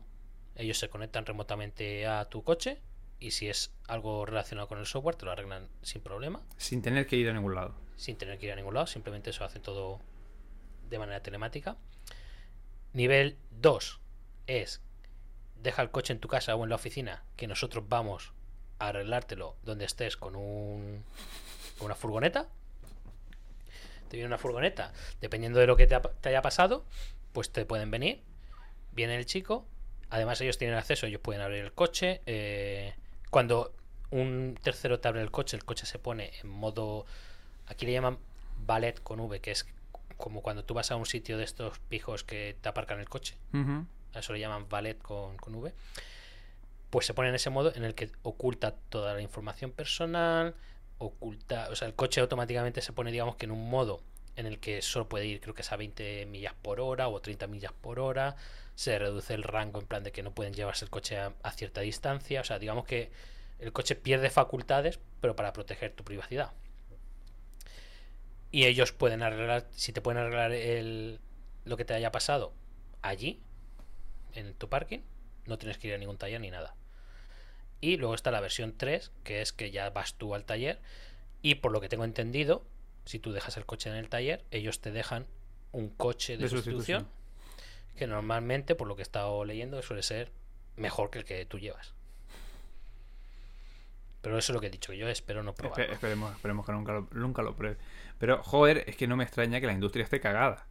ellos 0.62 0.78
se 0.78 0.88
conectan 0.88 1.26
remotamente 1.26 2.06
a 2.06 2.24
tu 2.28 2.42
coche 2.42 2.80
y 3.20 3.30
si 3.32 3.48
es 3.48 3.72
algo 3.86 4.24
relacionado 4.26 4.66
con 4.68 4.78
el 4.78 4.86
software 4.86 5.16
te 5.16 5.24
lo 5.26 5.32
arreglan 5.32 5.68
sin 5.82 6.00
problema, 6.02 6.42
Sin 6.56 6.82
tener 6.82 7.06
que 7.06 7.16
ir 7.16 7.28
a 7.28 7.32
ningún 7.32 7.54
lado. 7.54 7.74
sin 7.96 8.16
tener 8.16 8.38
que 8.38 8.46
ir 8.46 8.52
a 8.52 8.56
ningún 8.56 8.74
lado, 8.74 8.86
simplemente 8.86 9.30
eso 9.30 9.44
hacen 9.44 9.62
todo 9.62 10.00
de 10.90 10.98
manera 10.98 11.22
telemática. 11.22 11.76
Nivel 12.92 13.36
2 13.60 14.00
es 14.46 14.80
deja 15.62 15.82
el 15.82 15.90
coche 15.90 16.12
en 16.12 16.18
tu 16.18 16.28
casa 16.28 16.54
o 16.56 16.64
en 16.64 16.68
la 16.70 16.74
oficina 16.76 17.22
que 17.36 17.46
nosotros 17.46 17.84
vamos 17.88 18.32
a 18.80 18.88
arreglártelo 18.88 19.56
donde 19.62 19.84
estés 19.84 20.16
con 20.16 20.34
un 20.36 21.04
con 21.78 21.86
una 21.86 21.94
furgoneta. 21.94 22.48
Te 24.08 24.16
viene 24.16 24.26
una 24.26 24.38
furgoneta, 24.38 24.92
dependiendo 25.20 25.58
de 25.58 25.66
lo 25.66 25.76
que 25.76 25.86
te, 25.86 25.94
ha- 25.94 26.02
te 26.02 26.28
haya 26.28 26.42
pasado, 26.42 26.84
pues 27.32 27.50
te 27.50 27.64
pueden 27.64 27.90
venir. 27.90 28.20
Viene 28.92 29.16
el 29.16 29.24
chico, 29.24 29.66
además 30.12 30.40
ellos 30.42 30.58
tienen 30.58 30.76
acceso, 30.76 31.06
ellos 31.06 31.20
pueden 31.20 31.42
abrir 31.42 31.64
el 31.64 31.72
coche. 31.72 32.20
eh, 32.26 32.94
cuando 33.30 33.72
un 34.10 34.58
tercero 34.62 35.00
te 35.00 35.08
abre 35.08 35.22
el 35.22 35.30
coche, 35.30 35.56
el 35.56 35.64
coche 35.64 35.86
se 35.86 35.98
pone 35.98 36.32
en 36.42 36.50
modo, 36.50 37.06
aquí 37.66 37.86
le 37.86 37.92
llaman 37.92 38.18
ballet 38.66 39.02
con 39.02 39.20
V, 39.20 39.40
que 39.40 39.50
es 39.50 39.66
como 40.18 40.42
cuando 40.42 40.64
tú 40.64 40.74
vas 40.74 40.90
a 40.90 40.96
un 40.96 41.06
sitio 41.06 41.38
de 41.38 41.44
estos 41.44 41.78
pijos 41.78 42.24
que 42.24 42.54
te 42.60 42.68
aparcan 42.68 43.00
el 43.00 43.08
coche 43.08 43.36
a 44.14 44.18
eso 44.18 44.34
le 44.34 44.40
llaman 44.40 44.68
ballet 44.68 45.00
con, 45.00 45.38
con 45.38 45.54
V, 45.54 45.72
pues 46.90 47.06
se 47.06 47.14
pone 47.14 47.30
en 47.30 47.34
ese 47.34 47.48
modo 47.48 47.74
en 47.74 47.84
el 47.84 47.94
que 47.94 48.10
oculta 48.22 48.72
toda 48.90 49.14
la 49.14 49.22
información 49.22 49.72
personal, 49.72 50.54
oculta, 50.98 51.68
o 51.70 51.74
sea, 51.74 51.88
el 51.88 51.94
coche 51.94 52.20
automáticamente 52.20 52.82
se 52.82 52.92
pone, 52.92 53.10
digamos 53.10 53.36
que 53.36 53.46
en 53.46 53.52
un 53.52 53.70
modo 53.70 54.02
en 54.36 54.46
el 54.46 54.58
que 54.58 54.82
solo 54.82 55.08
puede 55.08 55.26
ir, 55.26 55.40
creo 55.40 55.54
que 55.54 55.62
es 55.62 55.72
a 55.72 55.76
20 55.76 56.26
millas 56.26 56.54
por 56.54 56.80
hora 56.80 57.08
o 57.08 57.20
30 57.20 57.46
millas 57.46 57.72
por 57.72 57.98
hora, 58.00 58.36
se 58.74 58.98
reduce 58.98 59.34
el 59.34 59.42
rango 59.42 59.80
en 59.80 59.86
plan 59.86 60.02
de 60.02 60.12
que 60.12 60.22
no 60.22 60.34
pueden 60.34 60.54
llevarse 60.54 60.84
el 60.84 60.90
coche 60.90 61.18
a, 61.18 61.32
cierta 61.52 61.82
distancia, 61.82 62.40
o 62.40 62.44
sea, 62.44 62.58
digamos 62.58 62.84
que 62.86 63.10
el 63.58 63.72
coche 63.72 63.94
pierde 63.94 64.30
facultades, 64.30 64.98
pero 65.20 65.36
para 65.36 65.52
proteger 65.52 65.92
tu 65.92 66.04
privacidad. 66.04 66.52
Y 68.50 68.64
ellos 68.64 68.92
pueden 68.92 69.22
arreglar, 69.22 69.66
si 69.70 69.92
te 69.92 70.00
pueden 70.00 70.20
arreglar 70.20 70.52
el, 70.52 71.20
lo 71.64 71.76
que 71.76 71.84
te 71.84 71.94
haya 71.94 72.10
pasado 72.12 72.52
allí, 73.02 73.40
en 74.34 74.54
tu 74.54 74.68
parking, 74.68 75.00
no 75.46 75.58
tienes 75.58 75.78
que 75.78 75.88
ir 75.88 75.94
a 75.94 75.98
ningún 75.98 76.18
taller 76.18 76.40
ni 76.40 76.50
nada. 76.50 76.74
Y 77.80 77.96
luego 77.96 78.14
está 78.14 78.30
la 78.30 78.40
versión 78.40 78.76
3, 78.76 79.12
que 79.24 79.42
es 79.42 79.52
que 79.52 79.70
ya 79.70 79.90
vas 79.90 80.14
tú 80.14 80.34
al 80.34 80.44
taller 80.44 80.80
y 81.42 81.56
por 81.56 81.72
lo 81.72 81.80
que 81.80 81.88
tengo 81.88 82.04
entendido, 82.04 82.64
si 83.04 83.18
tú 83.18 83.32
dejas 83.32 83.56
el 83.56 83.66
coche 83.66 83.90
en 83.90 83.96
el 83.96 84.08
taller, 84.08 84.44
ellos 84.50 84.80
te 84.80 84.90
dejan 84.92 85.26
un 85.72 85.88
coche 85.88 86.36
de, 86.36 86.44
De 86.44 86.48
sustitución, 86.48 87.02
sustitución. 87.02 87.96
que 87.96 88.06
normalmente, 88.06 88.74
por 88.74 88.86
lo 88.88 88.96
que 88.96 89.02
he 89.02 89.04
estado 89.04 89.44
leyendo, 89.44 89.80
suele 89.82 90.02
ser 90.02 90.30
mejor 90.76 91.10
que 91.10 91.18
el 91.18 91.24
que 91.24 91.44
tú 91.46 91.58
llevas. 91.58 91.94
Pero 94.20 94.38
eso 94.38 94.52
es 94.52 94.54
lo 94.54 94.60
que 94.60 94.68
he 94.68 94.70
dicho, 94.70 94.92
que 94.92 94.98
yo 94.98 95.08
espero 95.08 95.42
no 95.42 95.52
Espe- 95.52 95.56
probarlo. 95.56 95.92
esperemos, 95.92 96.32
esperemos 96.34 96.64
que 96.66 96.72
nunca 96.72 96.92
lo, 96.92 97.08
nunca 97.12 97.42
lo 97.42 97.56
pruebe. 97.56 97.76
Pero, 98.18 98.42
joder, 98.42 98.84
es 98.86 98.96
que 98.96 99.08
no 99.08 99.16
me 99.16 99.24
extraña 99.24 99.60
que 99.60 99.66
la 99.66 99.72
industria 99.72 100.04
esté 100.04 100.20
cagada. 100.20 100.66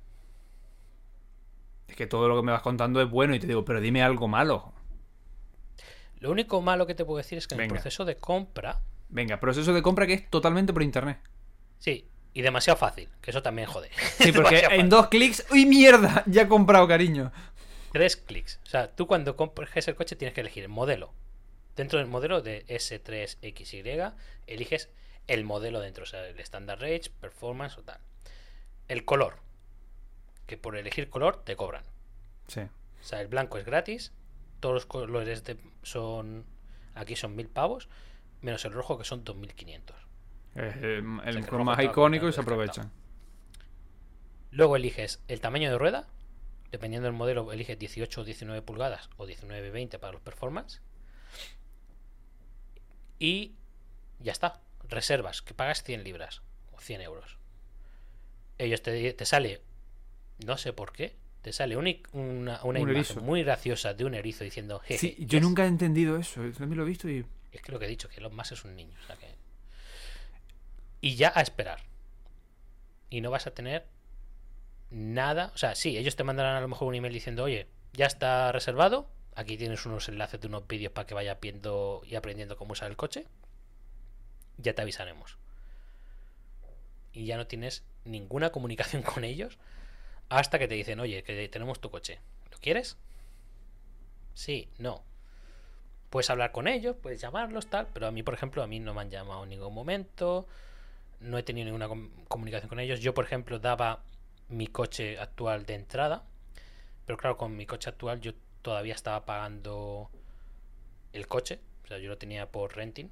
Es 1.89 1.97
que 1.97 2.07
todo 2.07 2.29
lo 2.29 2.37
que 2.37 2.45
me 2.45 2.53
vas 2.53 2.61
contando 2.61 3.01
es 3.01 3.09
bueno 3.09 3.35
y 3.35 3.39
te 3.39 3.47
digo, 3.47 3.65
pero 3.65 3.81
dime 3.81 4.01
algo 4.03 4.29
malo. 4.29 4.73
Lo 6.19 6.31
único 6.31 6.61
malo 6.61 6.87
que 6.87 6.95
te 6.95 7.03
puedo 7.03 7.17
decir 7.17 7.37
es 7.39 7.47
que 7.47 7.55
en 7.55 7.61
el 7.61 7.67
proceso 7.67 8.05
de 8.05 8.15
compra, 8.17 8.81
Venga, 9.09 9.39
proceso 9.41 9.73
de 9.73 9.81
compra 9.81 10.07
que 10.07 10.13
es 10.13 10.29
totalmente 10.29 10.71
por 10.71 10.83
internet. 10.83 11.19
sí, 11.79 12.07
y 12.33 12.41
demasiado 12.41 12.77
fácil, 12.77 13.09
que 13.21 13.31
eso 13.31 13.41
también 13.41 13.67
jode. 13.67 13.89
Sí, 14.17 14.31
porque 14.31 14.59
en 14.71 14.89
dos 14.89 15.07
clics, 15.07 15.45
¡uy, 15.51 15.65
mierda! 15.65 16.23
Ya 16.27 16.43
he 16.43 16.47
comprado, 16.47 16.87
cariño. 16.87 17.31
Tres 17.91 18.15
clics. 18.17 18.59
O 18.63 18.69
sea, 18.69 18.89
tú 18.95 19.05
cuando 19.07 19.35
compres 19.35 19.87
el 19.87 19.95
coche 19.95 20.15
tienes 20.15 20.33
que 20.33 20.41
elegir 20.41 20.63
el 20.63 20.69
modelo. 20.69 21.13
Dentro 21.75 21.99
del 21.99 22.07
modelo 22.07 22.41
de 22.41 22.65
S3XY, 22.67 24.13
eliges 24.47 24.89
el 25.27 25.43
modelo 25.43 25.79
dentro, 25.79 26.03
o 26.03 26.07
sea, 26.07 26.25
el 26.27 26.39
Standard 26.39 26.79
Range, 26.81 27.09
Performance 27.19 27.77
o 27.77 27.83
tal. 27.83 27.99
El 28.87 29.05
color. 29.05 29.39
Que 30.47 30.57
por 30.57 30.75
elegir 30.77 31.09
color 31.09 31.43
te 31.43 31.55
cobran. 31.55 31.83
Sí. 32.47 32.61
O 32.61 33.03
sea, 33.03 33.21
el 33.21 33.27
blanco 33.27 33.57
es 33.57 33.65
gratis. 33.65 34.11
Todos 34.59 34.73
los 34.75 34.85
colores 34.85 35.43
de- 35.43 35.57
son. 35.83 36.45
Aquí 36.93 37.15
son 37.15 37.35
mil 37.35 37.47
pavos. 37.47 37.87
Menos 38.41 38.65
el 38.65 38.73
rojo 38.73 38.97
que 38.97 39.05
son 39.05 39.23
2500. 39.23 39.95
Es 40.55 40.75
eh, 40.77 40.97
el 40.97 41.03
más 41.63 41.83
icónico 41.83 42.27
y 42.27 42.33
se 42.33 42.41
aprovechan. 42.41 42.91
Luego 44.51 44.75
eliges 44.75 45.21
el 45.27 45.39
tamaño 45.39 45.71
de 45.71 45.77
rueda. 45.77 46.07
Dependiendo 46.71 47.05
del 47.07 47.15
modelo, 47.15 47.51
eliges 47.51 47.77
18 47.77 48.21
o 48.21 48.23
19 48.23 48.61
pulgadas 48.61 49.09
o 49.17 49.25
19 49.25 49.71
20 49.71 49.99
para 49.99 50.13
los 50.13 50.21
performance. 50.21 50.81
Y 53.19 53.53
ya 54.19 54.31
está. 54.31 54.61
Reservas, 54.89 55.41
que 55.41 55.53
pagas 55.53 55.83
100 55.83 56.03
libras 56.03 56.41
o 56.71 56.79
100 56.79 57.01
euros. 57.01 57.37
Ellos 58.57 58.81
te, 58.81 59.13
te 59.13 59.25
sale, 59.25 59.61
no 60.45 60.57
sé 60.57 60.73
por 60.73 60.91
qué, 60.91 61.15
te 61.41 61.53
sale 61.53 61.77
una, 61.77 61.91
una 62.13 62.59
Un 62.63 62.77
imagen 62.77 62.89
erizo. 62.89 63.21
muy 63.21 63.43
graciosa 63.43 63.93
de 63.93 64.05
un 64.05 64.13
erizo 64.15 64.43
diciendo, 64.43 64.79
jeje, 64.79 64.97
Sí, 64.99 65.15
yo 65.19 65.39
yes". 65.39 65.41
nunca 65.41 65.63
he 65.63 65.67
entendido 65.67 66.17
eso. 66.17 66.43
Yo 66.45 66.51
también 66.53 66.77
lo 66.77 66.83
he 66.85 66.89
visto 66.89 67.09
y. 67.09 67.25
Es 67.51 67.61
que 67.61 67.71
lo 67.71 67.79
que 67.79 67.85
he 67.85 67.89
dicho, 67.89 68.09
que 68.09 68.17
Elon 68.17 68.35
Musk 68.35 68.51
es 68.53 68.65
un 68.65 68.75
niño. 68.75 68.97
o 69.03 69.07
sea 69.07 69.15
que- 69.17 69.40
Y 71.01 71.15
ya 71.15 71.31
a 71.35 71.41
esperar. 71.41 71.79
Y 73.09 73.21
no 73.21 73.31
vas 73.31 73.47
a 73.47 73.51
tener 73.51 73.87
nada. 74.89 75.51
O 75.53 75.57
sea, 75.57 75.75
sí, 75.75 75.97
ellos 75.97 76.15
te 76.15 76.23
mandarán 76.23 76.55
a 76.55 76.61
lo 76.61 76.67
mejor 76.67 76.87
un 76.87 76.95
email 76.95 77.13
diciendo, 77.13 77.43
oye, 77.43 77.67
ya 77.93 78.05
está 78.05 78.51
reservado. 78.51 79.09
Aquí 79.35 79.57
tienes 79.57 79.85
unos 79.85 80.07
enlaces 80.09 80.39
de 80.39 80.47
unos 80.47 80.67
vídeos 80.67 80.93
para 80.93 81.07
que 81.07 81.13
vayas 81.13 81.39
viendo 81.41 82.01
y 82.05 82.15
aprendiendo 82.15 82.57
cómo 82.57 82.73
usar 82.73 82.89
el 82.89 82.97
coche. 82.97 83.25
Ya 84.57 84.73
te 84.73 84.81
avisaremos. 84.81 85.37
Y 87.13 87.25
ya 87.25 87.37
no 87.37 87.47
tienes 87.47 87.83
ninguna 88.05 88.51
comunicación 88.51 89.01
con 89.03 89.23
ellos 89.23 89.57
hasta 90.29 90.59
que 90.59 90.67
te 90.67 90.75
dicen, 90.75 90.99
oye, 90.99 91.23
que 91.23 91.49
tenemos 91.49 91.81
tu 91.81 91.89
coche. 91.89 92.19
¿Lo 92.51 92.57
quieres? 92.59 92.97
Sí, 94.33 94.69
no 94.77 95.03
puedes 96.11 96.29
hablar 96.29 96.51
con 96.51 96.67
ellos, 96.67 96.95
puedes 97.01 97.21
llamarlos, 97.21 97.67
tal, 97.67 97.87
pero 97.91 98.05
a 98.05 98.11
mí, 98.11 98.21
por 98.21 98.33
ejemplo, 98.35 98.61
a 98.61 98.67
mí 98.67 98.79
no 98.79 98.93
me 98.93 99.01
han 99.01 99.09
llamado 99.09 99.43
en 99.43 99.49
ningún 99.49 99.73
momento, 99.73 100.45
no 101.21 101.37
he 101.37 101.43
tenido 101.43 101.65
ninguna 101.65 101.87
com- 101.87 102.09
comunicación 102.27 102.67
con 102.69 102.79
ellos. 102.79 102.99
Yo, 102.99 103.13
por 103.13 103.25
ejemplo, 103.25 103.59
daba 103.59 104.03
mi 104.49 104.67
coche 104.67 105.17
actual 105.19 105.65
de 105.65 105.75
entrada, 105.75 106.23
pero 107.05 107.17
claro, 107.17 107.37
con 107.37 107.55
mi 107.55 107.65
coche 107.65 107.89
actual 107.89 108.19
yo 108.21 108.33
todavía 108.61 108.93
estaba 108.93 109.25
pagando 109.25 110.09
el 111.13 111.27
coche, 111.27 111.59
o 111.83 111.87
sea, 111.87 111.97
yo 111.99 112.09
lo 112.09 112.17
tenía 112.17 112.51
por 112.51 112.75
renting, 112.75 113.09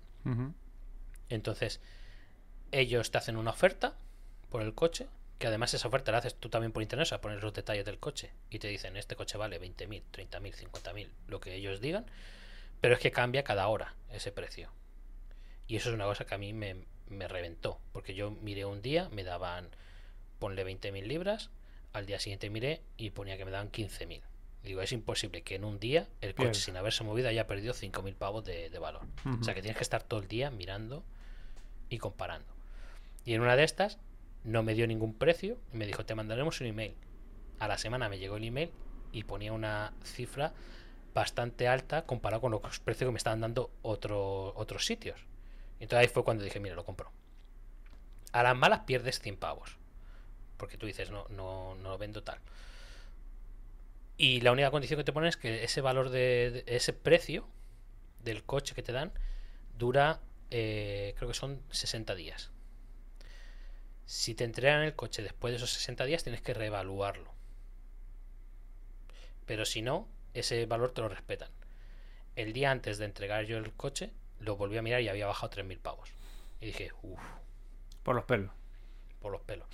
entonces 1.29 1.79
ellos 2.71 3.11
te 3.11 3.17
hacen 3.17 3.37
una 3.37 3.51
oferta 3.51 3.95
por 4.49 4.61
el 4.61 4.73
coche, 4.73 5.07
que 5.37 5.47
además 5.47 5.73
esa 5.73 5.87
oferta 5.87 6.11
la 6.11 6.17
haces 6.19 6.35
tú 6.35 6.49
también 6.49 6.71
por 6.71 6.81
internet, 6.83 7.03
o 7.03 7.09
sea, 7.09 7.21
pones 7.21 7.41
los 7.41 7.53
detalles 7.53 7.85
del 7.85 7.99
coche 7.99 8.31
y 8.49 8.59
te 8.59 8.67
dicen, 8.67 8.97
este 8.97 9.15
coche 9.15 9.37
vale 9.37 9.59
20.000, 9.59 10.03
30.000, 10.11 10.53
50.000, 10.71 11.09
lo 11.27 11.39
que 11.39 11.55
ellos 11.55 11.79
digan, 11.81 12.05
pero 12.81 12.93
es 12.95 12.99
que 12.99 13.11
cambia 13.11 13.43
cada 13.43 13.67
hora 13.67 13.95
ese 14.11 14.31
precio. 14.31 14.69
Y 15.67 15.75
eso 15.77 15.89
es 15.89 15.95
una 15.95 16.05
cosa 16.05 16.25
que 16.25 16.35
a 16.35 16.37
mí 16.37 16.51
me, 16.53 16.83
me 17.09 17.27
reventó, 17.27 17.79
porque 17.91 18.13
yo 18.13 18.31
miré 18.31 18.65
un 18.65 18.81
día, 18.81 19.09
me 19.09 19.23
daban, 19.23 19.69
ponle 20.39 20.63
20.000 20.65 21.05
libras, 21.05 21.49
al 21.93 22.05
día 22.05 22.19
siguiente 22.19 22.49
miré 22.49 22.81
y 22.97 23.09
ponía 23.11 23.37
que 23.37 23.45
me 23.45 23.51
daban 23.51 23.71
15.000. 23.71 24.21
Digo, 24.63 24.81
es 24.81 24.91
imposible 24.91 25.41
que 25.41 25.55
en 25.55 25.63
un 25.63 25.79
día 25.79 26.07
el 26.21 26.35
coche 26.35 26.59
sin 26.59 26.75
haberse 26.77 27.03
movido 27.03 27.29
haya 27.29 27.47
perdido 27.47 27.73
5.000 27.73 28.13
pavos 28.15 28.43
de, 28.45 28.69
de 28.69 28.79
valor. 28.79 29.03
O 29.41 29.43
sea 29.43 29.53
que 29.53 29.61
tienes 29.61 29.77
que 29.77 29.83
estar 29.83 30.03
todo 30.03 30.19
el 30.19 30.27
día 30.27 30.51
mirando 30.51 31.03
y 31.89 31.97
comparando. 31.97 32.53
Y 33.25 33.33
en 33.33 33.41
una 33.41 33.55
de 33.55 33.63
estas 33.63 33.97
no 34.43 34.61
me 34.63 34.73
dio 34.73 34.85
ningún 34.87 35.13
precio 35.13 35.57
y 35.73 35.77
me 35.77 35.85
dijo, 35.85 36.05
te 36.05 36.13
mandaremos 36.15 36.59
un 36.61 36.67
email. 36.67 36.95
A 37.59 37.67
la 37.67 37.77
semana 37.77 38.09
me 38.09 38.19
llegó 38.19 38.37
el 38.37 38.43
email 38.43 38.71
y 39.11 39.23
ponía 39.23 39.53
una 39.53 39.93
cifra 40.03 40.53
bastante 41.13 41.67
alta 41.67 42.03
comparado 42.05 42.41
con 42.41 42.51
los 42.51 42.79
precios 42.79 43.07
que 43.07 43.11
me 43.11 43.17
estaban 43.17 43.41
dando 43.41 43.71
otro- 43.81 44.53
otros 44.55 44.85
sitios. 44.85 45.19
Entonces 45.79 46.07
ahí 46.07 46.13
fue 46.13 46.23
cuando 46.23 46.43
dije, 46.43 46.59
mira, 46.59 46.75
lo 46.75 46.85
compro. 46.85 47.11
A 48.31 48.41
las 48.41 48.55
malas 48.57 48.81
pierdes 48.87 49.19
100 49.19 49.37
pavos. 49.37 49.77
Porque 50.57 50.77
tú 50.77 50.85
dices, 50.87 51.11
no, 51.11 51.25
no, 51.29 51.75
no 51.75 51.89
lo 51.91 51.97
vendo 51.99 52.23
tal. 52.23 52.39
Y 54.17 54.41
la 54.41 54.51
única 54.51 54.69
condición 54.71 54.97
que 54.99 55.03
te 55.03 55.13
ponen 55.13 55.29
es 55.29 55.37
que 55.37 55.63
ese 55.63 55.81
valor 55.81 56.09
de, 56.09 56.63
de- 56.65 56.75
ese 56.75 56.93
precio 56.93 57.47
del 58.23 58.43
coche 58.45 58.75
que 58.75 58.83
te 58.83 58.91
dan 58.93 59.13
dura, 59.77 60.21
eh, 60.51 61.15
creo 61.17 61.29
que 61.29 61.35
son 61.35 61.61
60 61.71 62.15
días. 62.15 62.51
Si 64.05 64.35
te 64.35 64.43
entregan 64.43 64.81
el 64.83 64.93
coche 64.93 65.23
después 65.23 65.53
de 65.53 65.55
esos 65.55 65.69
60 65.71 66.03
días, 66.03 66.23
tienes 66.25 66.41
que 66.41 66.53
reevaluarlo. 66.53 67.31
Pero 69.45 69.65
si 69.65 69.81
no, 69.81 70.07
ese 70.33 70.65
valor 70.65 70.91
te 70.93 71.01
lo 71.01 71.09
respetan. 71.09 71.49
El 72.35 72.53
día 72.53 72.71
antes 72.71 72.97
de 72.99 73.05
entregar 73.05 73.45
yo 73.45 73.57
el 73.57 73.73
coche, 73.73 74.11
lo 74.39 74.55
volví 74.57 74.77
a 74.77 74.81
mirar 74.81 75.01
y 75.01 75.09
había 75.09 75.27
bajado 75.27 75.51
3.000 75.51 75.79
pavos. 75.79 76.09
Y 76.61 76.67
dije, 76.67 76.91
uff, 77.03 77.19
Por 78.03 78.15
los 78.15 78.25
pelos. 78.25 78.51
por 79.19 79.31
los 79.31 79.41
pelos. 79.41 79.67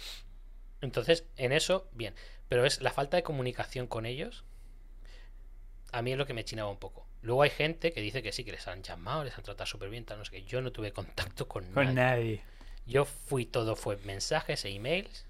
Entonces, 0.81 1.25
en 1.37 1.51
eso, 1.51 1.87
bien. 1.93 2.13
Pero 2.49 2.65
es 2.65 2.81
la 2.81 2.91
falta 2.91 3.17
de 3.17 3.23
comunicación 3.23 3.87
con 3.87 4.05
ellos. 4.05 4.43
A 5.91 6.01
mí 6.01 6.11
es 6.11 6.17
lo 6.17 6.25
que 6.25 6.33
me 6.33 6.43
chinaba 6.45 6.69
un 6.69 6.77
poco. 6.77 7.07
Luego 7.21 7.41
hay 7.41 7.49
gente 7.49 7.91
que 7.91 8.01
dice 8.01 8.21
que 8.21 8.31
sí, 8.31 8.43
que 8.43 8.51
les 8.51 8.67
han 8.67 8.83
llamado, 8.83 9.23
les 9.23 9.35
han 9.37 9.43
tratado 9.43 9.65
súper 9.65 9.89
bien, 9.89 10.05
tal, 10.05 10.19
no 10.19 10.25
sé 10.25 10.31
qué. 10.31 10.43
Yo 10.43 10.61
no 10.61 10.71
tuve 10.71 10.91
contacto 10.93 11.47
con, 11.47 11.65
Con 11.71 11.85
nadie. 11.85 11.93
nadie. 11.95 12.41
Yo 12.85 13.05
fui 13.05 13.45
todo, 13.47 13.75
fue 13.75 13.97
mensajes 13.97 14.63
e 14.65 14.69
emails 14.69 15.25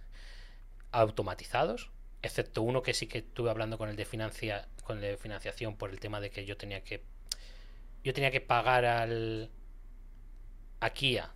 automatizados, 0.91 1.89
excepto 2.21 2.61
uno 2.61 2.81
que 2.81 2.93
sí 2.93 3.07
que 3.07 3.19
estuve 3.19 3.49
hablando 3.49 3.77
con 3.77 3.89
el 3.89 3.95
de 3.95 4.05
financia, 4.05 4.67
con 4.83 4.97
el 4.97 5.03
de 5.11 5.17
financiación 5.17 5.75
por 5.77 5.89
el 5.89 5.99
tema 5.99 6.19
de 6.19 6.31
que 6.31 6.45
yo 6.45 6.57
tenía 6.57 6.83
que 6.83 7.03
yo 8.05 8.13
tenía 8.13 8.29
que 8.31 8.39
pagar 8.39 8.85
al 8.85 9.49
a 10.79 10.89
Kia 10.91 11.31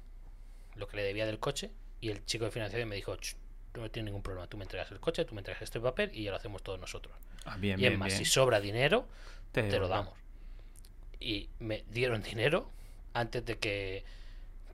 lo 0.76 0.88
que 0.88 0.98
le 0.98 1.04
debía 1.04 1.26
del 1.26 1.40
coche 1.40 1.72
y 2.00 2.10
el 2.10 2.24
chico 2.26 2.46
de 2.46 2.52
financiación 2.52 2.88
me 2.88 2.96
dijo, 2.96 3.16
"Ch, 3.18 3.36
tú 3.74 3.82
no 3.82 3.90
tienes 3.90 4.06
ningún 4.06 4.22
problema, 4.22 4.48
tú 4.48 4.56
me 4.56 4.64
entregas 4.64 4.92
el 4.92 5.00
coche, 5.00 5.26
tú 5.26 5.34
me 5.34 5.42
entregas 5.42 5.64
este 5.64 5.80
papel 5.80 6.12
y 6.14 6.24
ya 6.24 6.32
lo 6.32 6.38
hacemos 6.38 6.62
todos 6.64 6.80
nosotros. 6.80 7.14
Ah, 7.46 7.58
bien, 7.58 7.80
y 7.80 7.84
es 7.84 7.90
bien, 7.90 8.00
más, 8.00 8.10
bien. 8.10 8.20
si 8.20 8.26
sobra 8.26 8.60
dinero, 8.62 9.08
Te 9.52 9.64
te 9.64 9.80
lo 9.80 9.88
damos. 9.88 10.14
Y 11.20 11.50
me 11.60 11.84
dieron 11.90 12.22
dinero 12.22 12.70
antes 13.14 13.44
de 13.46 13.58
que 13.58 14.06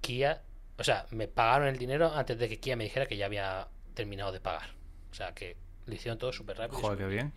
Kia, 0.01 0.41
o 0.77 0.83
sea, 0.83 1.07
me 1.11 1.27
pagaron 1.29 1.69
el 1.69 1.77
dinero 1.77 2.13
antes 2.13 2.37
de 2.37 2.49
que 2.49 2.59
Kia 2.59 2.75
me 2.75 2.83
dijera 2.83 3.05
que 3.05 3.15
ya 3.15 3.25
había 3.25 3.67
terminado 3.93 4.33
de 4.33 4.41
pagar. 4.41 4.69
O 5.11 5.15
sea, 5.15 5.33
que 5.33 5.55
lo 5.85 5.95
hicieron 5.95 6.19
todo 6.19 6.33
súper 6.33 6.57
rápido. 6.57 6.81
Joder, 6.81 6.97
qué 6.97 7.07
bien. 7.07 7.33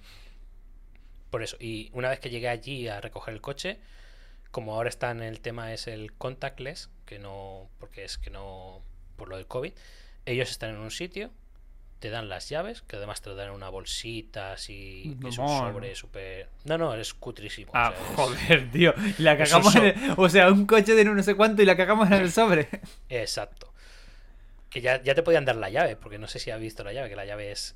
Por 1.30 1.42
eso, 1.44 1.56
y 1.60 1.90
una 1.92 2.08
vez 2.10 2.18
que 2.18 2.28
llegué 2.28 2.48
allí 2.48 2.88
a 2.88 3.00
recoger 3.00 3.34
el 3.34 3.40
coche, 3.40 3.78
como 4.50 4.74
ahora 4.74 4.88
está 4.88 5.10
en 5.10 5.22
el 5.22 5.40
tema 5.40 5.72
es 5.72 5.86
el 5.86 6.12
contactless, 6.14 6.90
que 7.06 7.18
no, 7.18 7.68
porque 7.78 8.04
es 8.04 8.18
que 8.18 8.30
no, 8.30 8.82
por 9.16 9.28
lo 9.28 9.36
del 9.36 9.46
COVID, 9.46 9.72
ellos 10.26 10.50
están 10.50 10.70
en 10.70 10.76
un 10.78 10.90
sitio, 10.90 11.30
te 12.00 12.10
dan 12.10 12.28
las 12.28 12.48
llaves, 12.48 12.82
que 12.82 12.96
además 12.96 13.20
te 13.22 13.34
dan 13.34 13.48
en 13.48 13.54
una 13.54 13.68
bolsita 13.70 14.52
así, 14.52 15.16
que 15.20 15.28
es 15.30 15.38
un 15.38 15.48
sobre 15.48 15.94
súper... 15.96 16.48
No, 16.64 16.78
no, 16.78 16.94
es 16.94 17.12
cutrísimo. 17.12 17.72
o 17.72 17.76
Ah, 17.76 17.92
sea, 17.96 18.00
es- 18.10 18.14
joder, 18.16 18.70
tío. 18.70 18.94
La 19.18 19.36
cagamos 19.36 19.74
en 19.74 19.80
so- 19.98 20.04
el- 20.12 20.14
O 20.16 20.28
sea, 20.28 20.48
un 20.52 20.64
coche 20.66 20.94
de 20.94 21.04
no 21.04 21.20
sé 21.22 21.34
cuánto 21.34 21.60
y 21.62 21.64
la 21.66 21.76
cagamos 21.76 22.06
en 22.08 22.14
el 22.14 22.30
sobre. 22.30 22.68
Exacto. 23.08 23.72
Que 24.70 24.80
ya, 24.80 25.02
ya 25.02 25.14
te 25.14 25.22
podían 25.24 25.44
dar 25.44 25.56
la 25.56 25.70
llave, 25.70 25.96
porque 25.96 26.18
no 26.18 26.28
sé 26.28 26.38
si 26.38 26.50
has 26.52 26.60
visto 26.60 26.84
la 26.84 26.92
llave, 26.92 27.08
que 27.08 27.16
la 27.16 27.24
llave 27.24 27.50
es 27.50 27.74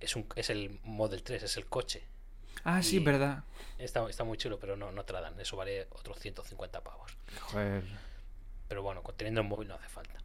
es, 0.00 0.16
un, 0.16 0.26
es 0.34 0.50
el 0.50 0.80
Model 0.82 1.22
3, 1.22 1.44
es 1.44 1.56
el 1.56 1.66
coche. 1.66 2.02
Ah, 2.64 2.82
sí, 2.82 2.98
verdad. 2.98 3.44
Está, 3.78 4.08
está 4.08 4.24
muy 4.24 4.38
chulo, 4.38 4.58
pero 4.58 4.76
no, 4.76 4.92
no 4.92 5.04
te 5.04 5.12
la 5.12 5.20
dan. 5.20 5.38
Eso 5.40 5.56
vale 5.56 5.86
otros 5.90 6.18
150 6.18 6.82
pavos. 6.82 7.16
Joder. 7.40 7.84
Pero 8.68 8.82
bueno, 8.82 9.02
teniendo 9.16 9.40
el 9.40 9.48
móvil 9.48 9.68
no 9.68 9.74
hace 9.74 9.88
falta. 9.88 10.18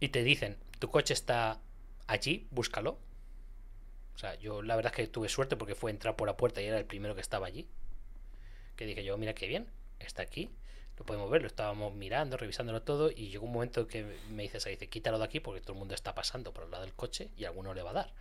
Y 0.00 0.08
te 0.08 0.22
dicen, 0.22 0.56
tu 0.78 0.90
coche 0.90 1.12
está 1.14 1.60
allí, 2.06 2.48
búscalo. 2.50 2.98
O 4.14 4.18
sea, 4.18 4.34
yo 4.36 4.62
la 4.62 4.76
verdad 4.76 4.92
es 4.92 4.96
que 4.96 5.06
tuve 5.06 5.28
suerte 5.28 5.56
porque 5.56 5.74
fue 5.74 5.90
entrar 5.90 6.16
por 6.16 6.26
la 6.26 6.36
puerta 6.36 6.60
y 6.60 6.66
era 6.66 6.78
el 6.78 6.86
primero 6.86 7.14
que 7.14 7.20
estaba 7.20 7.46
allí. 7.46 7.68
Que 8.76 8.86
dije 8.86 9.04
yo, 9.04 9.16
mira 9.18 9.34
qué 9.34 9.46
bien, 9.46 9.68
está 9.98 10.22
aquí, 10.22 10.50
lo 11.00 11.06
podemos 11.06 11.30
ver, 11.30 11.42
lo 11.42 11.46
estábamos 11.46 11.94
mirando, 11.94 12.36
revisándolo 12.36 12.82
todo 12.82 13.10
y 13.10 13.28
llegó 13.28 13.46
un 13.46 13.52
momento 13.52 13.86
que 13.86 14.04
me 14.30 14.42
dices 14.42 14.66
ahí, 14.66 14.74
dice, 14.74 14.88
quítalo 14.88 15.18
de 15.18 15.24
aquí 15.24 15.40
porque 15.40 15.60
todo 15.60 15.72
el 15.72 15.78
mundo 15.78 15.94
está 15.94 16.14
pasando 16.14 16.52
por 16.52 16.64
el 16.64 16.70
lado 16.70 16.84
del 16.84 16.94
coche 16.94 17.30
y 17.36 17.44
alguno 17.44 17.72
le 17.72 17.82
va 17.82 17.90
a 17.90 17.94
dar. 17.94 18.12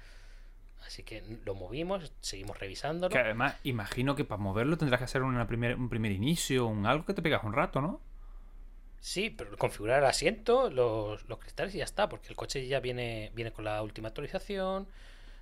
Así 0.85 1.03
que 1.03 1.23
lo 1.45 1.55
movimos, 1.55 2.11
seguimos 2.21 2.59
revisándolo. 2.59 3.11
Que 3.11 3.19
además, 3.19 3.55
imagino 3.63 4.15
que 4.15 4.25
para 4.25 4.41
moverlo 4.41 4.77
tendrás 4.77 4.99
que 4.99 5.05
hacer 5.05 5.21
una 5.21 5.45
primer, 5.47 5.75
un 5.75 5.89
primer 5.89 6.11
inicio, 6.11 6.65
un 6.67 6.85
algo 6.85 7.05
que 7.05 7.13
te 7.13 7.21
pegas 7.21 7.43
un 7.43 7.53
rato, 7.53 7.81
¿no? 7.81 8.01
Sí, 9.01 9.29
pero 9.29 9.55
configurar 9.57 9.99
el 9.99 10.05
asiento, 10.05 10.69
los, 10.69 11.27
los 11.29 11.39
cristales 11.39 11.73
y 11.75 11.77
ya 11.77 11.85
está, 11.85 12.09
porque 12.09 12.27
el 12.29 12.35
coche 12.35 12.67
ya 12.67 12.79
viene, 12.79 13.31
viene 13.33 13.51
con 13.51 13.63
la 13.63 13.81
última 13.81 14.09
actualización, 14.09 14.87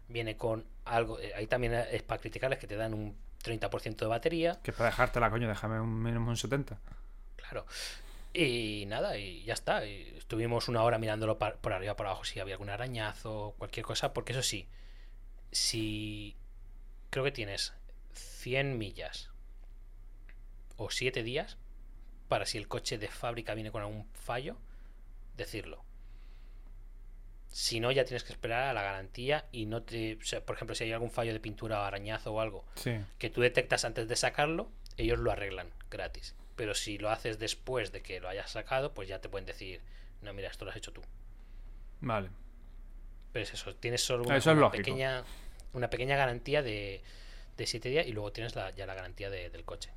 viene 0.08 0.38
con 0.38 0.66
algo, 0.86 1.20
eh, 1.20 1.32
ahí 1.36 1.48
también 1.48 1.74
es 1.74 2.04
para 2.04 2.22
criticarles 2.22 2.60
que 2.60 2.68
te 2.68 2.76
dan 2.76 2.94
un 2.94 3.16
30% 3.44 3.96
de 3.96 4.06
batería, 4.06 4.60
Que 4.62 4.72
para 4.74 4.90
dejártela, 4.90 5.30
coño, 5.30 5.48
déjame 5.48 5.80
un 5.80 6.04
mínimo 6.04 6.30
un 6.30 6.38
70. 6.38 6.78
claro. 7.36 7.66
Y 8.34 8.86
nada, 8.88 9.18
y 9.18 9.44
ya 9.46 9.54
está. 9.54 9.84
y 9.86 10.14
estuvimos 10.18 10.68
una 10.68 10.84
hora 10.84 11.00
mirándolo 11.00 11.40
por 11.40 11.74
arriba, 11.74 11.96
por 11.96 12.06
abajo, 12.06 12.24
si 12.26 12.40
había 12.40 12.54
algún 12.56 12.70
arañazo, 12.70 13.56
cualquier 13.58 13.86
cosa, 13.86 14.14
porque 14.14 14.34
eso 14.34 14.44
sí, 14.44 14.68
si 15.52 16.36
creo 17.10 17.24
que 17.24 17.32
tienes 17.32 17.74
100 18.14 18.78
millas 18.78 19.30
o 20.78 20.90
7 20.90 21.24
días 21.24 21.58
para 22.28 22.46
si 22.46 22.58
el 22.58 22.68
coche 22.68 22.98
de 22.98 23.08
fábrica 23.08 23.54
viene 23.54 23.72
con 23.72 23.82
algún 23.82 24.06
fallo, 24.14 24.58
decirlo. 25.38 25.84
Si 27.48 27.80
no, 27.80 27.92
ya 27.92 28.04
tienes 28.06 28.24
que 28.24 28.34
esperar 28.34 28.64
a 28.68 28.74
la 28.74 28.84
garantía 28.84 29.46
y 29.52 29.66
no 29.66 29.82
te. 29.82 30.18
o 30.18 30.24
sea, 30.26 30.46
por 30.46 30.56
ejemplo, 30.56 30.76
si 30.76 30.84
hay 30.84 30.92
algún 30.92 31.10
fallo 31.10 31.34
de 31.34 31.40
pintura 31.40 31.80
o 31.80 31.84
arañazo 31.84 32.34
o 32.34 32.42
algo 32.42 32.66
Sí. 32.76 32.92
que 33.18 33.30
tú 33.30 33.42
detectas 33.42 33.86
antes 33.86 34.08
de 34.08 34.16
sacarlo, 34.16 34.70
ellos 34.98 35.18
lo 35.20 35.32
arreglan 35.32 35.72
gratis. 35.90 36.36
Pero 36.56 36.76
si 36.76 36.98
lo 36.98 37.10
haces 37.10 37.40
después 37.40 37.92
de 37.92 38.02
que 38.02 38.20
lo 38.20 38.28
hayas 38.30 38.52
sacado, 38.52 38.94
pues 38.94 39.08
ya 39.08 39.22
te 39.22 39.30
pueden 39.30 39.46
decir, 39.46 39.82
no, 40.22 40.34
mira, 40.34 40.50
esto 40.50 40.66
lo 40.66 40.72
has 40.72 40.78
hecho 40.78 40.92
tú. 40.92 41.02
Vale. 42.02 42.30
Pero 43.32 43.44
es 43.44 43.54
eso, 43.54 43.76
tienes 43.76 44.02
solo 44.04 44.24
Eso 44.24 44.30
una, 44.30 44.38
es 44.38 44.46
una 44.48 44.56
lógico. 44.56 44.78
pequeña, 44.84 45.24
una 45.74 45.90
pequeña 45.90 46.16
garantía 46.18 46.62
de, 46.64 47.02
de 47.58 47.68
7 47.68 47.90
días 47.90 48.08
y 48.08 48.12
luego 48.14 48.32
tienes 48.32 48.56
la- 48.56 48.72
ya 48.72 48.86
la 48.86 48.94
garantía 48.96 49.30
de- 49.30 49.50
del 49.50 49.64
coche. 49.66 49.92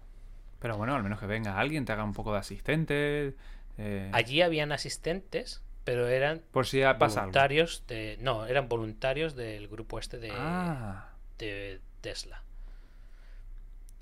Pero 0.58 0.76
bueno, 0.76 0.94
al 0.94 1.02
menos 1.02 1.18
que 1.20 1.26
venga 1.26 1.58
alguien, 1.58 1.84
te 1.84 1.92
haga 1.92 2.04
un 2.04 2.12
poco 2.12 2.32
de 2.32 2.38
asistente. 2.40 3.34
eh, 3.78 4.10
Allí 4.12 4.42
habían 4.42 4.72
asistentes, 4.72 5.62
pero 5.84 6.06
eran 6.08 6.42
por 6.52 6.66
si 6.66 6.80
pasa 6.80 6.96
algo. 6.98 7.06
voluntarios 7.20 7.84
de. 7.86 8.18
No, 8.20 8.44
eran 8.46 8.68
voluntarios 8.68 9.34
del 9.36 9.68
grupo 9.68 9.98
este 9.98 10.18
de, 10.18 10.30
Ah, 10.32 11.08
de 11.38 11.80
Tesla. 12.02 12.42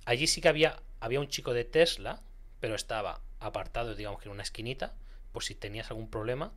Allí 0.05 0.27
sí 0.27 0.41
que 0.41 0.49
había, 0.49 0.81
había 1.01 1.21
un 1.21 1.29
chico 1.29 1.53
de 1.53 1.65
Tesla, 1.65 2.21
pero 2.61 2.75
estaba 2.75 3.21
apartado, 3.41 3.95
digamos 3.95 4.21
que 4.21 4.29
en 4.29 4.33
una 4.33 4.43
esquinita, 4.43 4.95
por 5.33 5.45
si 5.45 5.55
tenías 5.55 5.91
algún 5.91 6.09
problema, 6.11 6.51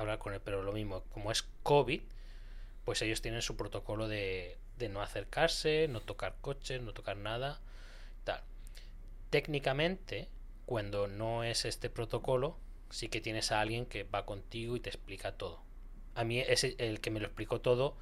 hablar 0.00 0.18
con 0.18 0.34
él. 0.34 0.40
Pero 0.44 0.62
lo 0.62 0.72
mismo, 0.72 1.04
como 1.12 1.30
es 1.30 1.42
COVID, 1.62 2.00
pues 2.84 3.02
ellos 3.02 3.20
tienen 3.20 3.42
su 3.42 3.56
protocolo 3.56 4.08
de, 4.08 4.56
de 4.78 4.88
no 4.88 5.02
acercarse, 5.02 5.88
no 5.88 6.00
tocar 6.00 6.36
coches, 6.40 6.80
no 6.80 6.92
tocar 6.92 7.16
nada, 7.16 7.60
tal. 8.24 8.42
Técnicamente, 9.30 10.28
cuando 10.64 11.06
no 11.06 11.44
es 11.44 11.64
este 11.64 11.90
protocolo, 11.90 12.56
sí 12.90 13.08
que 13.08 13.20
tienes 13.20 13.52
a 13.52 13.60
alguien 13.60 13.86
que 13.86 14.04
va 14.04 14.24
contigo 14.24 14.76
y 14.76 14.80
te 14.80 14.88
explica 14.88 15.32
todo. 15.32 15.62
A 16.14 16.24
mí 16.24 16.40
ese, 16.40 16.74
el 16.78 17.00
que 17.00 17.10
me 17.10 17.20
lo 17.20 17.26
explicó 17.26 17.60
todo 17.60 17.96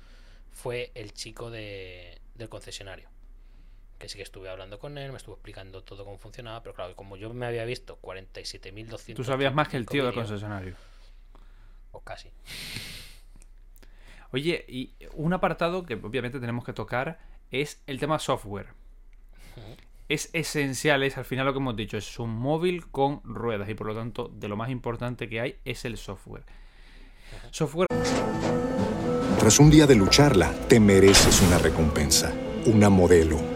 fue 0.52 0.90
el 0.94 1.12
chico 1.12 1.50
de, 1.50 2.20
del 2.34 2.48
concesionario. 2.48 3.08
Que 3.98 4.08
sí 4.08 4.16
que 4.16 4.22
estuve 4.22 4.48
hablando 4.48 4.78
con 4.78 4.98
él, 4.98 5.10
me 5.10 5.18
estuvo 5.18 5.34
explicando 5.34 5.82
todo 5.82 6.04
cómo 6.04 6.18
funcionaba, 6.18 6.62
pero 6.62 6.74
claro, 6.74 6.94
como 6.96 7.16
yo 7.16 7.32
me 7.32 7.46
había 7.46 7.64
visto 7.64 7.98
47.200... 8.02 9.14
tú 9.14 9.24
sabías 9.24 9.54
más 9.54 9.68
que 9.68 9.76
el 9.76 9.86
tío 9.86 10.04
del 10.04 10.14
concesionario. 10.14 10.76
O 11.96 12.00
casi. 12.00 12.30
Oye, 14.32 14.66
y 14.68 14.92
un 15.14 15.32
apartado 15.32 15.86
que 15.86 15.94
obviamente 15.94 16.38
tenemos 16.38 16.62
que 16.62 16.74
tocar 16.74 17.18
es 17.50 17.82
el 17.86 17.98
tema 17.98 18.18
software. 18.18 18.74
Es 20.10 20.28
esencial, 20.34 21.02
es 21.02 21.16
al 21.16 21.24
final 21.24 21.46
lo 21.46 21.54
que 21.54 21.58
hemos 21.58 21.74
dicho, 21.74 21.96
es 21.96 22.18
un 22.18 22.36
móvil 22.36 22.86
con 22.88 23.22
ruedas 23.24 23.70
y 23.70 23.74
por 23.74 23.86
lo 23.86 23.94
tanto 23.94 24.28
de 24.28 24.46
lo 24.46 24.56
más 24.56 24.68
importante 24.68 25.26
que 25.28 25.40
hay 25.40 25.56
es 25.64 25.86
el 25.86 25.96
software. 25.96 26.44
Software 27.50 27.86
Tras 29.38 29.58
un 29.58 29.70
día 29.70 29.86
de 29.86 29.94
lucharla, 29.94 30.52
te 30.68 30.78
mereces 30.78 31.40
una 31.40 31.56
recompensa, 31.56 32.34
una 32.66 32.90
modelo, 32.90 33.55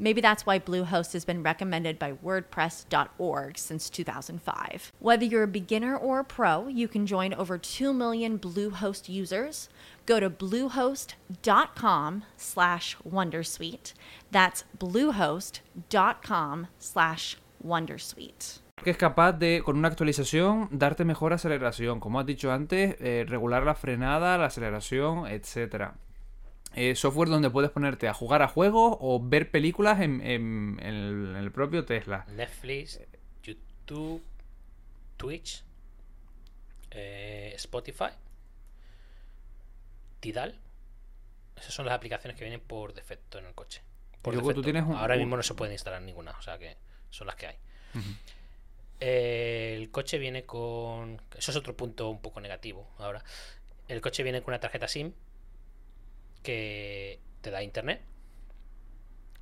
Maybe 0.00 0.22
that's 0.22 0.46
why 0.46 0.58
Bluehost 0.58 1.12
has 1.12 1.26
been 1.26 1.42
recommended 1.42 1.98
by 1.98 2.12
WordPress.org 2.12 3.58
since 3.58 3.90
2005. 3.90 4.92
Whether 4.98 5.26
you're 5.26 5.42
a 5.42 5.46
beginner 5.46 5.94
or 5.94 6.20
a 6.20 6.24
pro, 6.24 6.68
you 6.68 6.88
can 6.88 7.06
join 7.06 7.34
over 7.34 7.58
2 7.58 7.92
million 7.92 8.38
Bluehost 8.38 9.10
users. 9.10 9.68
Go 10.06 10.18
to 10.18 10.30
bluehost.com 10.30 12.24
slash 12.38 12.96
Wondersuite. 13.06 13.92
That's 14.30 14.64
bluehost.com 14.78 16.66
slash 16.78 17.36
Wondersuite. 17.62 18.60
que 18.82 18.90
es 18.92 18.96
capaz 18.96 19.32
de, 19.32 19.60
con 19.62 19.76
una 19.76 19.88
actualización, 19.88 20.68
darte 20.70 21.04
mejor 21.04 21.34
aceleración. 21.34 22.00
Como 22.00 22.18
has 22.18 22.24
dicho 22.24 22.50
antes, 22.50 22.96
eh, 23.00 23.26
regular 23.28 23.64
la 23.64 23.74
frenada, 23.74 24.38
la 24.38 24.46
aceleración, 24.46 25.26
etcétera. 25.26 25.96
Eh, 26.74 26.94
software 26.94 27.28
donde 27.28 27.50
puedes 27.50 27.70
ponerte 27.70 28.06
a 28.08 28.14
jugar 28.14 28.42
a 28.42 28.48
juegos 28.48 28.96
o 29.00 29.20
ver 29.22 29.50
películas 29.50 30.00
en, 30.00 30.20
en- 30.20 30.78
en 30.80 30.86
el, 30.94 31.26
en 31.30 31.36
el 31.36 31.50
propio 31.52 31.84
Tesla. 31.84 32.24
Netflix, 32.28 33.00
YouTube, 33.42 34.22
Twitch, 35.16 35.64
eh, 36.92 37.52
Spotify, 37.56 38.10
Tidal. 40.20 40.58
Esas 41.56 41.74
son 41.74 41.86
las 41.86 41.94
aplicaciones 41.94 42.38
que 42.38 42.44
vienen 42.44 42.60
por 42.60 42.94
defecto 42.94 43.38
en 43.38 43.46
el 43.46 43.54
coche. 43.54 43.82
Por 44.22 44.34
Y 44.34 44.36
luego 44.36 44.50
tú 44.54 44.60
defecto. 44.62 44.72
tienes 44.72 44.88
un- 44.88 44.96
Ahora 44.96 45.16
mismo 45.16 45.36
no 45.36 45.42
se 45.42 45.54
pueden 45.54 45.72
instalar 45.72 46.00
ninguna, 46.02 46.32
o 46.32 46.42
sea 46.42 46.58
que 46.58 46.76
son 47.10 47.26
las 47.26 47.36
que 47.36 47.46
hay. 47.48 47.56
Eh, 49.00 49.74
el 49.78 49.90
coche 49.90 50.18
viene 50.18 50.44
con. 50.44 51.20
Eso 51.36 51.50
es 51.50 51.56
otro 51.56 51.76
punto 51.76 52.08
un 52.10 52.20
poco 52.20 52.40
negativo 52.40 52.88
ahora. 52.98 53.24
El 53.88 54.00
coche 54.00 54.22
viene 54.22 54.42
con 54.42 54.52
una 54.52 54.60
tarjeta 54.60 54.86
SIM 54.88 55.12
que 56.42 57.20
te 57.40 57.50
da 57.50 57.62
internet. 57.62 58.02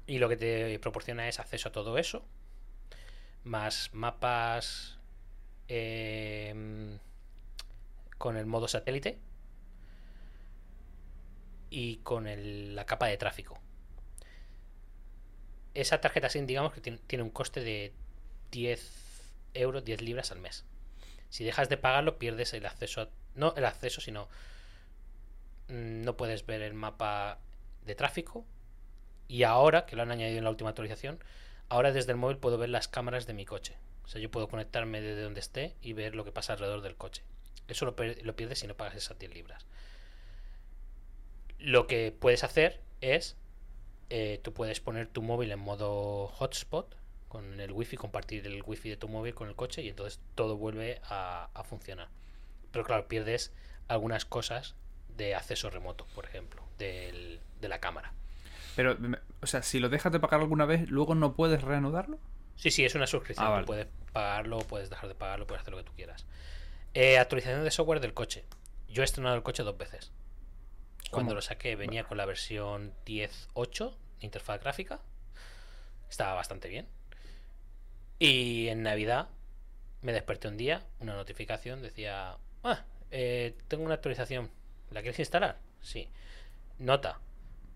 Y 0.06 0.18
lo 0.18 0.28
que 0.28 0.36
te 0.36 0.78
proporciona 0.78 1.28
es 1.28 1.38
acceso 1.38 1.68
a 1.68 1.72
todo 1.72 1.98
eso. 1.98 2.24
Más 3.44 3.90
mapas 3.92 4.98
em, 5.68 6.98
con 8.16 8.36
el 8.36 8.46
modo 8.46 8.68
satélite. 8.68 9.18
Y 11.70 11.96
con 11.98 12.26
el- 12.26 12.74
la 12.74 12.86
capa 12.86 13.06
de 13.06 13.18
tráfico. 13.18 13.60
Esa 15.74 16.00
tarjeta 16.00 16.28
SIM, 16.30 16.46
digamos 16.46 16.72
que 16.72 16.80
tiene, 16.80 17.22
un 17.22 17.30
coste 17.30 17.60
de 17.60 17.92
10 18.50 18.90
euros, 19.54 19.84
10 19.84 20.00
libras 20.00 20.32
al 20.32 20.40
mes. 20.40 20.64
Si 21.28 21.44
dejas 21.44 21.68
de 21.68 21.76
pagarlo, 21.76 22.18
pierdes 22.18 22.52
el 22.54 22.64
acceso 22.66 23.02
a. 23.02 23.08
No 23.34 23.54
el 23.56 23.64
acceso, 23.66 24.00
sino. 24.00 24.28
Mm, 25.68 26.02
No 26.02 26.16
puedes 26.16 26.46
ver 26.46 26.62
el 26.62 26.74
mapa 26.74 27.38
de 27.84 27.94
tráfico. 27.94 28.44
Y 29.28 29.42
ahora, 29.44 29.86
que 29.86 29.96
lo 29.96 30.02
han 30.02 30.10
añadido 30.10 30.38
en 30.38 30.44
la 30.44 30.50
última 30.50 30.70
actualización, 30.70 31.22
ahora 31.68 31.92
desde 31.92 32.12
el 32.12 32.18
móvil 32.18 32.38
puedo 32.38 32.58
ver 32.58 32.70
las 32.70 32.88
cámaras 32.88 33.26
de 33.26 33.34
mi 33.34 33.44
coche. 33.44 33.76
O 34.04 34.08
sea, 34.08 34.20
yo 34.20 34.30
puedo 34.30 34.48
conectarme 34.48 35.00
desde 35.00 35.22
donde 35.22 35.40
esté 35.40 35.76
y 35.82 35.92
ver 35.92 36.14
lo 36.14 36.24
que 36.24 36.32
pasa 36.32 36.54
alrededor 36.54 36.80
del 36.82 36.96
coche. 36.96 37.22
Eso 37.68 37.84
lo, 37.84 37.94
pierdes 37.96 38.58
si 38.60 38.66
no 38.66 38.74
pagas 38.76 38.96
esas 38.96 39.18
10 39.18 39.34
libras. 39.34 39.66
Lo 41.58 41.86
que 41.86 42.12
puedes 42.18 42.44
hacer 42.44 42.80
es. 43.00 43.36
eh, 44.10 44.40
tú 44.42 44.54
puedes 44.54 44.80
poner 44.80 45.08
tu 45.08 45.22
móvil 45.22 45.50
en 45.52 45.58
modo 45.60 46.28
hotspot 46.28 46.96
con 47.28 47.60
el 47.60 47.72
wifi, 47.72 47.96
compartir 47.96 48.46
el 48.46 48.62
wifi 48.64 48.90
de 48.90 48.96
tu 48.96 49.08
móvil 49.08 49.34
con 49.34 49.48
el 49.48 49.56
coche 49.56 49.82
y 49.82 49.88
entonces 49.90 50.20
todo 50.34 50.56
vuelve 50.56 51.00
a 51.04 51.62
funcionar. 51.68 52.08
Pero 52.72 52.84
claro, 52.84 53.08
pierdes 53.08 53.52
algunas 53.88 54.24
cosas 54.24 54.76
de 55.18 55.34
acceso 55.34 55.68
remoto, 55.68 56.06
por 56.14 56.24
ejemplo, 56.24 56.62
del- 56.78 57.40
de 57.60 57.68
la 57.68 57.78
cámara. 57.80 58.14
Pero, 58.74 58.96
o 59.42 59.46
sea, 59.46 59.62
si 59.62 59.80
lo 59.80 59.88
dejas 59.90 60.12
de 60.12 60.20
pagar 60.20 60.40
alguna 60.40 60.64
vez, 60.64 60.88
luego 60.88 61.14
no 61.14 61.34
puedes 61.34 61.60
reanudarlo. 61.62 62.18
Sí, 62.56 62.70
sí, 62.70 62.84
es 62.84 62.94
una 62.94 63.06
suscripción. 63.06 63.46
Ah, 63.46 63.50
vale. 63.50 63.66
Puedes 63.66 63.86
pagarlo, 64.12 64.60
puedes 64.60 64.88
dejar 64.88 65.08
de 65.08 65.14
pagarlo, 65.14 65.46
puedes 65.46 65.60
hacer 65.60 65.72
lo 65.72 65.78
que 65.78 65.84
tú 65.84 65.92
quieras. 65.94 66.24
Eh, 66.94 67.18
actualización 67.18 67.62
de 67.64 67.70
software 67.70 68.00
del 68.00 68.14
coche. 68.14 68.44
Yo 68.88 69.02
he 69.02 69.04
estrenado 69.04 69.34
el 69.36 69.42
coche 69.42 69.62
dos 69.62 69.76
veces. 69.76 70.12
Cuando 71.10 71.30
¿Cómo? 71.30 71.34
lo 71.36 71.42
saqué 71.42 71.76
venía 71.76 72.04
con 72.04 72.16
la 72.16 72.24
versión 72.26 72.94
10.8 73.04 73.90
de 74.20 74.26
interfaz 74.26 74.60
gráfica. 74.60 75.00
Estaba 76.08 76.34
bastante 76.34 76.68
bien. 76.68 76.86
Y 78.18 78.68
en 78.68 78.82
Navidad 78.82 79.28
me 80.02 80.12
desperté 80.12 80.48
un 80.48 80.56
día, 80.56 80.84
una 81.00 81.14
notificación 81.14 81.82
decía, 81.82 82.36
ah, 82.64 82.84
eh, 83.10 83.56
tengo 83.68 83.84
una 83.84 83.94
actualización. 83.94 84.50
¿La 84.90 85.01
quieres 85.02 85.19
instalar? 85.19 85.59
Sí. 85.81 86.09
Nota, 86.78 87.20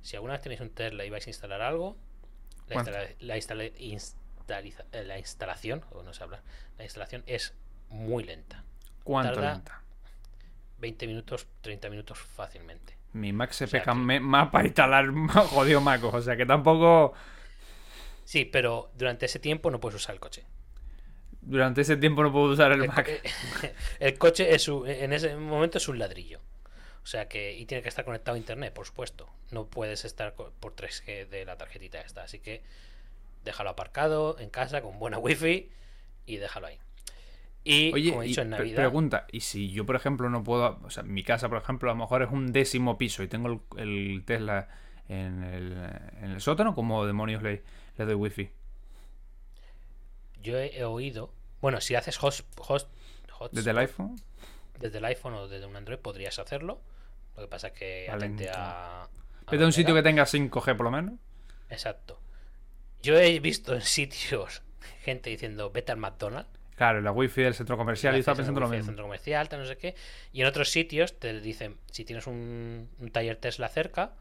si 0.01 0.17
alguna 0.17 0.35
vez 0.35 0.43
tenéis 0.43 0.61
un 0.61 0.71
Tesla 0.71 1.05
y 1.05 1.11
vais 1.11 1.27
a 1.27 1.31
instalar 1.31 1.61
algo, 1.63 1.97
la, 2.69 2.75
¿Cuánto? 2.75 2.91
instala- 2.91 3.15
la, 3.21 3.37
instala- 3.37 3.65
instaliza- 3.79 4.85
eh, 4.93 5.05
la 5.05 5.19
instalación, 5.19 5.85
o 5.91 6.03
no 6.03 6.13
sé 6.13 6.23
hablar, 6.25 6.43
la 6.79 6.85
instalación 6.85 7.23
es 7.27 7.55
muy 7.89 8.25
lenta. 8.25 8.65
¿Cuánto 9.05 9.35
Tarda- 9.35 9.53
lenta? 9.55 9.83
20 10.79 11.07
minutos, 11.07 11.47
30 11.61 11.91
minutos 11.91 12.19
fácilmente. 12.19 12.97
Mi 13.13 13.33
Mac 13.33 13.53
se 13.53 13.65
O 13.65 13.67
sea 13.69 13.81
peca 13.81 13.93
que- 13.93 13.99
me- 13.99 14.21
más 14.21 14.49
para 14.49 14.65
instalar 14.67 15.07
jodido 15.51 15.81
macos. 15.81 16.15
O 16.15 16.23
sea 16.23 16.37
que 16.37 16.47
tampoco. 16.47 17.13
Sí, 18.25 18.45
pero 18.47 18.91
durante 18.97 19.27
ese 19.27 19.39
tiempo 19.39 19.71
no 19.71 19.81
puedes 19.81 19.97
usar 19.97 20.15
el 20.15 20.21
coche. 20.21 20.45
Durante 21.41 21.81
ese 21.83 21.97
tiempo 21.97 22.23
no 22.23 22.33
puedo 22.33 22.47
usar 22.53 22.73
el 22.73 22.87
Mac. 22.89 23.09
el 24.01 24.19
coche 24.19 24.55
es 24.55 24.67
un- 24.69 24.89
en 24.89 25.13
ese 25.13 25.37
momento 25.37 25.79
es 25.79 25.89
un 25.89 25.99
ladrillo. 25.99 26.41
O 27.03 27.07
sea 27.07 27.29
que. 27.29 27.55
Y 27.57 27.66
tiene 27.66 27.83
que 27.83 27.89
estar 27.89 28.05
conectado 28.05 28.35
a 28.37 28.39
internet, 28.39 28.73
por 28.73 28.87
supuesto. 28.87 29.29
No 29.51 29.66
puedes 29.66 30.05
estar 30.05 30.35
por 30.35 30.74
3G 30.77 31.29
de 31.29 31.45
la 31.45 31.57
tarjetita 31.57 32.01
esta. 32.01 32.23
Así 32.23 32.39
que 32.39 32.62
déjalo 33.45 33.70
aparcado 33.70 34.39
en 34.39 34.51
casa 34.51 34.83
con 34.83 34.99
buena 34.99 35.19
wifi 35.19 35.70
y 36.27 36.37
déjalo 36.37 36.69
ahí. 36.69 36.79
Y 37.65 37.93
Oye, 37.93 38.11
como 38.11 38.23
he 38.23 38.27
y 38.27 38.29
dicho 38.31 38.43
en 38.43 38.51
Navidad. 38.51 38.77
pregunta, 38.77 39.27
y 39.31 39.41
si 39.41 39.70
yo, 39.70 39.87
por 39.87 39.95
ejemplo, 39.95 40.29
no 40.29 40.43
puedo, 40.43 40.81
o 40.83 40.91
sea, 40.91 41.05
mi 41.05 41.23
casa, 41.23 41.49
por 41.49 41.59
ejemplo, 41.59 41.91
a 41.91 41.95
lo 41.95 41.99
mejor 42.01 42.23
es 42.23 42.31
un 42.31 42.53
décimo 42.53 42.99
piso 42.99 43.23
y 43.23 43.29
tengo 43.29 43.49
el, 43.77 43.81
el 43.81 44.24
Tesla 44.24 44.69
en 45.09 45.45
el, 45.45 45.73
en 46.23 46.31
el 46.33 46.41
sótano, 46.41 46.74
¿cómo 46.74 47.07
demonios 47.07 47.41
le, 47.43 47.62
le 47.99 48.05
doy 48.05 48.15
wifi? 48.15 48.51
Yo 50.43 50.59
he, 50.59 50.77
he 50.79 50.85
oído. 50.85 51.33
Bueno, 51.61 51.81
si 51.81 51.95
haces 51.95 52.19
host, 52.23 52.45
¿Desde 53.53 53.70
el 53.70 53.79
iPhone? 53.79 54.16
desde 54.81 54.99
el 54.99 55.05
iPhone 55.05 55.35
o 55.35 55.47
desde 55.49 55.66
un 55.66 55.77
Android 55.77 55.99
podrías 55.99 56.39
hacerlo. 56.41 56.81
Lo 57.37 57.43
que 57.43 57.49
pasa 57.49 57.69
es 57.69 57.73
que 57.73 58.09
atente 58.11 58.49
a. 58.51 59.05
a 59.05 59.09
Vete 59.51 59.63
a 59.65 59.67
un 59.67 59.73
sitio 59.73 59.95
que 59.95 60.03
tenga 60.03 60.25
5G 60.25 60.77
por 60.77 60.85
lo 60.85 60.91
menos. 60.91 61.15
Exacto. 61.71 62.21
Yo 63.03 63.19
he 63.19 63.41
visto 63.41 63.75
en 63.75 63.83
sitios 63.83 64.63
gente 65.03 65.31
diciendo 65.31 65.71
vete 65.71 65.93
al 65.93 65.99
McDonald's. 65.99 66.51
Claro, 66.77 67.01
la 67.01 67.13
wifi 67.13 67.43
del 67.43 67.55
centro 67.55 67.77
comercial, 67.77 68.15
yo 68.15 68.21
estaba 68.21 68.37
pensando 68.37 68.61
lo 68.61 68.69
mismo. 68.69 68.87
centro 68.87 69.05
comercial, 69.05 69.49
tal, 69.49 69.61
no 69.61 69.67
sé 69.67 69.77
qué. 69.77 69.95
Y 70.33 70.41
en 70.41 70.47
otros 70.47 70.71
sitios 70.71 71.19
te 71.19 71.41
dicen, 71.41 71.77
si 71.91 72.05
tienes 72.05 72.27
un, 72.27 72.89
un 72.99 73.11
taller 73.11 73.37
Tesla 73.37 73.69
cerca, 73.69 74.15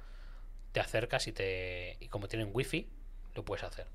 te 0.72 0.80
acercas 0.80 1.28
y 1.28 1.32
te 1.32 1.98
y 2.00 2.08
como 2.08 2.28
tienen 2.28 2.50
wifi, 2.54 2.90
lo 3.36 3.44
puedes 3.46 3.64
hacer. 3.64 3.88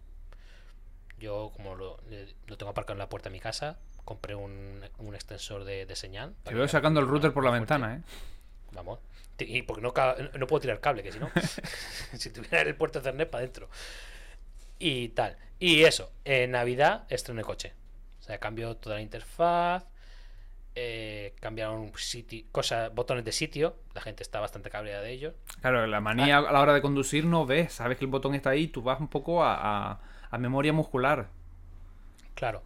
Yo, 1.19 1.51
como 1.55 1.75
lo, 1.75 1.99
le- 2.09 2.35
lo 2.47 2.57
tengo 2.57 2.71
aparcado 2.71 2.95
en 2.95 2.99
la 2.99 3.09
puerta 3.09 3.29
de 3.29 3.33
mi 3.35 3.41
casa, 3.41 3.79
compré 4.05 4.35
un, 4.35 4.83
un 4.99 5.15
extensor 5.15 5.65
de, 5.65 5.87
de 5.87 5.97
señal. 5.97 6.35
Te 6.45 6.55
veo 6.55 6.69
sacando 6.69 7.01
el 7.01 7.07
router 7.07 7.33
por 7.33 7.45
la 7.45 7.51
fuerte. 7.51 7.61
ventana, 7.75 7.97
¿eh? 7.97 8.01
Vamos. 8.77 9.01
Y 9.39 9.63
porque 9.63 9.83
no, 9.83 9.93
no 10.39 10.47
puedo 10.47 10.61
tirar 10.61 10.81
cable, 10.81 11.03
que 11.03 11.11
si 11.13 11.19
no. 11.19 11.29
si 12.15 12.31
tuviera 12.31 12.61
el 12.63 12.75
puerto 12.77 13.01
Ethernet 13.01 13.29
para 13.29 13.43
adentro. 13.43 13.69
Y 14.79 15.09
tal. 15.11 15.37
Y 15.59 15.83
eso, 15.85 16.13
en 16.25 16.53
Navidad 16.53 17.05
estrené 17.09 17.43
coche. 17.43 17.73
O 18.21 18.23
sea, 18.23 18.39
cambió 18.39 18.77
toda 18.77 18.97
la 18.97 19.03
interfaz. 19.03 19.85
eh, 20.75 21.35
cambiaron 21.41 21.93
sitio, 21.97 22.45
cosas, 22.53 22.95
botones 22.95 23.25
de 23.25 23.33
sitio. 23.33 23.77
La 23.95 24.01
gente 24.03 24.23
está 24.23 24.41
bastante 24.41 24.69
cabreada 24.71 25.03
de 25.03 25.13
ellos. 25.13 25.35
Claro, 25.61 25.87
la 25.87 26.01
manía 26.01 26.39
a 26.39 26.53
la 26.53 26.61
hora 26.61 26.75
de 26.75 26.83
conducir 26.83 27.25
no 27.25 27.47
ves, 27.47 27.73
sabes 27.73 27.97
que 27.99 28.05
el 28.05 28.11
botón 28.11 28.35
está 28.35 28.51
ahí, 28.51 28.69
tú 28.69 28.83
vas 28.83 29.01
un 29.01 29.09
poco 29.09 29.43
a, 29.43 29.55
a- 29.93 30.01
a 30.31 30.39
memoria 30.39 30.73
muscular. 30.75 31.29
Claro. 32.35 32.63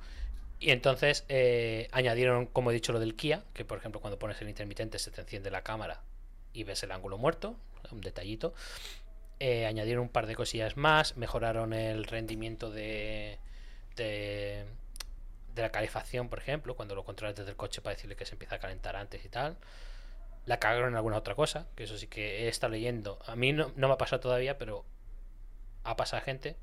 Y 0.60 0.72
entonces 0.72 1.24
eh, 1.28 1.88
añadieron, 1.90 2.44
como 2.44 2.70
he 2.70 2.74
dicho, 2.74 2.92
lo 2.92 3.00
del 3.00 3.16
Kia, 3.16 3.42
que 3.54 3.64
por 3.64 3.78
ejemplo 3.78 4.00
cuando 4.00 4.18
pones 4.18 4.40
el 4.42 4.48
intermitente 4.50 4.98
se 4.98 5.10
te 5.10 5.22
enciende 5.22 5.50
la 5.50 5.62
cámara 5.62 6.02
y 6.52 6.64
ves 6.64 6.82
el 6.82 6.92
ángulo 6.92 7.16
muerto, 7.16 7.56
un 7.90 8.02
detallito. 8.02 8.52
Eh, 9.38 9.64
añadieron 9.64 10.02
un 10.02 10.08
par 10.10 10.26
de 10.26 10.34
cosillas 10.34 10.76
más, 10.76 11.16
mejoraron 11.16 11.72
el 11.72 12.04
rendimiento 12.04 12.70
de, 12.70 13.38
de, 13.96 14.66
de 15.54 15.62
la 15.62 15.70
calefacción, 15.70 16.28
por 16.28 16.40
ejemplo, 16.40 16.76
cuando 16.76 16.94
lo 16.94 17.04
controlas 17.04 17.36
desde 17.36 17.50
el 17.52 17.56
coche 17.56 17.80
para 17.80 17.94
decirle 17.94 18.14
que 18.14 18.26
se 18.26 18.32
empieza 18.34 18.56
a 18.56 18.58
calentar 18.58 18.96
antes 18.96 19.24
y 19.24 19.30
tal. 19.30 19.56
La 20.44 20.58
cagaron 20.58 20.90
en 20.90 20.96
alguna 20.96 21.16
otra 21.16 21.34
cosa, 21.34 21.68
que 21.74 21.84
eso 21.84 21.96
sí 21.96 22.06
que 22.06 22.44
he 22.44 22.48
estado 22.48 22.72
leyendo. 22.72 23.18
A 23.26 23.34
mí 23.34 23.54
no, 23.54 23.72
no 23.76 23.88
me 23.88 23.94
ha 23.94 23.98
pasado 23.98 24.20
todavía, 24.20 24.58
pero 24.58 24.84
ha 25.84 25.96
pasado 25.96 26.22
gente. 26.22 26.56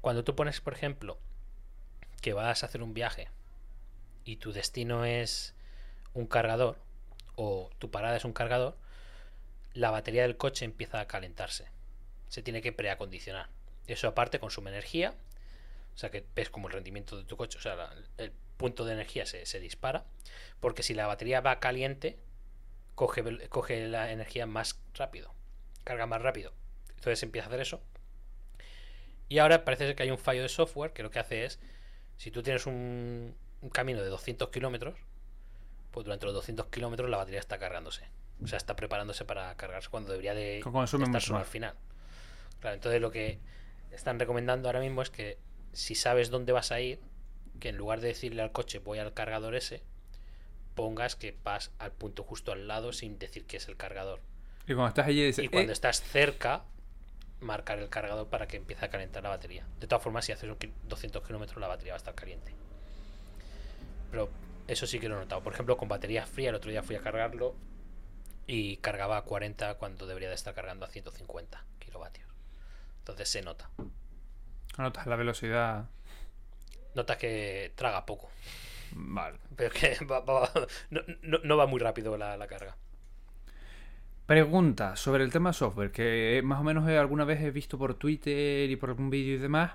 Cuando 0.00 0.24
tú 0.24 0.34
pones, 0.34 0.60
por 0.60 0.72
ejemplo, 0.72 1.18
que 2.20 2.32
vas 2.32 2.62
a 2.62 2.66
hacer 2.66 2.82
un 2.82 2.94
viaje 2.94 3.28
y 4.24 4.36
tu 4.36 4.52
destino 4.52 5.04
es 5.04 5.54
un 6.14 6.26
cargador 6.26 6.78
o 7.36 7.70
tu 7.78 7.90
parada 7.90 8.16
es 8.16 8.24
un 8.24 8.32
cargador, 8.32 8.76
la 9.74 9.90
batería 9.90 10.22
del 10.22 10.36
coche 10.36 10.64
empieza 10.64 11.00
a 11.00 11.06
calentarse. 11.06 11.66
Se 12.28 12.42
tiene 12.42 12.60
que 12.62 12.72
preacondicionar. 12.72 13.48
Eso 13.86 14.08
aparte 14.08 14.40
consume 14.40 14.70
energía, 14.70 15.14
o 15.94 15.98
sea 15.98 16.10
que 16.10 16.24
ves 16.34 16.50
como 16.50 16.68
el 16.68 16.74
rendimiento 16.74 17.16
de 17.16 17.24
tu 17.24 17.36
coche, 17.36 17.58
o 17.58 17.60
sea, 17.62 17.76
la- 17.76 17.94
el 18.18 18.32
punto 18.56 18.84
de 18.84 18.92
energía 18.92 19.24
se, 19.24 19.46
se 19.46 19.60
dispara, 19.60 20.04
porque 20.60 20.82
si 20.82 20.94
la 20.94 21.06
batería 21.06 21.40
va 21.40 21.60
caliente, 21.60 22.18
coge, 22.96 23.48
coge 23.48 23.86
la 23.86 24.10
energía 24.10 24.46
más 24.46 24.80
rápido, 24.94 25.32
carga 25.84 26.06
más 26.06 26.20
rápido. 26.20 26.52
Entonces 26.90 27.22
empieza 27.22 27.46
a 27.46 27.48
hacer 27.50 27.60
eso. 27.60 27.80
Y 29.28 29.38
ahora 29.38 29.64
parece 29.64 29.94
que 29.94 30.02
hay 30.02 30.10
un 30.10 30.18
fallo 30.18 30.42
de 30.42 30.48
software 30.48 30.92
que 30.92 31.02
lo 31.02 31.10
que 31.10 31.18
hace 31.18 31.44
es, 31.44 31.60
si 32.18 32.30
tú 32.30 32.42
tienes 32.42 32.66
un, 32.66 33.34
un 33.62 33.70
camino 33.70 34.02
de 34.02 34.08
200 34.08 34.50
kilómetros, 34.50 34.98
pues 35.90 36.04
durante 36.04 36.26
los 36.26 36.34
200 36.34 36.66
kilómetros 36.66 37.08
la 37.08 37.16
batería 37.16 37.40
está 37.40 37.58
cargándose. 37.58 38.04
O 38.42 38.46
sea, 38.46 38.58
está 38.58 38.76
preparándose 38.76 39.24
para 39.24 39.54
cargarse 39.56 39.88
cuando 39.88 40.12
debería 40.12 40.34
de 40.34 40.58
estar 40.58 41.22
solo 41.22 41.38
al 41.38 41.44
final. 41.46 41.74
Claro, 42.60 42.74
entonces 42.74 43.00
lo 43.00 43.10
que 43.10 43.38
están 43.90 44.18
recomendando 44.20 44.68
ahora 44.68 44.80
mismo 44.80 45.00
es 45.02 45.10
que 45.10 45.38
si 45.72 45.94
sabes 45.94 46.30
dónde 46.30 46.52
vas 46.52 46.70
a 46.70 46.80
ir, 46.80 47.00
que 47.58 47.70
en 47.70 47.76
lugar 47.76 48.00
de 48.00 48.08
decirle 48.08 48.42
al 48.42 48.52
coche 48.52 48.78
voy 48.78 48.98
al 48.98 49.12
cargador 49.14 49.54
ese, 49.56 49.82
pongas 50.76 51.16
que 51.16 51.36
vas 51.42 51.72
al 51.78 51.90
punto 51.92 52.22
justo 52.22 52.52
al 52.52 52.68
lado 52.68 52.92
sin 52.92 53.18
decir 53.18 53.44
que 53.46 53.56
es 53.56 53.66
el 53.68 53.76
cargador. 53.76 54.20
Y 54.68 54.74
cuando 54.74 54.88
estás 54.88 55.06
allí 55.08 55.24
dices, 55.24 55.44
Y 55.44 55.48
cuando 55.48 55.70
"Eh, 55.70 55.72
estás 55.72 56.00
cerca, 56.02 56.64
marcar 57.40 57.78
el 57.78 57.88
cargador 57.88 58.26
para 58.28 58.46
que 58.48 58.56
empiece 58.56 58.84
a 58.84 58.90
calentar 58.90 59.22
la 59.22 59.28
batería. 59.30 59.66
De 59.80 59.86
todas 59.86 60.02
formas, 60.02 60.24
si 60.24 60.32
haces 60.32 60.48
un 60.50 60.56
ki- 60.56 60.72
200 60.84 61.24
kilómetros, 61.26 61.60
la 61.60 61.68
batería 61.68 61.92
va 61.92 61.96
a 61.96 61.98
estar 61.98 62.14
caliente. 62.14 62.52
Pero 64.10 64.28
eso 64.66 64.86
sí 64.86 64.98
que 64.98 65.08
lo 65.08 65.16
he 65.16 65.20
notado. 65.20 65.42
Por 65.42 65.52
ejemplo, 65.52 65.76
con 65.76 65.88
batería 65.88 66.26
fría, 66.26 66.48
el 66.50 66.54
otro 66.54 66.70
día 66.70 66.82
fui 66.82 66.96
a 66.96 67.00
cargarlo 67.00 67.54
y 68.46 68.78
cargaba 68.78 69.16
a 69.18 69.22
40 69.22 69.74
cuando 69.74 70.06
debería 70.06 70.28
de 70.28 70.34
estar 70.34 70.54
cargando 70.54 70.84
a 70.86 70.88
150 70.88 71.64
kilovatios. 71.78 72.28
Entonces 73.00 73.28
se 73.28 73.42
nota. 73.42 73.70
notas 74.78 75.06
la 75.06 75.16
velocidad. 75.16 75.86
Notas 76.94 77.16
que 77.18 77.72
traga 77.76 78.06
poco. 78.06 78.30
Vale. 78.92 79.38
Pero 79.56 79.70
que 79.70 79.96
va- 80.10 80.20
va- 80.20 80.50
no, 80.90 81.00
no- 81.22 81.38
no 81.44 81.56
va 81.56 81.66
muy 81.66 81.78
rápido 81.80 82.16
la, 82.16 82.36
la 82.36 82.46
carga. 82.46 82.76
Pregunta 84.28 84.94
sobre 84.94 85.24
el 85.24 85.32
tema 85.32 85.54
software, 85.54 85.90
que 85.90 86.42
más 86.44 86.60
o 86.60 86.62
menos 86.62 86.86
he- 86.86 86.98
alguna 86.98 87.24
vez 87.24 87.40
he 87.40 87.50
visto 87.50 87.78
por 87.78 87.94
Twitter 87.94 88.68
y 88.68 88.76
por 88.76 88.90
algún 88.90 89.08
vídeo 89.08 89.36
y 89.36 89.38
demás. 89.38 89.72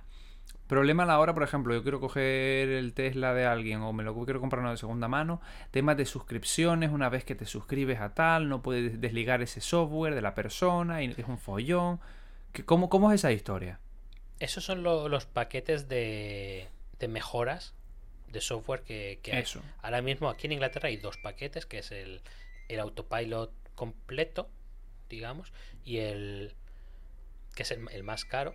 Problema 0.68 1.02
a 1.02 1.06
la 1.08 1.20
hora, 1.20 1.34
por 1.34 1.42
ejemplo, 1.42 1.74
yo 1.74 1.82
quiero 1.82 2.00
coger 2.00 2.70
el 2.70 2.94
Tesla 2.94 3.34
de 3.34 3.48
alguien 3.48 3.82
o 3.82 3.92
me 3.94 4.04
lo 4.04 4.14
quiero 4.24 4.40
comprar 4.40 4.60
uno 4.60 4.70
de 4.70 4.78
segunda 4.78 5.08
mano. 5.08 5.42
Temas 5.72 5.98
de 5.98 6.06
suscripciones, 6.06 6.92
una 6.92 7.10
vez 7.10 7.24
que 7.26 7.34
te 7.34 7.48
suscribes 7.48 8.00
a 8.00 8.14
tal, 8.14 8.48
no 8.48 8.62
puedes 8.62 9.02
desligar 9.02 9.42
ese 9.42 9.60
software 9.60 10.14
de 10.14 10.22
la 10.22 10.36
persona 10.36 11.02
y 11.02 11.16
es 11.18 11.28
un 11.28 11.40
follón. 11.40 12.00
¿Qué- 12.52 12.64
¿Cómo, 12.64 12.90
cómo 12.92 13.12
es 13.12 13.16
esa 13.22 13.32
historia? 13.32 13.80
Esos 14.40 14.64
son 14.64 14.84
lo- 14.84 15.10
los 15.10 15.26
paquetes 15.26 15.90
de, 15.90 16.68
de 17.00 17.08
mejoras 17.08 17.74
de 18.32 18.40
software 18.40 18.82
que, 18.84 19.18
que 19.24 19.32
hay. 19.34 19.42
Eso. 19.42 19.64
Ahora 19.82 20.04
mismo 20.04 20.30
aquí 20.30 20.46
en 20.46 20.54
Inglaterra 20.54 20.90
hay 20.90 20.98
dos 20.98 21.18
paquetes, 21.18 21.66
que 21.66 21.80
es 21.80 21.92
el, 21.92 22.22
el 22.70 22.80
autopilot 22.80 23.52
completo, 23.76 24.50
digamos, 25.10 25.52
y 25.86 25.98
el 26.00 26.56
que 27.56 27.64
es 27.64 27.72
el, 27.72 27.88
el 27.92 28.04
más 28.04 28.26
caro, 28.26 28.54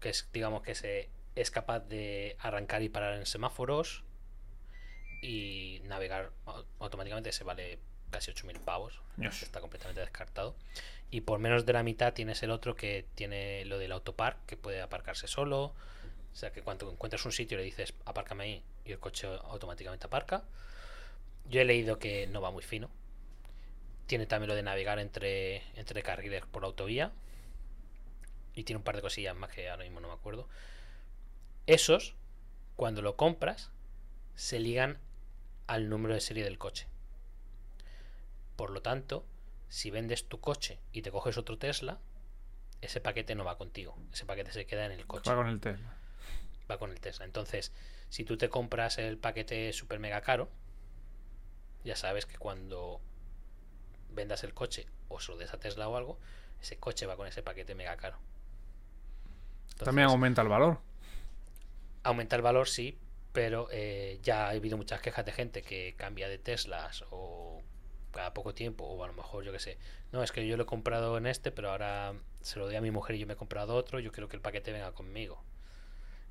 que 0.00 0.08
es, 0.10 0.28
digamos, 0.32 0.62
que 0.62 0.74
se 0.74 1.08
es 1.36 1.50
capaz 1.50 1.80
de 1.80 2.36
arrancar 2.40 2.82
y 2.82 2.88
parar 2.88 3.14
en 3.14 3.24
semáforos 3.26 4.02
y 5.22 5.80
navegar 5.84 6.30
au- 6.46 6.64
automáticamente, 6.78 7.32
se 7.32 7.44
vale 7.44 7.78
casi 8.10 8.30
8.000 8.30 8.58
pavos, 8.58 9.00
está 9.44 9.60
completamente 9.60 10.00
descartado. 10.00 10.54
Y 11.10 11.22
por 11.22 11.38
menos 11.38 11.66
de 11.66 11.72
la 11.72 11.82
mitad 11.82 12.12
tienes 12.12 12.42
el 12.42 12.50
otro 12.50 12.74
que 12.74 13.04
tiene 13.14 13.64
lo 13.66 13.78
del 13.78 13.92
autopark, 13.92 14.44
que 14.46 14.56
puede 14.56 14.80
aparcarse 14.80 15.26
solo. 15.28 15.72
O 16.32 16.36
sea 16.36 16.52
que 16.52 16.62
cuando 16.62 16.90
encuentras 16.90 17.24
un 17.24 17.32
sitio 17.32 17.58
le 17.58 17.64
dices 17.64 17.94
apárcame 18.04 18.44
ahí 18.44 18.62
y 18.84 18.92
el 18.92 18.98
coche 18.98 19.26
automáticamente 19.26 20.06
aparca. 20.06 20.44
Yo 21.48 21.60
he 21.60 21.64
leído 21.64 21.98
que 21.98 22.26
no 22.28 22.40
va 22.40 22.50
muy 22.50 22.62
fino. 22.62 22.90
Tiene 24.10 24.26
también 24.26 24.48
lo 24.48 24.56
de 24.56 24.64
navegar 24.64 24.98
entre, 24.98 25.62
entre 25.76 26.02
carriles 26.02 26.44
por 26.44 26.64
autovía. 26.64 27.12
Y 28.56 28.64
tiene 28.64 28.78
un 28.78 28.82
par 28.82 28.96
de 28.96 29.02
cosillas 29.02 29.36
más 29.36 29.52
que 29.52 29.70
ahora 29.70 29.84
mismo 29.84 30.00
no 30.00 30.08
me 30.08 30.14
acuerdo. 30.14 30.48
Esos, 31.68 32.16
cuando 32.74 33.02
lo 33.02 33.14
compras, 33.14 33.70
se 34.34 34.58
ligan 34.58 34.98
al 35.68 35.88
número 35.88 36.12
de 36.12 36.20
serie 36.20 36.42
del 36.42 36.58
coche. 36.58 36.88
Por 38.56 38.70
lo 38.70 38.82
tanto, 38.82 39.24
si 39.68 39.92
vendes 39.92 40.24
tu 40.24 40.40
coche 40.40 40.80
y 40.90 41.02
te 41.02 41.12
coges 41.12 41.38
otro 41.38 41.56
Tesla, 41.56 42.00
ese 42.80 43.00
paquete 43.00 43.36
no 43.36 43.44
va 43.44 43.58
contigo. 43.58 43.96
Ese 44.12 44.26
paquete 44.26 44.50
se 44.50 44.66
queda 44.66 44.86
en 44.86 44.90
el 44.90 45.06
coche 45.06 45.30
Va 45.30 45.36
con 45.36 45.46
el 45.46 45.60
Tesla. 45.60 45.94
va 46.68 46.78
con 46.78 46.90
el 46.90 46.98
Tesla. 46.98 47.26
Entonces, 47.26 47.70
si 48.08 48.24
tú 48.24 48.36
te 48.36 48.48
compras 48.48 48.98
el 48.98 49.18
paquete 49.18 49.72
super 49.72 50.00
mega 50.00 50.20
caro, 50.20 50.48
ya 51.84 51.94
sabes 51.94 52.26
que 52.26 52.38
cuando 52.38 53.00
vendas 54.20 54.44
el 54.44 54.54
coche 54.54 54.86
o 55.08 55.20
se 55.20 55.32
lo 55.32 55.38
des 55.38 55.52
a 55.52 55.58
Tesla 55.58 55.88
o 55.88 55.96
algo, 55.96 56.18
ese 56.62 56.78
coche 56.78 57.06
va 57.06 57.16
con 57.16 57.26
ese 57.26 57.42
paquete 57.42 57.74
mega 57.74 57.96
caro. 57.96 58.18
Entonces, 59.72 59.84
También 59.84 60.08
aumenta 60.08 60.42
el 60.42 60.48
valor. 60.48 60.78
aumenta 62.02 62.36
el 62.36 62.42
valor, 62.42 62.68
sí, 62.68 62.98
pero 63.32 63.68
eh, 63.70 64.18
ya 64.22 64.46
ha 64.46 64.50
habido 64.50 64.76
muchas 64.76 65.00
quejas 65.00 65.24
de 65.24 65.32
gente 65.32 65.62
que 65.62 65.94
cambia 65.96 66.28
de 66.28 66.38
Teslas 66.38 67.04
o 67.10 67.62
cada 68.12 68.34
poco 68.34 68.54
tiempo, 68.54 68.84
o 68.84 69.04
a 69.04 69.06
lo 69.06 69.12
mejor 69.12 69.44
yo 69.44 69.52
que 69.52 69.60
sé, 69.60 69.78
no, 70.12 70.22
es 70.22 70.32
que 70.32 70.46
yo 70.46 70.56
lo 70.56 70.64
he 70.64 70.66
comprado 70.66 71.16
en 71.16 71.26
este, 71.26 71.52
pero 71.52 71.70
ahora 71.70 72.14
se 72.40 72.58
lo 72.58 72.66
doy 72.66 72.74
a 72.76 72.80
mi 72.80 72.90
mujer 72.90 73.16
y 73.16 73.20
yo 73.20 73.26
me 73.26 73.34
he 73.34 73.36
comprado 73.36 73.74
otro, 73.76 74.00
yo 74.00 74.10
quiero 74.12 74.28
que 74.28 74.36
el 74.36 74.42
paquete 74.42 74.72
venga 74.72 74.92
conmigo. 74.92 75.42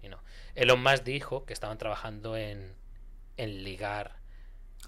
Y 0.02 0.10
no. 0.10 0.20
Elon 0.56 0.82
Musk 0.84 1.04
dijo 1.04 1.46
que 1.46 1.54
estaban 1.54 1.78
trabajando 1.78 2.36
en, 2.38 2.74
en 3.38 3.64
ligar 3.64 4.18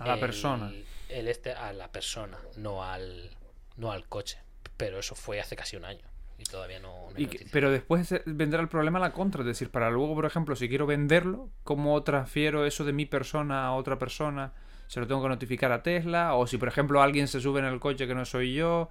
A 0.01 0.07
la 0.07 0.13
el- 0.15 0.19
persona. 0.19 0.71
el 1.09 1.27
este 1.27 1.53
a 1.53 1.73
la 1.73 1.91
persona, 1.91 2.37
no 2.57 2.83
al, 2.83 3.29
no 3.77 3.91
al 3.91 4.07
coche. 4.07 4.39
Pero 4.77 4.99
eso 4.99 5.15
fue 5.15 5.39
hace 5.39 5.55
casi 5.55 5.75
un 5.77 5.85
año 5.85 6.05
y 6.37 6.43
todavía 6.43 6.79
no, 6.79 7.09
no 7.11 7.15
hay 7.17 7.23
Y 7.23 7.27
que- 7.27 7.33
noticia. 7.37 7.49
pero 7.51 7.69
después 7.71 8.13
vendrá 8.25 8.61
el 8.61 8.67
problema 8.69 8.97
a 8.99 9.01
la 9.01 9.13
contra. 9.13 9.41
Es 9.41 9.47
decir, 9.47 9.69
para 9.69 9.89
luego, 9.91 10.15
por 10.15 10.25
ejemplo, 10.25 10.55
si 10.55 10.67
quiero 10.69 10.85
venderlo, 10.87 11.49
¿cómo 11.63 12.01
transfiero 12.03 12.65
eso 12.65 12.83
de 12.83 12.93
mi 12.93 13.05
persona 13.05 13.65
a 13.67 13.73
otra 13.75 13.99
persona? 13.99 14.53
¿Se 14.87 14.99
lo 14.99 15.07
tengo 15.07 15.21
que 15.21 15.29
notificar 15.29 15.71
a 15.71 15.83
Tesla? 15.83 16.33
O 16.35 16.47
si, 16.47 16.57
por 16.57 16.67
ejemplo, 16.67 17.01
alguien 17.01 17.27
se 17.27 17.39
sube 17.39 17.59
en 17.59 17.65
el 17.65 17.79
coche 17.79 18.07
que 18.07 18.15
no 18.15 18.25
soy 18.25 18.53
yo. 18.55 18.89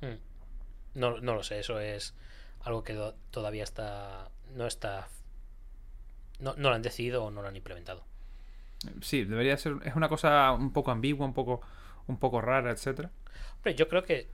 Mm. 0.00 0.98
No, 0.98 1.20
no 1.20 1.34
lo 1.34 1.42
sé, 1.42 1.58
eso 1.60 1.80
es 1.80 2.14
algo 2.60 2.84
que 2.84 2.96
todavía 3.30 3.64
está. 3.64 4.28
No 4.54 4.66
está. 4.66 5.08
No, 6.38 6.54
no 6.56 6.68
lo 6.68 6.74
han 6.74 6.82
decidido 6.82 7.24
o 7.24 7.30
no 7.30 7.42
lo 7.42 7.48
han 7.48 7.56
implementado. 7.56 8.04
Sí, 9.00 9.24
debería 9.24 9.56
ser. 9.56 9.76
Es 9.84 9.94
una 9.96 10.08
cosa 10.08 10.52
un 10.52 10.72
poco 10.72 10.90
ambigua, 10.90 11.26
un 11.26 11.34
poco, 11.34 11.60
un 12.06 12.18
poco 12.18 12.40
rara, 12.40 12.70
etcétera. 12.70 13.10
Pero 13.62 13.76
yo 13.76 13.88
creo 13.88 14.04
que 14.04 14.28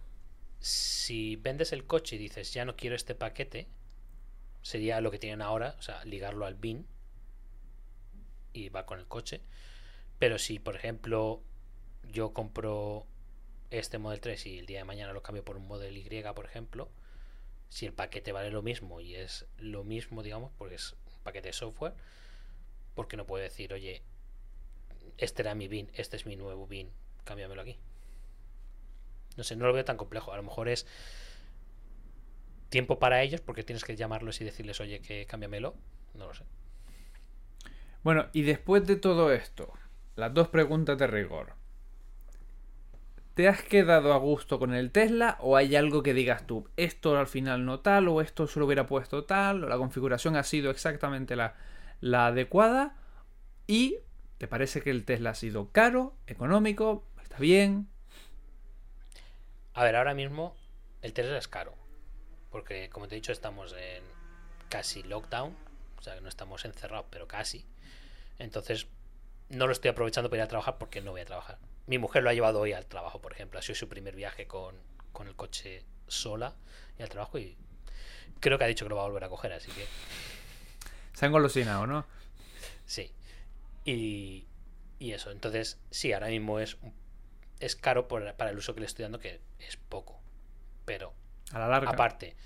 si 0.58 1.36
vendes 1.36 1.72
el 1.72 1.86
coche 1.86 2.16
y 2.16 2.18
dices 2.18 2.52
ya 2.52 2.64
no 2.64 2.76
quiero 2.76 2.96
este 2.96 3.14
paquete, 3.14 3.68
sería 4.62 5.00
lo 5.00 5.10
que 5.10 5.18
tienen 5.18 5.42
ahora, 5.42 5.74
o 5.78 5.82
sea, 5.82 6.04
ligarlo 6.04 6.46
al 6.46 6.54
BIN 6.54 6.86
y 8.52 8.68
va 8.68 8.86
con 8.86 8.98
el 8.98 9.06
coche. 9.06 9.40
Pero 10.18 10.38
si, 10.38 10.58
por 10.58 10.76
ejemplo, 10.76 11.42
yo 12.04 12.32
compro 12.32 13.06
este 13.70 13.98
Model 13.98 14.20
3 14.20 14.46
y 14.46 14.58
el 14.58 14.66
día 14.66 14.78
de 14.78 14.84
mañana 14.84 15.12
lo 15.12 15.22
cambio 15.22 15.44
por 15.44 15.56
un 15.56 15.66
Model 15.66 15.96
Y, 15.96 16.22
por 16.34 16.44
ejemplo, 16.44 16.90
si 17.68 17.86
el 17.86 17.92
paquete 17.92 18.32
vale 18.32 18.50
lo 18.50 18.62
mismo 18.62 19.00
y 19.00 19.14
es 19.14 19.46
lo 19.56 19.84
mismo, 19.84 20.22
digamos, 20.22 20.52
porque 20.58 20.74
es 20.74 20.92
un 21.06 21.22
paquete 21.22 21.48
de 21.48 21.52
software, 21.52 21.94
porque 22.94 23.16
no 23.16 23.26
puedo 23.26 23.42
decir, 23.42 23.72
oye, 23.72 24.02
este 25.20 25.42
era 25.42 25.54
mi 25.54 25.68
BIN, 25.68 25.90
este 25.94 26.16
es 26.16 26.26
mi 26.26 26.36
nuevo 26.36 26.66
BIN, 26.66 26.90
cámbiamelo 27.24 27.60
aquí. 27.62 27.78
No 29.36 29.44
sé, 29.44 29.56
no 29.56 29.66
lo 29.66 29.72
veo 29.72 29.84
tan 29.84 29.96
complejo. 29.96 30.32
A 30.32 30.36
lo 30.36 30.42
mejor 30.42 30.68
es 30.68 30.86
tiempo 32.68 32.98
para 32.98 33.22
ellos 33.22 33.40
porque 33.40 33.62
tienes 33.62 33.84
que 33.84 33.96
llamarlos 33.96 34.40
y 34.40 34.44
decirles, 34.44 34.80
oye, 34.80 35.00
que 35.00 35.26
cámbiamelo. 35.26 35.74
No 36.14 36.26
lo 36.26 36.34
sé. 36.34 36.44
Bueno, 38.02 38.26
y 38.32 38.42
después 38.42 38.86
de 38.86 38.96
todo 38.96 39.32
esto, 39.32 39.72
las 40.16 40.34
dos 40.34 40.48
preguntas 40.48 40.98
de 40.98 41.06
rigor. 41.06 41.54
¿Te 43.34 43.48
has 43.48 43.62
quedado 43.62 44.12
a 44.12 44.18
gusto 44.18 44.58
con 44.58 44.74
el 44.74 44.90
Tesla 44.90 45.38
o 45.40 45.56
hay 45.56 45.76
algo 45.76 46.02
que 46.02 46.12
digas 46.12 46.46
tú, 46.46 46.68
esto 46.76 47.16
al 47.16 47.26
final 47.26 47.64
no 47.64 47.80
tal 47.80 48.08
o 48.08 48.20
esto 48.20 48.46
se 48.46 48.58
lo 48.58 48.66
hubiera 48.66 48.86
puesto 48.86 49.24
tal 49.24 49.64
o 49.64 49.68
la 49.68 49.78
configuración 49.78 50.36
ha 50.36 50.42
sido 50.42 50.70
exactamente 50.70 51.36
la, 51.36 51.54
la 52.00 52.26
adecuada 52.26 52.96
¿Y 53.70 53.98
te 54.40 54.48
parece 54.48 54.80
que 54.80 54.88
el 54.88 55.04
Tesla 55.04 55.30
ha 55.30 55.34
sido 55.34 55.70
caro, 55.70 56.16
económico, 56.26 57.04
está 57.22 57.36
bien? 57.36 57.90
A 59.74 59.84
ver, 59.84 59.96
ahora 59.96 60.14
mismo 60.14 60.56
el 61.02 61.12
Tesla 61.12 61.36
es 61.36 61.46
caro. 61.46 61.74
Porque, 62.48 62.88
como 62.88 63.06
te 63.06 63.14
he 63.14 63.16
dicho, 63.16 63.32
estamos 63.32 63.74
en 63.74 64.02
casi 64.70 65.02
lockdown. 65.02 65.54
O 65.98 66.02
sea, 66.02 66.14
que 66.14 66.22
no 66.22 66.30
estamos 66.30 66.64
encerrados, 66.64 67.04
pero 67.10 67.28
casi. 67.28 67.66
Entonces, 68.38 68.86
no 69.50 69.66
lo 69.66 69.72
estoy 69.72 69.90
aprovechando 69.90 70.30
para 70.30 70.40
ir 70.40 70.44
a 70.44 70.48
trabajar 70.48 70.78
porque 70.78 71.02
no 71.02 71.10
voy 71.10 71.20
a 71.20 71.26
trabajar. 71.26 71.58
Mi 71.86 71.98
mujer 71.98 72.22
lo 72.22 72.30
ha 72.30 72.32
llevado 72.32 72.60
hoy 72.60 72.72
al 72.72 72.86
trabajo, 72.86 73.20
por 73.20 73.34
ejemplo. 73.34 73.58
Ha 73.58 73.62
sido 73.62 73.74
su 73.74 73.90
primer 73.90 74.16
viaje 74.16 74.46
con, 74.46 74.74
con 75.12 75.28
el 75.28 75.36
coche 75.36 75.84
sola 76.08 76.56
y 76.98 77.02
al 77.02 77.10
trabajo 77.10 77.38
y 77.38 77.58
creo 78.40 78.56
que 78.56 78.64
ha 78.64 78.68
dicho 78.68 78.86
que 78.86 78.88
lo 78.88 78.96
va 78.96 79.02
a 79.02 79.06
volver 79.06 79.24
a 79.24 79.28
coger, 79.28 79.52
así 79.52 79.70
que 79.70 79.86
Se 81.12 81.26
han 81.26 81.32
golosinado, 81.32 81.86
¿no? 81.86 82.06
sí. 82.86 83.12
Y, 83.92 84.46
y 84.98 85.12
eso, 85.12 85.30
entonces 85.30 85.78
sí, 85.90 86.12
ahora 86.12 86.28
mismo 86.28 86.60
es, 86.60 86.76
es 87.58 87.76
caro 87.76 88.08
por- 88.08 88.34
para 88.34 88.50
el 88.50 88.58
uso 88.58 88.74
que 88.74 88.80
le 88.80 88.86
estoy 88.86 89.02
dando, 89.04 89.18
que 89.18 89.40
es 89.58 89.76
poco. 89.76 90.20
Pero 90.84 91.14
A 91.52 91.58
la 91.58 91.68
larga. 91.68 91.90
aparte, 91.90 92.36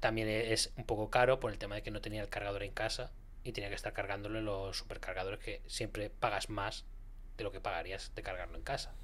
también 0.00 0.28
es 0.28 0.72
un 0.76 0.84
poco 0.84 1.10
caro 1.10 1.40
por 1.40 1.50
el 1.52 1.58
tema 1.58 1.74
de 1.74 1.82
que 1.82 1.90
no 1.90 2.00
tenía 2.00 2.22
el 2.22 2.28
cargador 2.28 2.62
en 2.62 2.72
casa 2.72 3.12
y 3.44 3.52
tenía 3.52 3.68
que 3.68 3.74
estar 3.76 3.92
cargándolo 3.92 4.38
en 4.38 4.44
los 4.44 4.76
supercargadores 4.78 5.40
que 5.40 5.62
siempre 5.66 6.10
pagas 6.10 6.48
más 6.50 6.84
de 7.36 7.44
lo 7.44 7.52
que 7.52 7.60
pagarías 7.60 8.12
de 8.14 8.22
cargarlo 8.22 8.56
en 8.56 8.62
casa. 8.64 8.94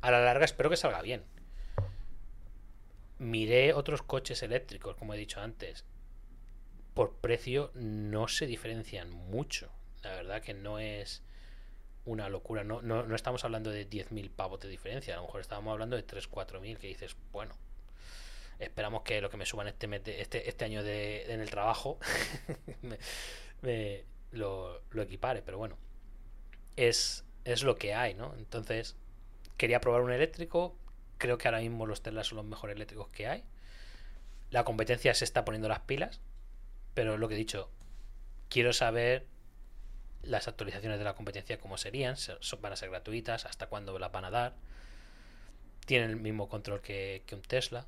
A 0.00 0.10
la 0.10 0.20
larga 0.20 0.44
espero 0.44 0.70
que 0.70 0.76
salga 0.76 1.02
bien. 1.02 1.24
Miré 3.18 3.72
otros 3.72 4.02
coches 4.02 4.42
eléctricos, 4.42 4.96
como 4.96 5.14
he 5.14 5.18
dicho 5.18 5.40
antes. 5.40 5.84
Por 6.94 7.16
precio 7.16 7.70
no 7.74 8.28
se 8.28 8.46
diferencian 8.46 9.10
mucho. 9.10 9.70
La 10.02 10.10
verdad 10.12 10.42
que 10.42 10.54
no 10.54 10.78
es 10.78 11.22
una 12.04 12.28
locura. 12.28 12.64
No, 12.64 12.82
no, 12.82 13.02
no 13.04 13.14
estamos 13.16 13.44
hablando 13.44 13.70
de 13.70 13.88
10.000 13.88 14.30
pavos 14.30 14.60
de 14.60 14.68
diferencia. 14.68 15.14
A 15.14 15.16
lo 15.18 15.24
mejor 15.24 15.40
estábamos 15.40 15.72
hablando 15.72 15.96
de 15.96 16.02
3, 16.02 16.28
4.000 16.30 16.78
que 16.78 16.86
dices, 16.88 17.16
bueno, 17.32 17.54
esperamos 18.58 19.02
que 19.02 19.20
lo 19.20 19.30
que 19.30 19.36
me 19.36 19.46
suban 19.46 19.68
este, 19.68 19.88
este, 20.20 20.48
este 20.48 20.64
año 20.64 20.82
de, 20.82 21.32
en 21.32 21.40
el 21.40 21.50
trabajo 21.50 21.98
me- 22.82 22.98
me- 23.62 24.04
lo, 24.32 24.82
lo 24.90 25.02
equipare. 25.02 25.42
Pero 25.42 25.58
bueno, 25.58 25.76
es, 26.76 27.24
es 27.44 27.62
lo 27.62 27.76
que 27.76 27.94
hay, 27.94 28.14
¿no? 28.14 28.34
Entonces, 28.36 28.96
quería 29.56 29.80
probar 29.80 30.02
un 30.02 30.12
eléctrico. 30.12 30.76
Creo 31.18 31.38
que 31.38 31.48
ahora 31.48 31.60
mismo 31.60 31.86
los 31.86 32.02
Tesla 32.02 32.22
son 32.24 32.36
los 32.36 32.44
mejores 32.46 32.76
eléctricos 32.76 33.08
que 33.08 33.26
hay. 33.26 33.44
La 34.50 34.64
competencia 34.64 35.12
se 35.14 35.24
está 35.24 35.44
poniendo 35.44 35.68
las 35.68 35.80
pilas. 35.80 36.20
Pero 36.94 37.18
lo 37.18 37.28
que 37.28 37.34
he 37.34 37.38
dicho, 37.38 37.70
quiero 38.48 38.72
saber 38.72 39.26
las 40.26 40.48
actualizaciones 40.48 40.98
de 40.98 41.04
la 41.04 41.14
competencia 41.14 41.58
cómo 41.58 41.78
serían. 41.78 42.16
Se- 42.16 42.36
son- 42.40 42.60
Van 42.60 42.72
a 42.72 42.76
ser 42.76 42.90
gratuitas, 42.90 43.44
hasta 43.46 43.66
cuándo 43.68 43.98
las 43.98 44.12
van 44.12 44.24
a 44.24 44.30
dar. 44.30 44.54
Tienen 45.86 46.10
el 46.10 46.16
mismo 46.16 46.48
control 46.48 46.80
que, 46.80 47.22
que 47.26 47.34
un 47.34 47.42
Tesla. 47.42 47.86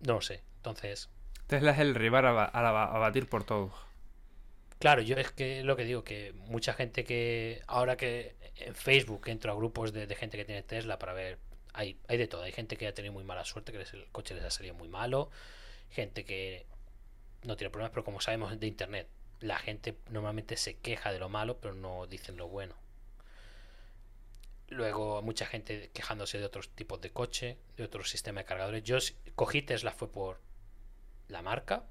No 0.00 0.14
lo 0.14 0.20
sé. 0.20 0.42
Entonces, 0.56 1.08
Tesla 1.46 1.72
es 1.72 1.78
el 1.78 1.94
rival 1.94 2.26
a, 2.26 2.44
a 2.44 2.94
a 2.96 2.98
batir 2.98 3.28
por 3.28 3.44
todos. 3.44 3.72
Claro, 4.78 5.02
yo 5.02 5.16
es 5.16 5.30
que 5.30 5.62
lo 5.62 5.76
que 5.76 5.84
digo, 5.84 6.04
que 6.04 6.32
mucha 6.46 6.74
gente 6.74 7.04
que 7.04 7.62
ahora 7.66 7.96
que 7.96 8.34
en 8.56 8.74
Facebook 8.74 9.22
entro 9.28 9.52
a 9.52 9.54
grupos 9.54 9.92
de, 9.92 10.06
de 10.06 10.14
gente 10.14 10.36
que 10.36 10.44
tiene 10.44 10.62
Tesla 10.62 10.98
para 10.98 11.12
ver, 11.12 11.38
hay, 11.72 11.98
hay 12.08 12.18
de 12.18 12.26
todo, 12.28 12.42
hay 12.42 12.52
gente 12.52 12.76
que 12.76 12.86
ha 12.86 12.92
tenido 12.94 13.12
muy 13.12 13.24
mala 13.24 13.44
suerte, 13.44 13.72
que 13.72 13.78
les- 13.78 13.92
el 13.94 14.06
coche 14.12 14.34
les 14.34 14.44
ha 14.44 14.50
salido 14.50 14.74
muy 14.74 14.88
malo, 14.88 15.30
gente 15.90 16.24
que 16.24 16.66
no 17.44 17.56
tiene 17.56 17.70
problemas, 17.70 17.90
pero 17.92 18.04
como 18.04 18.20
sabemos 18.20 18.58
de 18.58 18.66
internet, 18.66 19.08
la 19.44 19.58
gente 19.58 19.98
normalmente 20.08 20.56
se 20.56 20.78
queja 20.78 21.12
de 21.12 21.18
lo 21.18 21.28
malo, 21.28 21.58
pero 21.60 21.74
no 21.74 22.06
dicen 22.06 22.38
lo 22.38 22.48
bueno. 22.48 22.74
Luego 24.68 25.20
mucha 25.20 25.44
gente 25.44 25.90
quejándose 25.92 26.38
de 26.38 26.46
otros 26.46 26.70
tipos 26.70 26.98
de 27.02 27.10
coche, 27.10 27.58
de 27.76 27.84
otros 27.84 28.08
sistemas 28.08 28.44
de 28.44 28.48
cargadores. 28.48 28.82
Yo 28.84 28.96
cogí 29.34 29.60
Tesla 29.60 29.92
fue 29.92 30.10
por 30.10 30.40
la 31.28 31.42
marca, 31.42 31.84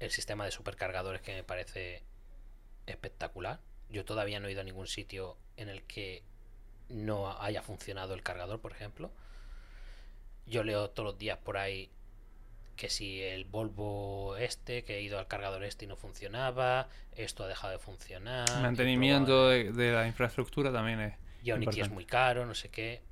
el 0.00 0.10
sistema 0.10 0.44
de 0.44 0.50
supercargadores 0.50 1.22
que 1.22 1.34
me 1.34 1.44
parece 1.44 2.02
espectacular. 2.86 3.60
Yo 3.88 4.04
todavía 4.04 4.40
no 4.40 4.48
he 4.48 4.52
ido 4.52 4.62
a 4.62 4.64
ningún 4.64 4.88
sitio 4.88 5.36
en 5.56 5.68
el 5.68 5.84
que 5.84 6.24
no 6.88 7.40
haya 7.40 7.62
funcionado 7.62 8.14
el 8.14 8.24
cargador, 8.24 8.60
por 8.60 8.72
ejemplo. 8.72 9.12
Yo 10.46 10.64
leo 10.64 10.90
todos 10.90 11.12
los 11.12 11.18
días 11.18 11.38
por 11.38 11.58
ahí 11.58 11.92
que 12.78 12.88
si 12.88 13.20
el 13.20 13.44
Volvo 13.44 14.36
este, 14.36 14.84
que 14.84 14.96
he 14.96 15.02
ido 15.02 15.18
al 15.18 15.26
cargador 15.26 15.64
este 15.64 15.84
y 15.84 15.88
no 15.88 15.96
funcionaba, 15.96 16.88
esto 17.12 17.44
ha 17.44 17.48
dejado 17.48 17.72
de 17.72 17.78
funcionar. 17.78 18.48
Mantenimiento 18.62 19.48
de, 19.48 19.72
de 19.72 19.92
la 19.92 20.06
infraestructura 20.06 20.72
también 20.72 21.00
es. 21.00 21.14
Ionity 21.42 21.68
es 21.68 21.76
importante. 21.76 21.94
muy 21.94 22.04
caro, 22.06 22.46
no 22.46 22.54
sé 22.54 22.70
qué. 22.70 23.02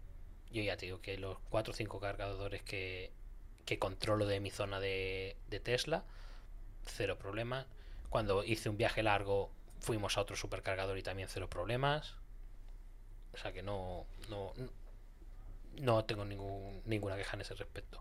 Yo 0.52 0.62
ya 0.62 0.76
te 0.76 0.86
digo 0.86 1.01
que 1.02 1.18
los 1.18 1.38
4 1.51 1.72
o 1.72 1.76
5 1.76 2.01
cargadores 2.01 2.62
que, 2.62 3.10
que 3.66 3.78
controlo 3.78 4.26
de 4.26 4.40
mi 4.40 4.51
zona 4.51 4.80
de, 4.80 5.36
de 5.51 5.60
Tesla, 5.60 6.05
cero 6.86 7.18
problemas. 7.18 7.66
Cuando 8.09 8.44
hice 8.44 8.68
un 8.68 8.76
viaje 8.76 9.02
largo, 9.02 9.51
fuimos 9.80 10.16
a 10.16 10.20
otro 10.20 10.36
supercargador 10.36 10.97
y 10.97 11.02
también 11.02 11.28
cero 11.28 11.51
problemas. 11.51 12.14
O 13.34 13.36
sea 13.36 13.52
que 13.52 13.62
no, 13.62 14.06
no, 14.30 14.52
no 15.80 16.05
tengo 16.05 16.24
ningún, 16.24 16.82
ninguna 16.84 17.16
queja 17.16 17.34
en 17.34 17.40
ese 17.43 17.55
respecto. 17.55 18.01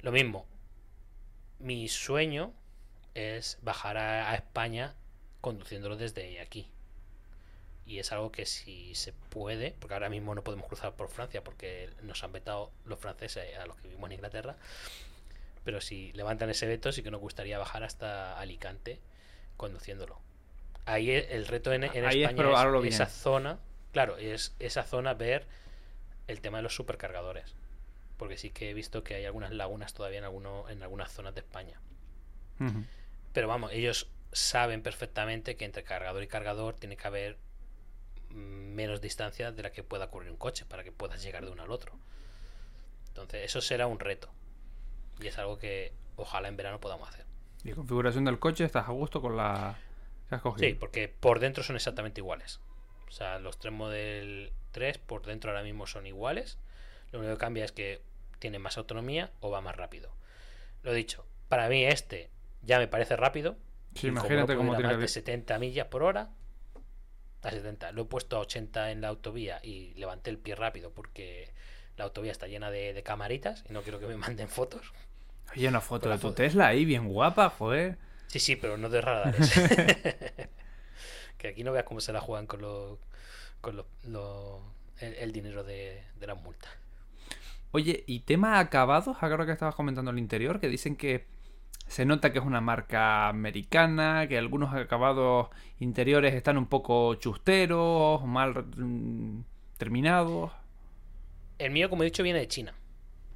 Lo 0.00 0.12
mismo, 0.12 0.46
mi 1.58 1.88
sueño 1.88 2.52
es 3.14 3.58
bajar 3.62 3.96
a, 3.96 4.30
a 4.30 4.34
España 4.34 4.94
conduciéndolo 5.40 5.96
desde 5.96 6.40
aquí. 6.40 6.68
Y 7.86 7.98
es 8.00 8.12
algo 8.12 8.30
que 8.30 8.44
si 8.44 8.94
se 8.94 9.12
puede, 9.12 9.74
porque 9.78 9.94
ahora 9.94 10.10
mismo 10.10 10.34
no 10.34 10.44
podemos 10.44 10.66
cruzar 10.66 10.94
por 10.94 11.08
Francia 11.08 11.42
porque 11.42 11.88
nos 12.02 12.22
han 12.22 12.32
vetado 12.32 12.70
los 12.84 12.98
franceses 12.98 13.56
a 13.56 13.64
los 13.66 13.76
que 13.76 13.88
vivimos 13.88 14.08
en 14.10 14.14
Inglaterra. 14.16 14.56
Pero 15.64 15.80
si 15.80 16.12
levantan 16.12 16.50
ese 16.50 16.66
veto, 16.66 16.92
sí 16.92 17.02
que 17.02 17.10
nos 17.10 17.20
gustaría 17.20 17.58
bajar 17.58 17.84
hasta 17.84 18.38
Alicante 18.38 19.00
conduciéndolo. 19.56 20.20
Ahí 20.84 21.10
e- 21.10 21.34
el 21.34 21.46
reto 21.46 21.72
en, 21.72 21.84
en 21.84 22.04
Ahí 22.04 22.22
es 22.22 22.30
España 22.30 22.42
es 22.84 22.94
esa 22.94 23.06
zona, 23.06 23.58
claro, 23.92 24.16
es 24.18 24.54
esa 24.58 24.84
zona 24.84 25.14
ver 25.14 25.46
el 26.26 26.40
tema 26.40 26.58
de 26.58 26.62
los 26.62 26.74
supercargadores. 26.74 27.54
Porque 28.18 28.36
sí 28.36 28.50
que 28.50 28.70
he 28.70 28.74
visto 28.74 29.02
que 29.02 29.14
hay 29.14 29.24
algunas 29.24 29.52
lagunas 29.52 29.94
todavía 29.94 30.18
en, 30.18 30.24
alguno, 30.24 30.68
en 30.68 30.82
algunas 30.82 31.10
zonas 31.10 31.34
de 31.34 31.40
España. 31.40 31.80
Pero 33.32 33.48
vamos, 33.48 33.72
ellos 33.72 34.10
saben 34.32 34.82
perfectamente 34.82 35.56
que 35.56 35.64
entre 35.64 35.84
cargador 35.84 36.22
y 36.22 36.26
cargador 36.26 36.74
tiene 36.74 36.96
que 36.96 37.06
haber 37.06 37.38
menos 38.30 39.00
distancia 39.00 39.52
de 39.52 39.62
la 39.62 39.70
que 39.70 39.82
pueda 39.82 40.06
ocurrir 40.06 40.30
un 40.30 40.36
coche 40.36 40.66
para 40.66 40.84
que 40.84 40.92
puedas 40.92 41.22
llegar 41.22 41.44
de 41.44 41.52
uno 41.52 41.62
al 41.62 41.70
otro. 41.70 41.92
Entonces, 43.08 43.44
eso 43.44 43.60
será 43.60 43.86
un 43.86 44.00
reto. 44.00 44.28
Y 45.20 45.28
es 45.28 45.38
algo 45.38 45.58
que 45.58 45.92
ojalá 46.16 46.48
en 46.48 46.56
verano 46.56 46.80
podamos 46.80 47.08
hacer. 47.08 47.26
Y 47.64 47.72
configuración 47.72 48.24
del 48.24 48.38
coche, 48.38 48.64
¿estás 48.64 48.88
a 48.88 48.92
gusto 48.92 49.20
con 49.20 49.36
la 49.36 49.78
que 50.28 50.34
has 50.34 50.42
cogido? 50.42 50.68
Sí, 50.68 50.74
porque 50.74 51.08
por 51.08 51.40
dentro 51.40 51.62
son 51.62 51.76
exactamente 51.76 52.20
iguales. 52.20 52.60
O 53.08 53.10
sea, 53.10 53.38
los 53.38 53.58
tres 53.58 53.72
Model 53.72 54.52
3 54.72 54.98
por 54.98 55.24
dentro 55.24 55.50
ahora 55.50 55.62
mismo 55.62 55.86
son 55.86 56.06
iguales. 56.06 56.58
Lo 57.12 57.18
único 57.20 57.34
que 57.34 57.38
cambia 57.40 57.64
es 57.64 57.72
que 57.72 58.02
tiene 58.38 58.58
más 58.58 58.76
autonomía 58.78 59.30
o 59.40 59.50
va 59.50 59.60
más 59.60 59.76
rápido. 59.76 60.10
Lo 60.82 60.92
dicho, 60.92 61.26
para 61.48 61.68
mí 61.68 61.84
este 61.84 62.30
ya 62.62 62.78
me 62.78 62.88
parece 62.88 63.16
rápido. 63.16 63.56
Sí, 63.94 64.08
imagínate 64.08 64.54
cómo 64.56 64.74
tiene 64.76 64.90
más 64.92 65.00
de 65.00 65.08
70 65.08 65.58
millas 65.58 65.86
por 65.86 66.02
hora. 66.02 66.30
A 67.42 67.50
70. 67.50 67.92
Lo 67.92 68.02
he 68.02 68.04
puesto 68.04 68.36
a 68.36 68.40
80 68.40 68.90
en 68.90 69.00
la 69.00 69.08
autovía 69.08 69.60
y 69.62 69.94
levanté 69.94 70.30
el 70.30 70.38
pie 70.38 70.54
rápido 70.56 70.92
porque 70.92 71.52
la 71.96 72.04
autovía 72.04 72.32
está 72.32 72.46
llena 72.48 72.70
de, 72.70 72.92
de 72.92 73.02
camaritas 73.02 73.64
y 73.68 73.72
no 73.72 73.82
quiero 73.82 73.98
que 74.00 74.06
me 74.06 74.16
manden 74.18 74.48
fotos. 74.48 74.92
Oye, 75.52 75.66
una 75.68 75.80
foto 75.80 76.10
de 76.10 76.18
tu. 76.18 76.32
Tesla 76.32 76.66
ahí, 76.68 76.84
bien 76.84 77.08
guapa, 77.08 77.48
joder. 77.48 77.96
Sí, 78.26 78.38
sí, 78.40 78.56
pero 78.56 78.76
no 78.76 78.88
de 78.90 79.00
radares. 79.00 79.50
que 81.38 81.48
aquí 81.48 81.64
no 81.64 81.72
veas 81.72 81.84
cómo 81.84 82.00
se 82.00 82.12
la 82.12 82.20
juegan 82.20 82.46
con 82.46 82.60
los 82.60 82.98
con 83.60 83.76
los- 83.76 83.86
el, 85.00 85.14
el 85.14 85.32
dinero 85.32 85.64
de, 85.64 86.04
de 86.16 86.26
las 86.26 86.40
multas. 86.40 86.70
Oye, 87.70 88.04
y 88.06 88.20
tema 88.20 88.58
acabados, 88.58 89.16
ahora 89.20 89.44
que 89.44 89.52
estabas 89.52 89.74
comentando 89.74 90.10
el 90.10 90.18
interior, 90.18 90.58
que 90.58 90.68
dicen 90.68 90.96
que 90.96 91.26
se 91.86 92.04
nota 92.04 92.32
que 92.32 92.38
es 92.38 92.44
una 92.44 92.60
marca 92.60 93.28
americana, 93.28 94.26
que 94.28 94.38
algunos 94.38 94.74
acabados 94.74 95.48
interiores 95.78 96.34
están 96.34 96.58
un 96.58 96.66
poco 96.66 97.14
chusteros, 97.16 98.24
mal 98.24 98.64
mm, 98.76 99.42
terminados. 99.76 100.52
El 101.58 101.70
mío, 101.72 101.90
como 101.90 102.02
he 102.02 102.06
dicho, 102.06 102.22
viene 102.22 102.38
de 102.38 102.48
China. 102.48 102.74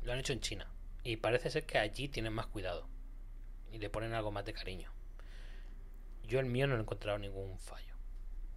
Lo 0.03 0.13
han 0.13 0.19
hecho 0.19 0.33
en 0.33 0.41
China. 0.41 0.67
Y 1.03 1.17
parece 1.17 1.51
ser 1.51 1.65
que 1.65 1.79
allí 1.79 2.09
tienen 2.09 2.33
más 2.33 2.47
cuidado. 2.47 2.87
Y 3.73 3.79
le 3.79 3.91
ponen 3.91 4.13
algo 4.13 4.31
más 4.31 4.45
de 4.45 4.53
cariño. 4.53 4.91
Yo 6.25 6.39
el 6.39 6.47
mío 6.47 6.67
no 6.67 6.77
he 6.77 6.81
encontrado 6.81 7.19
ningún 7.19 7.59
fallo. 7.59 7.95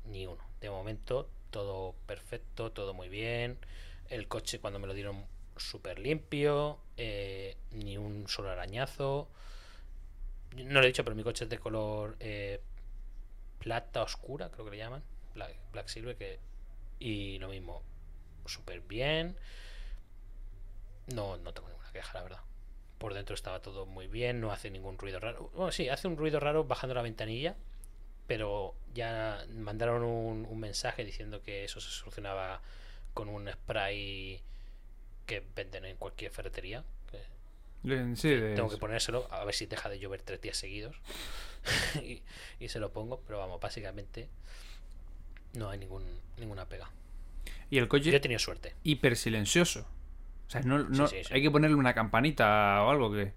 Ni 0.06 0.28
uno. 0.28 0.44
De 0.62 0.70
momento, 0.70 1.30
todo 1.50 1.96
perfecto, 2.06 2.72
todo 2.72 2.94
muy 2.94 3.10
bien. 3.10 3.58
El 4.10 4.28
coche 4.28 4.60
cuando 4.60 4.78
me 4.78 4.88
lo 4.88 4.94
dieron 4.94 5.26
súper 5.57 5.99
limpio. 5.99 6.80
eh, 6.98 7.57
ni 7.72 7.98
un 7.98 8.27
solo 8.27 8.49
arañazo. 8.52 9.27
No 10.56 10.80
lo 10.80 10.84
he 10.84 10.88
dicho, 10.88 11.03
pero 11.03 11.15
mi 11.15 11.23
coche 11.23 11.44
es 11.45 11.49
de 11.49 11.60
color 11.60 12.15
eh, 12.19 12.61
plata 13.60 14.02
oscura, 14.03 14.49
creo 14.52 14.65
que 14.65 14.72
le 14.72 14.77
llaman. 14.77 15.03
Black, 15.34 15.88
Silver, 15.88 16.15
que. 16.15 16.40
Y 16.99 17.38
lo 17.40 17.49
mismo. 17.49 17.84
Súper 18.45 18.82
bien. 18.82 19.38
No, 21.14 21.38
no 21.38 21.53
tengo 21.53 21.68
ninguna 21.68 21.91
queja, 21.91 22.14
la 22.14 22.23
verdad. 22.23 22.40
Por 22.98 23.14
dentro 23.14 23.36
estaba 23.36 23.61
todo 23.61 23.86
muy 23.86 24.07
bien, 24.07 24.40
no 24.40 24.52
hace 24.52 24.69
ningún 24.72 24.98
ruido 24.98 25.19
raro. 25.19 25.49
Bueno, 25.53 25.72
sí, 25.72 25.90
hace 25.90 26.07
un 26.07 26.18
ruido 26.18 26.40
raro 26.40 26.64
bajando 26.64 26.95
la 26.95 27.02
ventanilla, 27.02 27.56
pero 28.27 28.76
ya 28.94 29.45
mandaron 29.49 30.03
un 30.03 30.60
mensaje 30.60 31.03
diciendo 31.03 31.41
que 31.44 31.65
eso 31.65 31.82
se 31.82 31.91
solucionaba 31.91 32.61
con 33.14 33.30
un 33.30 33.52
spray 33.52 34.41
que 35.26 35.44
venden 35.56 35.86
en 35.86 35.98
cualquier 35.98 36.32
ferretería. 36.32 36.84
que 37.12 38.16
Sí, 38.16 38.30
tengo 38.56 38.70
que 38.70 38.78
ponérselo 38.78 39.28
a 39.32 39.46
ver 39.46 39.54
si 39.54 39.66
deja 39.68 39.90
de 39.90 40.00
llover 40.00 40.22
tres 40.22 40.42
días 40.42 40.58
seguidos. 40.58 40.96
y, 42.02 42.22
y 42.60 42.70
se 42.70 42.80
lo 42.80 42.92
pongo, 42.92 43.22
pero 43.28 43.40
vamos, 43.40 43.60
básicamente 43.60 44.28
no 45.54 45.70
hay 45.70 45.80
ningún, 45.80 46.04
ninguna 46.38 46.66
pega. 46.68 46.90
Y 47.70 47.78
el 47.78 47.88
coche 47.88 48.12
Yo 48.12 48.18
he 48.18 48.20
tenido 48.20 48.40
suerte. 48.40 48.74
hiper 48.84 49.16
silencioso. 49.16 49.88
O 50.48 50.50
sea, 50.50 50.62
no, 50.62 50.80
no- 50.80 51.08
sí, 51.08 51.24
sí. 51.24 51.34
hay 51.34 51.42
que 51.42 51.50
ponerle 51.52 51.76
una 51.76 51.94
campanita 51.94 52.84
o 52.84 52.90
algo 52.90 53.12
que. 53.12 53.34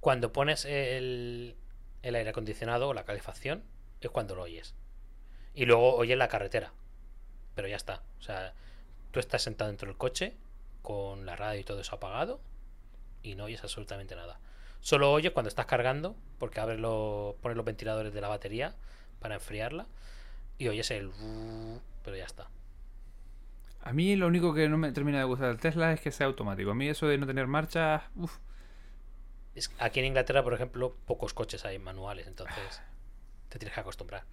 Cuando 0.00 0.32
pones 0.32 0.64
el, 0.64 1.54
el 2.02 2.14
aire 2.14 2.30
acondicionado 2.30 2.88
o 2.88 2.94
la 2.94 3.04
calefacción, 3.04 3.62
es 4.00 4.10
cuando 4.10 4.34
lo 4.34 4.42
oyes. 4.42 4.74
Y 5.54 5.66
luego 5.66 5.94
oyes 5.96 6.16
la 6.16 6.28
carretera. 6.28 6.72
Pero 7.54 7.68
ya 7.68 7.76
está. 7.76 8.02
O 8.18 8.22
sea, 8.22 8.54
tú 9.10 9.20
estás 9.20 9.42
sentado 9.42 9.68
dentro 9.70 9.88
del 9.88 9.96
coche 9.96 10.34
con 10.82 11.26
la 11.26 11.36
radio 11.36 11.60
y 11.60 11.64
todo 11.64 11.80
eso 11.80 11.96
apagado 11.96 12.40
y 13.22 13.34
no 13.34 13.44
oyes 13.44 13.62
absolutamente 13.62 14.16
nada. 14.16 14.40
Solo 14.80 15.12
oyes 15.12 15.32
cuando 15.32 15.48
estás 15.48 15.66
cargando, 15.66 16.16
porque 16.38 16.60
abres 16.60 16.80
los, 16.80 17.34
pones 17.36 17.56
los 17.56 17.66
ventiladores 17.66 18.14
de 18.14 18.20
la 18.20 18.28
batería 18.28 18.74
para 19.18 19.34
enfriarla 19.34 19.86
y 20.58 20.68
oyes 20.68 20.90
el... 20.90 21.10
Pero 22.02 22.16
ya 22.16 22.24
está. 22.24 22.48
A 23.82 23.92
mí 23.92 24.16
lo 24.16 24.26
único 24.26 24.54
que 24.54 24.68
no 24.68 24.78
me 24.78 24.92
termina 24.92 25.18
de 25.18 25.24
gustar 25.24 25.48
del 25.48 25.58
Tesla 25.58 25.92
es 25.92 26.00
que 26.00 26.10
sea 26.10 26.26
automático. 26.26 26.70
A 26.70 26.74
mí 26.74 26.88
eso 26.88 27.06
de 27.06 27.18
no 27.18 27.26
tener 27.26 27.46
marcha. 27.46 28.10
Uf. 28.16 28.38
Aquí 29.78 30.00
en 30.00 30.06
Inglaterra, 30.06 30.42
por 30.42 30.54
ejemplo, 30.54 30.96
pocos 31.06 31.34
coches 31.34 31.64
hay 31.64 31.78
manuales, 31.78 32.26
entonces 32.26 32.82
te 33.48 33.58
tienes 33.58 33.74
que 33.74 33.80
acostumbrar. 33.80 34.24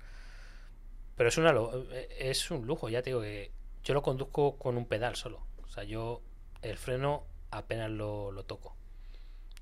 Pero 1.16 1.30
es, 1.30 1.38
una, 1.38 1.54
eh, 1.92 2.08
es 2.20 2.52
un 2.52 2.68
lujo, 2.68 2.90
ya 2.90 3.02
te 3.02 3.10
digo 3.10 3.22
que 3.22 3.52
yo 3.84 3.94
lo 3.94 4.02
conduzco 4.02 4.58
con 4.58 4.78
un 4.78 4.86
pedal 4.86 5.16
solo. 5.16 5.46
O 5.64 5.70
sea, 5.70 5.84
yo 5.84 6.22
el 6.62 6.78
freno 6.78 7.24
apenas 7.52 7.90
lo, 7.92 8.32
lo 8.32 8.44
toco. 8.46 8.76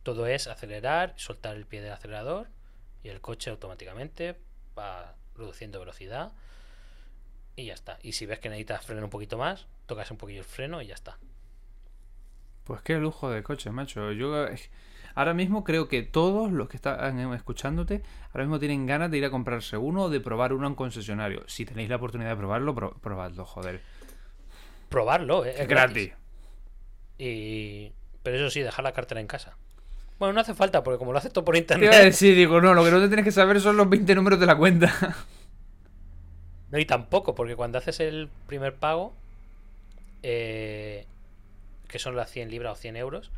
Todo 0.03 0.27
es 0.27 0.47
acelerar, 0.47 1.13
soltar 1.17 1.55
el 1.55 1.65
pie 1.65 1.81
del 1.81 1.93
acelerador 1.93 2.47
y 3.03 3.09
el 3.09 3.22
coche 3.22 3.49
automáticamente 3.49 4.35
va 4.77 5.15
reduciendo 5.35 5.80
velocidad 5.80 6.31
y 7.55 7.65
ya 7.65 7.73
está. 7.73 7.97
Y 8.03 8.13
si 8.13 8.26
ves 8.26 8.39
que 8.39 8.49
necesitas 8.49 8.85
frenar 8.85 9.03
un 9.03 9.09
poquito 9.09 9.38
más, 9.38 9.67
tocas 9.85 10.09
un 10.11 10.17
poquillo 10.17 10.39
el 10.39 10.45
freno 10.45 10.81
y 10.81 10.88
ya 10.88 10.93
está. 10.95 11.17
Pues 12.65 12.81
qué 12.81 12.97
lujo 12.97 13.30
de 13.30 13.43
coche, 13.43 13.69
macho. 13.72 14.11
Yo 14.11 14.47
ahora 15.13 15.34
mismo 15.34 15.63
creo 15.63 15.88
que 15.88 16.01
todos 16.03 16.51
los 16.51 16.67
que 16.67 16.77
están 16.77 17.19
escuchándote 17.34 18.01
ahora 18.31 18.43
mismo 18.45 18.59
tienen 18.59 18.85
ganas 18.88 19.11
de 19.11 19.19
ir 19.19 19.26
a 19.26 19.30
comprarse 19.30 19.77
uno 19.77 20.03
o 20.03 20.09
de 20.09 20.19
probar 20.19 20.51
uno 20.53 20.67
en 20.67 20.76
concesionario. 20.76 21.43
Si 21.47 21.65
tenéis 21.65 21.89
la 21.89 21.97
oportunidad 21.97 22.31
de 22.31 22.38
probarlo, 22.38 22.73
pro- 22.73 22.97
probadlo, 22.99 23.45
joder. 23.45 23.81
Probarlo, 24.89 25.45
eh, 25.45 25.51
es 25.51 25.59
Es 25.61 25.67
gratis. 25.67 26.07
gratis. 26.07 26.24
Y... 27.17 27.91
Pero 28.23 28.37
eso 28.37 28.49
sí, 28.49 28.61
dejar 28.61 28.83
la 28.83 28.93
cartera 28.93 29.21
en 29.21 29.27
casa. 29.27 29.55
Bueno, 30.17 30.33
no 30.33 30.41
hace 30.41 30.53
falta, 30.53 30.83
porque 30.83 30.97
como 30.97 31.11
lo 31.11 31.17
haces 31.17 31.33
todo 31.33 31.45
por 31.45 31.57
internet. 31.57 31.91
decir, 31.91 32.35
digo, 32.35 32.61
no, 32.61 32.73
lo 32.73 32.83
que 32.83 32.91
no 32.91 32.99
te 32.99 33.07
tienes 33.07 33.25
que 33.25 33.31
saber 33.31 33.59
son 33.59 33.77
los 33.77 33.89
20 33.89 34.15
números 34.15 34.39
de 34.39 34.45
la 34.45 34.57
cuenta. 34.57 35.15
No, 36.71 36.79
y 36.79 36.85
tampoco, 36.85 37.35
porque 37.35 37.55
cuando 37.55 37.77
haces 37.77 37.99
el 37.99 38.29
primer 38.47 38.73
pago, 38.73 39.13
eh, 40.23 41.05
que 41.87 41.99
son 41.99 42.15
las 42.15 42.31
100 42.31 42.49
libras 42.49 42.79
o 42.79 42.81
100 42.81 42.97
euros, 42.97 43.31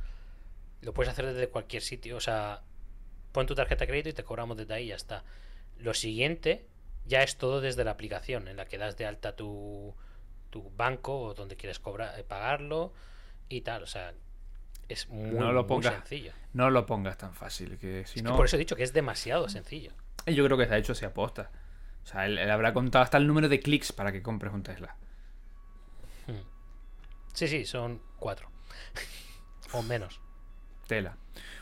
lo 0.82 0.94
puedes 0.94 1.12
hacer 1.12 1.26
desde 1.26 1.50
cualquier 1.50 1.82
sitio. 1.82 2.16
O 2.16 2.22
sea, 2.22 2.62
pon 3.34 3.46
tu 3.46 3.54
tarjeta 3.54 3.82
de 3.82 3.90
crédito 3.90 4.10
y 4.10 4.14
te 4.14 4.24
cobramos 4.24 4.56
desde 4.56 4.74
ahí 4.74 4.86
y 4.86 4.88
ya 4.88 4.96
está. 4.96 5.24
Lo 5.78 5.94
siguiente 5.94 6.66
ya 7.06 7.22
es 7.22 7.38
todo 7.38 7.60
desde 7.60 7.84
la 7.84 7.92
aplicación, 7.92 8.48
en 8.48 8.58
la 8.58 8.66
que 8.66 8.78
das 8.78 8.98
de 8.98 9.06
alta 9.06 9.36
tu, 9.36 9.94
tu 10.50 10.72
banco 10.78 11.20
o 11.20 11.34
donde 11.34 11.58
quieres 11.58 11.80
cobrar, 11.80 12.18
eh, 12.20 12.24
pagarlo 12.24 12.94
y 13.50 13.62
tal. 13.62 13.84
O 13.84 13.88
sea, 13.88 14.14
es 14.90 15.08
muy, 15.10 15.32
No 15.38 15.52
lo 15.52 15.62
muy 15.64 15.68
pongas. 15.70 15.94
sencillo. 15.94 16.32
No 16.54 16.70
lo 16.70 16.86
pongas 16.86 17.18
tan 17.18 17.34
fácil, 17.34 17.78
que 17.78 18.06
si 18.06 18.20
Es 18.20 18.24
que 18.24 18.30
no... 18.30 18.36
por 18.36 18.46
eso 18.46 18.56
he 18.56 18.60
dicho 18.60 18.76
que 18.76 18.84
es 18.84 18.94
demasiado 18.94 19.48
sencillo. 19.50 19.92
Yo 20.26 20.44
creo 20.46 20.58
que 20.58 20.64
está 20.64 20.78
hecho 20.78 20.92
así 20.94 21.06
aposta. 21.06 21.52
O 22.04 22.06
sea, 22.08 22.26
él, 22.26 22.38
él 22.38 22.50
habrá 22.52 22.74
contado 22.74 23.04
hasta 23.04 23.18
el 23.18 23.28
número 23.28 23.50
de 23.50 23.60
clics 23.60 23.92
para 23.92 24.12
que 24.12 24.22
compres 24.22 24.54
un 24.54 24.64
Tesla. 24.64 24.96
Sí, 27.34 27.48
sí, 27.48 27.66
son 27.66 28.02
cuatro. 28.18 28.50
o 29.74 29.84
menos. 29.84 30.20
Tela. 30.88 31.18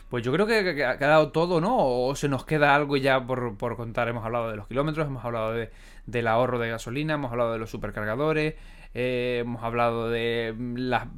Pues 0.08 0.24
yo 0.24 0.32
creo 0.32 0.46
que 0.46 0.84
ha 0.84 0.98
quedado 0.98 1.32
todo, 1.32 1.60
¿no? 1.60 1.76
O 1.78 2.14
se 2.14 2.28
nos 2.28 2.44
queda 2.46 2.74
algo 2.74 2.96
ya 2.96 3.26
por, 3.26 3.58
por 3.58 3.76
contar. 3.76 4.08
Hemos 4.08 4.24
hablado 4.24 4.50
de 4.50 4.56
los 4.56 4.68
kilómetros, 4.68 5.06
hemos 5.06 5.24
hablado 5.24 5.52
de, 5.52 5.70
del 6.06 6.28
ahorro 6.28 6.58
de 6.58 6.70
gasolina, 6.70 7.14
hemos 7.14 7.32
hablado 7.32 7.52
de 7.52 7.58
los 7.58 7.70
supercargadores, 7.70 8.54
eh, 8.98 9.38
hemos 9.40 9.62
hablado 9.62 10.08
de 10.10 10.54
mm, 10.56 10.76
las 10.78 11.08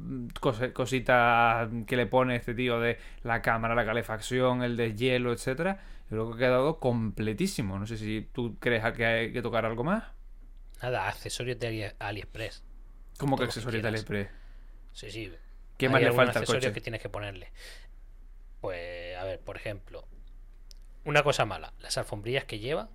cositas 0.73 1.69
que 1.87 1.95
le 1.95 2.05
pone 2.07 2.35
este 2.35 2.53
tío 2.53 2.79
de 2.79 2.97
la 3.23 3.41
cámara, 3.41 3.75
la 3.75 3.85
calefacción, 3.85 4.63
el 4.63 4.75
deshielo, 4.77 5.31
etcétera. 5.33 5.79
Yo 6.09 6.17
creo 6.17 6.29
que 6.31 6.35
ha 6.45 6.47
quedado 6.47 6.79
completísimo. 6.79 7.79
No 7.79 7.85
sé 7.87 7.97
si 7.97 8.27
tú 8.33 8.57
crees 8.59 8.83
que 8.93 9.05
hay 9.05 9.31
que 9.33 9.41
tocar 9.41 9.65
algo 9.65 9.83
más. 9.83 10.03
Nada, 10.81 11.07
accesorios 11.07 11.59
de 11.59 11.67
Ali- 11.67 11.93
AliExpress. 11.99 12.63
Como 13.17 13.37
que 13.37 13.43
accesorios 13.45 13.81
de. 13.81 13.87
AliExpress. 13.89 14.27
Sí, 14.93 15.11
sí. 15.11 15.31
¿Qué 15.77 15.85
Hay 15.85 15.91
más 15.91 16.01
le 16.01 16.11
falta 16.11 16.39
al 16.39 16.45
coche? 16.45 16.73
que 16.73 16.81
tienes 16.81 17.01
que 17.01 17.09
ponerle? 17.09 17.51
Pues, 18.61 19.17
a 19.17 19.23
ver, 19.23 19.39
por 19.39 19.55
ejemplo, 19.55 20.05
una 21.05 21.23
cosa 21.23 21.45
mala, 21.45 21.73
las 21.79 21.97
alfombrillas 21.97 22.45
que 22.45 22.59
lleva 22.59 22.89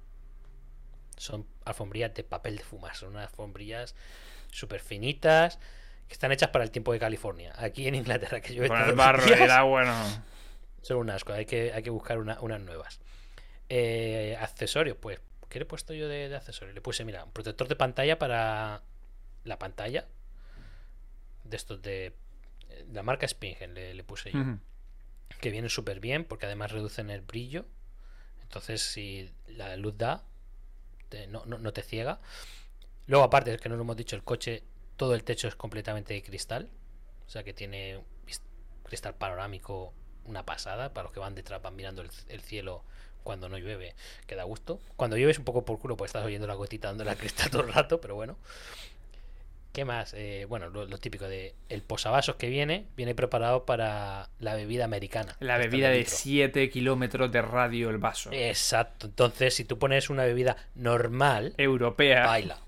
son 1.17 1.47
alfombrillas 1.65 2.15
de 2.15 2.25
papel 2.25 2.57
de 2.57 2.65
fumar, 2.65 2.95
son 2.97 3.11
unas 3.11 3.29
alfombrillas 3.31 3.95
súper 4.55 4.81
finitas 4.81 5.59
que 6.07 6.13
están 6.13 6.33
hechas 6.33 6.51
para 6.51 6.65
el 6.65 6.71
tiempo 6.71 6.93
de 6.93 6.99
California. 6.99 7.53
Aquí 7.57 7.87
en 7.89 7.95
Inglaterra, 7.95 8.41
que 8.41 8.53
llueve 8.55 8.69
Con 8.69 8.81
el 8.83 8.93
barro 8.95 9.23
y 9.25 9.27
días, 9.27 9.41
el 9.41 9.51
agua, 9.51 9.85
no. 9.85 10.23
son 10.83 10.99
un 10.99 11.11
asco, 11.11 11.33
hay 11.33 11.47
que, 11.47 11.73
hay 11.73 11.83
que 11.83 11.91
buscar 11.91 12.19
una- 12.19 12.41
unas 12.41 12.61
nuevas. 12.61 13.01
Eh, 13.69 14.37
accesorios, 14.41 14.97
pues, 15.01 15.19
¿qué 15.49 15.59
le 15.59 15.63
he 15.65 15.67
puesto 15.67 15.95
yo 15.95 16.07
de, 16.09 16.29
de 16.29 16.37
accesorios? 16.37 16.75
Le 16.75 16.81
puse, 16.83 17.05
mira, 17.05 17.25
un 17.25 17.33
protector 17.33 17.69
de 17.69 17.77
pantalla 17.77 18.19
para 18.19 18.83
la 19.45 19.59
pantalla. 19.59 20.07
De 21.45 21.57
estos 21.57 21.83
de. 21.83 22.15
La 22.93 23.03
marca 23.03 23.27
Spingen 23.29 23.75
le, 23.75 23.95
le 23.95 24.05
puse 24.05 24.31
yo. 24.33 24.39
Que 25.41 25.51
vienen 25.51 25.71
súper 25.71 26.01
bien 26.01 26.25
porque 26.25 26.47
además 26.47 26.73
reducen 26.73 27.11
el 27.11 27.21
brillo. 27.23 27.67
Entonces, 28.43 28.83
si 28.83 29.33
la 29.49 29.77
luz 29.77 29.97
da, 29.97 30.23
te- 31.09 31.27
no, 31.27 31.45
no- 31.47 31.59
no 31.59 31.73
te 31.73 31.83
ciega. 31.83 32.21
Luego, 33.07 33.25
aparte, 33.25 33.55
es 33.55 33.61
que 33.61 33.69
no 33.69 33.77
lo 33.77 33.83
hemos 33.83 33.97
dicho, 33.97 34.17
el 34.17 34.23
coche, 34.23 34.63
todo 34.97 35.15
el 35.15 35.25
techo 35.25 35.49
es 35.49 35.57
completamente 35.57 36.15
de 36.15 36.23
cristal. 36.23 36.69
O 37.27 37.31
sea 37.31 37.43
que 37.43 37.53
tiene 37.53 38.01
cristal 38.85 39.15
panorámico, 39.15 39.93
una 40.25 40.45
pasada. 40.45 40.93
Para 40.93 41.05
los 41.05 41.13
que 41.13 41.21
van 41.21 41.35
detrás, 41.35 41.61
van 41.63 41.77
mirando 41.77 42.03
el, 42.03 42.11
el 42.29 42.41
cielo 42.41 42.83
cuando 43.23 43.49
no 43.49 43.59
llueve, 43.59 43.95
que 44.27 44.37
da 44.37 44.45
gusto. 44.45 44.79
Cuando 44.97 45.17
llueve 45.17 45.33
es 45.33 45.39
un 45.39 45.45
poco 45.45 45.65
por 45.65 45.79
culo, 45.79 45.97
pues 45.97 46.11
estás 46.11 46.25
oyendo 46.25 46.47
la 46.47 46.55
gotita 46.55 46.89
dando 46.89 47.05
la 47.05 47.17
cristal 47.17 47.51
todo 47.51 47.63
el 47.63 47.73
rato, 47.73 48.01
pero 48.01 48.15
bueno. 48.15 48.37
¿Qué 49.73 49.85
más? 49.85 50.15
Eh, 50.15 50.47
bueno, 50.49 50.69
lo, 50.69 50.87
lo 50.87 50.99
típico 50.99 51.27
de 51.27 51.53
el 51.69 51.83
posavasos 51.83 52.37
que 52.37 52.49
viene, 52.49 52.87
viene 52.97 53.13
preparado 53.17 53.65
para 53.65 54.29
la 54.39 54.55
bebida 54.55 54.85
americana. 54.85 55.35
La 55.41 55.59
bebida 55.59 55.89
de 55.89 55.99
litro. 55.99 56.15
7 56.17 56.71
kilómetros 56.71 57.33
de 57.33 57.43
radio 57.43 57.91
el 57.91 57.99
vaso. 57.99 58.31
Exacto. 58.33 59.07
Entonces, 59.09 59.53
si 59.53 59.65
tú 59.65 59.77
pones 59.77 60.11
una 60.11 60.23
bebida 60.23 60.57
normal, 60.77 61.55
Europea. 61.57 62.25
baila. 62.25 62.61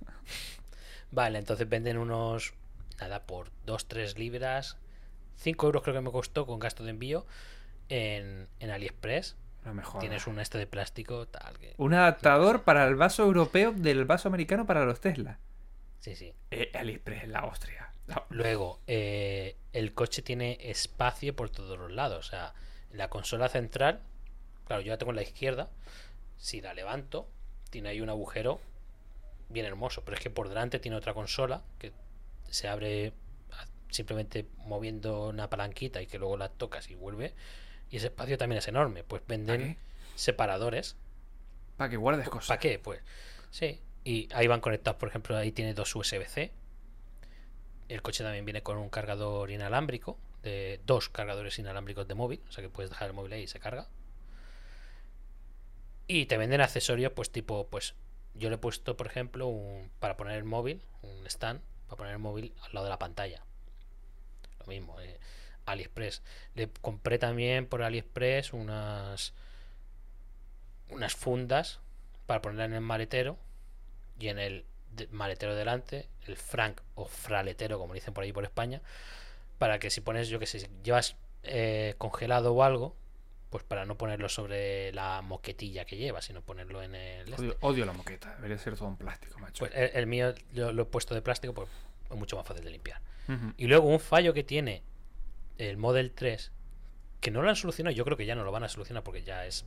Vale, 1.11 1.39
entonces 1.39 1.69
venden 1.69 1.99
unos. 1.99 2.55
Nada, 3.01 3.27
por 3.27 3.51
2-3 3.67 4.17
libras. 4.17 4.79
5 5.37 5.67
euros 5.67 5.83
creo 5.83 5.95
que 5.95 6.01
me 6.01 6.11
costó 6.11 6.47
con 6.47 6.59
gasto 6.59 6.83
de 6.85 6.91
envío 6.91 7.27
en, 7.89 8.49
en 8.59 8.71
AliExpress. 8.71 9.37
No 9.65 9.75
me. 9.75 9.83
Tienes 10.01 10.27
un 10.27 10.41
este 10.41 10.59
de 10.59 10.67
plástico, 10.67 11.27
tal. 11.27 11.59
Que... 11.59 11.75
Un 11.77 11.95
adaptador 11.95 12.63
para 12.63 12.87
el 12.87 12.95
vaso 12.95 13.25
europeo 13.25 13.73
del 13.73 14.05
vaso 14.05 14.29
americano 14.29 14.67
para 14.67 14.85
los 14.85 15.01
Tesla. 15.01 15.39
Sí, 16.01 16.17
sí. 16.17 16.33
Eh, 16.51 16.71
AliExpress, 16.75 17.29
la 17.29 17.41
Austria. 17.41 17.93
Luego, 18.31 18.81
eh, 18.87 19.57
el 19.73 19.93
coche 19.93 20.23
tiene 20.23 20.59
espacio 20.61 21.35
por 21.35 21.51
todos 21.51 21.79
los 21.79 21.91
lados. 21.91 22.27
O 22.27 22.31
sea, 22.31 22.55
la 22.93 23.09
consola 23.09 23.49
central, 23.49 24.01
claro, 24.67 24.83
yo 24.83 24.93
la 24.93 24.99
tengo 24.99 25.11
en 25.11 25.17
la 25.17 25.23
izquierda. 25.23 25.69
Si 26.37 26.61
la 26.61 26.75
levanto, 26.75 27.29
tiene 27.71 27.89
ahí 27.89 28.01
un 28.01 28.11
agujero 28.11 28.61
bien 29.49 29.67
hermoso. 29.67 30.03
Pero 30.05 30.17
es 30.17 30.23
que 30.23 30.31
por 30.31 30.49
delante 30.49 30.79
tiene 30.79 30.97
otra 30.97 31.15
consola 31.15 31.63
que 31.79 31.93
se 32.51 32.69
abre 32.69 33.13
simplemente 33.91 34.47
moviendo 34.59 35.29
una 35.29 35.49
palanquita 35.49 36.03
y 36.03 36.07
que 36.07 36.19
luego 36.19 36.37
la 36.37 36.49
tocas 36.49 36.91
y 36.91 36.95
vuelve. 36.95 37.35
Y 37.91 37.99
ese 37.99 38.07
espacio 38.07 38.37
también 38.39 38.59
es 38.59 38.69
enorme. 38.69 39.05
Pues 39.05 39.23
¿Para 39.23 39.39
venden 39.39 39.77
separadores. 40.15 40.97
Para 41.77 41.91
que 41.91 41.97
guardes 41.97 42.29
cosas. 42.29 42.49
¿Para 42.49 42.61
qué? 42.61 42.79
Pues 42.79 43.01
Sí, 43.57 43.81
y 44.05 44.29
ahí 44.35 44.47
van 44.47 44.61
conectados, 44.61 44.99
por 44.99 45.09
ejemplo, 45.09 45.35
ahí 45.35 45.51
tiene 45.51 45.73
dos 45.73 45.95
USB-C. 45.97 46.53
El 47.89 48.03
coche 48.03 48.23
también 48.23 48.45
viene 48.45 48.63
con 48.63 48.77
un 48.77 48.91
cargador 48.91 49.51
inalámbrico, 49.51 50.19
de 50.43 50.79
dos 50.85 51.09
cargadores 51.09 51.59
inalámbricos 51.59 52.07
de 52.07 52.15
móvil, 52.15 52.43
o 52.49 52.53
sea 52.53 52.63
que 52.63 52.69
puedes 52.69 52.91
dejar 52.91 53.09
el 53.09 53.15
móvil 53.15 53.33
ahí 53.33 53.45
y 53.45 53.47
se 53.47 53.61
carga. 53.61 53.89
Y 56.07 56.27
te 56.27 56.37
venden 56.37 56.61
accesorios, 56.61 57.13
pues 57.13 57.31
tipo, 57.31 57.67
pues 57.69 57.95
yo 58.39 58.49
le 58.49 58.57
he 58.57 58.59
puesto, 58.59 58.97
por 58.97 59.07
ejemplo, 59.07 59.47
un, 59.47 59.91
para 60.01 60.17
poner 60.17 60.37
el 60.37 60.45
móvil, 60.45 60.83
un 61.03 61.27
stand, 61.27 61.61
para 61.87 61.99
poner 61.99 62.13
el 62.13 62.19
móvil 62.19 62.53
al 62.63 62.75
lado 62.75 62.85
de 62.87 62.91
la 62.91 62.99
pantalla. 62.99 63.43
Lo 64.61 64.67
mismo, 64.67 65.01
eh, 65.01 65.19
AliExpress. 65.67 66.23
Le 66.55 66.69
compré 66.81 67.19
también 67.19 67.67
por 67.67 67.83
AliExpress 67.83 68.53
unas 68.53 69.35
unas 70.89 71.15
fundas 71.15 71.81
para 72.27 72.43
ponerla 72.43 72.67
en 72.67 72.75
el 72.75 72.81
maletero 72.81 73.39
y 74.19 74.29
en 74.29 74.39
el 74.39 74.65
maletero 75.11 75.55
delante, 75.55 76.09
el 76.27 76.37
frank 76.37 76.81
o 76.95 77.07
fraletero, 77.07 77.79
como 77.79 77.95
dicen 77.95 78.15
por 78.15 78.25
ahí 78.25 78.33
por 78.33 78.45
España, 78.45 78.81
para 79.59 79.79
que 79.79 79.91
si 79.91 80.01
pones, 80.01 80.29
yo 80.29 80.39
que 80.39 80.47
sé, 80.47 80.61
si 80.61 80.69
llevas 80.83 81.17
eh, 81.43 81.95
congelado 81.99 82.55
o 82.55 82.63
algo, 82.63 82.97
pues 83.51 83.65
para 83.65 83.87
no 83.87 83.97
ponerlo 83.97 84.29
sobre 84.29 84.93
la 84.93 85.23
moquetilla 85.23 85.85
que 85.85 85.97
llevas, 85.97 86.25
sino 86.25 86.43
ponerlo 86.43 86.83
en 86.83 86.95
el... 86.95 87.29
este. 87.29 87.43
Odio, 87.43 87.57
odio 87.61 87.87
la 87.87 87.93
moqueta, 87.93 88.35
debería 88.37 88.59
ser 88.59 88.77
todo 88.77 88.89
en 88.89 88.97
plástico, 88.97 89.39
macho. 89.39 89.61
Pues 89.61 89.73
el, 89.75 89.91
el 89.95 90.07
mío 90.07 90.35
yo 90.53 90.73
lo 90.73 90.83
he 90.83 90.87
puesto 90.87 91.15
de 91.15 91.23
plástico, 91.23 91.55
pues 91.55 91.69
es 92.11 92.17
mucho 92.17 92.37
más 92.37 92.47
fácil 92.47 92.65
de 92.65 92.71
limpiar. 92.71 93.01
Y 93.57 93.67
luego 93.67 93.89
un 93.89 93.99
fallo 93.99 94.33
que 94.33 94.45
tiene 94.45 94.85
el 95.59 95.77
Model 95.77 96.13
3, 96.13 96.53
que 97.21 97.33
no 97.33 97.43
lo 97.43 97.49
han 97.49 97.57
solucionado, 97.57 97.95
yo 97.97 98.05
creo 98.05 98.17
que 98.17 98.25
ya 98.25 98.37
no 98.37 98.45
lo 98.45 98.53
van 98.53 98.63
a 98.63 98.69
solucionar 98.69 99.03
porque 99.03 99.25
ya 99.25 99.47
es 99.47 99.65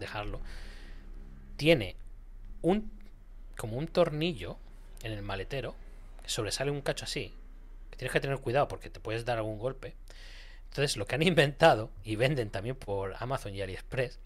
dejarlo. 0.00 0.40
Tiene 1.56 1.94
un 2.60 2.90
como 3.56 3.76
un 3.76 3.86
tornillo 3.86 4.56
en 5.02 5.12
el 5.12 5.22
maletero, 5.22 5.74
que 6.22 6.28
sobresale 6.28 6.70
un 6.70 6.80
cacho 6.80 7.04
así, 7.04 7.34
que 7.90 7.96
tienes 7.96 8.12
que 8.12 8.20
tener 8.20 8.38
cuidado 8.38 8.68
porque 8.68 8.90
te 8.90 9.00
puedes 9.00 9.24
dar 9.24 9.38
algún 9.38 9.58
golpe. 9.58 9.94
Entonces 10.68 10.96
lo 10.96 11.06
que 11.06 11.14
han 11.16 11.22
inventado 11.34 11.90
y 12.04 12.16
venden 12.16 12.50
también 12.50 12.76
por 12.76 13.14
Amazon 13.18 13.54
y 13.54 13.62
AliExpress 13.62 14.18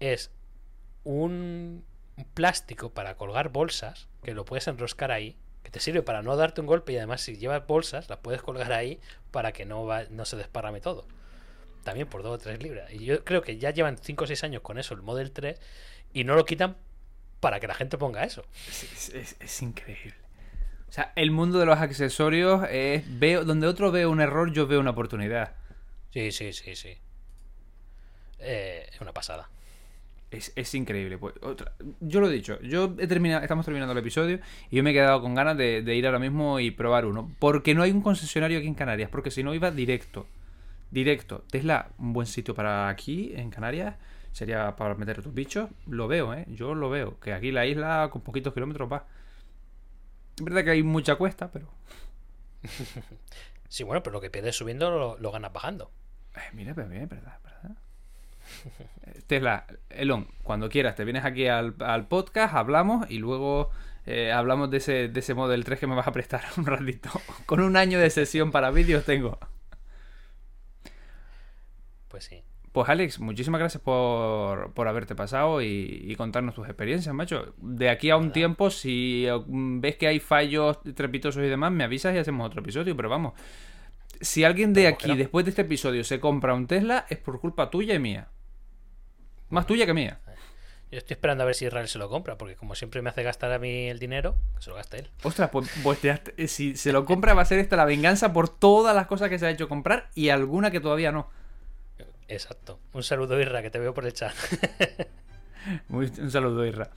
es 0.00 0.30
un, 1.04 1.84
plástico 2.34 2.90
para 2.90 3.16
colgar 3.16 3.48
bolsas 3.48 4.06
que 4.22 4.34
lo 4.34 4.44
puedes 4.44 4.66
enroscar 4.68 5.10
ahí 5.10 5.36
que 5.62 5.70
te 5.70 5.80
sirve 5.80 6.02
para 6.02 6.22
no 6.22 6.36
darte 6.36 6.60
un 6.60 6.66
golpe 6.66 6.92
y 6.92 6.96
además 6.96 7.20
si 7.20 7.36
llevas 7.36 7.66
bolsas 7.66 8.08
las 8.10 8.18
puedes 8.18 8.42
colgar 8.42 8.72
ahí 8.72 9.00
para 9.30 9.52
que 9.52 9.64
no, 9.64 9.84
va- 9.86 10.04
no 10.10 10.24
se 10.24 10.36
desparrame 10.36 10.80
todo. 10.80 11.06
También 11.84 12.08
por 12.08 12.22
2 12.22 12.34
o 12.34 12.38
3 12.38 12.62
libras. 12.62 12.92
Y 12.92 13.04
yo 13.04 13.24
creo 13.24 13.42
que 13.42 13.58
ya 13.58 13.70
llevan 13.70 13.96
5 13.98 14.24
o 14.24 14.26
6 14.26 14.42
años 14.44 14.62
con 14.62 14.78
eso, 14.78 14.94
el 14.94 15.02
Model 15.02 15.30
3, 15.32 15.60
y 16.12 16.24
no 16.24 16.34
lo 16.34 16.44
quitan 16.44 16.76
para 17.40 17.58
que 17.60 17.66
la 17.68 17.74
gente 17.74 17.96
ponga 17.98 18.24
eso. 18.24 18.44
Es, 18.68 18.82
es- 18.84 19.08
es- 19.14 19.36
es 19.40 19.62
increíble. 19.62 20.14
O 20.92 20.94
sea, 20.94 21.10
el 21.16 21.30
mundo 21.30 21.58
de 21.58 21.64
los 21.64 21.78
accesorios 21.78 22.68
es. 22.70 23.02
Veo, 23.18 23.46
donde 23.46 23.66
otro 23.66 23.90
ve 23.90 24.04
un 24.04 24.20
error, 24.20 24.52
yo 24.52 24.66
veo 24.66 24.78
una 24.78 24.90
oportunidad. 24.90 25.54
Sí, 26.10 26.30
sí, 26.32 26.52
sí, 26.52 26.76
sí. 26.76 26.98
Eh, 28.40 28.86
es 28.92 29.00
una 29.00 29.14
pasada. 29.14 29.48
Es, 30.30 30.52
es 30.54 30.74
increíble. 30.74 31.16
Pues, 31.16 31.32
otra- 31.40 31.72
yo 32.00 32.20
lo 32.20 32.28
he 32.28 32.32
dicho, 32.34 32.60
yo 32.60 32.94
he 32.98 33.06
terminado, 33.06 33.40
estamos 33.40 33.64
terminando 33.64 33.92
el 33.92 33.98
episodio 34.00 34.40
y 34.70 34.76
yo 34.76 34.82
me 34.82 34.90
he 34.90 34.92
quedado 34.92 35.22
con 35.22 35.34
ganas 35.34 35.56
de, 35.56 35.80
de 35.80 35.94
ir 35.94 36.04
ahora 36.04 36.18
mismo 36.18 36.60
y 36.60 36.70
probar 36.70 37.06
uno. 37.06 37.30
Porque 37.38 37.74
no 37.74 37.82
hay 37.82 37.90
un 37.90 38.02
concesionario 38.02 38.58
aquí 38.58 38.66
en 38.66 38.74
Canarias, 38.74 39.08
porque 39.08 39.30
si 39.30 39.42
no 39.42 39.54
iba 39.54 39.70
directo. 39.70 40.26
Directo. 40.90 41.42
Tesla, 41.50 41.88
un 41.96 42.12
buen 42.12 42.26
sitio 42.26 42.54
para 42.54 42.90
aquí, 42.90 43.32
en 43.34 43.48
Canarias. 43.48 43.94
Sería 44.32 44.76
para 44.76 44.94
meter 44.94 45.22
tus 45.22 45.32
bichos. 45.32 45.70
Lo 45.86 46.06
veo, 46.06 46.34
¿eh? 46.34 46.44
Yo 46.48 46.74
lo 46.74 46.90
veo. 46.90 47.18
Que 47.18 47.32
aquí 47.32 47.50
la 47.50 47.64
isla 47.64 48.10
con 48.12 48.20
poquitos 48.20 48.52
kilómetros 48.52 48.92
va. 48.92 49.06
Es 50.36 50.44
verdad 50.44 50.64
que 50.64 50.70
hay 50.70 50.82
mucha 50.82 51.16
cuesta, 51.16 51.50
pero... 51.50 51.68
Sí, 53.68 53.84
bueno, 53.84 54.02
pero 54.02 54.12
lo 54.12 54.20
que 54.20 54.28
pierdes 54.28 54.54
subiendo 54.54 54.90
lo, 54.90 55.16
lo 55.16 55.32
ganas 55.32 55.50
bajando. 55.50 55.90
Eh, 56.34 56.40
mira, 56.52 56.74
pero 56.74 56.90
bien, 56.90 57.08
verdad, 57.08 57.38
verdad. 57.42 57.76
Eh, 59.06 59.22
Tesla, 59.26 59.66
Elon, 59.88 60.28
cuando 60.42 60.68
quieras, 60.68 60.94
te 60.94 61.04
vienes 61.04 61.24
aquí 61.24 61.48
al, 61.48 61.74
al 61.80 62.06
podcast, 62.06 62.54
hablamos 62.54 63.10
y 63.10 63.16
luego 63.16 63.70
eh, 64.04 64.30
hablamos 64.30 64.70
de 64.70 64.76
ese, 64.76 65.08
de 65.08 65.20
ese 65.20 65.32
Model 65.32 65.64
3 65.64 65.80
que 65.80 65.86
me 65.86 65.94
vas 65.94 66.06
a 66.06 66.12
prestar 66.12 66.42
un 66.58 66.66
ratito. 66.66 67.10
Con 67.46 67.60
un 67.60 67.78
año 67.78 67.98
de 67.98 68.10
sesión 68.10 68.50
para 68.50 68.70
vídeos 68.70 69.06
tengo. 69.06 69.38
Pues 72.08 72.24
sí. 72.24 72.42
Pues 72.72 72.88
Alex, 72.88 73.20
muchísimas 73.20 73.58
gracias 73.58 73.82
por, 73.82 74.72
por 74.72 74.88
haberte 74.88 75.14
pasado 75.14 75.60
y, 75.60 76.04
y 76.06 76.16
contarnos 76.16 76.54
tus 76.54 76.66
experiencias, 76.66 77.14
macho. 77.14 77.54
De 77.58 77.90
aquí 77.90 78.08
a 78.08 78.16
un 78.16 78.32
tiempo, 78.32 78.70
si 78.70 79.26
eh, 79.26 79.32
ves 79.46 79.96
que 79.96 80.06
hay 80.06 80.20
fallos 80.20 80.80
trepitosos 80.94 81.42
y 81.44 81.48
demás, 81.48 81.70
me 81.70 81.84
avisas 81.84 82.14
y 82.14 82.18
hacemos 82.18 82.46
otro 82.46 82.62
episodio, 82.62 82.96
pero 82.96 83.10
vamos. 83.10 83.34
Si 84.22 84.42
alguien 84.44 84.72
de 84.72 84.86
aquí, 84.86 85.14
después 85.16 85.44
de 85.44 85.50
este 85.50 85.62
episodio, 85.62 86.02
se 86.02 86.18
compra 86.18 86.54
un 86.54 86.66
Tesla, 86.66 87.04
es 87.10 87.18
por 87.18 87.40
culpa 87.40 87.68
tuya 87.68 87.94
y 87.94 87.98
mía. 87.98 88.28
Más 89.50 89.66
tuya 89.66 89.84
que 89.84 89.92
mía. 89.92 90.20
Yo 90.90 90.98
estoy 90.98 91.14
esperando 91.14 91.42
a 91.42 91.46
ver 91.46 91.54
si 91.54 91.66
Israel 91.66 91.88
se 91.88 91.98
lo 91.98 92.08
compra, 92.08 92.38
porque 92.38 92.54
como 92.54 92.74
siempre 92.74 93.02
me 93.02 93.10
hace 93.10 93.22
gastar 93.22 93.52
a 93.52 93.58
mí 93.58 93.88
el 93.88 93.98
dinero, 93.98 94.36
que 94.54 94.62
se 94.62 94.70
lo 94.70 94.76
gaste 94.76 95.00
él. 95.00 95.10
Ostras, 95.22 95.50
pues, 95.50 95.70
pues 95.82 95.98
te 96.00 96.20
eh, 96.36 96.48
si 96.48 96.76
se 96.76 96.92
lo 96.92 97.04
compra 97.04 97.34
va 97.34 97.42
a 97.42 97.46
ser 97.46 97.58
esta 97.58 97.76
la 97.76 97.84
venganza 97.84 98.32
por 98.32 98.48
todas 98.48 98.94
las 98.94 99.06
cosas 99.06 99.28
que 99.28 99.38
se 99.38 99.46
ha 99.46 99.50
hecho 99.50 99.68
comprar 99.68 100.10
y 100.14 100.30
alguna 100.30 100.70
que 100.70 100.80
todavía 100.80 101.12
no. 101.12 101.28
Exacto. 102.28 102.78
Un 102.92 103.02
saludo, 103.02 103.40
Irra, 103.40 103.62
que 103.62 103.70
te 103.70 103.78
veo 103.78 103.94
por 103.94 104.06
el 104.06 104.12
chat. 104.12 104.34
Un 105.88 106.30
saludo, 106.30 106.66
Irra. 106.66 106.90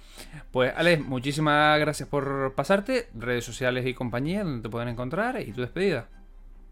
Pues, 0.52 0.73
Alex, 0.76 1.03
muchísimas 1.03 1.80
gracias 1.80 2.10
por 2.10 2.53
pasarte. 2.56 3.10
Redes 3.14 3.45
sociales 3.45 3.85
y 3.85 3.93
compañía, 3.93 4.43
donde 4.43 4.64
te 4.64 4.69
pueden 4.69 4.89
encontrar 4.89 5.39
y 5.41 5.52
tu 5.52 5.61
despedida. 5.61 6.07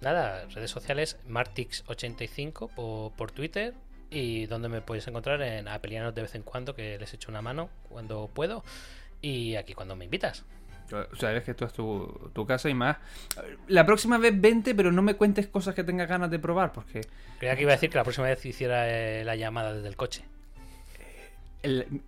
Nada, 0.02 0.46
redes 0.48 0.72
sociales, 0.72 1.18
Martix85 1.30 2.70
por, 2.74 3.14
por 3.14 3.32
Twitter 3.32 3.74
y 4.10 4.46
donde 4.46 4.70
me 4.70 4.82
puedes 4.82 5.08
encontrar 5.08 5.42
en 5.42 5.68
Apelianos 5.68 6.14
de 6.14 6.22
vez 6.22 6.36
en 6.36 6.44
cuando, 6.44 6.76
que 6.76 6.98
les 7.00 7.14
echo 7.14 7.32
una 7.32 7.42
mano 7.42 7.70
cuando 7.90 8.30
puedo 8.34 8.64
y 9.22 9.56
aquí 9.56 9.74
cuando 9.74 9.96
me 9.96 10.06
invitas. 10.06 10.46
O 10.92 11.16
sea, 11.16 11.30
ves 11.32 11.44
que 11.44 11.52
esto 11.52 11.66
es 11.66 11.74
tu, 11.74 12.30
tu 12.34 12.46
casa 12.46 12.70
y 12.70 12.74
más. 12.74 12.98
La 13.68 13.86
próxima 13.86 14.18
vez 14.18 14.40
vente, 14.40 14.76
pero 14.76 14.92
no 14.92 15.02
me 15.02 15.16
cuentes 15.16 15.48
cosas 15.48 15.74
que 15.74 15.84
tengas 15.84 16.08
ganas 16.08 16.30
de 16.30 16.40
probar, 16.40 16.72
porque 16.72 17.02
Creía 17.40 17.56
que 17.56 17.62
iba 17.64 17.72
a 17.72 17.76
decir 17.76 17.90
que 17.90 17.98
la 17.98 18.04
próxima 18.04 18.28
vez 18.28 18.46
hiciera 18.46 18.88
eh, 18.90 19.24
la 19.24 19.36
llamada 19.36 19.74
desde 19.74 19.88
el 19.88 19.96
coche. 19.96 20.24
el- 21.64 22.02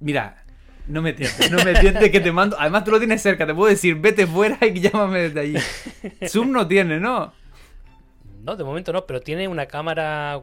mira, 0.00 0.42
no 0.88 1.02
me 1.02 1.12
tientes, 1.12 1.50
no 1.50 1.64
me 1.64 1.74
tientes 1.74 2.10
que 2.10 2.20
te 2.20 2.30
mando. 2.32 2.56
Además, 2.58 2.84
tú 2.84 2.90
lo 2.90 2.98
tienes 2.98 3.22
cerca, 3.22 3.46
te 3.46 3.54
puedo 3.54 3.70
decir, 3.70 3.94
vete 3.96 4.26
fuera 4.26 4.58
y 4.66 4.80
llámame 4.80 5.30
desde 5.30 5.40
allí. 5.40 5.56
Zoom 6.28 6.52
no 6.52 6.66
tiene, 6.68 7.00
¿no? 7.00 7.32
No, 8.42 8.54
de 8.56 8.64
momento 8.64 8.92
no, 8.92 9.06
pero 9.06 9.20
tiene 9.20 9.48
una 9.48 9.66
cámara 9.66 10.42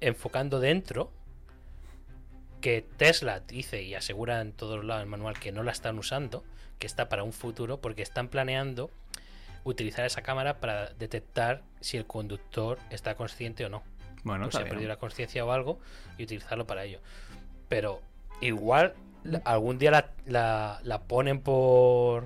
enfocando 0.00 0.60
dentro 0.60 1.10
que 2.64 2.80
Tesla 2.96 3.40
dice 3.40 3.82
y 3.82 3.94
asegura 3.94 4.40
en 4.40 4.52
todos 4.54 4.82
lados 4.86 5.02
el 5.02 5.08
manual 5.10 5.38
que 5.38 5.52
no 5.52 5.62
la 5.62 5.70
están 5.72 5.98
usando, 5.98 6.42
que 6.78 6.86
está 6.86 7.10
para 7.10 7.22
un 7.22 7.34
futuro, 7.34 7.78
porque 7.82 8.00
están 8.00 8.28
planeando 8.28 8.90
utilizar 9.64 10.06
esa 10.06 10.22
cámara 10.22 10.60
para 10.60 10.88
detectar 10.94 11.60
si 11.82 11.98
el 11.98 12.06
conductor 12.06 12.78
está 12.88 13.16
consciente 13.16 13.66
o 13.66 13.68
no. 13.68 13.82
Bueno, 14.22 14.46
o 14.46 14.50
si 14.50 14.56
ha 14.56 14.64
perdido 14.70 14.88
la 14.88 14.96
conciencia 14.96 15.44
o 15.44 15.52
algo 15.52 15.78
y 16.16 16.22
utilizarlo 16.22 16.66
para 16.66 16.84
ello. 16.84 17.00
Pero 17.68 18.00
igual 18.40 18.94
algún 19.44 19.78
día 19.78 19.90
la, 19.90 20.10
la- 20.24 20.80
la 20.84 21.02
ponen 21.02 21.40
por 21.40 22.24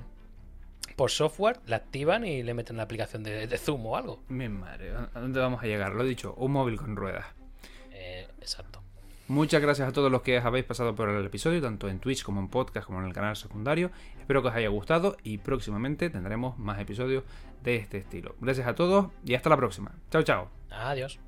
por 0.94 1.10
software, 1.10 1.58
la 1.66 1.76
activan 1.76 2.24
y 2.24 2.44
le 2.44 2.54
meten 2.54 2.76
la 2.76 2.84
aplicación 2.84 3.24
de, 3.24 3.46
de 3.48 3.58
Zoom 3.58 3.86
o 3.86 3.96
algo. 3.96 4.22
Mi 4.28 4.48
madre, 4.48 4.92
¿a 5.14 5.20
dónde 5.20 5.40
vamos 5.40 5.62
a 5.62 5.66
llegar? 5.66 5.94
Lo 5.94 6.04
he 6.04 6.08
dicho, 6.08 6.34
un 6.34 6.52
móvil 6.52 6.76
con 6.76 6.94
ruedas. 6.94 7.26
Eh, 7.90 8.28
exacto. 8.40 8.77
Muchas 9.28 9.60
gracias 9.60 9.86
a 9.86 9.92
todos 9.92 10.10
los 10.10 10.22
que 10.22 10.38
habéis 10.38 10.64
pasado 10.64 10.94
por 10.94 11.10
el 11.10 11.24
episodio, 11.24 11.60
tanto 11.60 11.88
en 11.88 11.98
Twitch 11.98 12.22
como 12.22 12.40
en 12.40 12.48
podcast, 12.48 12.86
como 12.86 13.00
en 13.00 13.06
el 13.06 13.12
canal 13.12 13.36
secundario. 13.36 13.90
Espero 14.18 14.40
que 14.40 14.48
os 14.48 14.54
haya 14.54 14.68
gustado 14.68 15.18
y 15.22 15.36
próximamente 15.38 16.08
tendremos 16.08 16.58
más 16.58 16.80
episodios 16.80 17.24
de 17.62 17.76
este 17.76 17.98
estilo. 17.98 18.36
Gracias 18.40 18.66
a 18.66 18.74
todos 18.74 19.08
y 19.24 19.34
hasta 19.34 19.50
la 19.50 19.56
próxima. 19.58 19.92
Chao, 20.10 20.22
chao. 20.22 20.50
Adiós. 20.70 21.27